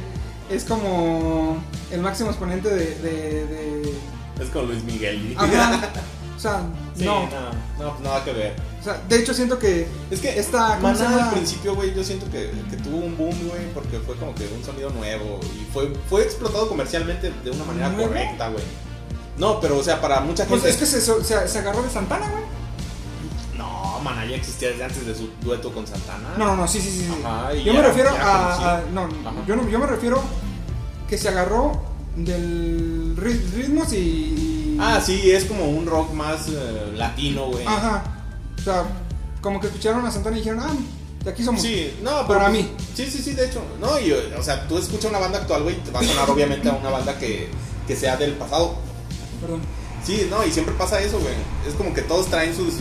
es 0.50 0.64
como 0.66 1.58
el 1.92 2.02
máximo 2.02 2.30
exponente 2.30 2.70
de. 2.70 2.96
de, 2.96 3.46
de- 3.48 3.94
Es 4.42 4.50
como 4.52 4.66
Luis 4.68 4.84
Miguel. 4.84 5.34
Ajá. 5.38 5.90
O 6.36 6.40
sea, 6.40 6.62
Sí, 6.96 7.04
no. 7.04 7.22
no, 7.80 7.84
no, 7.84 8.00
nada 8.02 8.24
que 8.24 8.32
ver. 8.34 8.54
O 8.80 8.84
sea, 8.84 9.02
de 9.10 9.18
hecho 9.20 9.34
siento 9.34 9.58
que. 9.58 9.88
Es 10.12 10.20
que 10.20 10.38
Esta, 10.40 10.78
¿cómo 10.80 10.96
se 10.96 11.04
Maná 11.04 11.26
al 11.30 11.34
principio, 11.34 11.74
güey, 11.74 11.96
yo 11.96 12.04
siento 12.04 12.30
que, 12.30 12.52
que 12.70 12.78
tuvo 12.78 12.98
un 12.98 13.18
boom, 13.18 13.36
güey, 13.50 13.74
porque 13.74 13.98
fue 14.00 14.16
como 14.18 14.36
que 14.36 14.48
un 14.56 14.64
sonido 14.64 14.90
nuevo 14.92 15.40
y 15.44 15.66
fue, 15.74 15.92
fue 16.10 16.22
explotado 16.24 16.70
comercialmente 16.70 17.32
de 17.44 17.52
una 17.52 17.64
manera 17.66 17.90
¿Nuevo? 17.90 18.10
correcta, 18.10 18.50
güey. 18.50 18.64
No, 19.38 19.60
pero 19.60 19.78
o 19.80 19.84
sea, 19.84 20.00
para 20.00 20.20
mucha 20.22 20.46
Pues 20.46 20.62
gente. 20.62 20.76
es 20.76 20.78
que 20.78 20.86
se, 20.86 21.02
se, 21.24 21.48
se 21.48 21.60
agarró 21.60 21.82
de 21.82 21.90
Santana, 21.90 22.30
güey. 22.30 22.44
Ya 24.16 24.36
existía 24.36 24.70
desde 24.70 24.84
antes 24.84 25.06
de 25.06 25.16
su 25.16 25.30
dueto 25.42 25.72
con 25.74 25.86
Santana. 25.88 26.36
No, 26.38 26.46
no, 26.48 26.56
no, 26.56 26.68
sí, 26.68 26.80
sí, 26.80 26.90
sí. 26.90 27.08
Ajá, 27.24 27.54
yo 27.54 27.74
me 27.74 27.82
refiero 27.82 28.10
a, 28.10 28.78
a- 28.78 28.82
No, 28.94 29.08
yo, 29.48 29.56
no, 29.56 29.70
yo 29.70 29.80
me 29.80 29.86
refiero 29.88 30.22
que 31.10 31.18
se 31.18 31.30
agarró 31.30 31.82
del 32.16 33.16
ri- 33.18 33.52
ritmos 33.54 33.94
y. 33.94 33.98
y- 33.98 34.78
Ah, 34.80 35.02
sí, 35.04 35.32
es 35.32 35.46
como 35.46 35.66
un 35.70 35.86
rock 35.88 36.14
más 36.14 36.48
eh, 36.50 36.92
latino, 36.96 37.48
güey. 37.48 37.66
Ajá. 37.66 38.04
O 38.58 38.62
sea, 38.62 38.84
como 39.42 39.60
que 39.60 39.68
escucharon 39.68 40.06
a 40.06 40.12
Santana 40.12 40.36
y 40.38 40.40
dijeron, 40.40 40.60
ah, 40.62 40.74
de 41.24 41.32
aquí 41.32 41.44
somos. 41.44 41.62
Sí, 41.62 41.94
no, 42.04 42.12
pero 42.28 42.40
Para 42.40 42.50
pues, 42.52 42.64
mí. 42.64 42.72
Sí, 42.96 43.06
sí, 43.10 43.20
sí, 43.24 43.34
de 43.34 43.48
hecho. 43.48 43.62
No, 43.82 44.00
y, 44.00 44.12
o 44.12 44.44
sea, 44.44 44.68
tú 44.68 44.78
escuchas 44.78 45.10
una 45.10 45.20
banda 45.20 45.40
actual, 45.40 45.64
güey, 45.64 45.78
te 45.84 45.92
va 45.92 46.00
a 46.00 46.04
sonar 46.04 46.30
obviamente 46.30 46.70
a 46.70 46.74
una 46.74 46.90
banda 46.90 47.18
que, 47.18 47.50
que 47.88 47.96
sea 47.96 48.18
del 48.18 48.34
pasado. 48.34 48.76
Perdón. 49.42 49.62
Sí, 50.04 50.28
no, 50.30 50.46
y 50.46 50.52
siempre 50.52 50.74
pasa 50.76 51.02
eso, 51.02 51.20
güey. 51.20 51.34
Es 51.68 51.74
como 51.74 51.94
que 51.94 52.02
todos 52.04 52.28
traen 52.28 52.56
sus, 52.56 52.76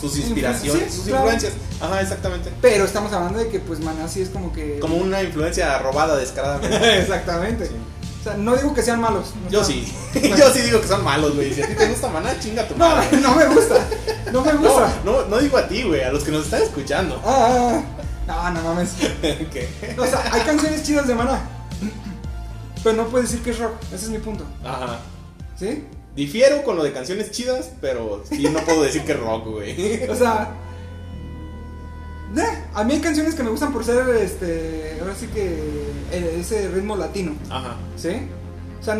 sus 0.00 0.16
inspiraciones, 0.18 0.90
Sí, 0.90 0.96
sus 0.96 1.06
claro. 1.06 1.24
influencias. 1.24 1.52
Ajá, 1.80 2.00
exactamente. 2.00 2.52
Pero 2.60 2.84
estamos 2.84 3.12
hablando 3.12 3.38
de 3.38 3.48
que, 3.48 3.60
pues, 3.60 3.80
Maná 3.80 4.08
sí 4.08 4.22
es 4.22 4.30
como 4.30 4.52
que. 4.52 4.78
Como 4.78 4.96
una 4.96 5.22
influencia 5.22 5.78
robada 5.78 6.16
descaradamente. 6.16 6.98
Exactamente. 7.00 7.66
Sí. 7.66 7.74
O 8.20 8.24
sea, 8.24 8.34
no 8.36 8.56
digo 8.56 8.74
que 8.74 8.82
sean 8.82 9.00
malos. 9.00 9.28
no 9.44 9.50
Yo 9.50 9.62
sí. 9.64 9.92
Yo 10.36 10.50
sí 10.52 10.60
digo 10.62 10.80
que 10.80 10.88
son 10.88 11.04
malos, 11.04 11.34
güey. 11.34 11.52
Si 11.54 11.62
a 11.62 11.66
ti 11.68 11.74
te 11.74 11.86
gusta 11.88 12.08
Maná, 12.08 12.38
chinga 12.40 12.66
tu 12.66 12.76
No, 12.76 12.88
madre. 12.88 13.16
no 13.22 13.34
me 13.36 13.46
gusta. 13.46 13.86
No 14.32 14.40
me 14.42 14.52
gusta. 14.54 14.94
No, 15.04 15.22
no, 15.22 15.26
no 15.26 15.38
digo 15.38 15.56
a 15.58 15.68
ti, 15.68 15.82
güey, 15.84 16.02
a 16.02 16.10
los 16.10 16.24
que 16.24 16.32
nos 16.32 16.44
están 16.44 16.62
escuchando. 16.62 17.20
Ah, 17.24 17.80
ah, 18.28 18.50
no, 18.50 18.62
no 18.62 18.68
mames. 18.74 18.90
¿Qué? 19.22 19.68
O 19.98 20.04
sea, 20.06 20.28
hay 20.32 20.40
canciones 20.42 20.82
chidas 20.82 21.06
de 21.06 21.14
Maná. 21.14 21.40
Pero 22.82 22.96
no 22.96 23.06
puedes 23.08 23.30
decir 23.30 23.44
que 23.44 23.50
es 23.50 23.58
rock. 23.58 23.72
Ese 23.92 24.06
es 24.06 24.10
mi 24.10 24.18
punto. 24.18 24.44
Ajá. 24.64 24.98
¿Sí? 25.58 25.84
Difiero 26.16 26.62
con 26.64 26.76
lo 26.76 26.82
de 26.82 26.92
canciones 26.92 27.30
chidas, 27.30 27.70
pero 27.80 28.24
sí 28.28 28.42
no 28.50 28.58
puedo 28.60 28.82
decir 28.82 29.02
que 29.02 29.12
es 29.12 29.20
rock, 29.20 29.46
güey. 29.48 30.04
O 30.10 30.14
sea. 30.16 30.54
eh, 32.36 32.64
a 32.74 32.84
mí 32.84 32.94
hay 32.94 33.00
canciones 33.00 33.34
que 33.34 33.42
me 33.42 33.50
gustan 33.50 33.72
por 33.72 33.84
ser 33.84 34.08
este. 34.16 34.96
Ahora 35.00 35.14
sí 35.14 35.26
que. 35.28 35.46
eh, 36.12 36.36
ese 36.40 36.68
ritmo 36.68 36.96
latino. 36.96 37.34
Ajá. 37.50 37.76
¿Sí? 37.96 38.10
O 38.80 38.84
sea, 38.84 38.96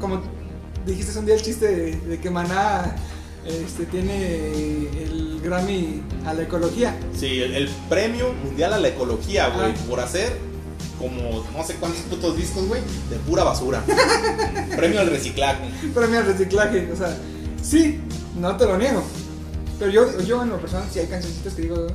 como 0.00 0.20
dijiste 0.86 1.18
un 1.18 1.26
día 1.26 1.34
el 1.36 1.42
chiste 1.42 1.66
de, 1.74 1.96
de 1.96 2.18
que 2.20 2.28
Maná 2.30 2.96
este, 3.46 3.86
tiene 3.86 4.46
el 5.02 5.40
Grammy 5.42 6.02
a 6.26 6.34
la 6.34 6.42
ecología. 6.42 6.94
Sí, 7.18 7.40
el, 7.40 7.54
el 7.54 7.68
premio 7.88 8.32
mundial 8.44 8.72
a 8.74 8.78
la 8.78 8.88
ecología, 8.88 9.48
güey, 9.48 9.70
Ah. 9.70 9.74
por 9.88 10.00
hacer 10.00 10.32
como 11.02 11.44
no 11.52 11.64
sé 11.64 11.74
cuántos 11.74 12.00
putos 12.02 12.36
discos, 12.36 12.68
güey, 12.68 12.80
de 13.10 13.16
pura 13.16 13.42
basura. 13.42 13.82
premio 14.76 15.00
al 15.00 15.10
reciclaje. 15.10 15.68
Premio 15.92 16.20
al 16.20 16.26
reciclaje. 16.26 16.88
O 16.92 16.96
sea, 16.96 17.16
sí, 17.60 18.00
no 18.38 18.56
te 18.56 18.66
lo 18.66 18.78
niego. 18.78 19.02
Pero 19.80 19.90
yo, 19.90 20.20
yo 20.20 20.42
en 20.44 20.50
lo 20.50 20.60
personal 20.60 20.86
sí 20.92 21.00
hay 21.00 21.06
cancioncitas 21.08 21.54
que 21.54 21.62
digo. 21.62 21.74
"Eh". 21.88 21.94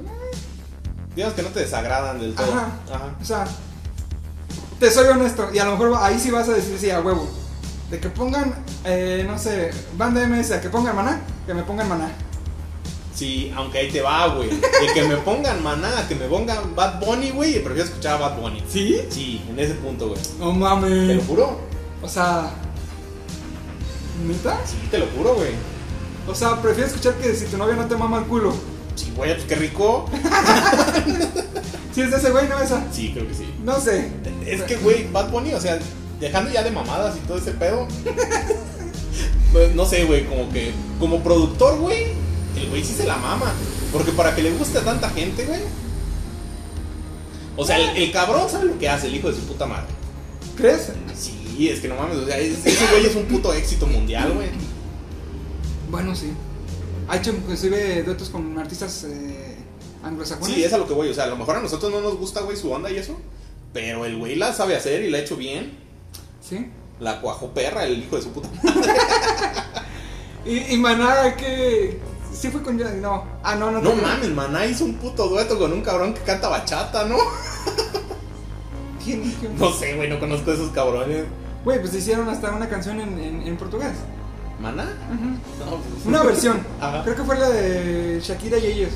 Digamos 1.15 1.35
que 1.35 1.41
no 1.41 1.49
te 1.49 1.61
desagradan 1.61 2.19
del 2.19 2.35
todo. 2.35 2.51
Ajá. 2.51 2.71
Ajá. 2.93 3.15
O 3.21 3.23
sea, 3.25 3.47
te 4.77 4.91
soy 4.91 5.07
honesto. 5.07 5.49
Y 5.53 5.59
a 5.59 5.65
lo 5.65 5.71
mejor 5.71 5.93
ahí 6.01 6.19
sí 6.19 6.29
vas 6.29 6.49
a 6.49 6.53
decir 6.53 6.77
sí 6.77 6.89
a 6.91 6.99
huevo. 6.99 7.29
De 7.89 7.99
que 8.01 8.09
pongan, 8.09 8.53
eh, 8.83 9.23
no 9.25 9.39
sé, 9.39 9.71
banda 9.97 10.21
MS, 10.27 10.51
a 10.51 10.59
que 10.61 10.69
pongan 10.69 10.93
maná, 10.97 11.21
que 11.45 11.53
me 11.53 11.63
pongan 11.63 11.87
maná. 11.87 12.11
Sí, 13.17 13.51
aunque 13.55 13.79
ahí 13.79 13.89
te 13.91 13.99
va, 14.01 14.27
güey. 14.27 14.47
De 14.49 14.93
que 14.93 15.01
me 15.01 15.17
pongan 15.17 15.63
maná, 15.63 16.07
que 16.07 16.13
me 16.13 16.27
pongan 16.27 16.75
Bad 16.75 16.99
Bunny, 16.99 17.31
güey, 17.31 17.63
prefiero 17.63 17.89
escuchar 17.89 18.21
a 18.21 18.29
Bad 18.29 18.39
Bunny. 18.39 18.63
¿Sí? 18.69 19.01
Sí, 19.09 19.41
en 19.49 19.57
ese 19.59 19.73
punto, 19.73 20.09
güey. 20.09 20.19
No 20.37 20.45
Te 20.51 20.53
lo 20.53 20.53
mames. 20.53 21.25
juro. 21.25 21.59
O 22.03 22.07
sea, 22.07 22.51
¿neta? 24.27 24.59
Sí, 24.67 24.75
te 24.91 24.99
lo 24.99 25.07
juro, 25.17 25.33
güey. 25.33 25.49
O 26.27 26.35
sea, 26.35 26.61
prefiero 26.61 26.89
escuchar 26.89 27.15
que 27.15 27.33
si 27.33 27.45
tu 27.45 27.57
novia 27.57 27.75
no 27.75 27.87
te 27.87 27.95
mama 27.95 28.19
el 28.19 28.25
culo. 28.25 28.53
Sí, 28.93 29.11
güey, 29.15 29.33
pues 29.33 29.47
qué 29.47 29.55
rico. 29.55 30.07
Si 31.93 32.01
es 32.03 32.11
de 32.11 32.17
ese 32.17 32.29
güey, 32.29 32.47
no 32.47 32.59
esa. 32.59 32.85
Sí, 32.91 33.09
creo 33.11 33.27
que 33.27 33.33
sí. 33.33 33.51
No 33.63 33.79
sé. 33.79 34.11
Es 34.45 34.61
que, 34.61 34.75
güey, 34.75 35.07
Bad 35.11 35.31
Bunny, 35.31 35.55
o 35.55 35.59
sea, 35.59 35.79
dejando 36.19 36.51
ya 36.51 36.61
de 36.61 36.69
mamadas 36.69 37.15
y 37.17 37.25
todo 37.25 37.39
ese 37.39 37.53
pedo. 37.53 37.87
pues, 39.51 39.73
no 39.73 39.83
sé, 39.83 40.05
güey, 40.05 40.25
como 40.25 40.47
que, 40.51 40.73
como 40.99 41.23
productor, 41.23 41.79
güey, 41.79 42.13
el 42.57 42.69
güey 42.69 42.83
sí 42.83 42.93
se 42.93 43.05
la 43.05 43.17
mama. 43.17 43.51
Porque 43.91 44.11
para 44.11 44.35
que 44.35 44.43
le 44.43 44.51
guste 44.51 44.77
a 44.79 44.83
tanta 44.83 45.09
gente, 45.09 45.45
güey. 45.45 45.61
O 47.55 47.65
sea, 47.65 47.77
el, 47.77 47.97
el 48.03 48.11
cabrón 48.11 48.49
sabe 48.49 48.65
lo 48.65 48.77
que 48.77 48.87
hace, 48.89 49.07
el 49.07 49.15
hijo 49.15 49.29
de 49.29 49.35
su 49.35 49.41
puta 49.45 49.65
madre. 49.65 49.87
¿Crees? 50.55 50.91
Sí, 51.15 51.69
es 51.69 51.79
que 51.79 51.87
no 51.87 51.95
mames, 51.95 52.17
o 52.17 52.25
sea, 52.25 52.37
es- 52.37 52.65
ese 52.65 52.85
güey 52.87 53.05
es 53.05 53.15
un 53.15 53.25
puto 53.25 53.51
éxito 53.53 53.87
mundial, 53.87 54.31
güey. 54.33 54.49
Bueno, 55.89 56.15
sí. 56.15 56.31
Ha 57.07 57.17
hecho 57.17 57.31
inclusive 57.31 58.03
duetos 58.03 58.29
con 58.29 58.57
artistas 58.59 59.05
eh, 59.05 59.55
anglosajones. 60.03 60.53
Sí, 60.55 60.63
es 60.63 60.73
a 60.73 60.77
lo 60.77 60.87
que 60.87 60.93
voy, 60.93 61.09
o 61.09 61.13
sea, 61.13 61.23
a 61.23 61.27
lo 61.27 61.37
mejor 61.37 61.55
a 61.55 61.61
nosotros 61.61 61.91
no 61.91 62.01
nos 62.01 62.17
gusta, 62.17 62.41
güey, 62.41 62.57
su 62.57 62.71
onda 62.71 62.91
y 62.91 62.97
eso. 62.97 63.17
Pero 63.73 64.05
el 64.05 64.17
güey 64.17 64.35
la 64.35 64.53
sabe 64.53 64.75
hacer 64.75 65.03
y 65.03 65.09
la 65.09 65.17
ha 65.17 65.21
hecho 65.21 65.35
bien. 65.37 65.77
Sí. 66.47 66.67
La 66.99 67.21
cuajó 67.21 67.51
perra, 67.53 67.85
el 67.85 67.99
hijo 68.03 68.15
de 68.17 68.21
su 68.23 68.31
puta 68.31 68.49
Y, 70.45 70.73
y 70.73 70.77
Maná, 70.77 71.35
que. 71.35 71.99
Sí 72.33 72.49
fue 72.49 72.61
con. 72.61 72.77
No. 73.01 73.23
Ah, 73.43 73.55
no, 73.55 73.71
no. 73.71 73.81
No 73.81 73.95
no. 73.95 74.01
mames, 74.01 74.29
Maná 74.29 74.65
hizo 74.65 74.85
un 74.85 74.95
puto 74.95 75.27
dueto 75.27 75.57
con 75.57 75.73
un 75.73 75.81
cabrón 75.81 76.13
que 76.13 76.21
canta 76.21 76.47
bachata, 76.49 77.05
¿no? 77.05 77.17
No 79.57 79.71
sé, 79.71 79.95
güey, 79.95 80.09
no 80.09 80.19
conozco 80.19 80.51
a 80.51 80.53
esos 80.53 80.69
cabrones. 80.71 81.25
Güey, 81.63 81.79
pues 81.79 81.93
hicieron 81.93 82.27
hasta 82.29 82.51
una 82.51 82.67
canción 82.67 82.99
en, 82.99 83.17
en, 83.19 83.41
en 83.47 83.57
portugués. 83.57 83.91
¿Maná? 84.59 84.83
Ujú. 84.83 85.65
No, 85.71 85.77
pues. 85.77 86.05
Una 86.05 86.23
versión. 86.23 86.59
Ajá. 86.81 87.03
Creo 87.03 87.15
que 87.15 87.23
fue 87.23 87.37
la 87.39 87.49
de 87.49 88.19
Shakira 88.21 88.57
y 88.57 88.65
ellos. 88.65 88.89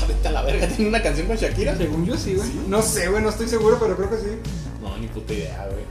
Ah, 0.00 0.04
vete 0.08 0.28
a 0.28 0.32
la 0.32 0.42
verga, 0.42 0.66
¿tiene 0.68 0.88
una 0.88 1.02
canción 1.02 1.26
con 1.26 1.36
Shakira? 1.36 1.76
Según 1.76 2.06
yo 2.06 2.16
sí, 2.16 2.34
güey. 2.36 2.48
¿Sí? 2.48 2.64
No 2.68 2.80
sé, 2.80 3.08
güey, 3.08 3.22
no 3.22 3.28
estoy 3.30 3.48
seguro, 3.48 3.76
pero 3.78 3.96
creo 3.96 4.10
que 4.10 4.16
sí. 4.16 4.38
No, 4.80 4.96
ni 4.96 5.08
puta 5.08 5.32
idea, 5.34 5.66
güey. 5.70 5.84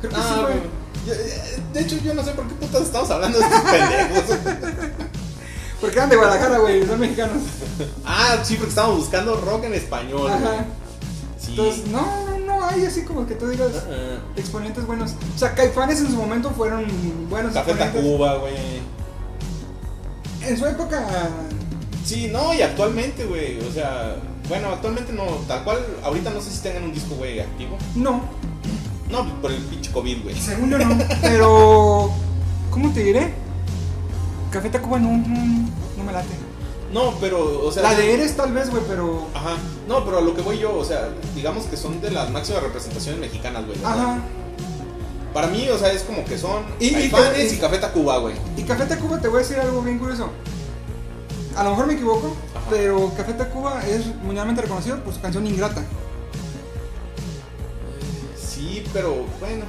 Creo 0.00 0.10
que 0.12 0.16
Ah, 0.18 0.34
sí, 0.34 0.40
güey. 0.42 1.16
eh, 1.16 1.60
De 1.74 1.80
hecho, 1.80 1.96
yo 2.02 2.14
no 2.14 2.24
sé 2.24 2.32
por 2.32 2.46
qué 2.48 2.54
putas 2.54 2.82
estamos 2.82 3.10
hablando 3.10 3.38
de 3.38 3.44
estos 3.44 3.60
pendejos. 3.70 4.24
Porque 5.82 5.96
eran 5.98 6.08
de 6.08 6.16
Guadalajara, 6.16 6.58
güey, 6.58 6.86
son 6.86 6.98
mexicanos. 7.00 7.42
ah, 8.06 8.38
sí, 8.42 8.54
porque 8.54 8.70
estábamos 8.70 8.98
buscando 9.00 9.34
rock 9.38 9.64
en 9.64 9.74
español, 9.74 10.22
güey. 10.22 10.32
Ajá. 10.32 10.64
Sí. 11.38 11.50
Entonces, 11.50 11.88
no, 11.88 12.00
no, 12.30 12.38
no, 12.38 12.64
hay 12.64 12.86
así 12.86 13.04
como 13.04 13.26
que 13.26 13.34
tú 13.34 13.48
digas 13.48 13.70
Ah, 13.90 14.18
exponentes 14.36 14.86
buenos. 14.86 15.10
O 15.34 15.38
sea, 15.38 15.54
Caifanes 15.54 16.00
en 16.00 16.06
su 16.06 16.16
momento 16.16 16.50
fueron 16.50 16.86
buenos 17.28 17.52
Café. 17.52 17.74
Tacuba, 17.74 18.36
güey. 18.36 18.54
En 20.42 20.56
su 20.56 20.66
época, 20.66 21.04
Sí, 22.04 22.28
no, 22.32 22.54
y 22.54 22.62
actualmente, 22.62 23.24
güey. 23.24 23.58
O 23.66 23.72
sea, 23.72 24.16
bueno, 24.48 24.68
actualmente 24.68 25.12
no, 25.12 25.24
tal 25.48 25.64
cual, 25.64 25.78
ahorita 26.04 26.30
no 26.30 26.40
sé 26.40 26.50
si 26.50 26.60
tengan 26.60 26.84
un 26.84 26.92
disco, 26.94 27.14
güey, 27.16 27.40
activo. 27.40 27.76
no, 27.96 28.22
No, 29.10 29.40
por 29.42 29.50
el 29.52 29.58
pinche 29.62 29.90
COVID, 29.92 30.22
güey. 30.22 30.36
según 30.40 30.70
yo 30.70 30.78
no. 30.78 30.96
Pero, 31.22 32.10
¿cómo 32.70 32.92
te 32.92 33.02
diré? 33.02 33.34
Café 34.52 34.68
Tacuba 34.70 34.98
no, 34.98 35.08
no, 35.10 35.68
no 35.96 36.04
me 36.04 36.12
late. 36.12 36.28
No, 36.92 37.14
pero, 37.20 37.66
o 37.66 37.72
sea. 37.72 37.82
La 37.82 37.94
de 37.94 38.12
Eres 38.12 38.36
tal 38.36 38.52
vez, 38.52 38.68
güey, 38.70 38.82
pero... 38.86 39.26
Ajá. 39.34 39.56
No, 39.88 40.04
pero 40.04 40.18
a 40.18 40.20
lo 40.20 40.34
que 40.34 40.42
voy 40.42 40.58
yo, 40.58 40.76
o 40.76 40.84
sea, 40.84 41.08
digamos 41.34 41.64
que 41.64 41.76
son 41.76 42.00
de 42.02 42.10
las 42.10 42.30
máximas 42.30 42.62
representaciones 42.62 43.18
mexicanas, 43.18 43.64
güey. 43.66 43.78
Ajá. 43.82 44.18
Para 45.32 45.46
mí, 45.46 45.66
o 45.70 45.78
sea, 45.78 45.90
es 45.90 46.02
como 46.02 46.22
que 46.26 46.36
son 46.36 46.62
Y- 46.78 46.88
y- 46.88 46.94
y, 46.96 47.06
y- 47.06 47.58
Café 47.58 47.78
Tacuba, 47.78 48.18
güey. 48.18 48.34
Y 48.58 48.62
Café 48.64 48.84
Tacuba 48.84 49.18
te 49.18 49.28
voy 49.28 49.38
a 49.38 49.42
decir 49.42 49.58
algo 49.58 49.80
bien 49.80 49.98
curioso. 49.98 50.28
A 51.56 51.64
lo 51.64 51.70
mejor 51.70 51.86
me 51.86 51.94
equivoco, 51.94 52.34
Ajá. 52.54 52.66
pero 52.68 53.10
Café 53.16 53.32
Tacuba 53.32 53.82
es 53.86 54.04
mundialmente 54.22 54.60
reconocido 54.60 55.02
por 55.02 55.14
su 55.14 55.20
canción 55.22 55.46
Ingrata. 55.46 55.82
Sí, 58.36 58.84
pero 58.92 59.24
bueno. 59.40 59.64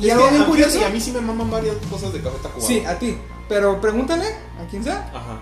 Y 0.00 0.10
algo 0.10 0.24
que, 0.28 0.56
bien 0.66 0.84
a- 0.84 0.88
mí 0.90 1.00
sí 1.00 1.10
me 1.12 1.20
maman 1.20 1.50
varias 1.50 1.76
cosas 1.90 2.12
de 2.12 2.20
Café 2.20 2.36
Tacuba. 2.42 2.64
Sí, 2.66 2.84
a 2.86 2.96
ti. 2.98 3.16
Pero 3.48 3.80
pregúntale 3.80 4.26
a 4.62 4.66
quien 4.70 4.82
sea. 4.84 5.10
Ajá. 5.14 5.40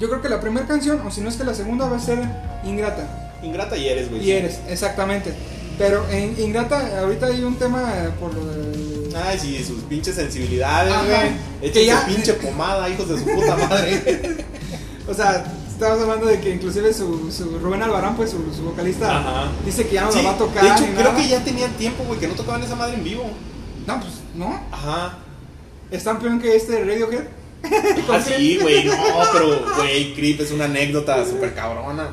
Yo 0.00 0.08
creo 0.08 0.20
que 0.20 0.28
la 0.28 0.40
primera 0.40 0.66
canción, 0.66 1.00
o 1.06 1.10
si 1.10 1.20
no 1.20 1.28
es 1.28 1.36
que 1.36 1.44
la 1.44 1.54
segunda, 1.54 1.88
va 1.88 1.96
a 1.96 2.00
ser 2.00 2.18
Ingrata. 2.64 3.38
Ingrata 3.42 3.76
y 3.76 3.88
eres, 3.88 4.10
güey. 4.10 4.22
Y 4.24 4.32
eres, 4.32 4.60
exactamente. 4.68 5.32
Pero 5.78 6.06
en 6.10 6.38
Ingrata, 6.40 7.00
ahorita 7.00 7.26
hay 7.26 7.42
un 7.44 7.56
tema 7.56 7.82
por 8.20 8.34
lo 8.34 8.44
del. 8.46 9.14
Ay, 9.16 9.38
sí, 9.38 9.62
sus 9.64 9.82
pinches 9.84 10.14
sensibilidades, 10.16 10.92
güey. 11.60 11.72
Que 11.72 11.86
ya- 11.86 12.06
pinche 12.06 12.34
pomada, 12.34 12.88
hijos 12.88 13.08
de 13.08 13.18
su 13.18 13.24
puta 13.24 13.56
madre. 13.56 14.44
O 15.08 15.12
sea, 15.14 15.44
estábamos 15.68 16.02
hablando 16.04 16.26
de 16.26 16.40
que 16.40 16.54
inclusive 16.54 16.94
su, 16.94 17.30
su 17.32 17.58
Rubén 17.58 17.82
Albarán, 17.82 18.14
pues 18.14 18.30
su, 18.30 18.36
su 18.54 18.62
vocalista, 18.62 19.18
Ajá. 19.18 19.50
dice 19.66 19.84
que 19.88 19.94
ya 19.94 20.02
no 20.04 20.12
Sí, 20.12 20.18
la 20.22 20.30
va 20.30 20.34
a 20.36 20.38
tocar. 20.38 20.62
de 20.62 20.68
hecho, 20.70 20.84
creo 20.94 21.10
nada. 21.12 21.16
que 21.16 21.28
ya 21.28 21.42
tenían 21.42 21.72
tiempo, 21.72 22.04
güey, 22.04 22.20
que 22.20 22.28
no 22.28 22.34
tocaban 22.34 22.62
esa 22.62 22.76
madre 22.76 22.94
en 22.94 23.02
vivo. 23.02 23.24
No, 23.84 24.00
pues 24.00 24.12
no. 24.36 24.60
Ajá. 24.70 25.18
Están 25.92 26.18
peor 26.18 26.40
que 26.40 26.56
este 26.56 26.80
Radiohead. 26.80 27.24
Ah, 28.10 28.20
sí, 28.20 28.58
güey, 28.60 28.84
no, 28.84 28.94
pero, 29.32 29.64
güey, 29.76 30.14
Creep 30.14 30.40
es 30.40 30.50
una 30.50 30.64
anécdota 30.64 31.24
súper 31.24 31.54
cabrona. 31.54 32.10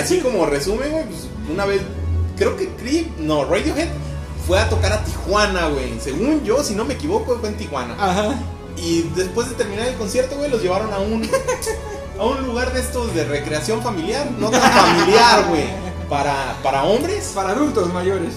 Así 0.00 0.20
como 0.20 0.46
resumen, 0.46 0.92
güey, 0.92 1.04
pues 1.04 1.26
una 1.52 1.64
vez, 1.64 1.82
creo 2.36 2.56
que 2.56 2.68
Creep, 2.68 3.18
no, 3.18 3.44
Radiohead 3.44 3.88
fue 4.46 4.60
a 4.60 4.68
tocar 4.68 4.92
a 4.92 5.04
Tijuana, 5.04 5.68
güey. 5.68 5.98
Según 6.00 6.44
yo, 6.44 6.62
si 6.62 6.74
no 6.74 6.84
me 6.84 6.94
equivoco, 6.94 7.38
fue 7.38 7.48
en 7.48 7.56
Tijuana. 7.56 7.94
Ajá. 7.98 8.34
Y 8.76 9.02
después 9.14 9.48
de 9.48 9.56
terminar 9.56 9.88
el 9.88 9.94
concierto, 9.96 10.36
güey, 10.36 10.50
los 10.50 10.62
llevaron 10.62 10.92
a 10.92 10.98
un, 10.98 11.28
a 12.18 12.24
un 12.24 12.46
lugar 12.46 12.72
de 12.72 12.80
estos 12.80 13.14
de 13.14 13.24
recreación 13.24 13.82
familiar, 13.82 14.30
no 14.38 14.48
tan 14.50 14.60
familiar, 14.62 15.48
güey, 15.48 15.66
para, 16.08 16.56
para 16.62 16.84
hombres. 16.84 17.32
Para 17.34 17.50
adultos 17.50 17.92
mayores. 17.92 18.32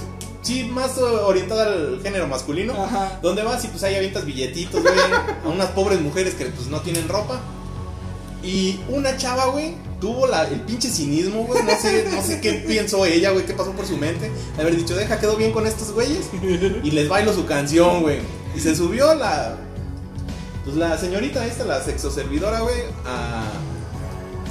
Sí, 0.46 0.64
más 0.64 0.96
eh, 1.00 1.02
orientada 1.02 1.66
al 1.66 2.00
género 2.04 2.28
masculino. 2.28 2.74
Ajá. 2.74 3.20
Donde 3.24 3.42
vas 3.42 3.66
y 3.66 3.68
pues 3.70 3.82
ahí 3.82 3.96
avientas 3.96 4.26
billetitos, 4.26 4.80
güey, 4.80 4.94
a 5.44 5.50
unas 5.50 5.72
pobres 5.72 6.00
mujeres 6.00 6.36
que 6.36 6.46
pues 6.46 6.68
no 6.68 6.82
tienen 6.82 7.08
ropa. 7.08 7.42
Y 8.44 8.80
una 8.90 9.18
chava, 9.18 9.48
güey, 9.48 9.74
tuvo 10.00 10.28
la, 10.28 10.44
el 10.44 10.62
pinche 10.62 10.88
cinismo, 10.88 11.46
güey, 11.48 11.64
no 11.64 11.72
sé, 11.82 12.08
no 12.12 12.22
sé 12.22 12.42
qué 12.42 12.54
pensó 12.68 13.04
ella, 13.08 13.32
güey, 13.32 13.44
qué 13.48 13.54
pasó 13.56 13.72
por 13.72 13.88
su 13.88 13.98
mente. 13.98 14.30
De 14.56 14.62
haber 14.62 14.76
dicho, 14.78 14.96
deja, 14.96 15.20
quedó 15.20 15.36
bien 15.36 15.52
con 15.52 15.66
estos 15.66 15.92
güeyes. 15.92 16.30
Y 16.84 16.92
les 16.92 17.10
bailo 17.10 17.34
su 17.34 17.48
canción, 17.48 18.04
güey. 18.04 18.20
Y 18.56 18.60
se 18.60 18.76
subió 18.76 19.16
la, 19.16 19.58
pues 20.64 20.76
la 20.76 20.96
señorita 21.00 21.44
esta, 21.48 21.66
la 21.66 21.84
sexoservidora, 21.84 22.60
güey, 22.60 22.82
a... 23.04 23.52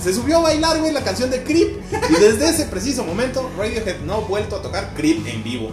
Se 0.03 0.13
subió 0.13 0.39
a 0.39 0.41
bailar, 0.41 0.79
güey, 0.81 0.93
la 0.93 1.03
canción 1.03 1.31
de 1.31 1.43
Creep. 1.45 1.81
Y 2.11 2.13
desde 2.21 2.49
ese 2.51 2.67
preciso 2.67 3.05
momento, 3.05 3.51
Radiohead 3.57 4.01
no 4.01 4.15
ha 4.15 4.19
vuelto 4.21 4.57
a 4.57 4.63
tocar 4.63 4.93
Creep 4.95 5.27
en 5.27 5.43
vivo. 5.43 5.71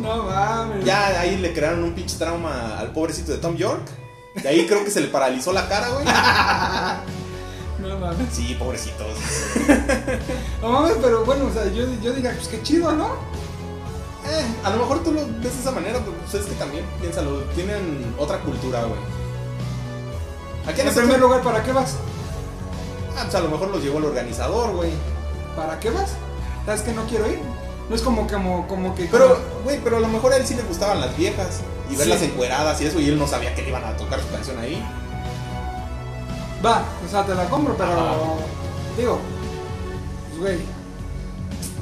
No 0.00 0.24
mames. 0.24 0.84
Ya 0.84 1.20
ahí 1.20 1.36
le 1.36 1.52
crearon 1.52 1.84
un 1.84 1.92
pinche 1.92 2.16
trauma 2.16 2.78
al 2.78 2.92
pobrecito 2.92 3.32
de 3.32 3.38
Tom 3.38 3.56
York. 3.56 3.82
De 4.42 4.48
ahí 4.48 4.66
creo 4.66 4.82
que 4.84 4.90
se 4.90 5.00
le 5.00 5.08
paralizó 5.08 5.52
la 5.52 5.68
cara, 5.68 5.88
güey. 5.90 6.04
No 7.80 7.98
mames. 7.98 8.26
Sí, 8.30 8.54
pobrecitos. 8.58 9.06
No 10.60 10.68
mames, 10.70 10.96
pero 11.00 11.24
bueno, 11.24 11.46
o 11.46 11.52
sea, 11.52 11.64
yo, 11.72 11.84
yo 12.02 12.12
diga, 12.12 12.30
pues 12.36 12.48
qué 12.48 12.62
chido, 12.62 12.92
¿no? 12.92 13.06
Eh, 14.28 14.44
a 14.62 14.70
lo 14.70 14.76
mejor 14.76 15.02
tú 15.02 15.12
lo 15.12 15.22
ves 15.26 15.54
de 15.54 15.60
esa 15.60 15.70
manera, 15.70 15.98
pero 16.00 16.12
pues 16.12 16.34
es 16.34 16.46
que 16.46 16.54
también, 16.56 16.84
piénsalo, 17.00 17.38
tienen 17.54 18.14
otra 18.18 18.38
cultura, 18.40 18.80
güey. 18.84 19.00
Aquí 20.66 20.80
En 20.80 20.86
nosotros- 20.88 20.94
primer 21.06 21.20
lugar, 21.20 21.42
¿para 21.42 21.62
qué 21.62 21.72
vas? 21.72 21.96
Ah, 23.20 23.24
pues 23.24 23.34
a 23.34 23.40
lo 23.40 23.50
mejor 23.50 23.68
los 23.68 23.82
llevó 23.82 23.98
el 23.98 24.04
organizador, 24.06 24.74
güey. 24.74 24.90
¿Para 25.54 25.78
qué 25.78 25.90
vas? 25.90 26.12
¿Sabes 26.64 26.80
que 26.82 26.92
no 26.92 27.04
quiero 27.04 27.30
ir? 27.30 27.38
No 27.90 27.94
es 27.96 28.02
como, 28.02 28.26
como, 28.26 28.66
como 28.66 28.94
que. 28.94 29.04
Pero, 29.06 29.38
güey, 29.64 29.78
pero 29.84 29.98
a 29.98 30.00
lo 30.00 30.08
mejor 30.08 30.32
a 30.32 30.36
él 30.36 30.46
sí 30.46 30.54
le 30.54 30.62
gustaban 30.62 31.00
las 31.00 31.16
viejas 31.16 31.60
y 31.90 31.96
verlas 31.96 32.20
Sí. 32.20 32.26
encueradas 32.26 32.80
y 32.80 32.86
eso, 32.86 33.00
y 33.00 33.08
él 33.08 33.18
no 33.18 33.26
sabía 33.26 33.54
que 33.54 33.62
le 33.62 33.68
iban 33.68 33.84
a 33.84 33.96
tocar 33.96 34.20
su 34.20 34.28
canción 34.30 34.58
ahí. 34.58 34.82
Va, 36.64 36.82
o 37.06 37.10
sea, 37.10 37.24
te 37.26 37.34
la 37.34 37.44
compro, 37.48 37.76
pero. 37.76 37.90
Ajá. 37.92 38.14
Digo, 38.96 39.18
pues 40.28 40.40
güey. 40.40 40.58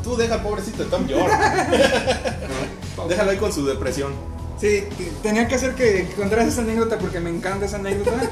Tú 0.02 0.16
deja 0.16 0.34
al 0.34 0.42
pobrecito 0.42 0.84
de 0.84 0.90
Tom 0.90 1.06
York. 1.06 1.30
Déjalo 3.08 3.30
ahí 3.30 3.36
con 3.36 3.52
su 3.52 3.64
depresión. 3.66 4.12
Sí, 4.58 4.84
tenía 5.22 5.46
que 5.46 5.54
hacer 5.54 5.74
que 5.74 6.10
contaras 6.16 6.48
esa 6.48 6.62
anécdota 6.62 6.98
porque 6.98 7.20
me 7.20 7.30
encanta 7.30 7.66
esa 7.66 7.76
anécdota. 7.76 8.28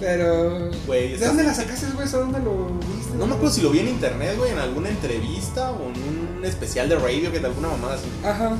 Pero. 0.00 0.70
Güey, 0.86 1.16
¿De 1.16 1.26
dónde 1.26 1.42
la 1.42 1.54
sacaste, 1.54 1.86
güey? 1.94 2.06
¿O 2.06 2.10
dónde 2.10 2.40
lo 2.40 2.66
viste? 2.96 3.14
No 3.16 3.26
me 3.26 3.34
acuerdo 3.34 3.54
si 3.54 3.60
lo 3.60 3.70
vi 3.70 3.80
en 3.80 3.88
internet, 3.88 4.36
güey, 4.36 4.52
en 4.52 4.58
alguna 4.58 4.88
entrevista 4.88 5.70
o 5.72 5.90
en 5.90 6.38
un 6.38 6.44
especial 6.44 6.88
de 6.88 6.96
radio 6.96 7.32
que 7.32 7.40
de 7.40 7.46
alguna 7.46 7.68
mamada 7.68 7.94
así. 7.94 8.08
Ajá. 8.24 8.56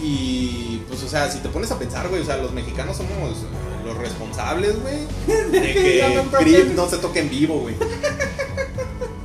Y 0.00 0.82
pues, 0.88 1.02
o 1.02 1.08
sea, 1.08 1.30
si 1.30 1.38
te 1.38 1.48
pones 1.48 1.70
a 1.70 1.78
pensar, 1.78 2.08
güey, 2.08 2.22
o 2.22 2.24
sea, 2.24 2.36
los 2.36 2.52
mexicanos 2.52 2.96
somos 2.96 3.12
eh, 3.12 3.84
los 3.84 3.96
responsables, 3.98 4.80
güey, 4.80 4.98
de 5.50 5.72
que. 5.72 6.24
Creep 6.38 6.74
no 6.74 6.88
se 6.88 6.98
toque 6.98 7.20
en 7.20 7.30
vivo, 7.30 7.60
güey. 7.60 7.74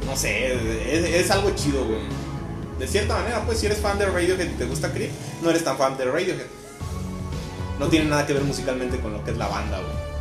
No 0.05 0.15
sé, 0.17 0.53
es, 0.53 1.25
es 1.25 1.31
algo 1.31 1.51
chido, 1.51 1.85
güey. 1.85 2.01
De 2.79 2.87
cierta 2.87 3.15
manera, 3.15 3.43
pues, 3.45 3.59
si 3.59 3.67
eres 3.67 3.77
fan 3.77 3.97
de 3.99 4.05
Radiohead 4.07 4.49
y 4.49 4.53
te 4.53 4.65
gusta 4.65 4.91
Creep, 4.91 5.11
no 5.41 5.49
eres 5.51 5.63
tan 5.63 5.77
fan 5.77 5.97
de 5.97 6.05
Radiohead. 6.05 6.47
No 7.79 7.87
tiene 7.87 8.09
nada 8.09 8.25
que 8.25 8.33
ver 8.33 8.43
musicalmente 8.43 8.99
con 8.99 9.13
lo 9.13 9.23
que 9.23 9.31
es 9.31 9.37
la 9.37 9.47
banda, 9.47 9.79
güey. 9.79 10.12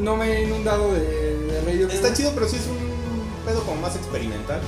No 0.00 0.16
me 0.16 0.32
he 0.32 0.44
inundado 0.44 0.92
de, 0.92 1.36
de 1.46 1.60
radio. 1.62 1.88
Está 1.88 2.12
chido, 2.12 2.32
pero 2.34 2.48
sí 2.48 2.56
es 2.56 2.66
un 2.66 2.78
pedo 3.44 3.62
como 3.62 3.80
más 3.80 3.96
experimental. 3.96 4.60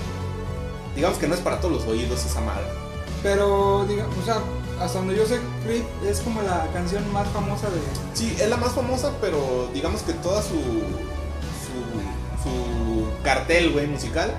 Digamos 0.95 1.19
que 1.19 1.29
no 1.29 1.35
es 1.35 1.41
para 1.41 1.61
todos 1.61 1.75
los 1.75 1.87
oídos 1.87 2.25
esa 2.25 2.41
madre. 2.41 2.65
Pero, 3.23 3.85
digamos, 3.87 4.17
o 4.19 4.25
sea, 4.25 4.41
hasta 4.81 4.99
donde 4.99 5.17
yo 5.17 5.27
sé, 5.27 5.39
Creep 5.65 5.85
es 6.05 6.21
como 6.21 6.41
la 6.43 6.67
canción 6.73 7.11
más 7.13 7.29
famosa 7.29 7.69
de. 7.69 7.79
Sí, 8.15 8.37
es 8.41 8.49
la 8.49 8.57
más 8.57 8.73
famosa, 8.73 9.13
pero 9.21 9.69
digamos 9.75 10.03
que 10.03 10.15
toda 10.15 10.43
su 10.43 10.55
su, 11.61 12.43
su 12.43 13.23
cartel, 13.23 13.73
güey, 13.73 13.87
musical, 13.87 14.35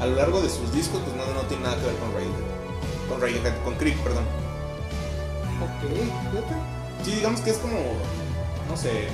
a 0.00 0.06
lo 0.06 0.16
largo 0.16 0.40
de 0.40 0.50
sus 0.50 0.72
discos, 0.72 1.00
pues 1.04 1.16
no, 1.16 1.24
no 1.34 1.46
tiene 1.46 1.62
nada 1.62 1.76
que 1.76 1.86
ver 1.86 1.96
con 1.96 2.12
Radiohead. 2.12 3.08
Con 3.08 3.20
Radiohead, 3.20 3.64
con 3.64 3.74
Creep, 3.76 3.98
perdón. 4.00 4.24
Ok, 5.62 5.90
fíjate. 5.90 6.54
Sí, 7.04 7.12
digamos 7.12 7.40
que 7.40 7.50
es 7.50 7.58
como, 7.58 7.76
no 8.68 8.76
sé, 8.76 9.08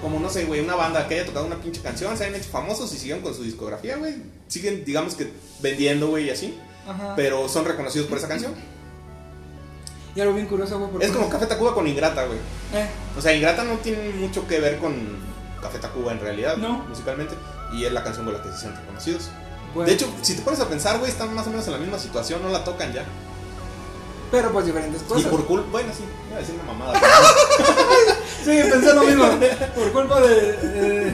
como, 0.00 0.18
no 0.20 0.28
sé, 0.30 0.44
güey, 0.44 0.60
una 0.60 0.74
banda 0.74 1.06
que 1.08 1.14
haya 1.14 1.26
tocado 1.26 1.46
una 1.46 1.56
pinche 1.56 1.80
canción, 1.80 2.16
se 2.16 2.24
hayan 2.24 2.36
hecho 2.40 2.50
famosos 2.50 2.92
y 2.94 2.98
siguen 2.98 3.20
con 3.20 3.34
su 3.34 3.42
discografía, 3.42 3.96
güey. 3.96 4.14
Siguen, 4.48 4.84
digamos 4.84 5.14
que, 5.14 5.32
vendiendo, 5.60 6.08
güey, 6.08 6.26
y 6.26 6.30
así, 6.30 6.58
Ajá. 6.88 7.14
pero 7.16 7.48
son 7.48 7.64
reconocidos 7.64 8.08
por 8.08 8.18
esa 8.18 8.28
canción. 8.28 8.54
Y 10.14 10.20
algo 10.20 10.34
bien 10.34 10.46
curioso, 10.46 10.78
güey. 10.78 11.04
Es 11.06 11.12
como 11.12 11.28
Café 11.28 11.46
Tacuba 11.46 11.72
con 11.74 11.86
Ingrata, 11.86 12.24
güey. 12.24 12.38
Eh, 12.74 12.88
O 13.16 13.20
sea, 13.22 13.32
Ingrata 13.34 13.62
no 13.64 13.74
tiene 13.78 14.10
mucho 14.14 14.46
que 14.48 14.58
ver 14.58 14.78
con 14.78 14.94
Café 15.62 15.78
Tacuba 15.78 16.12
en 16.12 16.20
realidad, 16.20 16.56
No. 16.56 16.84
musicalmente. 16.88 17.34
Y 17.72 17.84
es 17.84 17.92
la 17.92 18.02
canción 18.02 18.24
con 18.24 18.34
la 18.34 18.42
que 18.42 18.48
se 18.48 18.54
hicieron 18.56 18.76
reconocidos. 18.76 19.28
bueno, 19.74 19.86
De 19.88 19.94
hecho, 19.94 20.08
si 20.22 20.34
te 20.34 20.42
pones 20.42 20.58
a 20.58 20.68
pensar, 20.68 20.98
güey, 20.98 21.10
están 21.12 21.32
más 21.34 21.46
o 21.46 21.50
menos 21.50 21.64
en 21.66 21.72
la 21.74 21.78
misma 21.78 21.98
situación, 21.98 22.42
no 22.42 22.48
la 22.48 22.64
tocan 22.64 22.92
ya. 22.92 23.04
Pero 24.32 24.50
pues 24.52 24.66
diferentes 24.66 25.02
Y 25.02 25.04
cosas. 25.04 25.30
por 25.30 25.44
culpa, 25.46 25.68
bueno, 25.70 25.92
sí, 25.96 26.02
iba 26.28 26.36
a 26.36 26.40
decir 26.40 26.54
una 26.56 26.72
mamada. 26.72 27.00
Sí, 28.44 28.58
pensé 28.70 28.94
lo 28.94 29.02
mismo. 29.04 29.24
Por 29.74 29.92
culpa 29.92 30.20
de. 30.20 30.52
de- 30.52 31.12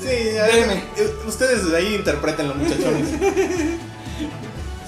sí, 0.00 0.38
a 0.38 1.28
ustedes 1.28 1.68
de 1.70 1.76
ahí 1.76 1.94
interpretenlo, 1.96 2.54
muchachones. 2.54 3.08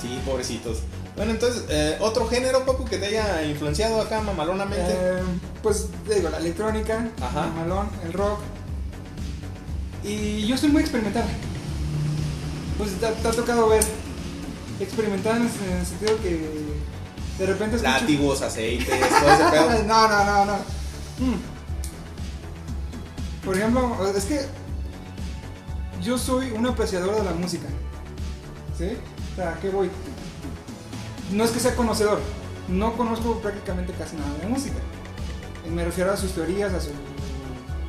Sí, 0.00 0.20
pobrecitos. 0.24 0.78
Bueno, 1.16 1.32
entonces, 1.32 1.64
eh, 1.68 1.96
otro 2.00 2.26
género, 2.28 2.64
Papu, 2.64 2.84
que 2.86 2.96
te 2.98 3.06
haya 3.06 3.42
influenciado 3.44 4.00
acá 4.00 4.20
mamalonamente. 4.20 4.90
eh, 4.90 5.18
pues 5.62 5.88
digo, 6.08 6.30
la 6.30 6.38
electrónica, 6.38 7.08
Ajá. 7.20 7.46
el 7.46 7.52
malón, 7.52 7.88
el 8.06 8.12
rock. 8.12 8.38
Y 10.04 10.46
yo 10.46 10.56
soy 10.56 10.70
muy 10.70 10.80
experimental. 10.82 11.24
Pues 12.78 12.92
te, 12.92 13.06
te 13.06 13.28
ha 13.28 13.32
tocado 13.32 13.68
ver 13.68 13.84
experimentada 14.80 15.36
en, 15.36 15.42
el- 15.42 15.70
en 15.72 15.78
el 15.80 15.86
sentido 15.86 16.16
que 16.22 16.40
de 17.38 17.46
repente 17.46 17.76
escucho- 17.76 17.90
Látigos, 17.90 18.40
aceites, 18.42 18.88
todo 18.88 19.30
ese 19.32 19.44
pedo. 19.50 19.82
no, 19.86 20.08
no, 20.08 20.24
no, 20.24 20.44
no. 20.46 20.79
Mm. 21.20 21.36
Por 23.44 23.56
ejemplo, 23.56 23.96
es 24.16 24.24
que 24.24 24.40
yo 26.02 26.18
soy 26.18 26.50
un 26.52 26.66
apreciador 26.66 27.14
de 27.14 27.24
la 27.24 27.32
música. 27.32 27.66
¿Sí? 28.76 28.96
O 29.32 29.36
sea, 29.36 29.52
¿a 29.52 29.60
qué 29.60 29.68
voy? 29.70 29.90
No 31.32 31.44
es 31.44 31.50
que 31.50 31.60
sea 31.60 31.76
conocedor. 31.76 32.20
No 32.68 32.96
conozco 32.96 33.38
prácticamente 33.40 33.92
casi 33.92 34.16
nada 34.16 34.32
de 34.40 34.46
música. 34.46 34.76
Me 35.70 35.84
refiero 35.84 36.12
a 36.12 36.16
sus 36.16 36.32
teorías, 36.32 36.72
a 36.72 36.80
su... 36.80 36.90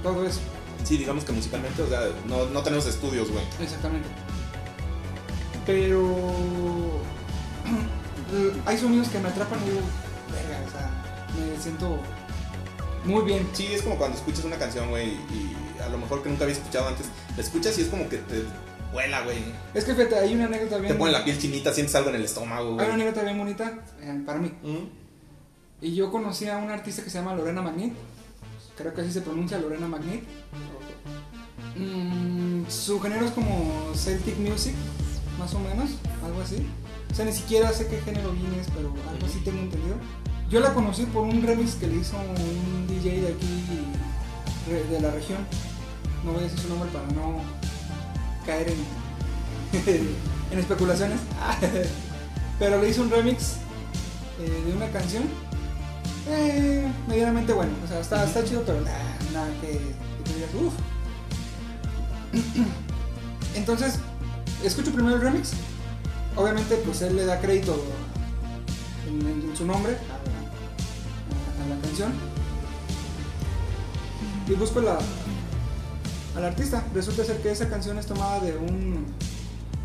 todo 0.04 0.26
eso. 0.26 0.40
Sí, 0.84 0.98
digamos 0.98 1.24
que 1.24 1.32
musicalmente, 1.32 1.82
o 1.82 1.88
sea, 1.88 2.02
no, 2.28 2.46
no 2.48 2.64
tenemos 2.64 2.86
estudios, 2.88 3.32
güey. 3.32 3.44
Exactamente. 3.60 4.10
Pero 5.66 6.16
hay 8.66 8.78
sonidos 8.78 9.10
que 9.10 9.20
me 9.20 9.30
atrapan 9.30 9.60
y 9.64 9.70
digo, 9.70 9.82
verga, 10.32 10.60
o 10.68 10.72
sea, 10.72 10.92
me 11.38 11.62
siento 11.62 12.00
muy 13.06 13.24
bien. 13.24 13.48
Sí, 13.54 13.68
es 13.68 13.82
como 13.82 13.98
cuando 13.98 14.18
escuchas 14.18 14.46
una 14.46 14.58
canción, 14.58 14.90
güey, 14.90 15.10
y 15.10 15.56
a 15.82 15.90
lo 15.90 15.98
mejor 15.98 16.22
que 16.22 16.30
nunca 16.30 16.44
habías 16.44 16.60
escuchado 16.60 16.88
antes, 16.88 17.08
la 17.36 17.42
escuchas 17.42 17.78
y 17.78 17.82
es 17.82 17.88
como 17.88 18.08
que 18.08 18.18
te 18.18 18.44
vuela, 18.94 19.24
güey. 19.24 19.44
Es 19.74 19.86
que 19.86 19.96
fíjate, 19.96 20.16
hay 20.18 20.36
una 20.36 20.46
anécdota 20.46 20.78
bien 20.78 20.94
Te 20.94 21.00
pone 21.00 21.12
la 21.12 21.24
piel 21.24 21.38
chinita, 21.40 21.74
sientes 21.74 21.96
algo 21.96 22.10
en 22.10 22.16
el 22.18 22.26
estómago, 22.26 22.80
Hay 22.80 22.86
una 22.86 22.96
anécdota 22.96 23.24
bien 23.24 23.38
bonita 23.38 23.80
eh, 24.02 24.22
para 24.26 24.40
mí. 24.40 24.52
Mm. 24.62 25.02
Y 25.82 25.96
yo 25.96 26.12
conocí 26.12 26.48
a 26.48 26.58
una 26.58 26.74
artista 26.74 27.04
que 27.04 27.10
se 27.10 27.18
llama 27.18 27.36
Lorena 27.36 27.62
Magnet. 27.62 27.94
Creo 28.78 28.94
que 28.94 29.02
así 29.02 29.12
se 29.12 29.22
pronuncia 29.22 29.58
Lorena 29.58 29.88
Magnet. 29.88 30.24
Mm, 31.76 32.70
su 32.70 33.00
género 33.00 33.26
es 33.26 33.32
como 33.32 33.92
Celtic 33.96 34.38
Music, 34.38 34.76
más 35.40 35.54
o 35.54 35.60
menos, 35.60 35.92
algo 36.24 36.42
así. 36.42 36.68
O 37.12 37.16
sea, 37.16 37.26
ni 37.26 37.34
siquiera 37.34 37.72
sé 37.74 37.88
qué 37.88 38.00
género 38.02 38.32
bien 38.32 38.54
es, 38.60 38.68
pero 38.76 38.94
algo 39.10 39.26
así 39.26 39.40
tengo 39.40 39.60
entendido. 39.60 39.96
Yo 40.52 40.60
la 40.60 40.74
conocí 40.74 41.06
por 41.06 41.24
un 41.24 41.42
remix 41.42 41.76
que 41.76 41.88
le 41.88 41.98
hizo 41.98 42.18
un 42.18 42.88
DJ 42.88 43.22
de 43.22 43.28
aquí, 43.30 43.64
de 44.90 45.00
la 45.02 45.12
región. 45.12 45.40
No 46.26 46.32
voy 46.34 46.42
a 46.42 46.44
decir 46.44 46.60
su 46.60 46.68
nombre 46.70 46.90
para 46.92 47.06
no 47.08 47.42
caer 48.46 48.68
en, 48.70 49.88
en 50.52 50.60
especulaciones. 50.60 51.20
Pero 52.60 52.82
le 52.82 52.90
hizo 52.90 53.02
un 53.02 53.10
remix 53.10 53.54
eh, 54.40 54.64
de 54.68 54.74
una 54.76 54.88
canción 54.92 55.24
eh, 56.30 56.86
medianamente 57.08 57.54
bueno. 57.54 57.72
O 57.84 57.88
sea, 57.88 58.00
está, 58.02 58.24
está 58.26 58.44
chido, 58.44 58.62
pero 58.64 58.82
nada, 58.82 59.00
nada 59.34 59.48
que, 59.62 59.68
que 59.72 60.24
te 60.26 60.36
digas, 60.36 60.50
uff. 60.62 60.74
Entonces, 63.56 63.96
escucho 64.64 64.92
primero 64.92 65.16
el 65.16 65.22
remix. 65.24 65.52
Obviamente, 66.36 66.76
pues 66.86 67.02
él 67.02 67.16
le 67.16 67.26
da 67.26 67.40
crédito 67.42 67.84
en, 69.10 69.22
en- 69.28 69.50
en 69.50 69.58
su 69.58 69.66
nombre 69.66 69.98
a 71.62 71.68
la, 71.68 71.76
a 71.76 71.78
la 71.78 71.82
canción. 71.82 72.14
Y 74.48 74.54
busco 74.54 74.82
la, 74.82 74.98
al 76.36 76.46
artista. 76.46 76.84
Resulta 76.94 77.24
ser 77.24 77.42
que 77.42 77.52
esa 77.52 77.70
canción 77.70 77.98
es 77.98 78.06
tomada 78.06 78.40
de 78.40 78.58
un, 78.58 79.06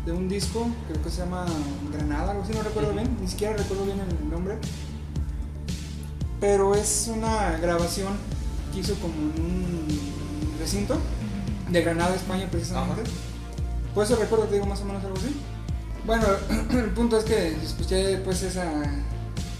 de 0.05 0.11
un 0.11 0.27
disco, 0.29 0.67
creo 0.89 1.03
que 1.03 1.09
se 1.09 1.17
llama 1.19 1.45
Granada, 1.93 2.31
algo 2.31 2.43
así, 2.43 2.53
no 2.53 2.63
recuerdo 2.63 2.93
bien, 2.93 3.17
ni 3.21 3.27
siquiera 3.27 3.55
recuerdo 3.55 3.85
bien 3.85 3.99
el 3.99 4.29
nombre. 4.29 4.57
Pero 6.39 6.75
es 6.75 7.09
una 7.13 7.57
grabación 7.57 8.13
que 8.73 8.79
hizo 8.79 8.93
como 8.95 9.13
en 9.15 9.41
un 9.41 9.87
recinto 10.59 10.97
de 11.69 11.81
Granada, 11.81 12.15
España, 12.15 12.47
precisamente. 12.49 13.03
Por 13.93 14.03
eso 14.03 14.15
recuerdo, 14.15 14.45
te 14.45 14.55
digo 14.55 14.65
más 14.65 14.81
o 14.81 14.85
menos 14.85 15.03
algo 15.03 15.17
así. 15.17 15.35
Bueno, 16.05 16.25
el 16.71 16.91
punto 16.91 17.17
es 17.17 17.25
que 17.25 17.55
escuché 17.63 18.17
pues 18.17 18.43
esa... 18.43 18.71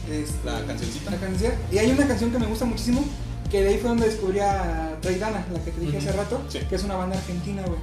este, 0.10 0.46
La 0.46 0.64
cancioncita. 0.66 1.12
la 1.12 1.18
canción. 1.18 1.54
Y 1.72 1.78
hay 1.78 1.92
una 1.92 2.08
canción 2.08 2.32
que 2.32 2.40
me 2.40 2.46
gusta 2.48 2.66
muchísimo, 2.66 3.04
que 3.52 3.62
de 3.64 3.70
ahí 3.70 3.78
fue 3.78 3.90
donde 3.90 4.08
descubrí 4.08 4.40
a 4.40 4.98
Traidana, 5.02 5.46
la 5.54 5.60
que 5.64 5.72
te 5.72 5.80
dije 5.82 5.98
hace 5.98 6.12
rato, 6.12 6.42
sí. 6.50 6.60
que 6.70 6.76
es 6.76 6.84
una 6.84 6.96
banda 6.96 7.18
argentina, 7.18 7.62
güey. 7.66 7.80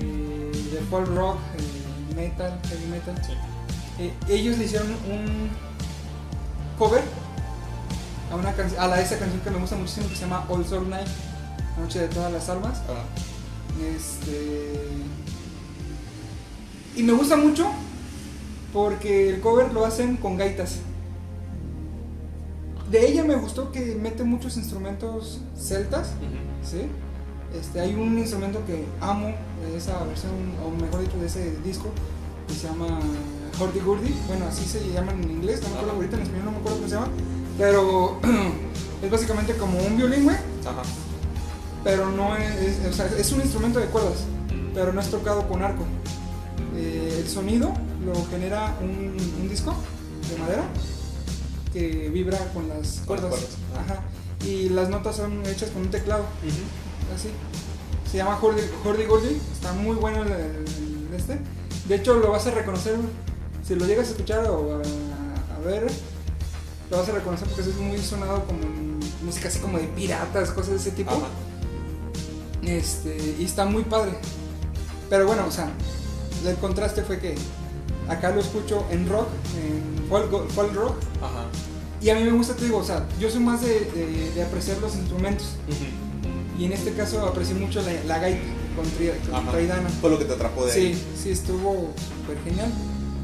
Eh, 0.00 0.70
de 0.72 0.80
folk 0.90 1.08
rock, 1.14 1.38
eh, 1.58 2.14
metal, 2.14 2.58
heavy 2.68 2.86
metal. 2.86 3.14
Sí. 3.24 3.32
Eh, 3.98 4.12
ellos 4.28 4.58
le 4.58 4.64
hicieron 4.64 4.88
un 4.90 5.48
cover 6.78 7.02
a, 8.30 8.36
una 8.36 8.52
can- 8.52 8.72
a 8.78 8.86
la, 8.88 9.00
esa 9.00 9.18
canción 9.18 9.40
que 9.40 9.50
me 9.50 9.58
gusta 9.58 9.76
muchísimo 9.76 10.08
que 10.08 10.14
se 10.16 10.22
llama 10.22 10.44
All 10.48 10.64
Soul 10.66 10.88
Night, 10.90 11.06
Noche 11.80 12.00
de 12.00 12.08
todas 12.08 12.32
las 12.32 12.48
almas. 12.48 12.78
Ah, 12.88 13.04
Este. 13.96 14.82
Y 16.96 17.02
me 17.02 17.12
gusta 17.12 17.36
mucho 17.36 17.66
porque 18.72 19.28
el 19.30 19.40
cover 19.40 19.72
lo 19.72 19.84
hacen 19.84 20.16
con 20.16 20.36
gaitas. 20.36 20.76
De 22.90 23.08
ella 23.10 23.24
me 23.24 23.34
gustó 23.36 23.72
que 23.72 23.96
mete 24.00 24.22
muchos 24.24 24.56
instrumentos 24.56 25.40
celtas. 25.58 26.10
¿sí? 26.68 26.82
Este, 27.58 27.80
hay 27.80 27.94
un 27.94 28.18
instrumento 28.18 28.64
que 28.66 28.84
amo 29.00 29.28
de 29.62 29.76
esa 29.76 30.02
versión, 30.04 30.32
o 30.64 30.70
mejor 30.82 31.00
dicho, 31.00 31.16
de 31.18 31.26
ese 31.26 31.56
disco, 31.64 31.86
que 32.46 32.54
se 32.54 32.68
llama 32.68 33.00
Hurdy 33.60 33.80
Gurdy. 33.80 34.14
Bueno, 34.28 34.46
así 34.46 34.64
se 34.64 34.80
llama 34.92 35.12
en 35.12 35.24
inglés, 35.30 35.62
no 35.62 35.68
me 35.70 35.74
acuerdo 35.76 35.94
ahorita 35.96 36.16
en 36.16 36.22
español, 36.22 36.44
no 36.46 36.50
me 36.52 36.56
acuerdo 36.58 36.76
cómo 36.78 36.88
se 36.88 36.94
llama. 36.94 37.08
Pero 37.58 38.20
es 39.02 39.10
básicamente 39.10 39.54
como 39.56 39.78
un 39.78 39.96
violín, 39.96 40.24
güey, 40.24 40.36
Ajá. 40.36 40.82
pero 41.82 42.10
no 42.10 42.36
es, 42.36 42.54
es- 42.60 42.86
o 42.88 42.92
sea, 42.92 43.06
es 43.18 43.32
un 43.32 43.40
instrumento 43.40 43.78
de 43.80 43.86
cuerdas 43.86 44.24
pero 44.74 44.92
no 44.92 45.00
es 45.00 45.10
tocado 45.10 45.48
con 45.48 45.62
arco. 45.62 45.84
Eh, 46.76 47.20
el 47.22 47.26
sonido 47.28 47.72
lo 48.04 48.12
genera 48.26 48.76
un, 48.82 49.16
un 49.40 49.48
disco 49.48 49.74
de 50.30 50.38
madera 50.38 50.64
que 51.76 52.08
vibra 52.10 52.38
con 52.54 52.68
las 52.68 53.00
Con 53.06 53.16
las 53.20 53.26
cuerdas. 53.26 53.48
Ajá. 53.78 54.02
Y 54.46 54.68
las 54.70 54.88
notas 54.88 55.16
son 55.16 55.44
hechas 55.46 55.70
con 55.70 55.82
un 55.82 55.90
teclado, 55.90 56.24
así. 57.14 57.28
Se 58.10 58.16
llama 58.18 58.38
Hurdy 58.40 58.62
Hurdy 58.84 59.04
Gurdy, 59.04 59.40
está 59.52 59.72
muy 59.72 59.96
bueno 59.96 60.22
el, 60.22 60.30
el- 60.32 61.08
este. 61.14 61.38
De 61.88 61.96
hecho, 61.96 62.14
lo 62.14 62.30
vas 62.30 62.46
a 62.46 62.50
reconocer 62.52 62.96
si 63.66 63.74
lo 63.74 63.84
llegas 63.86 64.08
a 64.08 64.10
escuchar 64.12 64.46
o 64.46 64.74
a, 64.76 65.56
a 65.56 65.58
ver. 65.66 65.86
Lo 66.90 66.98
vas 66.98 67.08
a 67.08 67.12
reconocer 67.12 67.48
porque 67.48 67.62
es 67.68 67.76
muy 67.76 67.98
sonado 67.98 68.44
como 68.44 68.60
música 69.22 69.48
así 69.48 69.58
como 69.58 69.78
de 69.78 69.84
piratas, 69.88 70.50
cosas 70.52 70.70
de 70.70 70.76
ese 70.76 70.90
tipo. 70.92 71.10
Ajá. 71.10 71.26
Este, 72.62 73.36
y 73.38 73.44
está 73.44 73.64
muy 73.66 73.82
padre. 73.84 74.12
Pero 75.10 75.26
bueno, 75.26 75.44
o 75.46 75.50
sea, 75.50 75.70
el 76.46 76.56
contraste 76.56 77.02
fue 77.02 77.18
que 77.20 77.34
acá 78.08 78.30
lo 78.30 78.40
escucho 78.40 78.84
en 78.90 79.08
rock, 79.08 79.28
en 79.62 80.08
folk, 80.08 80.48
folk 80.50 80.74
rock, 80.74 80.96
Ajá. 81.22 81.44
Y 82.00 82.10
a 82.10 82.14
mí 82.14 82.22
me 82.24 82.32
gusta, 82.32 82.54
te 82.54 82.64
digo, 82.64 82.78
o 82.78 82.84
sea, 82.84 83.06
yo 83.20 83.30
soy 83.30 83.40
más 83.40 83.62
de, 83.62 83.80
de- 83.80 84.30
de 84.34 84.42
apreciar 84.42 84.78
los 84.78 84.94
instrumentos, 84.94 85.46
Ujú. 85.68 86.60
y 86.62 86.64
en 86.66 86.72
este 86.72 86.92
caso 86.92 87.24
aprecié 87.26 87.54
mucho 87.54 87.80
la, 87.82 87.92
la 88.04 88.18
gaita 88.18 88.40
con, 88.76 88.84
con. 89.32 89.46
Traidana. 89.52 89.88
Fue 90.00 90.10
lo 90.10 90.18
que 90.18 90.24
te 90.26 90.34
atrapó 90.34 90.66
de 90.66 90.72
Sí, 90.72 90.78
ahí. 90.80 91.04
sí, 91.22 91.30
estuvo 91.30 91.92
súper 92.20 92.38
genial. 92.44 92.70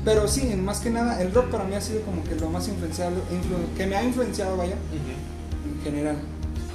Pero 0.04 0.26
sí, 0.26 0.42
más 0.56 0.80
que 0.80 0.90
nada, 0.90 1.20
el 1.22 1.32
rock 1.32 1.50
para 1.50 1.62
mí 1.64 1.74
ha 1.76 1.80
sido 1.80 2.00
como 2.02 2.24
que 2.24 2.34
lo 2.34 2.48
más 2.50 2.66
influenciado, 2.66 3.12
influ- 3.30 3.76
que 3.76 3.86
me 3.86 3.94
ha 3.96 4.02
influenciado, 4.02 4.56
vaya, 4.56 4.74
Ujú. 4.74 5.76
en 5.78 5.84
general. 5.84 6.16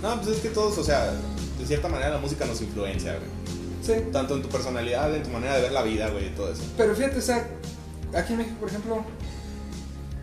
No, 0.02 0.16
pues 0.22 0.38
es 0.38 0.42
que 0.42 0.50
todos, 0.50 0.78
o 0.78 0.84
sea, 0.84 1.12
de 1.60 1.66
cierta 1.66 1.90
manera 1.90 2.12
la 2.12 2.20
música 2.20 2.46
nos 2.46 2.62
influencia, 2.62 3.14
güey. 3.18 3.28
Sí. 3.82 4.04
Tanto 4.14 4.36
en 4.36 4.44
tu 4.44 4.48
personalidad, 4.50 5.14
en 5.16 5.24
tu 5.24 5.30
manera 5.30 5.56
de 5.56 5.62
ver 5.64 5.72
la 5.72 5.82
vida, 5.82 6.10
güey, 6.10 6.28
y 6.28 6.30
todo 6.30 6.52
eso. 6.54 6.62
Pero 6.78 6.96
fíjate, 6.96 7.18
o 7.18 7.22
sea, 7.22 7.48
aquí 8.16 8.34
en 8.34 8.40
México, 8.40 8.56
por 8.60 8.70
ejemplo, 8.70 9.04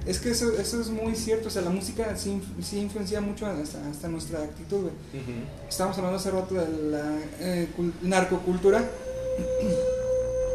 es 0.07 0.19
que 0.21 0.31
eso, 0.31 0.53
eso 0.59 0.81
es 0.81 0.89
muy 0.89 1.15
cierto, 1.15 1.49
o 1.49 1.51
sea, 1.51 1.63
la 1.63 1.71
música 1.71 2.15
sí, 2.17 2.43
sí 2.63 2.79
influencia 2.81 3.21
mucho 3.21 3.47
hasta, 3.47 3.79
hasta 3.89 4.09
nuestra 4.09 4.41
actitud, 4.43 4.83
güey. 4.83 4.93
Ujú. 5.23 5.33
Estábamos 5.69 5.97
hablando 5.99 6.19
hace 6.19 6.31
rato 6.31 6.55
de 6.55 6.91
la 6.91 7.19
eh, 7.41 7.69
cul- 7.77 7.93
narcocultura. 8.03 8.85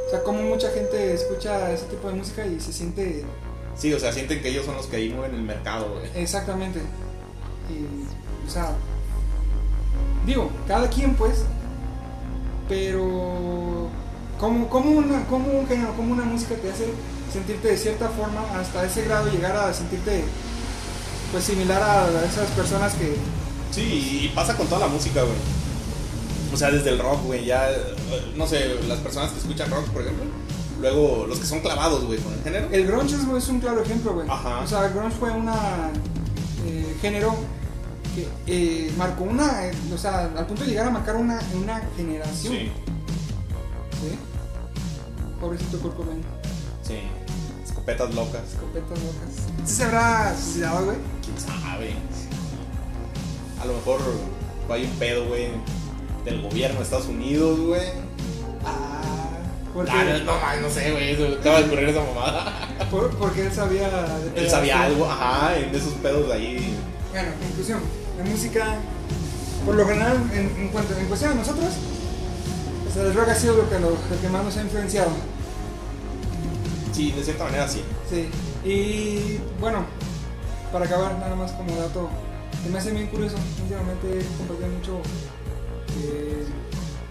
O 0.07 0.11
sea, 0.11 0.23
como 0.23 0.41
mucha 0.41 0.71
gente 0.71 1.13
escucha 1.13 1.71
ese 1.71 1.85
tipo 1.85 2.07
de 2.07 2.15
música 2.15 2.43
y 2.43 2.59
se 2.59 2.73
siente 2.73 3.23
Sí, 3.77 3.93
o 3.93 3.99
sea, 3.99 4.11
sienten 4.11 4.41
que 4.41 4.49
ellos 4.49 4.65
son 4.65 4.75
los 4.75 4.87
que 4.87 4.95
ahí 4.95 5.09
mueven 5.09 5.35
el 5.35 5.43
mercado, 5.43 5.87
güey. 5.93 6.09
exactamente. 6.23 6.79
Y, 7.69 8.47
o 8.47 8.49
sea, 8.49 8.71
digo, 10.25 10.49
cada 10.67 10.89
quien 10.89 11.13
pues, 11.13 11.43
pero 12.67 13.87
como, 14.39 14.67
como, 14.69 14.89
una, 14.91 15.25
como 15.27 15.59
un 15.59 15.67
género, 15.67 15.93
como 15.95 16.13
una 16.13 16.23
música 16.23 16.55
te 16.55 16.71
hace 16.71 16.85
sentirte 17.31 17.69
de 17.69 17.77
cierta 17.77 18.09
forma 18.09 18.41
hasta 18.59 18.85
ese 18.85 19.03
grado 19.03 19.29
llegar 19.31 19.55
a 19.55 19.73
sentirte 19.73 20.23
pues 21.31 21.43
similar 21.43 21.81
a 21.81 22.25
esas 22.25 22.49
personas 22.51 22.93
que 22.93 23.15
Sí, 23.71 24.23
y 24.23 24.29
pasa 24.29 24.55
con 24.57 24.67
toda 24.67 24.81
la 24.81 24.87
música, 24.87 25.21
güey. 25.21 25.35
O 26.53 26.57
sea, 26.57 26.71
desde 26.71 26.89
el 26.89 26.99
rock, 26.99 27.23
güey, 27.25 27.45
ya, 27.45 27.69
no 28.35 28.47
sé, 28.47 28.79
las 28.87 28.99
personas 28.99 29.31
que 29.31 29.39
escuchan 29.39 29.69
rock, 29.69 29.87
por 29.89 30.01
ejemplo, 30.01 30.25
luego 30.81 31.27
los 31.27 31.39
que 31.39 31.45
son 31.45 31.59
clavados, 31.59 32.05
güey, 32.05 32.17
con 32.19 32.33
el 32.33 32.41
género. 32.41 32.67
El 32.71 32.87
grunge 32.87 33.15
es, 33.15 33.43
es 33.43 33.49
un 33.49 33.59
claro 33.59 33.83
ejemplo, 33.83 34.13
güey. 34.13 34.27
Ajá. 34.27 34.61
O 34.61 34.67
sea, 34.67 34.87
el 34.87 34.93
grunge 34.93 35.15
fue 35.17 35.31
una 35.31 35.91
eh, 36.65 36.97
género 37.01 37.35
que 38.15 38.27
eh, 38.47 38.91
marcó 38.97 39.25
una, 39.25 39.67
eh, 39.67 39.71
o 39.93 39.97
sea, 39.97 40.31
al 40.35 40.47
punto 40.47 40.63
de 40.63 40.71
llegar 40.71 40.87
a 40.87 40.89
marcar 40.89 41.15
una, 41.15 41.39
una 41.53 41.81
generación. 41.95 42.53
Sí, 42.53 42.71
¿sí? 44.01 44.17
Pobrecito 45.39 45.79
Kurt 45.79 45.95
Cobain. 45.95 46.23
sí. 46.81 46.95
Escopetas 47.91 48.15
locas. 48.15 48.41
Escopetas 48.53 48.89
locas. 48.99 49.65
¿Sí 49.65 49.75
se 49.75 49.83
habrá 49.83 50.35
suicidado, 50.35 50.85
güey? 50.85 50.97
¿Quién 51.23 51.39
sabe? 51.39 51.93
A 53.61 53.65
lo 53.65 53.73
mejor 53.73 53.99
hay 54.69 54.83
un 54.85 54.91
pedo, 54.99 55.25
güey, 55.27 55.47
del 56.25 56.41
gobierno 56.41 56.77
de 56.77 56.83
Estados 56.83 57.07
Unidos, 57.07 57.59
güey. 57.59 57.81
Ah, 58.65 59.01
porque, 59.73 59.91
Ah, 59.91 60.03
no, 60.25 60.25
no, 60.25 60.61
no 60.61 60.69
sé, 60.69 60.91
güey, 60.91 61.33
acaba 61.39 61.59
de 61.59 61.65
ocurrir 61.65 61.89
esa 61.89 62.01
mamada. 62.03 62.67
por- 62.91 63.09
porque 63.17 63.45
él 63.47 63.51
sabía. 63.53 63.89
de 63.89 64.41
Él 64.41 64.49
sabía 64.49 64.83
algo, 64.83 65.05
ajá, 65.09 65.57
en 65.57 65.73
esos 65.75 65.93
pedos 65.95 66.27
de 66.27 66.33
ahí. 66.33 66.75
Bueno, 67.11 67.29
conclusión. 67.41 67.79
La 68.17 68.23
música, 68.25 68.75
por 69.65 69.75
lo 69.75 69.85
general, 69.85 70.17
en, 70.33 70.55
en 70.61 70.67
cuanto 70.69 70.97
en 70.97 71.05
cuestión 71.07 71.31
a 71.31 71.35
nosotros, 71.35 71.69
o 72.89 72.93
sea, 72.93 73.03
el 73.03 73.13
rock 73.13 73.29
ha 73.29 73.35
sido 73.35 73.55
lo 73.57 73.69
que, 73.69 73.79
lo, 73.79 73.89
lo 73.91 74.21
que 74.21 74.29
más 74.29 74.43
nos 74.43 74.57
ha 74.57 74.61
influenciado. 74.61 75.09
Sí, 76.91 77.11
de 77.11 77.23
cierta 77.23 77.43
manera 77.45 77.67
sí. 77.67 77.83
Sí. 78.09 78.29
Y 78.67 79.39
bueno, 79.59 79.85
para 80.71 80.85
acabar, 80.85 81.17
nada 81.19 81.35
más 81.35 81.51
como 81.53 81.75
dato, 81.75 82.09
se 82.63 82.69
me 82.69 82.77
hace 82.77 82.91
bien 82.91 83.07
curioso. 83.07 83.37
Últimamente 83.61 84.19
he 84.19 84.37
compartido 84.37 84.69
mucho 84.69 85.01
eh, 86.01 86.45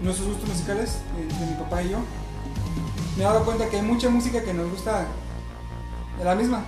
nuestros 0.01 0.29
gustos 0.29 0.49
musicales 0.49 0.97
eh, 1.17 1.39
de 1.39 1.45
mi 1.45 1.53
papá 1.53 1.83
y 1.83 1.89
yo. 1.89 1.99
Me 3.17 3.23
he 3.23 3.27
dado 3.27 3.43
cuenta 3.43 3.67
que 3.69 3.77
hay 3.77 3.81
mucha 3.81 4.09
música 4.09 4.43
que 4.43 4.53
nos 4.53 4.69
gusta 4.69 5.05
de 6.17 6.25
la 6.25 6.35
misma. 6.35 6.63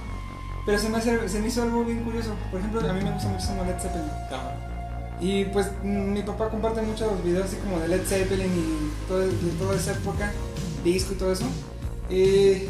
Pero 0.66 0.78
se 0.78 0.90
me, 0.90 0.98
hace, 0.98 1.28
se 1.28 1.40
me 1.40 1.48
hizo 1.48 1.64
algo 1.64 1.84
bien 1.84 2.04
curioso. 2.04 2.36
Por 2.52 2.60
ejemplo, 2.60 2.88
a 2.88 2.94
mí 2.94 3.04
me 3.04 3.12
gusta 3.12 3.30
muchísimo 3.30 3.64
Led 3.64 3.80
Zeppelin. 3.80 4.12
Y 5.20 5.46
pues 5.46 5.68
mm, 5.84 6.14
mi 6.14 6.24
papá 6.24 6.50
comparte 6.50 6.82
mucho 6.82 7.06
los 7.06 7.24
videos 7.24 7.46
así 7.46 7.58
como 7.58 7.80
de 7.80 7.88
Led 7.88 8.06
Zeppelin 8.06 8.52
y 8.52 9.08
todo, 9.08 9.20
de 9.20 9.52
toda 9.60 9.76
esa 9.76 9.92
época, 9.92 10.32
disco 10.84 11.14
y 11.14 11.16
todo 11.16 11.32
eso. 11.32 11.46
Eh, 12.10 12.70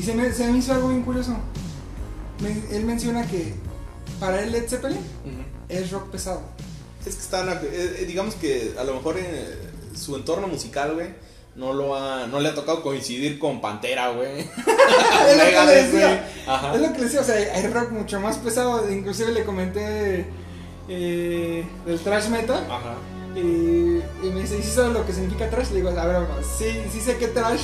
y 0.00 0.02
se 0.02 0.14
me, 0.14 0.32
se 0.32 0.46
me 0.50 0.58
hizo 0.58 0.72
algo 0.72 0.88
bien 0.88 1.02
curioso. 1.02 1.36
Me- 2.40 2.76
él 2.76 2.84
menciona 2.84 3.26
que 3.26 3.54
para 4.18 4.42
él 4.42 4.52
Led 4.52 4.68
Zeppelin 4.68 4.98
Ujú. 4.98 5.42
es 5.68 5.90
rock 5.90 6.08
pesado. 6.10 6.40
Es 7.06 7.14
que 7.14 7.22
están, 7.22 7.48
eh, 7.48 7.58
eh, 7.62 8.04
digamos 8.06 8.34
que 8.34 8.74
a 8.78 8.84
lo 8.84 8.94
mejor 8.94 9.16
eh, 9.18 9.56
su 9.94 10.16
entorno 10.16 10.46
musical, 10.48 10.94
güey, 10.94 11.08
no 11.56 11.72
lo 11.72 11.96
ha, 11.96 12.26
no 12.26 12.40
le 12.40 12.48
ha 12.50 12.54
tocado 12.54 12.82
coincidir 12.82 13.38
con 13.38 13.60
Pantera, 13.60 14.10
güey. 14.10 14.40
es 14.40 15.36
lo 15.36 15.44
que 15.44 15.66
le 15.66 15.82
decía. 15.84 16.28
Ajá. 16.46 16.74
Es 16.74 16.80
lo 16.80 16.92
que 16.92 16.98
le 16.98 17.04
decía, 17.04 17.20
o 17.20 17.24
sea, 17.24 17.34
hay 17.36 17.66
rock 17.68 17.90
mucho 17.90 18.20
más 18.20 18.36
pesado. 18.38 18.90
Inclusive 18.90 19.32
le 19.32 19.44
comenté 19.44 20.26
eh, 20.88 21.64
del 21.86 21.98
thrash 22.00 22.28
metal. 22.28 22.64
Ajá. 22.70 22.94
Y, 23.34 23.38
y 23.40 24.30
me 24.32 24.40
dice, 24.40 24.58
¿y 24.58 24.62
si 24.62 24.70
sabes 24.70 24.92
lo 24.92 25.06
que 25.06 25.12
significa 25.12 25.48
trash? 25.50 25.70
Le 25.70 25.76
digo, 25.76 25.90
a 25.90 26.04
ver, 26.06 26.22
sí, 26.58 26.66
sí 26.92 27.00
sé 27.00 27.16
que 27.16 27.28
trash 27.28 27.62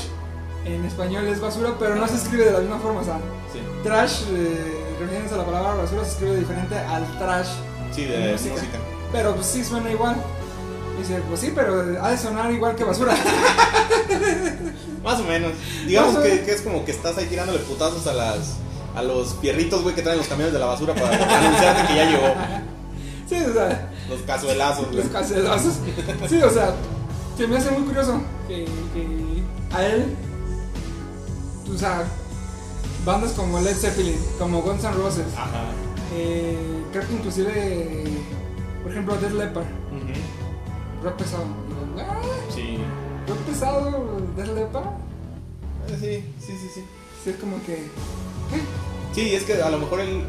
en 0.67 0.85
español 0.85 1.27
es 1.29 1.41
basura, 1.41 1.71
pero 1.79 1.95
no 1.97 2.07
se 2.09 2.17
escribe 2.17 2.45
de 2.47 2.53
la 2.53 2.59
misma 2.61 2.79
forma. 2.79 3.01
O 3.01 3.05
sea, 3.05 3.19
Sí. 3.53 3.61
trash, 3.83 4.23
eh, 4.31 4.75
refiriéndose 4.99 5.35
a 5.35 5.39
la 5.39 5.45
palabra 5.47 5.75
basura, 5.75 6.05
se 6.05 6.11
escribe 6.11 6.37
diferente 6.37 6.77
al 6.77 7.19
trash. 7.19 7.49
Sí, 7.93 8.05
de 8.05 8.33
Música. 8.33 8.55
música. 8.55 8.79
Pero 9.13 9.35
pues 9.35 9.47
sí 9.47 9.65
suena 9.65 9.91
igual. 9.91 10.17
Y 10.97 11.03
dice, 11.03 11.23
pues 11.29 11.41
sí, 11.41 11.53
pero 11.55 12.03
ha 12.03 12.11
de 12.11 12.19
sonar 12.19 12.51
igual 12.53 12.75
que 12.75 12.85
basura. 12.85 13.15
Más 15.05 15.21
o 15.21 15.25
menos. 15.25 15.53
Digamos 15.87 16.19
que, 16.19 16.41
que 16.43 16.53
es 16.53 16.63
como 16.63 16.85
que 16.85 16.91
estás 16.93 17.17
ahí 17.19 17.27
tirándole 17.27 17.59
putazos 17.61 18.07
a 18.07 18.13
las 18.15 18.57
a 18.95 19.03
los 19.03 19.35
fierritos, 19.43 19.83
güey, 19.83 19.95
que 19.95 20.01
traen 20.01 20.17
los 20.17 20.27
camiones 20.27 20.55
de 20.55 20.59
la 20.59 20.65
basura 20.67 20.95
para 20.95 21.11
anunciarte 21.39 21.87
que 21.87 21.97
ya 21.97 22.05
llegó. 22.11 22.35
sí, 23.29 23.37
o 23.51 23.53
sea, 23.53 23.91
Los 24.09 24.23
cazuelazos, 24.23 24.87
güey. 24.87 24.97
los 25.03 25.09
caselazos. 25.09 25.75
Sí, 26.31 26.43
o 26.43 26.51
sea, 26.51 26.75
se 27.37 27.47
me 27.47 27.59
hace 27.59 27.71
muy 27.73 27.83
curioso 27.83 28.19
que, 28.49 28.65
que 28.95 29.43
a 29.77 29.85
él, 29.85 30.17
o 31.75 31.79
sea, 31.79 32.05
bandas 33.05 33.33
como 33.33 33.61
Led 33.61 33.77
Zeppelin, 33.77 34.19
como 34.39 34.63
Guns 34.63 34.85
N' 34.85 34.93
Roses, 34.93 35.27
Ajá. 35.37 35.65
eh, 36.15 36.57
creo 36.93 37.07
que 37.07 37.13
inclusive, 37.15 38.05
por 38.83 38.93
ejemplo, 38.93 39.17
Death 39.17 39.33
Leppard, 39.33 39.65
Ujú. 39.65 41.05
rock 41.05 41.17
pesado. 41.17 41.45
Digo, 41.69 42.03
"Ah, 42.09 42.21
Sí. 42.55 42.79
rock 43.29 43.39
pesado, 43.41 44.21
Death 44.37 44.55
Leppard. 44.55 44.85
Eh, 45.89 46.23
Sí, 46.41 46.47
sí, 46.47 46.59
sí, 46.61 46.69
sí. 46.75 46.85
Sí, 47.25 47.31
es 47.31 47.37
como 47.37 47.63
que. 47.65 47.89
Sí, 49.15 49.35
es 49.35 49.45
que 49.45 49.61
a 49.63 49.71
lo 49.71 49.79
mejor 49.79 50.01
él, 50.01 50.25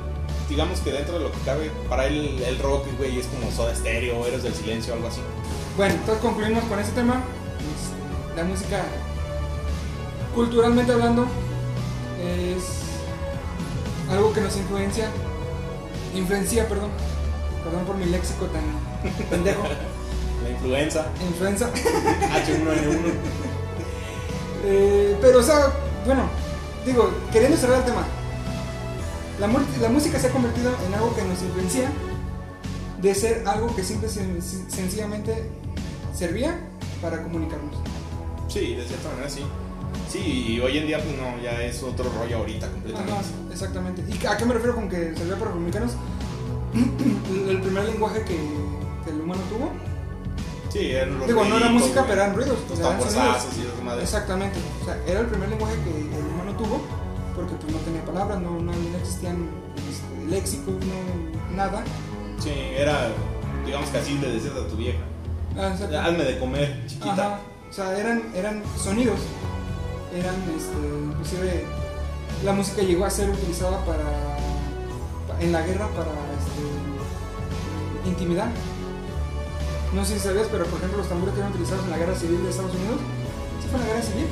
digamos 0.49 0.79
que 0.81 0.91
dentro 0.91 1.15
de 1.17 1.25
lo 1.25 1.31
que 1.31 1.39
cabe, 1.39 1.71
para 1.89 2.05
él 2.05 2.41
el 2.45 2.59
rock, 2.59 2.85
güey, 2.97 3.19
es 3.19 3.25
como 3.27 3.51
Soda 3.51 3.75
Stereo, 3.75 4.25
Héroes 4.25 4.43
del 4.43 4.53
Silencio, 4.53 4.93
algo 4.93 5.07
así. 5.07 5.19
Bueno, 5.75 5.95
entonces 5.95 6.21
concluimos 6.23 6.63
con 6.65 6.79
ese 6.79 6.91
tema. 6.91 7.21
La 8.35 8.43
música, 8.43 8.83
culturalmente 10.35 10.91
hablando, 10.91 11.25
es 12.21 12.63
algo 14.11 14.33
que 14.33 14.41
nos 14.41 14.55
influencia, 14.57 15.09
influencia, 16.15 16.67
perdón, 16.67 16.89
perdón 17.63 17.85
por 17.85 17.95
mi 17.97 18.05
léxico 18.05 18.45
tan 18.45 18.63
pendejo, 19.29 19.63
La 20.43 20.49
influenza, 20.49 21.07
influenza. 21.27 21.69
H1N1. 21.73 23.11
Eh, 24.69 25.15
pero, 25.21 25.39
o 25.39 25.43
sea, 25.43 25.71
bueno, 26.05 26.23
digo, 26.85 27.09
queriendo 27.31 27.55
cerrar 27.55 27.77
el 27.79 27.85
tema, 27.85 28.05
la, 29.39 29.87
música 29.89 30.19
se 30.19 30.27
ha 30.27 30.31
convertido 30.31 30.71
en 30.87 30.93
algo 30.95 31.15
que 31.15 31.21
nos 31.23 31.41
influencia 31.43 31.89
de 33.01 33.13
ser 33.15 33.47
algo 33.47 33.73
que 33.75 33.83
simple 33.83 34.09
sen- 34.09 34.41
sencillamente 34.41 35.49
servía 36.13 36.59
para 37.01 37.21
comunicarnos. 37.21 37.75
Sí, 38.49 38.73
de 38.73 38.83
cierta 38.85 39.09
manera 39.09 39.29
sí. 39.29 39.45
Sí, 40.09 40.45
y 40.47 40.59
hoy 40.59 40.77
en 40.77 40.87
día 40.87 40.99
pues 40.99 41.15
no, 41.17 41.41
ya 41.41 41.61
es 41.63 41.83
otro 41.83 42.09
rollo 42.17 42.37
ahorita 42.37 42.69
completamente. 42.69 43.13
Ajá, 43.13 43.21
exactamente. 43.51 44.03
¿Y 44.07 44.25
a 44.25 44.37
qué 44.37 44.45
me 44.45 44.53
refiero 44.53 44.75
con 44.75 44.89
que 44.89 45.13
servía 45.15 45.35
para 45.37 45.51
comunicarnos? 45.51 45.93
el 47.49 47.61
primer 47.61 47.85
lenguaje 47.85 48.21
que, 48.21 48.37
que 49.03 49.09
el 49.09 49.21
humano 49.21 49.41
tuvo. 49.49 49.71
Sí, 50.69 50.91
eran 50.91 51.17
los 51.17 51.27
Digo, 51.27 51.45
no 51.45 51.57
era 51.57 51.69
música, 51.69 52.03
pero 52.07 52.21
eran 52.21 52.35
ruidos. 52.35 52.57
Los 52.69 52.79
eran 52.79 53.01
sonidos. 53.01 53.47
y. 53.57 54.01
Exactamente. 54.01 54.59
O 54.81 54.85
sea, 54.85 54.97
era 55.07 55.21
el 55.21 55.27
primer 55.27 55.49
lenguaje 55.49 55.75
que 55.83 55.89
el 55.89 56.25
humano 56.25 56.51
tuvo, 56.57 56.81
porque 57.35 57.55
pues 57.55 57.73
no 57.73 57.79
tenía 57.79 58.03
palabras, 58.05 58.41
no, 58.41 58.51
no, 58.59 58.71
no 58.71 58.97
existían 58.97 59.49
este, 59.89 60.29
léxicos, 60.29 60.75
no, 60.75 61.55
nada. 61.55 61.83
Sí, 62.39 62.51
era, 62.75 63.09
digamos 63.65 63.89
que 63.89 63.97
así 63.97 64.17
le 64.19 64.29
decías 64.31 64.53
a 64.55 64.67
tu 64.67 64.75
vieja. 64.75 64.99
Ah. 65.57 65.73
Hazme 66.05 66.23
de 66.23 66.39
comer, 66.39 66.83
chiquita. 66.87 67.13
Ajá. 67.13 67.39
O 67.69 67.73
sea, 67.73 67.97
eran, 67.97 68.23
eran 68.35 68.61
sonidos. 68.77 69.19
Eran, 70.17 70.35
este, 70.57 70.77
inclusive, 71.11 71.65
la 72.43 72.53
música 72.53 72.81
llegó 72.81 73.05
a 73.05 73.09
ser 73.09 73.29
utilizada 73.29 73.83
para, 73.85 74.03
pa- 75.27 75.39
en 75.41 75.51
la 75.51 75.61
guerra 75.61 75.87
para, 75.89 76.11
este, 76.39 78.09
intimidar. 78.09 78.49
No 79.93 80.03
sé 80.05 80.13
si 80.15 80.19
sabías, 80.19 80.47
pero 80.51 80.65
por 80.65 80.77
ejemplo 80.79 80.97
los 80.99 81.07
tambores 81.07 81.33
que 81.33 81.39
eran 81.41 81.51
utilizados 81.51 81.83
en 81.85 81.91
la 81.91 81.97
guerra 81.97 82.15
civil 82.15 82.41
de 82.43 82.49
Estados 82.49 82.73
Unidos, 82.75 82.99
¿sí 83.61 83.67
fue 83.69 83.79
en 83.79 83.85
la 83.87 83.93
guerra 83.93 84.05
civil? 84.05 84.27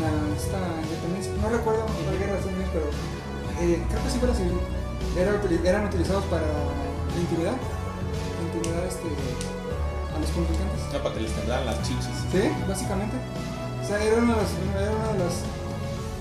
La, 0.00 0.10
esta 0.36 0.60
independencia, 0.82 1.32
no 1.40 1.48
recuerdo 1.48 1.86
cuál 1.86 2.18
guerra 2.18 2.32
de 2.34 2.38
Estados 2.40 2.56
Unidos, 2.56 2.72
pero 2.74 2.86
eh, 3.62 3.82
creo 3.88 4.02
que 4.04 4.10
sí 4.10 4.18
fue 4.18 4.28
la 4.28 4.34
civil. 4.34 4.58
Era 5.16 5.32
eran 5.70 5.84
utilizados 5.86 6.24
para 6.26 6.46
intimidar, 7.18 7.56
intimidar 8.46 8.84
este, 8.86 9.08
a 9.10 10.18
los 10.18 10.30
contrincantes. 10.30 10.80
Ya 10.92 11.02
para 11.02 11.14
que 11.14 11.20
les 11.22 11.32
temblaran 11.32 11.66
las 11.66 11.82
chichis. 11.82 12.16
Sí, 12.30 12.42
básicamente. 12.68 13.16
O 13.82 13.86
sea, 13.86 14.02
era 14.02 14.16
una 14.22 14.34
de 14.36 14.42
las, 14.42 14.50
era 14.82 14.90
una 14.92 15.12
de 15.12 15.18
las 15.24 15.34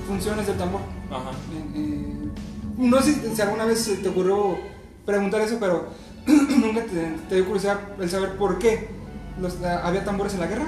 funciones 0.07 0.47
del 0.47 0.57
tambor. 0.57 0.81
Ajá. 1.11 1.31
Eh, 1.53 1.65
eh, 1.75 2.29
no 2.77 3.01
sé 3.01 3.35
si 3.35 3.41
alguna 3.41 3.65
vez 3.65 3.99
te 4.01 4.09
ocurrió 4.09 4.57
preguntar 5.05 5.41
eso, 5.41 5.57
pero 5.59 5.87
nunca 6.27 6.83
te, 6.83 7.15
te 7.27 7.35
dio 7.35 7.45
curiosidad 7.45 7.79
el 7.99 8.09
saber 8.09 8.37
por 8.37 8.59
qué 8.59 8.89
los, 9.39 9.59
la- 9.59 9.79
había 9.85 10.03
tambores 10.05 10.33
en 10.33 10.39
la 10.41 10.47
guerra. 10.47 10.67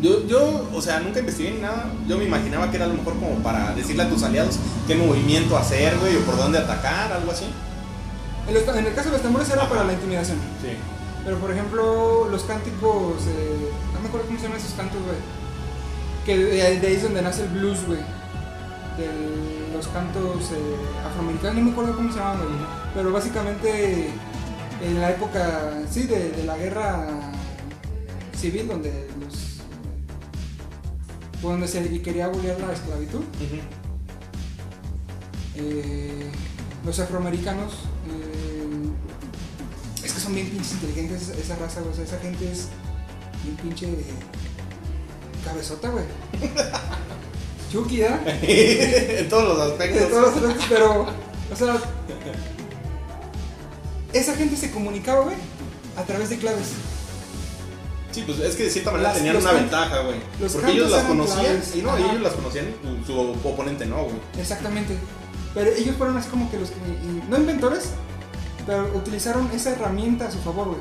Yo, 0.00 0.26
yo, 0.26 0.68
o 0.74 0.82
sea, 0.82 1.00
nunca 1.00 1.20
investigué 1.20 1.52
ni 1.52 1.60
nada. 1.62 1.90
Yo 2.06 2.18
me 2.18 2.24
imaginaba 2.24 2.70
que 2.70 2.76
era 2.76 2.84
a 2.84 2.88
lo 2.88 2.94
mejor 2.94 3.14
como 3.14 3.36
para 3.42 3.74
decirle 3.74 4.02
a 4.02 4.08
tus 4.10 4.22
aliados 4.22 4.58
qué 4.86 4.94
movimiento 4.94 5.56
hacer, 5.56 5.96
güey, 5.98 6.16
o 6.16 6.20
por 6.20 6.36
dónde 6.36 6.58
atacar, 6.58 7.12
algo 7.12 7.30
así. 7.32 7.46
En, 8.48 8.54
los- 8.54 8.68
en 8.76 8.86
el 8.86 8.94
caso 8.94 9.08
de 9.08 9.14
los 9.14 9.22
tambores 9.22 9.48
era 9.50 9.62
Ajá. 9.62 9.70
para 9.70 9.84
la 9.84 9.92
intimidación. 9.94 10.36
Sí. 10.60 10.68
Pero 11.24 11.38
por 11.38 11.50
ejemplo, 11.50 12.28
los 12.30 12.42
cánticos, 12.44 13.22
eh, 13.26 13.70
me 14.06 14.08
acuerdo 14.08 14.26
cómo 14.26 14.38
se 14.38 14.44
llaman 14.44 14.58
esos 14.60 14.72
cantos, 14.74 15.00
güey. 15.02 15.18
Que 16.24 16.36
de, 16.36 16.78
de 16.80 16.86
ahí 16.86 16.94
es 16.94 17.02
donde 17.02 17.22
nace 17.22 17.42
el 17.42 17.48
blues, 17.50 17.86
güey. 17.86 18.00
De 18.98 19.72
los 19.74 19.86
cantos 19.88 20.52
eh, 20.52 21.06
afroamericanos, 21.06 21.56
no 21.56 21.62
me 21.62 21.70
acuerdo 21.72 21.96
cómo 21.96 22.12
se 22.12 22.18
llaman, 22.18 22.38
güey. 22.38 22.58
Pero 22.94 23.12
básicamente 23.12 24.10
en 24.82 25.00
la 25.00 25.10
época, 25.10 25.82
sí, 25.90 26.04
de, 26.04 26.30
de 26.30 26.44
la 26.44 26.56
guerra 26.56 27.06
civil, 28.36 28.68
donde 28.68 29.08
los. 29.20 29.60
donde 31.42 31.68
se 31.68 32.02
quería 32.02 32.26
abolir 32.26 32.56
la 32.60 32.72
esclavitud. 32.72 33.22
eh, 35.56 36.30
los 36.84 36.98
afroamericanos 37.00 37.72
eh, 38.08 38.90
es 40.04 40.12
que 40.12 40.20
son 40.20 40.34
bien 40.34 40.48
pinches 40.48 40.72
inteligentes 40.72 41.28
esa, 41.30 41.56
raza, 41.56 41.80
güey. 41.80 41.92
o 41.92 41.96
sea, 41.96 42.04
esa 42.04 42.18
gente 42.18 42.50
es 42.50 42.68
bien 43.46 43.56
pinche 43.56 43.88
cabezota, 45.44 45.88
güey. 45.90 46.04
Chucky, 47.72 48.02
¿eh? 48.02 49.18
en 49.20 49.28
todos 49.28 49.44
los 49.58 49.70
aspectos. 49.70 50.00
De 50.02 50.06
todos 50.06 50.22
los 50.26 50.36
aspectos, 50.36 50.66
pero, 50.68 51.02
o 51.02 51.56
sea, 51.56 51.76
esa 54.12 54.34
gente 54.34 54.56
se 54.56 54.70
comunicaba, 54.70 55.24
güey, 55.24 55.36
a 55.96 56.02
través 56.04 56.30
de 56.30 56.38
claves. 56.38 56.68
Sí, 58.12 58.22
pues 58.26 58.38
es 58.40 58.56
que 58.56 58.64
de 58.64 58.70
cierta 58.70 58.92
manera 58.92 59.10
Las- 59.10 59.18
tenían 59.18 59.36
una 59.36 59.52
ventaja, 59.52 60.00
güey. 60.00 60.16
Porque 60.52 60.72
ellos 60.72 60.90
las 60.90 61.04
conocían 61.04 61.40
claves. 61.44 61.72
y 61.76 61.82
no, 61.82 61.90
Ajá. 61.90 61.98
ellos 61.98 62.22
las 62.22 62.32
conocían 62.32 62.66
y 62.68 63.06
su, 63.06 63.12
su 63.12 63.48
oponente 63.48 63.84
no, 63.84 64.04
güey. 64.04 64.16
Exactamente. 64.38 64.96
Pero 65.52 65.70
ellos 65.72 65.96
fueron 65.96 66.16
así 66.16 66.28
como 66.30 66.50
que 66.50 66.58
los 66.58 66.70
que, 66.70 66.76
y- 66.76 67.22
no 67.28 67.36
inventores, 67.36 67.90
pero 68.66 68.90
utilizaron 68.94 69.50
esa 69.52 69.70
herramienta 69.72 70.28
a 70.28 70.30
su 70.30 70.38
favor, 70.38 70.68
güey. 70.68 70.80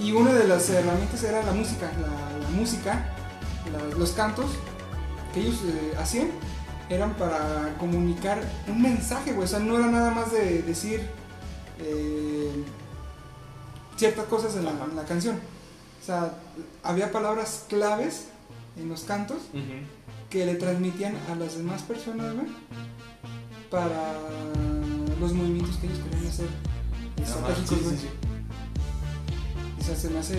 Y 0.00 0.12
una 0.12 0.32
de 0.32 0.46
las 0.48 0.68
herramientas 0.70 1.22
era 1.22 1.42
la 1.42 1.52
música, 1.52 1.90
la, 2.00 2.38
la 2.38 2.48
música, 2.50 3.14
la- 3.72 3.96
los 3.96 4.10
cantos 4.12 4.46
que 5.32 5.40
ellos 5.40 5.56
eh, 5.66 5.94
hacían 5.98 6.28
eran 6.90 7.14
para 7.14 7.74
comunicar 7.78 8.40
un 8.68 8.82
mensaje, 8.82 9.32
güey. 9.32 9.44
O 9.44 9.48
sea, 9.48 9.58
no 9.60 9.76
era 9.78 9.86
nada 9.86 10.10
más 10.10 10.30
de 10.32 10.62
decir 10.62 11.00
eh, 11.78 12.64
ciertas 13.96 14.26
cosas 14.26 14.56
en 14.56 14.64
la, 14.64 14.70
Ajá. 14.72 14.84
en 14.90 14.96
la 14.96 15.04
canción. 15.04 15.36
O 16.02 16.04
sea, 16.04 16.34
había 16.82 17.10
palabras 17.12 17.64
claves 17.68 18.24
en 18.76 18.88
los 18.88 19.02
cantos 19.04 19.38
que 20.28 20.44
le 20.44 20.56
transmitían 20.56 21.16
a 21.32 21.36
las 21.36 21.56
demás 21.56 21.82
personas, 21.82 22.34
güey, 22.34 22.46
para 23.70 24.18
los 25.20 25.32
movimientos 25.32 25.76
que 25.76 25.86
ellos 25.86 25.98
querían 26.04 26.26
hacer 26.26 26.48
sí, 27.66 27.74
güey. 27.82 27.96
sí, 27.96 28.02
sí. 28.02 28.08
O 29.84 29.86
sea, 29.86 29.96
se 29.96 30.08
me 30.08 30.18
hace 30.18 30.38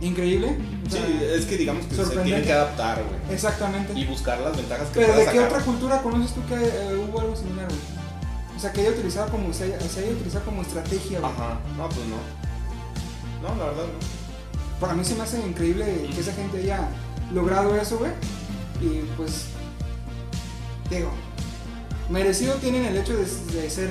increíble. 0.00 0.56
O 0.86 0.90
Sí, 0.90 0.98
es 1.34 1.46
que 1.46 1.56
digamos 1.56 1.84
que 1.86 1.96
se 1.96 2.16
tienen 2.18 2.44
que 2.44 2.52
adaptar, 2.52 3.02
güey. 3.02 3.34
Exactamente. 3.34 3.92
Y 3.98 4.04
buscar 4.04 4.40
las 4.40 4.56
ventajas 4.56 4.86
que 4.90 5.00
Pero 5.00 5.14
¿de 5.16 5.24
qué 5.24 5.26
sacar. 5.26 5.46
otra 5.46 5.60
cultura 5.62 6.00
conoces 6.00 6.32
tú 6.32 6.46
que 6.46 6.54
eh, 6.54 6.96
hubo 6.96 7.20
algo 7.20 7.34
similar, 7.34 7.66
güey? 7.66 7.80
O 8.56 8.60
sea, 8.60 8.72
que 8.72 8.82
haya 8.82 8.90
utilizado 8.90 9.30
como, 9.30 9.52
se 9.52 9.64
haya, 9.64 9.80
se 9.80 9.98
haya 10.00 10.12
utilizado 10.12 10.44
como 10.44 10.62
estrategia, 10.62 11.18
güey. 11.18 11.32
Ajá, 11.32 11.58
no, 11.76 11.88
pues 11.88 12.06
no. 12.06 13.48
No, 13.48 13.56
la 13.56 13.64
verdad 13.70 13.84
no. 13.84 14.78
Para 14.80 14.94
mí 14.94 15.04
se 15.04 15.16
me 15.16 15.22
hace 15.22 15.40
increíble 15.44 16.08
que 16.14 16.20
esa 16.20 16.32
gente 16.32 16.58
haya 16.58 16.88
logrado 17.34 17.74
eso, 17.76 17.98
güey. 17.98 18.12
Y 18.80 19.02
pues, 19.16 19.46
digo, 20.88 21.10
merecido 22.10 22.54
tienen 22.54 22.84
el 22.84 22.96
hecho 22.96 23.16
de, 23.16 23.24
de 23.24 23.70
ser 23.70 23.90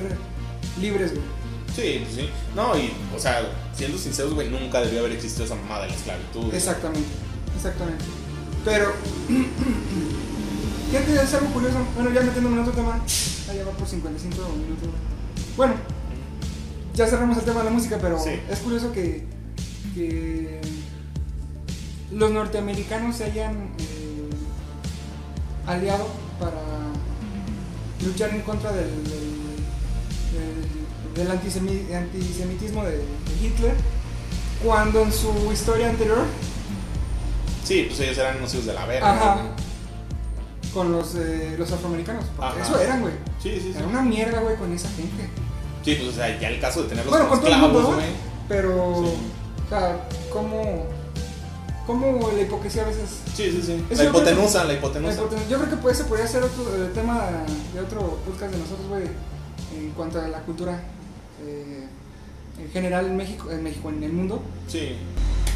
libres, 0.80 1.12
güey. 1.12 1.37
Sí, 1.78 2.04
sí. 2.14 2.30
No, 2.56 2.76
y, 2.76 2.92
o 3.16 3.20
sea, 3.20 3.42
siendo 3.76 3.98
sinceros, 4.00 4.34
güey, 4.34 4.50
nunca 4.50 4.82
debió 4.82 5.02
haber 5.02 5.12
existido 5.12 5.46
esa 5.46 5.54
mamada 5.56 5.84
de 5.84 5.90
la 5.90 5.96
esclavitud. 5.96 6.52
Exactamente, 6.54 7.08
exactamente. 7.56 8.04
Pero, 8.66 8.94
fíjate, 10.90 11.14
es 11.24 11.34
algo 11.36 11.48
curioso. 11.54 11.78
Bueno, 11.96 12.12
ya 12.14 12.22
metiéndome 12.22 12.56
en 12.56 12.62
otro 12.64 12.74
tema, 12.74 13.00
allá 13.50 13.64
va 13.64 13.72
por 13.72 13.88
55 13.88 14.36
minutos. 14.58 14.90
Bueno, 15.56 15.76
ya 16.96 17.06
cerramos 17.08 17.38
el 17.38 17.44
tema 17.46 17.60
de 17.60 17.66
la 17.66 17.72
música, 17.72 18.00
pero 18.02 18.20
Sí. 18.20 18.32
es 18.50 18.60
curioso 18.60 18.92
que, 18.92 19.26
que 19.94 20.60
los 22.12 22.32
norteamericanos 22.32 23.18
se 23.18 23.26
hayan 23.26 23.54
eh, 23.78 24.30
aliado 25.68 26.08
para 26.40 26.60
luchar 28.04 28.32
en 28.32 28.42
contra 28.42 28.72
del, 28.72 29.04
del, 29.04 29.37
del- 30.38 31.26
del 31.28 31.28
antisemi- 31.40 31.94
antisemitismo 31.96 32.84
de, 32.84 32.98
de 32.98 33.04
Hitler, 33.42 33.74
cuando 34.64 35.02
en 35.02 35.12
su 35.12 35.52
historia 35.52 35.90
anterior 35.90 36.20
Sí, 37.64 37.86
pues 37.90 38.00
ellos 38.00 38.18
eran 38.18 38.38
unos 38.38 38.54
hijos 38.54 38.66
de 38.68 38.74
la 38.74 38.86
verga. 38.86 39.12
Ajá. 39.14 39.38
con 40.74 40.92
los, 40.92 41.16
eh, 41.16 41.56
los 41.58 41.72
afroamericanos. 41.72 42.26
Porque 42.38 42.62
eso 42.62 42.80
eran, 42.80 43.02
güey. 43.02 43.14
Sí, 43.42 43.52
sí, 43.60 43.72
sí. 43.72 43.78
Era 43.78 43.88
una 43.88 44.02
mierda, 44.04 44.42
güey, 44.42 44.56
con 44.58 44.72
esa 44.74 44.88
gente. 44.90 45.28
Sí, 45.84 45.96
pues 45.96 46.10
o 46.10 46.12
sea, 46.12 46.40
ya 46.40 46.50
el 46.50 46.60
caso 46.60 46.84
de 46.84 46.90
tenerlos 46.90 47.12
Bueno, 47.12 47.30
con 47.30 47.40
todo 47.40 47.50
el 47.52 47.58
mundo, 47.58 47.80
esclavos, 47.80 47.96
güey. 48.04 48.12
Pero, 48.48 49.04
Sí. 49.04 49.14
o 49.66 49.70
sea, 49.70 50.08
¿cómo, 50.32 50.86
cómo 51.88 52.30
la 52.36 52.42
hipocresía 52.42 52.84
a 52.84 52.86
veces... 52.86 53.10
Sí, 53.36 53.50
sí, 53.52 53.62
sí. 53.66 53.96
La 53.96 54.04
hipotenusa, 54.04 54.66
la 54.66 54.74
hipotenusa. 54.74 55.20
hipoten- 55.22 55.48
Yo 55.50 55.58
creo 55.58 55.70
que 55.72 55.78
pues, 55.78 56.00
ese 56.00 56.08
podría 56.08 56.28
ser 56.28 56.44
otro 56.44 56.64
eh, 56.76 56.92
tema 56.94 57.28
de 57.74 57.80
otro 57.80 58.20
podcast 58.26 58.52
de 58.52 58.60
nosotros, 58.60 58.88
güey, 58.88 59.04
en 59.76 59.92
cuanto 59.92 60.20
a 60.22 60.28
la 60.28 60.40
cultura 60.42 60.82
eh, 61.46 61.88
en 62.60 62.72
general 62.72 63.06
en 63.08 63.18
México, 63.18 63.52
en 63.52 63.64
México, 63.64 63.90
en 63.90 64.04
el 64.04 64.14
mundo. 64.14 64.42
Sí. 64.68 64.96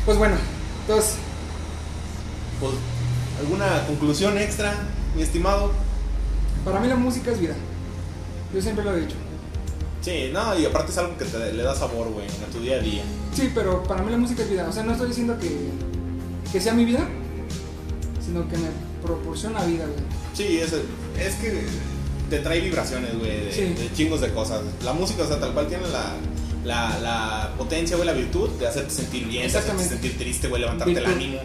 Pues 0.05 0.17
bueno, 0.17 0.35
entonces, 0.81 1.15
Pues, 2.59 2.73
¿alguna 3.39 3.85
conclusión 3.87 4.37
extra, 4.37 4.73
mi 5.15 5.21
estimado? 5.23 5.71
para 6.63 6.79
mí 6.79 6.87
la 6.87 6.95
música 6.95 7.31
es 7.31 7.39
vida. 7.39 7.55
Yo 8.53 8.61
siempre 8.61 8.83
lo 8.83 8.95
he 8.95 9.01
dicho. 9.01 9.15
Sí, 10.01 10.29
no, 10.33 10.57
y 10.59 10.65
aparte 10.65 10.91
es 10.91 10.97
algo 10.97 11.17
que 11.17 11.25
te, 11.25 11.53
le 11.53 11.63
da 11.63 11.75
sabor, 11.75 12.09
güey, 12.09 12.27
a 12.27 12.51
tu 12.51 12.59
día 12.59 12.75
a 12.75 12.79
día. 12.79 13.03
Sí, 13.33 13.51
pero 13.53 13.81
para 13.83 14.03
mí 14.03 14.11
la 14.11 14.17
música 14.17 14.43
es 14.43 14.49
vida. 14.49 14.67
O 14.69 14.71
sea, 14.73 14.83
no 14.83 14.91
estoy 14.91 15.07
diciendo 15.07 15.37
que, 15.39 15.49
que 16.51 16.59
sea 16.61 16.73
mi 16.73 16.85
vida, 16.85 17.07
sino 18.23 18.47
que 18.47 18.57
me 18.57 18.67
proporciona 19.01 19.63
vida, 19.63 19.85
güey. 19.85 19.99
Sí, 20.33 20.57
es, 20.59 20.73
es 20.73 21.35
que 21.35 21.65
te 22.31 22.39
trae 22.39 22.59
vibraciones, 22.61 23.15
güey, 23.19 23.45
de, 23.45 23.51
Sí. 23.53 23.61
de 23.61 23.93
chingos 23.93 24.21
de 24.21 24.31
cosas. 24.33 24.61
La 24.83 24.93
música, 24.93 25.23
o 25.23 25.27
sea, 25.27 25.39
tal 25.39 25.53
cual 25.53 25.67
tiene 25.67 25.83
la, 25.89 26.13
la, 26.65 26.99
la 26.99 27.53
potencia, 27.57 27.95
güey, 27.95 28.07
la 28.07 28.13
virtud 28.13 28.49
de 28.51 28.67
hacerte 28.67 28.89
sentir 28.89 29.27
bien, 29.27 29.51
de 29.51 29.57
hacerte 29.57 29.83
sentir 29.83 30.17
triste, 30.17 30.47
güey, 30.47 30.61
levantarte 30.61 30.93
Virtud. 30.93 31.07
el 31.09 31.15
ánimo. 31.15 31.37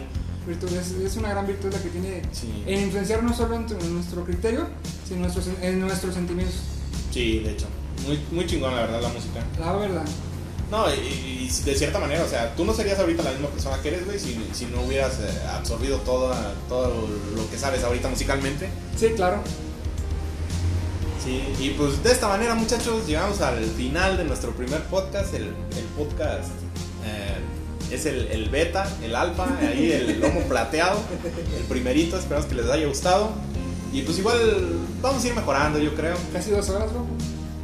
Virtud, 0.47 0.69
es, 0.77 0.91
es 0.91 1.17
una 1.17 1.29
gran 1.29 1.45
virtud 1.45 1.71
la 1.73 1.79
que 1.81 1.89
tiene 1.89 2.21
Sí. 2.31 2.63
en 2.65 2.81
influenciar 2.83 3.21
no 3.21 3.35
solo 3.35 3.55
en, 3.55 3.67
tu- 3.67 3.77
en 3.77 3.93
nuestro 3.95 4.23
criterio, 4.23 4.67
sino 5.05 5.17
en 5.17 5.21
nuestros, 5.23 5.47
en 5.61 5.79
nuestros 5.81 6.13
sentimientos. 6.15 6.55
Sí, 7.11 7.39
de 7.39 7.51
hecho. 7.51 7.65
Muy, 8.07 8.19
muy 8.31 8.45
chingón, 8.47 8.73
la 8.75 8.81
verdad, 8.83 9.01
la 9.01 9.09
música. 9.09 9.43
La 9.59 9.73
verdad. 9.73 10.05
No, 10.71 10.85
y, 10.93 10.97
y 10.97 11.61
de 11.65 11.75
cierta 11.75 11.97
manera, 11.99 12.23
o 12.23 12.27
sea, 12.29 12.53
tú 12.55 12.63
no 12.65 12.73
serías 12.73 12.99
ahorita 12.99 13.23
la 13.23 13.31
misma 13.31 13.47
persona 13.49 13.77
que 13.81 13.87
eres, 13.89 14.05
güey, 14.05 14.19
si, 14.19 14.37
si 14.53 14.65
no 14.67 14.81
hubieras 14.83 15.13
eh, 15.19 15.29
absorbido 15.53 15.97
todo, 15.99 16.33
todo 16.69 17.07
lo 17.35 17.49
que 17.49 17.57
sabes 17.57 17.83
ahorita 17.83 18.07
musicalmente. 18.09 18.69
Sí, 18.97 19.07
claro. 19.15 19.41
Sí, 21.27 21.43
y 21.59 21.69
pues 21.71 22.01
de 22.03 22.13
esta 22.13 22.29
manera, 22.29 22.55
muchachos, 22.55 23.05
llegamos 23.05 23.41
al 23.41 23.61
final 23.65 24.15
de 24.15 24.23
nuestro 24.23 24.51
primer 24.51 24.81
podcast. 24.83 25.33
El, 25.33 25.43
el 25.43 25.83
podcast 25.97 26.47
eh, 27.05 27.93
es 27.93 28.05
el, 28.05 28.27
el 28.27 28.47
beta, 28.49 28.87
el 29.03 29.13
alfa, 29.13 29.45
ahí 29.59 29.91
el 29.91 30.21
lomo 30.21 30.39
plateado, 30.43 31.01
el 31.57 31.65
primerito. 31.65 32.17
Esperamos 32.17 32.45
que 32.45 32.55
les 32.55 32.69
haya 32.69 32.87
gustado. 32.87 33.31
Y 33.91 34.03
pues 34.03 34.19
igual 34.19 34.39
vamos 35.01 35.21
a 35.21 35.27
ir 35.27 35.35
mejorando, 35.35 35.79
yo 35.79 35.93
creo. 35.95 36.15
Casi 36.31 36.51
dos 36.51 36.69
horas, 36.69 36.93
bro. 36.93 37.05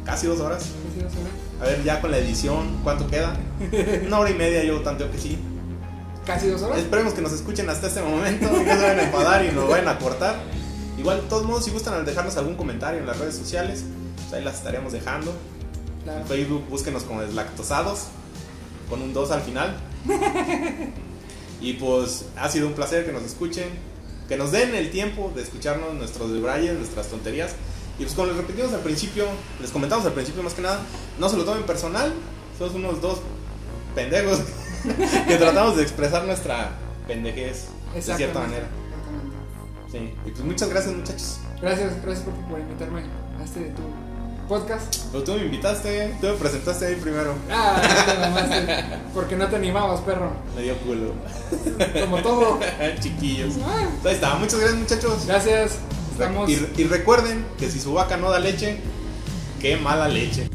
Casi 0.04 0.26
dos 0.26 0.40
horas. 0.40 0.64
Casi 0.64 1.02
dos 1.02 1.12
horas. 1.14 1.32
A 1.62 1.64
ver, 1.64 1.82
ya 1.84 2.02
con 2.02 2.10
la 2.10 2.18
edición, 2.18 2.80
¿cuánto 2.82 3.06
queda? 3.06 3.34
Una 4.06 4.18
hora 4.18 4.30
y 4.30 4.34
media, 4.34 4.62
yo 4.62 4.82
tanteo 4.82 5.10
que 5.10 5.16
sí. 5.16 5.38
Casi 6.26 6.48
dos 6.48 6.60
horas. 6.60 6.80
Esperemos 6.80 7.14
que 7.14 7.22
nos 7.22 7.32
escuchen 7.32 7.70
hasta 7.70 7.86
este 7.86 8.02
momento, 8.02 8.46
que 8.46 8.58
no 8.58 8.74
se 8.74 8.82
vayan 8.82 8.98
a 8.98 9.02
enfadar 9.04 9.42
y 9.42 9.52
nos 9.52 9.66
vayan 9.70 9.88
a 9.88 9.98
cortar. 9.98 10.36
Igual, 10.98 11.22
de 11.22 11.28
todos 11.28 11.44
modos, 11.44 11.64
si 11.64 11.70
gustan 11.70 12.04
dejarnos 12.04 12.36
algún 12.36 12.54
comentario 12.54 13.00
en 13.00 13.06
las 13.06 13.18
redes 13.18 13.36
sociales, 13.36 13.84
pues 14.16 14.32
ahí 14.32 14.44
las 14.44 14.56
estaremos 14.56 14.92
dejando. 14.92 15.32
Claro. 16.04 16.20
En 16.20 16.26
Facebook 16.26 16.64
búsquenos 16.68 17.02
como 17.02 17.22
deslactosados, 17.22 18.06
con 18.88 19.02
un 19.02 19.12
2 19.12 19.30
al 19.30 19.40
final. 19.40 19.76
y 21.60 21.72
pues 21.74 22.26
ha 22.36 22.48
sido 22.48 22.68
un 22.68 22.74
placer 22.74 23.04
que 23.06 23.12
nos 23.12 23.22
escuchen, 23.22 23.68
que 24.28 24.36
nos 24.36 24.52
den 24.52 24.74
el 24.74 24.90
tiempo 24.90 25.32
de 25.34 25.42
escucharnos 25.42 25.94
nuestros 25.94 26.32
debrayes, 26.32 26.74
nuestras 26.74 27.08
tonterías. 27.08 27.52
Y 27.98 28.02
pues 28.04 28.14
como 28.14 28.28
les 28.28 28.36
repetimos 28.36 28.72
al 28.72 28.80
principio, 28.80 29.26
les 29.60 29.70
comentamos 29.70 30.04
al 30.06 30.12
principio 30.12 30.42
más 30.42 30.54
que 30.54 30.62
nada, 30.62 30.80
no 31.18 31.28
se 31.28 31.36
lo 31.36 31.44
tomen 31.44 31.62
personal, 31.64 32.12
somos 32.58 32.74
unos 32.74 33.00
dos 33.00 33.20
pendejos 33.94 34.40
que 35.28 35.36
tratamos 35.36 35.76
de 35.76 35.82
expresar 35.82 36.24
nuestra 36.24 36.72
pendejez 37.06 37.66
de 37.94 38.02
cierta 38.02 38.40
manera. 38.40 38.68
Sí. 39.94 40.12
Y 40.26 40.30
pues 40.30 40.44
muchas 40.44 40.68
gracias 40.70 40.92
muchachos. 40.92 41.38
Gracias, 41.62 41.92
gracias 42.02 42.24
por, 42.24 42.34
por 42.50 42.58
invitarme 42.58 43.02
a 43.40 43.44
este 43.44 43.60
tu 43.70 43.82
podcast. 44.48 44.92
Pero 45.12 45.22
tú 45.22 45.34
me 45.34 45.44
invitaste, 45.44 46.16
tú 46.20 46.26
me 46.26 46.32
presentaste 46.32 46.86
ahí 46.86 46.96
primero. 46.96 47.32
Ah, 47.48 47.80
te 48.04 48.18
mamaste. 48.18 48.84
Porque 49.14 49.36
no 49.36 49.46
te 49.46 49.54
animabas, 49.54 50.00
perro. 50.00 50.32
Me 50.56 50.62
dio 50.62 50.76
culo. 50.78 51.12
Como 52.00 52.20
todo. 52.22 52.58
Chiquillos. 53.00 53.54
Ah, 53.64 53.86
Ahí 54.04 54.14
está, 54.14 54.34
muchas 54.34 54.58
gracias 54.58 54.80
muchachos. 54.80 55.26
Gracias. 55.26 55.78
Estamos. 56.10 56.50
Y, 56.50 56.54
y 56.76 56.84
recuerden 56.84 57.46
que 57.56 57.70
si 57.70 57.78
su 57.78 57.94
vaca 57.94 58.16
no 58.16 58.30
da 58.30 58.40
leche, 58.40 58.80
qué 59.60 59.76
mala 59.76 60.08
leche. 60.08 60.50